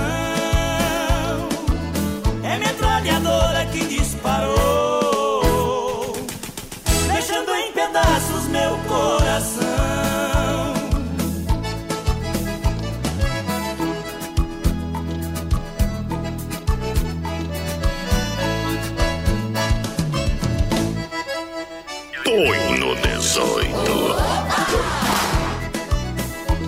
18. 22.36 23.40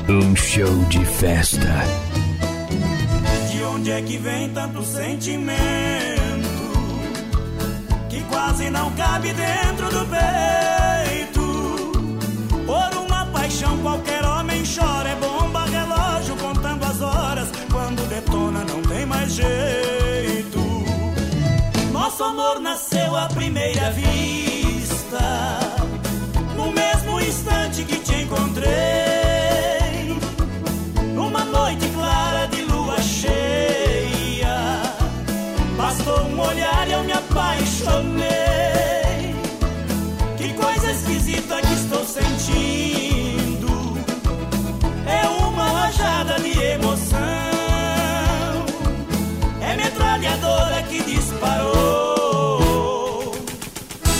Um 0.08 0.34
show 0.34 0.84
de 0.88 1.04
festa. 1.04 1.84
De 3.50 3.62
onde 3.64 3.90
é 3.90 4.00
que 4.00 4.16
vem 4.16 4.48
tanto 4.48 4.82
sentimento 4.82 5.68
que 8.08 8.22
quase 8.30 8.70
não 8.70 8.90
cabe 8.92 9.34
dentro 9.34 9.90
do 9.90 10.06
peito? 10.06 11.42
Por 12.64 12.98
uma 13.04 13.26
paixão 13.26 13.76
qualquer 13.82 14.24
homem 14.24 14.62
chora, 14.64 15.10
é 15.10 15.16
bomba, 15.16 15.66
relógio 15.66 16.34
contando 16.36 16.82
as 16.84 17.02
horas. 17.02 17.48
Quando 17.70 18.08
detona 18.08 18.64
não 18.64 18.80
tem 18.80 19.04
mais 19.04 19.34
jeito. 19.34 20.58
Nosso 21.92 22.24
amor 22.24 22.58
nasceu 22.58 23.14
à 23.14 23.26
primeira 23.26 23.90
vista, 23.90 24.48
no 24.66 24.67
instante 27.48 27.84
que 27.84 27.96
te 27.98 28.22
encontrei. 28.22 28.68
Numa 31.14 31.44
noite 31.44 31.88
clara 31.94 32.46
de 32.48 32.62
lua 32.62 33.00
cheia, 33.00 34.82
bastou 35.76 36.20
um 36.26 36.40
olhar 36.40 36.88
e 36.88 36.92
eu 36.92 37.04
me 37.04 37.12
apaixonei. 37.12 38.28
Que 40.36 40.52
coisa 40.54 40.90
esquisita 40.90 41.60
que 41.62 41.72
estou 41.74 42.04
sentindo. 42.04 43.98
É 45.06 45.26
uma 45.28 45.64
rajada 45.64 46.38
de 46.40 46.58
emoção. 46.58 47.18
É 49.60 49.76
metralhadora 49.76 50.82
que 50.82 51.02
disparou, 51.02 52.22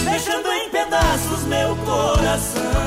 deixando 0.04 0.48
em 0.48 0.70
pedaços 0.70 1.44
meu 1.44 1.76
coração. 1.76 2.77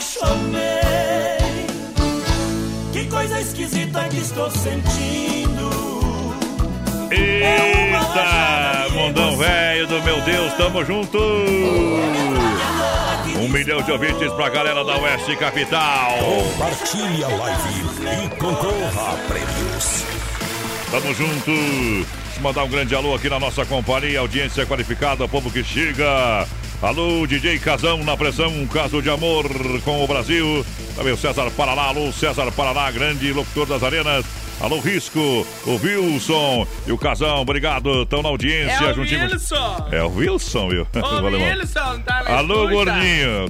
Apaixonei. 0.00 1.66
Que 2.92 3.04
coisa 3.06 3.40
esquisita 3.40 4.08
que 4.08 4.18
estou 4.18 4.50
sentindo. 4.50 5.70
Eita, 7.10 8.88
mundão 8.92 9.36
velho 9.36 9.86
do 9.86 10.02
meu 10.02 10.20
Deus, 10.22 10.52
tamo 10.54 10.84
junto! 10.84 11.18
Um 13.36 13.48
milhão 13.48 13.80
de 13.82 13.92
ouvintes 13.92 14.32
pra 14.32 14.48
galera 14.48 14.84
da 14.84 14.98
Oeste 14.98 15.36
Capital. 15.36 16.18
Compartilhe 16.18 17.24
a 17.24 17.28
live 17.28 18.24
e 18.24 18.28
concorra 18.36 19.12
a 19.12 19.16
prêmios. 19.28 20.04
Tamo 20.90 21.14
junto. 21.14 21.50
Deixa 21.50 22.38
eu 22.38 22.42
mandar 22.42 22.64
um 22.64 22.68
grande 22.68 22.94
alô 22.94 23.14
aqui 23.14 23.28
na 23.28 23.38
nossa 23.38 23.64
companhia, 23.64 24.20
audiência 24.20 24.66
qualificada, 24.66 25.26
povo 25.26 25.50
que 25.50 25.64
chega. 25.64 26.46
Alô, 26.82 27.26
DJ 27.26 27.58
Casão 27.58 28.02
na 28.04 28.16
pressão, 28.16 28.48
um 28.48 28.66
caso 28.66 29.02
de 29.02 29.10
amor 29.10 29.44
com 29.84 30.02
o 30.02 30.06
Brasil. 30.06 30.64
Também 30.96 31.12
o 31.12 31.16
César 31.16 31.50
Paraná, 31.50 31.82
alô, 31.82 32.10
César 32.10 32.50
Paraná, 32.52 32.90
grande 32.90 33.30
locutor 33.34 33.66
das 33.66 33.82
arenas. 33.82 34.24
Alô, 34.60 34.78
Risco, 34.78 35.18
o 35.64 35.76
Wilson 35.82 36.66
e 36.86 36.92
o 36.92 36.98
Casão, 36.98 37.40
obrigado, 37.40 38.02
estão 38.02 38.20
na 38.20 38.28
audiência. 38.28 38.84
É 38.84 38.90
o 38.90 38.94
juntinho 38.94 39.22
Wilson. 39.22 39.88
É 39.90 40.02
o 40.02 40.08
Wilson, 40.08 40.68
viu? 40.68 40.86
Ô. 40.96 41.24
Wilson, 41.32 42.00
tá 42.00 42.22
na 42.24 42.36
Alô, 42.36 42.64
escuta? 42.64 42.92
gordinho. 42.92 43.46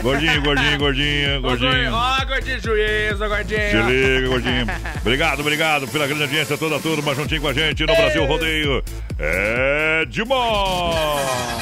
Gordinho, 0.00 0.42
gordinho, 0.42 0.78
gordinho, 0.78 1.40
gordinho. 1.42 1.92
Ó, 1.92 2.24
gordinho 2.24 2.60
juiz, 2.60 3.20
ô, 3.20 3.28
gordinho. 3.28 3.70
Se 3.70 3.82
liga, 3.82 4.28
gordinho. 4.28 4.66
Obrigado, 5.00 5.40
obrigado 5.40 5.88
pela 5.88 6.06
grande 6.06 6.22
audiência, 6.22 6.56
toda 6.56 6.76
a 6.76 6.78
turma 6.78 7.16
juntinho 7.16 7.40
com 7.40 7.48
a 7.48 7.52
gente 7.52 7.84
no 7.84 7.96
Brasil 7.96 8.24
Rodeio. 8.24 8.84
É 9.18 10.04
demais! 10.08 10.94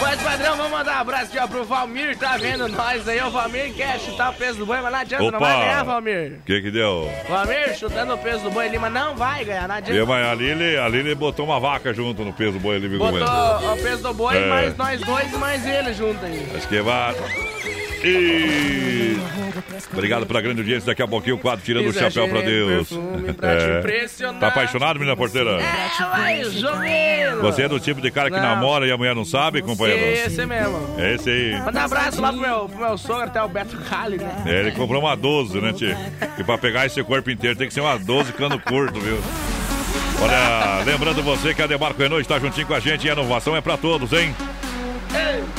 Mas, 0.01 0.21
padrão, 0.23 0.57
vamos 0.57 0.73
mandar 0.73 0.99
um 0.99 1.01
abraço 1.01 1.25
aqui 1.25 1.39
ó, 1.39 1.47
pro 1.47 1.65
Valmir, 1.65 2.17
tá 2.17 2.37
vendo 2.37 2.69
nós 2.69 3.09
aí. 3.09 3.23
O 3.23 3.31
Valmir 3.31 3.73
quer 3.75 3.99
chutar 4.01 4.31
o 4.31 4.35
peso 4.35 4.59
do 4.59 4.67
boi, 4.67 4.81
mas 4.83 4.93
não 4.93 4.99
adianta, 4.99 5.31
não 5.31 5.41
vai 5.41 5.59
ganhar, 5.59 5.83
Valmir. 5.83 6.39
O 6.41 6.43
que 6.45 6.61
que 6.61 6.71
deu? 6.71 7.11
Valmir 7.29 7.75
chutando 7.79 8.15
o 8.15 8.19
peso 8.19 8.45
do 8.45 8.51
boi 8.51 8.67
ali, 8.67 8.79
mas 8.83 8.93
não 8.93 9.15
vai 9.17 9.45
ganhar, 9.45 9.69
não 9.69 9.77
adianta. 9.77 9.93
Deu, 9.93 10.07
mas 10.07 10.27
ali 10.27 10.45
ele, 10.45 10.77
ali 10.77 10.99
ele 10.99 11.15
botou 11.15 11.47
uma 11.47 11.61
vaca 11.61 11.95
junto 11.95 12.25
no 12.25 12.33
peso 12.33 12.53
do 12.53 12.61
boi 12.61 12.77
é? 12.77 13.21
Botou 13.21 13.73
o 13.73 13.77
peso 13.77 14.03
do 14.03 14.13
boi, 14.13 14.37
É. 14.37 14.47
mais 14.49 14.77
nós 14.77 15.01
dois 15.01 15.33
e 15.33 15.37
mais 15.37 15.65
ele 15.65 15.95
junto 15.95 16.25
aí. 16.25 16.47
Acho 16.57 16.69
que 16.69 16.81
vai. 16.83 17.15
E... 18.05 19.17
Obrigado 19.93 20.27
pela 20.27 20.41
grande 20.41 20.61
audiência. 20.61 20.87
Daqui 20.87 21.03
a 21.03 21.09
pouquinho 21.09 21.37
o 21.37 21.39
quadro 21.39 21.65
tirando 21.65 21.87
o 21.89 21.93
chapéu 21.93 22.29
pra 22.29 22.41
Deus. 22.41 22.89
perfume 22.89 23.31
impressionar. 23.81 24.41
Tá 24.41 24.49
apaixonado, 24.49 24.99
menina 24.99 25.17
porteira? 25.17 25.61
É. 25.61 26.45
Você 27.41 27.63
é 27.63 27.69
do 27.69 27.79
tipo 27.81 28.01
de 28.01 28.11
cara 28.11 28.31
que 28.31 28.37
Não. 28.37 28.43
namora 28.43 28.87
e 28.87 28.91
a 28.93 28.97
mulher 28.97 29.15
não 29.15 29.25
sabe, 29.25 29.63
companheiro? 29.63 30.03
Esse 30.27 30.45
mesmo. 30.47 30.95
É 30.99 31.15
esse 31.15 31.31
aí. 31.31 31.61
Manda 31.65 31.81
um 31.81 31.85
abraço 31.85 32.21
lá 32.21 32.33
pro 32.33 32.41
meu, 32.41 32.69
pro 32.69 32.79
meu 32.79 32.99
sogro, 32.99 33.25
até 33.25 33.43
o 33.43 33.49
Beto 33.49 33.77
Cali, 33.89 34.19
né? 34.19 34.43
É, 34.47 34.61
ele 34.61 34.73
comprou 34.73 35.01
uma 35.01 35.17
12, 35.17 35.61
né, 35.61 35.73
tio? 35.73 35.97
Que 36.37 36.45
pra 36.45 36.57
pegar 36.59 36.87
esse 36.87 37.03
corpo 37.03 37.31
inteiro 37.31 37.57
tem 37.57 37.69
que 37.69 37.75
ser 37.75 37.81
uma 37.81 37.99
12 37.99 38.33
cano 38.33 38.59
curto, 38.59 38.99
viu? 39.01 39.19
Olha, 40.21 40.85
lembrando 40.85 41.23
você 41.23 41.53
que 41.53 41.61
a 41.63 41.67
Demarco 41.67 42.01
Renault 42.01 42.23
está 42.23 42.39
juntinho 42.39 42.67
com 42.67 42.75
a 42.75 42.81
gente 42.81 43.07
e 43.07 43.11
a 43.11 43.13
inovação 43.13 43.57
é 43.57 43.61
pra 43.61 43.77
todos, 43.77 44.13
hein? 44.13 44.35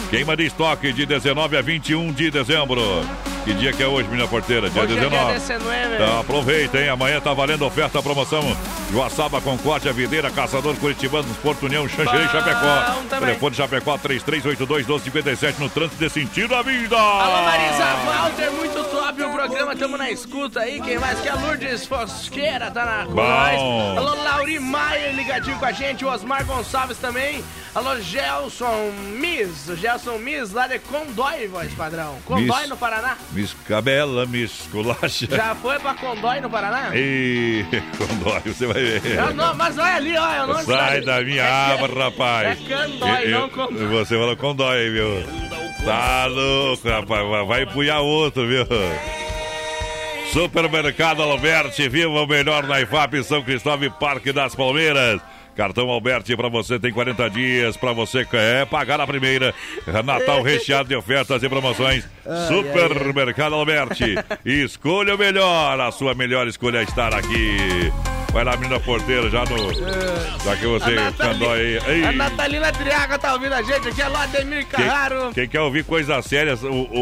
Queima 0.10 0.36
de 0.36 0.46
estoque 0.46 0.94
de 0.94 1.06
19 1.06 1.58
a 1.58 1.62
21 1.62 2.12
de 2.12 2.32
dezembro. 2.32 2.82
Que 3.44 3.54
dia 3.54 3.74
que 3.74 3.84
é 3.84 3.88
hoje, 3.88 4.08
menina 4.08 4.28
porteira? 4.28 4.70
Dia 4.70 4.84
Hoje 4.84 4.96
é 4.96 5.00
dia 5.00 5.10
19. 5.10 5.34
19. 5.34 5.96
Então 5.96 6.20
aproveita, 6.20 6.78
hein? 6.80 6.90
Amanhã 6.90 7.20
tá 7.20 7.34
valendo 7.34 7.66
oferta, 7.66 8.02
promoção. 8.02 8.42
Joaçaba, 8.92 9.42
Concórdia, 9.42 9.92
Videira, 9.92 10.32
Caçador, 10.32 10.76
Curitibano, 10.78 11.28
Porto 11.42 11.66
União, 11.66 11.88
Xanxerê 11.90 12.28
Chapecó. 12.30 13.20
Telefone 13.20 13.56
Chapecó 13.56 13.98
3382-1257 13.98 15.56
no 15.60 15.70
trânsito 15.70 15.98
de 15.98 16.10
sentido 16.10 16.56
à 16.56 16.62
vida. 16.62 16.96
Alô, 16.96 17.44
Marisa 17.44 17.96
Walter, 18.06 18.52
muito 18.52 18.84
top 19.04 19.22
o 19.24 19.30
programa, 19.34 19.76
tamo 19.76 19.98
na 19.98 20.10
escuta 20.10 20.62
aí. 20.62 20.80
Quem 20.82 20.98
mais 20.98 21.20
que 21.20 21.28
é 21.28 21.34
Lourdes 21.34 21.86
Fosqueira, 21.86 22.72
tá 22.72 22.86
na 22.86 23.06
com 23.06 23.14
nós. 23.14 23.60
Alô, 23.98 24.24
Lauri 24.24 24.60
Maia 24.60 25.12
ligadinho 25.12 25.58
com 25.60 25.66
a 25.66 25.72
gente, 25.72 26.06
o 26.06 26.10
Osmar 26.10 26.46
Gonçalves 26.46 26.98
também. 26.98 27.44
Alô, 27.76 28.00
Gelson 28.00 28.92
Miss, 29.20 29.68
o 29.68 29.76
Gelson 29.76 30.18
Miss 30.20 30.52
lá 30.54 30.68
de 30.68 30.80
Condói, 30.80 31.48
voz 31.48 31.74
padrão. 31.74 32.18
Condói 32.26 32.62
Miss. 32.62 32.70
no 32.70 32.78
Paraná. 32.78 33.18
Me 33.32 33.42
escabela, 33.42 34.26
me 34.26 34.44
esculacha. 34.44 35.28
Já 35.30 35.56
foi 35.56 35.80
pra 35.80 35.94
Condói 35.96 36.40
no 36.40 36.50
Paraná? 36.50 36.92
E 36.96 37.66
Condói, 37.98 38.42
você 38.46 38.68
vai 38.68 38.82
ver. 38.84 39.18
É 39.18 39.24
o 39.24 39.34
nome, 39.34 39.58
mas 39.58 39.78
olha 39.78 39.96
ali, 39.96 40.16
ó, 40.18 40.32
é 40.34 40.44
o 40.44 40.48
nome 40.48 40.64
Sai 40.64 41.02
da 41.02 41.22
minha 41.22 41.44
É 41.44 41.74
aba, 41.74 41.88
rapaz. 42.06 42.48
É 42.62 42.70
Candói, 42.70 43.26
Eu- 43.26 43.32
não 43.32 43.40
eu- 43.42 43.50
Condói. 43.50 43.88
Você 43.88 44.16
falou 44.18 44.38
Condói, 44.38 44.90
viu? 44.92 45.53
Tá 45.86 46.26
louco, 46.28 46.88
rapaz. 46.88 47.28
Vai- 47.28 47.46
Vai 47.46 47.66
punhar 47.66 48.00
outro, 48.02 48.48
viu? 48.48 48.66
Supermercado 50.32 51.22
Alberti, 51.22 51.88
viva 51.90 52.10
o 52.10 52.26
melhor 52.28 52.64
na 52.64 52.82
IFAP 52.82 53.24
São 53.24 53.42
Cristóvão 53.44 53.86
e 53.86 53.90
Parque 53.90 54.32
das 54.32 54.56
Palmeiras. 54.56 55.22
Cartão 55.56 55.90
Alberti 55.90 56.36
para 56.36 56.50
você 56.50 56.80
tem 56.80 56.92
40 56.92 57.30
dias 57.30 57.78
para 57.78 57.94
você 57.94 58.26
é 58.34 58.66
pagar 58.66 59.00
a 59.00 59.08
primeira. 59.08 59.54
Natal 60.04 60.42
recheado 60.44 60.90
de 60.90 60.96
ofertas 60.96 61.42
e 61.44 61.50
promoções. 61.50 62.08
Ai, 62.26 62.48
Supermercado 62.48 63.56
Alberti. 63.56 64.16
Escolha 64.46 65.16
o 65.16 65.18
melhor. 65.18 65.80
A 65.80 65.92
sua 65.92 66.14
melhor 66.14 66.48
escolha 66.48 66.80
é 66.80 66.84
estar 66.84 67.14
aqui. 67.14 67.92
Vai 68.34 68.44
lá, 68.44 68.58
menina 68.58 68.80
porteira, 68.80 69.30
já 69.30 69.46
no. 69.46 69.74
Já 70.44 70.56
que 70.56 70.66
você 70.66 70.98
A 70.98 71.28
andou 71.30 71.52
aí. 71.54 71.80
Ei. 71.88 72.04
A 72.04 72.12
Natalina 72.12 72.72
Triaga 72.72 73.20
tá 73.20 73.34
ouvindo 73.34 73.54
a 73.54 73.62
gente 73.62 73.90
aqui, 73.90 74.02
alô, 74.02 74.18
Ademir 74.18 74.66
Carraro. 74.66 75.26
Quem, 75.26 75.34
quem 75.34 75.50
quer 75.50 75.62
ouvir 75.62 75.84
coisas 75.84 76.26
sérias, 76.26 76.62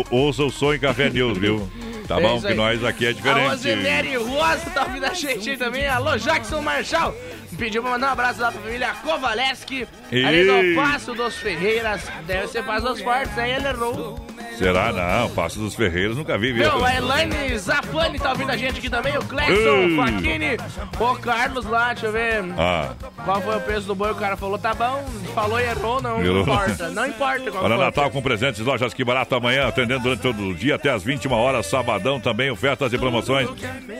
ouça 0.09 0.43
o 0.43 0.51
som 0.51 0.73
em 0.73 0.79
Café 0.79 1.09
News, 1.09 1.37
viu? 1.37 1.71
Tá 2.11 2.19
É 2.19 2.21
bom? 2.23 2.41
Que 2.41 2.53
nós 2.53 2.83
aqui 2.83 3.05
é 3.05 3.09
A 3.09 3.13
diferente. 3.13 3.47
Rosemary 3.47 4.15
Rosa 4.17 4.69
tá 4.73 4.83
ouvindo 4.83 5.05
a 5.05 5.13
gente 5.13 5.49
aí 5.49 5.55
também. 5.55 5.87
Alô, 5.87 6.17
Jackson 6.17 6.61
Marchal. 6.61 7.15
Pediu 7.57 7.81
pra 7.81 7.91
mandar 7.91 8.09
um 8.09 8.11
abraço 8.13 8.41
lá 8.41 8.51
pra 8.51 8.61
família 8.61 8.93
Kovaleski. 9.03 9.87
Ali 10.11 10.49
Ei. 10.49 10.73
do 10.73 10.81
Passo 10.81 11.13
dos 11.13 11.35
Ferreiras. 11.35 12.01
Deve 12.25 12.47
ser 12.47 12.63
Passo 12.63 12.85
dos 12.87 13.01
Fortes, 13.01 13.37
aí 13.37 13.51
ele 13.51 13.67
errou. 13.67 14.25
Será? 14.57 14.91
Não, 14.91 15.29
Passo 15.31 15.59
dos 15.59 15.75
Ferreiros 15.75 16.17
nunca 16.17 16.37
vi, 16.37 16.51
viu? 16.53 16.63
Meu, 16.63 16.85
a 16.85 16.95
Elaine 16.95 17.57
Zapani 17.57 18.19
tá 18.19 18.29
ouvindo 18.31 18.51
a 18.51 18.57
gente 18.57 18.77
aqui 18.79 18.89
também, 18.89 19.17
o 19.17 19.21
Clexon, 19.23 19.87
o 19.87 19.95
Faquini, 19.97 20.57
o 20.99 21.15
Carlos 21.15 21.65
lá, 21.65 21.93
deixa 21.93 22.07
eu 22.07 22.11
ver. 22.11 22.43
Ah, 22.57 22.89
Qual 23.25 23.41
foi 23.41 23.55
o 23.57 23.61
preço 23.61 23.87
do 23.87 23.95
boi? 23.95 24.11
O 24.11 24.15
cara 24.15 24.35
falou, 24.37 24.57
tá 24.57 24.73
bom, 24.73 25.03
falou 25.33 25.59
e 25.59 25.63
errou, 25.63 26.01
não 26.01 26.23
Errou. 26.23 26.41
importa. 26.41 26.89
Não 26.89 27.07
importa 27.07 27.51
qual 27.51 27.63
Olha, 27.63 27.75
foi. 27.75 27.85
Natal 27.85 28.11
com 28.11 28.21
presentes, 28.21 28.59
lojas 28.61 28.93
que 28.93 29.03
barato 29.03 29.33
amanhã, 29.35 29.67
atendendo 29.67 30.01
durante 30.03 30.21
todo 30.21 30.41
o 30.49 30.53
dia 30.53 30.75
até 30.75 30.89
as 30.91 31.03
21 31.03 31.31
horas, 31.33 31.65
sabadão 31.65 32.19
também, 32.19 32.49
ofertas 32.51 32.91
e 32.93 32.97
promoções. 32.97 33.49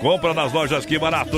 Compra 0.02 0.34
nas 0.34 0.52
lojas 0.54 0.86
que 0.86 0.98
barato. 1.00 1.38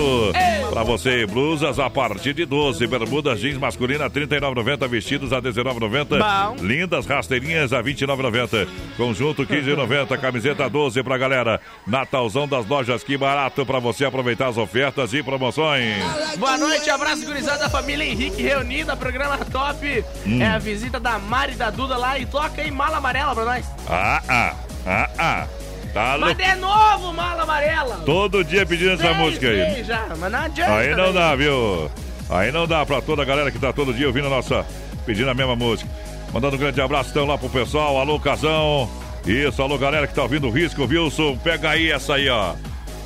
Pra 0.72 0.84
você, 0.84 1.26
blusas 1.26 1.80
a 1.80 1.90
partir 1.90 2.34
de 2.34 2.46
12, 2.46 2.86
bermudas 2.88 3.40
jeans 3.40 3.58
masculina 3.58 4.10
39,90, 4.10 4.88
vestidos 4.88 5.32
a 5.34 5.42
19,90. 5.42 6.18
Bom. 6.20 6.66
Lindas 6.66 7.06
rasteirinhas 7.06 7.74
a 7.74 7.82
29,90. 7.84 8.68
Conjunto 8.98 9.46
15,90, 9.46 10.20
camiseta 10.20 10.70
12 10.70 11.02
pra 11.04 11.18
galera. 11.18 11.60
Natalzão 11.86 12.48
das 12.48 12.66
lojas 12.68 13.04
que 13.04 13.18
barato 13.18 13.66
pra 13.66 13.80
você 13.80 14.06
aproveitar 14.06 14.48
as 14.48 14.58
ofertas 14.58 15.14
e 15.14 15.24
promoções. 15.24 15.98
Boa 16.38 16.58
noite, 16.58 16.90
abraço 16.90 17.26
gurizada 17.26 17.60
da 17.60 17.70
família 17.70 18.06
Henrique 18.06 18.42
reunida, 18.42 18.96
programa 18.96 19.38
top. 19.38 20.06
Hum. 20.26 20.42
É 20.42 20.48
a 20.48 20.60
visita 20.60 21.00
da 21.00 21.18
Mari 21.18 21.56
da 21.56 21.70
Duda 21.70 21.98
lá 21.98 22.20
e 22.20 22.26
toca 22.26 22.62
aí 22.62 22.70
mala 22.70 22.98
amarela 22.98 23.34
pra 23.34 23.46
nós. 23.46 23.66
Ah, 23.90 24.22
ah, 24.28 24.56
ah, 24.86 25.10
ah. 25.18 25.48
Tá 25.94 26.18
Mas 26.20 26.36
de 26.36 26.56
novo, 26.56 27.14
mala 27.14 27.44
amarela. 27.44 27.98
Todo 28.04 28.44
dia 28.44 28.66
pedindo 28.66 28.94
essa 28.94 29.14
música 29.14 29.48
aí. 29.48 29.84
Já, 29.84 30.08
mas 30.18 30.32
não 30.32 30.40
adianta. 30.40 30.74
Aí 30.74 30.96
não 30.96 31.14
né? 31.14 31.20
dá, 31.20 31.36
viu? 31.36 31.92
Aí 32.30 32.52
não 32.52 32.68
dá 32.68 32.84
pra 32.84 33.00
toda 33.00 33.22
a 33.22 33.26
galera 33.26 33.52
que 33.52 33.60
tá 33.60 33.72
todo 33.72 33.94
dia 33.94 34.08
ouvindo 34.08 34.26
a 34.26 34.30
nossa. 34.32 34.66
pedindo 35.06 35.30
a 35.30 35.34
mesma 35.36 35.56
música. 35.56 35.90
Mandando 36.34 36.56
um 36.56 36.60
grande 36.60 36.82
abraço 36.82 37.12
então 37.12 37.26
lá 37.26 37.38
pro 37.38 37.48
pessoal. 37.48 38.00
Alô, 38.00 38.20
Casão. 38.20 38.90
Isso, 39.26 39.62
alô, 39.62 39.78
galera 39.78 40.08
que 40.08 40.16
tá 40.16 40.24
ouvindo 40.24 40.48
o 40.48 40.52
risco, 40.52 40.84
Wilson. 40.84 41.38
Pega 41.38 41.70
aí 41.70 41.92
essa 41.92 42.16
aí, 42.16 42.28
ó. 42.28 42.56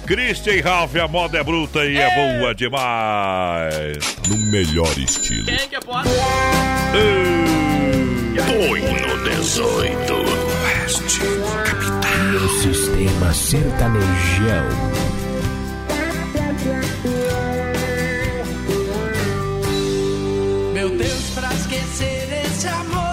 Christian 0.06 0.64
Ralph, 0.64 0.96
a 0.96 1.08
moda 1.08 1.38
é 1.38 1.44
bruta 1.44 1.84
e 1.86 1.98
é 1.98 2.40
boa 2.40 2.56
demais. 2.56 3.98
No 4.30 4.38
melhor 4.38 4.98
estilo. 4.98 5.46
Quem 5.46 5.68
que 5.68 5.76
é 5.76 5.80
pode? 5.82 6.10
Põe 8.48 8.82
no 8.82 9.30
18 9.30 10.14
Oeste. 10.14 11.20
E 12.32 12.36
o 12.38 12.50
sistema 12.62 13.34
sertanejão. 13.34 14.68
Meu 20.74 20.90
Deus, 20.92 21.30
pra 21.36 21.54
esquecer 21.54 22.46
esse 22.46 22.68
amor 22.70 23.07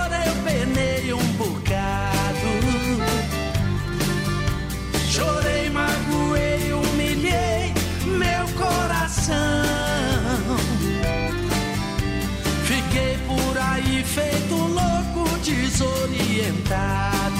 desorientado. 15.74 17.34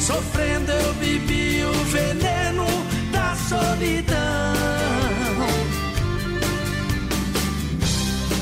Sofrendo 0.00 0.70
eu 0.70 0.94
bebi 0.94 1.64
o 1.64 1.72
veneno 1.86 2.66
da 3.10 3.34
solidão. 3.34 4.16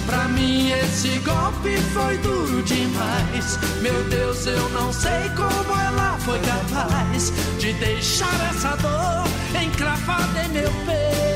Pra 0.07 0.29
mim 0.29 0.71
esse 0.71 1.19
golpe 1.21 1.79
foi 1.95 2.19
duro 2.19 2.63
demais. 2.63 3.59
Meu 3.81 4.05
Deus, 4.05 4.47
eu 4.47 4.69
não 4.71 4.93
sei 4.93 5.31
como 5.35 5.81
ela 5.81 6.19
foi 6.21 6.39
capaz 6.41 7.33
de 7.59 7.73
deixar 7.75 8.51
essa 8.51 8.77
dor 8.77 9.63
encravada 9.63 10.45
em 10.45 10.49
meu 10.51 10.71
peito. 10.87 11.34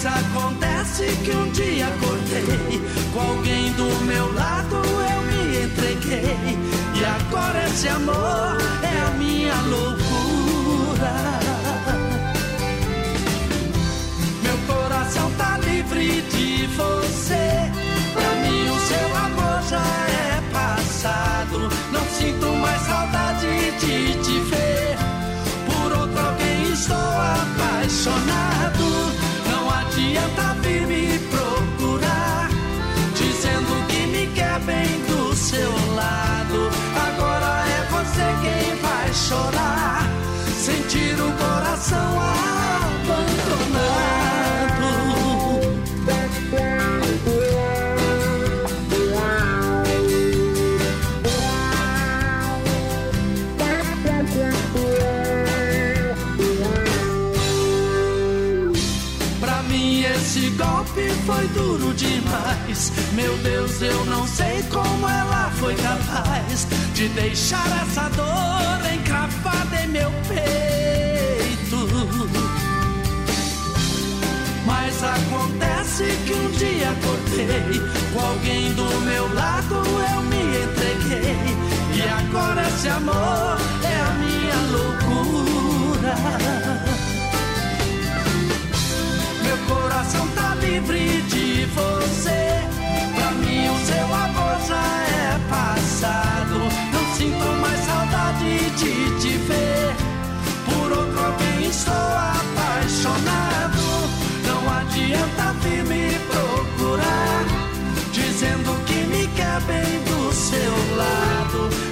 Mas 0.00 0.06
acontece 0.06 1.06
que 1.24 1.32
um 1.32 1.50
dia 1.50 1.88
acordei 1.88 2.80
com 3.12 3.20
alguém 3.20 3.72
do 3.72 4.04
meu 4.04 4.32
lado, 4.32 4.76
eu 4.76 5.22
me 5.22 5.64
entreguei. 5.64 6.56
E 6.94 7.04
agora 7.04 7.66
esse 7.66 7.88
amor 7.88 8.58
é 8.80 9.00
a 9.00 9.10
minha 9.18 9.54
loucura. 9.62 11.40
Meu 14.40 14.56
coração 14.72 15.32
tá 15.32 15.58
livre 15.64 16.22
de 16.22 16.68
você. 16.76 17.68
Pra 18.14 18.30
mim 18.42 18.70
o 18.70 18.80
seu 18.86 19.16
amor 19.16 19.62
já 19.68 19.82
é 19.82 20.40
passado. 20.52 21.68
Não 21.90 22.04
sinto 22.16 22.46
mais 22.58 22.82
saudade 22.82 23.72
de 23.80 24.14
te 24.22 24.38
ver. 24.42 24.96
Por 25.66 25.92
outro 25.98 26.20
alguém 26.20 26.72
estou 26.72 26.96
apaixonado. 26.96 28.47
Chorar. 39.28 40.08
Sentir 40.56 41.14
o 41.20 41.30
coração 41.32 42.18
Pra 59.40 59.62
mim 59.64 60.04
esse 60.04 60.50
golpe 60.50 61.08
foi 61.26 61.46
duro 61.48 61.92
demais. 61.94 62.92
Meu 63.12 63.36
Deus, 63.38 63.82
eu 63.82 64.04
não 64.06 64.26
sei 64.26 64.62
como 64.70 65.06
ela 65.08 65.50
foi 65.58 65.74
capaz 65.74 66.66
de 66.94 67.08
deixar 67.08 67.66
essa 67.82 68.08
dor 68.10 68.87
meu 69.88 70.10
peito. 70.28 71.88
Mas 74.66 75.02
acontece 75.02 76.04
que 76.26 76.32
um 76.32 76.50
dia 76.50 76.90
acordei 76.90 77.80
com 78.12 78.20
alguém 78.20 78.72
do 78.74 79.00
meu 79.00 79.34
lado, 79.34 79.76
eu 79.76 80.22
me 80.22 80.64
entreguei. 80.64 81.56
E 81.94 82.02
agora 82.02 82.68
esse 82.68 82.88
amor 82.88 83.58
é 83.82 84.00
a 84.00 84.10
minha 84.20 84.56
loucura. 84.72 86.14
Meu 89.42 89.58
coração 89.66 90.28
tá 90.28 90.54
livre 90.56 91.22
de 91.22 91.64
você. 91.74 92.60
Pra 93.14 93.30
mim 93.32 93.68
o 93.68 93.86
seu 93.86 94.14
amor 94.14 94.58
já 94.68 94.86
é 95.06 95.38
passado. 95.48 96.58
Não 96.92 97.14
sinto 97.16 97.46
mais 97.60 97.80
saudade 97.80 98.70
de 98.76 99.20
te 99.20 99.38
ver. 99.38 99.67
Estou 101.88 102.12
apaixonado. 102.36 103.82
Não 104.46 104.60
adianta 104.78 105.52
vir 105.62 105.84
me 105.84 106.18
procurar. 106.26 107.44
Dizendo 108.12 108.74
que 108.84 109.04
me 109.06 109.26
quer 109.28 109.60
bem 109.62 110.04
do 110.04 110.32
seu 110.34 110.96
lado. 110.96 111.87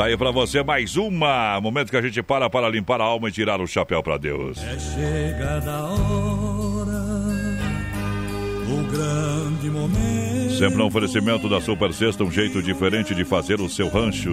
Tá 0.00 0.06
aí 0.06 0.16
pra 0.16 0.30
você 0.30 0.62
mais 0.62 0.96
uma. 0.96 1.60
Momento 1.60 1.90
que 1.90 1.96
a 1.98 2.00
gente 2.00 2.22
para 2.22 2.48
para 2.48 2.70
limpar 2.70 3.02
a 3.02 3.04
alma 3.04 3.28
e 3.28 3.32
tirar 3.32 3.60
o 3.60 3.66
chapéu 3.66 4.02
pra 4.02 4.16
Deus. 4.16 4.56
É 4.56 4.78
chegada 4.78 5.70
a 5.70 5.90
hora, 5.90 7.02
o 8.66 8.82
grande 8.90 9.68
momento. 9.68 10.54
Sempre 10.56 10.80
um 10.80 10.86
oferecimento 10.86 11.50
da 11.50 11.60
Super 11.60 11.92
Sexta, 11.92 12.24
um 12.24 12.30
jeito 12.30 12.62
diferente 12.62 13.14
de 13.14 13.26
fazer 13.26 13.60
o 13.60 13.68
seu 13.68 13.90
rancho. 13.90 14.30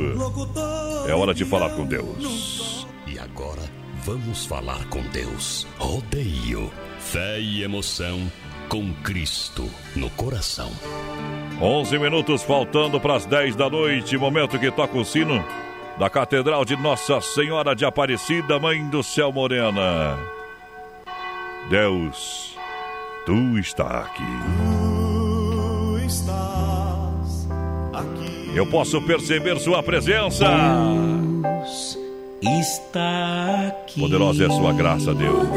É 1.06 1.14
hora 1.14 1.34
de 1.34 1.44
falar 1.44 1.72
com 1.72 1.86
Deus. 1.86 2.88
E 3.06 3.20
agora 3.20 3.64
vamos 4.06 4.46
falar 4.46 4.86
com 4.86 5.02
Deus. 5.10 5.68
Rodeio, 5.78 6.72
fé 6.98 7.42
e 7.42 7.62
emoção 7.62 8.32
com 8.70 8.94
Cristo 9.04 9.70
no 9.98 10.10
coração. 10.12 10.72
11 11.62 11.98
minutos 11.98 12.44
faltando 12.44 13.00
para 13.00 13.16
as 13.16 13.26
10 13.26 13.56
da 13.56 13.70
noite, 13.70 14.18
momento 14.18 14.60
que 14.60 14.70
toca 14.70 14.98
o 14.98 15.04
sino. 15.04 15.44
da 15.98 16.10
Catedral 16.10 16.64
de 16.64 16.76
Nossa 16.76 17.20
Senhora 17.20 17.76
de 17.76 17.84
Aparecida, 17.84 18.60
Mãe 18.60 18.86
do 18.88 19.02
Céu 19.02 19.32
Morena. 19.32 20.16
Deus, 21.70 22.56
tu 23.26 23.58
está 23.58 24.02
aqui. 24.02 24.24
Tu 25.98 26.06
estás 26.06 27.48
aqui. 27.94 28.52
Eu 28.56 28.68
posso 28.68 29.02
perceber 29.02 29.60
sua 29.60 29.82
presença. 29.82 30.46
Deus 30.46 31.98
está 32.44 33.68
aqui. 33.70 34.00
Poderosa 34.00 34.46
é 34.46 34.50
sua 34.50 34.72
graça, 34.74 35.16
Deus. 35.16 35.48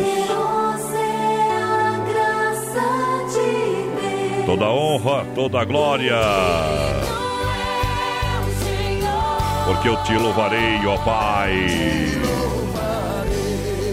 Toda 4.46 4.66
honra, 4.66 5.24
toda 5.34 5.64
glória. 5.64 6.16
Porque 9.66 9.88
eu 9.88 9.96
te 10.02 10.16
louvarei, 10.16 10.84
ó 10.86 10.96
Pai. 10.98 11.66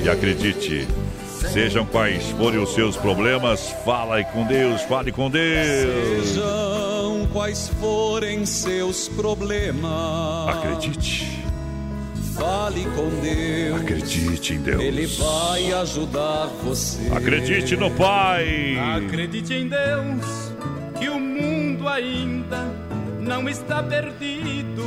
E 0.04 0.10
acredite, 0.10 0.88
sejam 1.52 1.86
quais 1.86 2.32
forem 2.32 2.60
os 2.60 2.74
seus 2.74 2.96
problemas, 2.96 3.76
fale 3.86 4.24
com 4.26 4.46
Deus, 4.46 4.82
fale 4.84 5.12
com 5.12 5.30
Deus. 5.30 6.26
Sejam 6.26 7.28
quais 7.34 7.70
forem 7.80 8.46
seus 8.46 9.08
problemas. 9.10 10.48
Acredite. 10.50 11.47
Fale 12.38 12.86
com 12.96 13.10
Deus. 13.20 13.82
Acredite 13.82 14.54
em 14.54 14.62
Deus. 14.62 14.82
Ele 14.82 15.08
vai 15.08 15.74
ajudar 15.74 16.46
você. 16.64 17.12
Acredite 17.12 17.76
no 17.76 17.90
Pai. 17.92 18.78
Acredite 19.04 19.54
em 19.56 19.68
Deus, 19.68 20.54
que 21.00 21.10
o 21.10 21.20
mundo 21.20 21.88
ainda 21.88 22.64
não 23.20 23.50
está 23.50 23.82
perdido. 23.82 24.84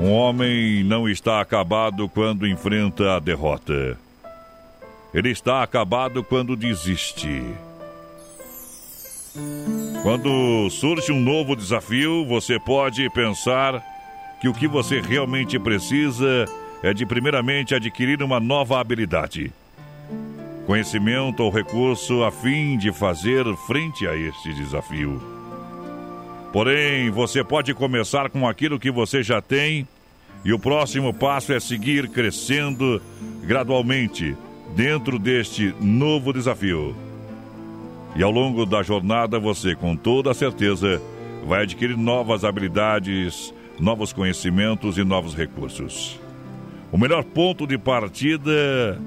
Um 0.00 0.12
homem 0.12 0.82
não 0.84 1.08
está 1.08 1.40
acabado 1.40 2.08
quando 2.08 2.46
enfrenta 2.46 3.16
a 3.16 3.18
derrota. 3.20 3.96
Ele 5.14 5.30
está 5.30 5.62
acabado 5.62 6.22
quando 6.24 6.56
desiste. 6.56 7.42
Quando 10.02 10.68
surge 10.70 11.12
um 11.12 11.20
novo 11.20 11.54
desafio, 11.54 12.26
você 12.26 12.58
pode 12.58 13.08
pensar 13.10 13.82
que 14.40 14.48
o 14.48 14.54
que 14.54 14.68
você 14.68 15.00
realmente 15.00 15.58
precisa 15.58 16.46
é 16.82 16.94
de, 16.94 17.04
primeiramente, 17.04 17.74
adquirir 17.74 18.22
uma 18.22 18.38
nova 18.38 18.80
habilidade, 18.80 19.52
conhecimento 20.66 21.42
ou 21.42 21.50
recurso 21.50 22.22
a 22.22 22.30
fim 22.30 22.78
de 22.78 22.92
fazer 22.92 23.44
frente 23.66 24.06
a 24.06 24.16
este 24.16 24.54
desafio. 24.54 25.20
Porém, 26.52 27.10
você 27.10 27.44
pode 27.44 27.74
começar 27.74 28.30
com 28.30 28.46
aquilo 28.46 28.78
que 28.78 28.90
você 28.90 29.22
já 29.22 29.42
tem 29.42 29.86
e 30.44 30.52
o 30.52 30.58
próximo 30.58 31.12
passo 31.12 31.52
é 31.52 31.60
seguir 31.60 32.08
crescendo 32.08 33.02
gradualmente 33.42 34.36
dentro 34.74 35.18
deste 35.18 35.74
novo 35.80 36.32
desafio. 36.32 36.94
E 38.16 38.22
ao 38.22 38.30
longo 38.30 38.64
da 38.64 38.82
jornada, 38.82 39.38
você, 39.38 39.74
com 39.74 39.94
toda 39.94 40.32
certeza, 40.32 41.00
vai 41.46 41.62
adquirir 41.62 41.96
novas 41.96 42.44
habilidades, 42.44 43.52
novos 43.80 44.12
conhecimentos 44.12 44.98
e 44.98 45.04
novos 45.04 45.34
recursos. 45.34 46.18
O 46.90 46.98
melhor 46.98 47.22
ponto 47.22 47.66
de 47.66 47.76
partida 47.76 48.98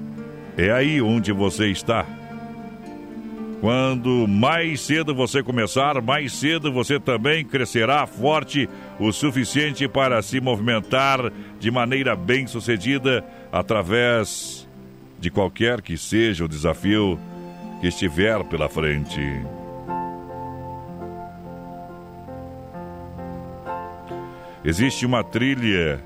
é 0.56 0.70
aí 0.70 1.00
onde 1.00 1.32
você 1.32 1.68
está. 1.68 2.06
Quando 3.60 4.26
mais 4.26 4.80
cedo 4.80 5.14
você 5.14 5.40
começar, 5.40 6.02
mais 6.02 6.32
cedo 6.32 6.72
você 6.72 6.98
também 6.98 7.44
crescerá 7.44 8.04
forte 8.08 8.68
o 8.98 9.12
suficiente 9.12 9.86
para 9.86 10.20
se 10.20 10.40
movimentar 10.40 11.32
de 11.60 11.70
maneira 11.70 12.16
bem 12.16 12.46
sucedida 12.48 13.24
através 13.52 14.68
de 15.20 15.30
qualquer 15.30 15.80
que 15.80 15.96
seja 15.96 16.44
o 16.44 16.48
desafio 16.48 17.16
que 17.80 17.86
estiver 17.86 18.42
pela 18.44 18.68
frente. 18.68 19.20
Existe 24.64 25.04
uma 25.04 25.24
trilha 25.24 26.00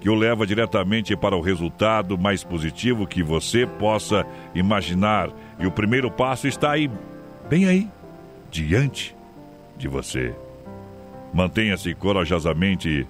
que 0.00 0.10
o 0.10 0.14
leva 0.14 0.46
diretamente 0.46 1.16
para 1.16 1.36
o 1.36 1.40
resultado 1.40 2.18
mais 2.18 2.42
positivo 2.42 3.06
que 3.06 3.22
você 3.22 3.66
possa 3.66 4.26
imaginar. 4.54 5.30
E 5.58 5.66
o 5.66 5.70
primeiro 5.70 6.10
passo 6.10 6.48
está 6.48 6.72
aí, 6.72 6.90
bem 7.48 7.66
aí, 7.66 7.88
diante 8.50 9.14
de 9.78 9.86
você. 9.88 10.34
Mantenha-se 11.32 11.94
corajosamente 11.94 13.06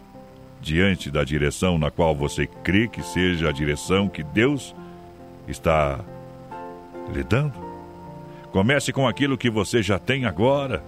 diante 0.61 1.11
da 1.11 1.25
direção 1.25 1.79
na 1.79 1.91
qual 1.91 2.15
você 2.15 2.47
crê 2.47 2.87
que 2.87 3.03
seja 3.03 3.49
a 3.49 3.53
direção 3.53 4.09
que 4.09 4.23
Deus 4.23 4.75
está 5.49 5.99
lhe 7.13 7.25
dando. 7.25 7.55
Comece 8.53 8.93
com 8.93 9.09
aquilo 9.09 9.39
que 9.39 9.51
você 9.51 9.83
já 9.83 9.99
tem 9.99 10.27
agora. 10.27 10.85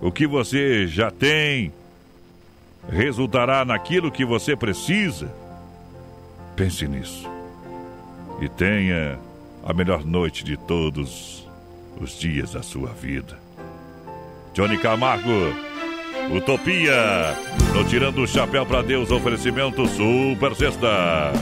O 0.00 0.10
que 0.10 0.26
você 0.26 0.86
já 0.86 1.10
tem 1.10 1.72
resultará 2.88 3.64
naquilo 3.64 4.10
que 4.10 4.24
você 4.24 4.56
precisa. 4.56 5.32
Pense 6.56 6.86
nisso. 6.86 7.28
E 8.40 8.48
tenha 8.48 9.18
a 9.64 9.72
melhor 9.72 10.04
noite 10.04 10.44
de 10.44 10.56
todos 10.56 11.48
os 12.00 12.18
dias 12.18 12.52
da 12.52 12.62
sua 12.62 12.90
vida. 12.90 13.38
Johnny 14.54 14.76
Camargo, 14.78 15.54
Utopia, 16.34 17.36
no 17.74 17.84
Tirando 17.84 18.22
o 18.22 18.26
Chapéu 18.26 18.66
para 18.66 18.82
Deus, 18.82 19.10
oferecimento 19.10 19.86
Super 19.86 20.54
Sexta. 20.54 21.32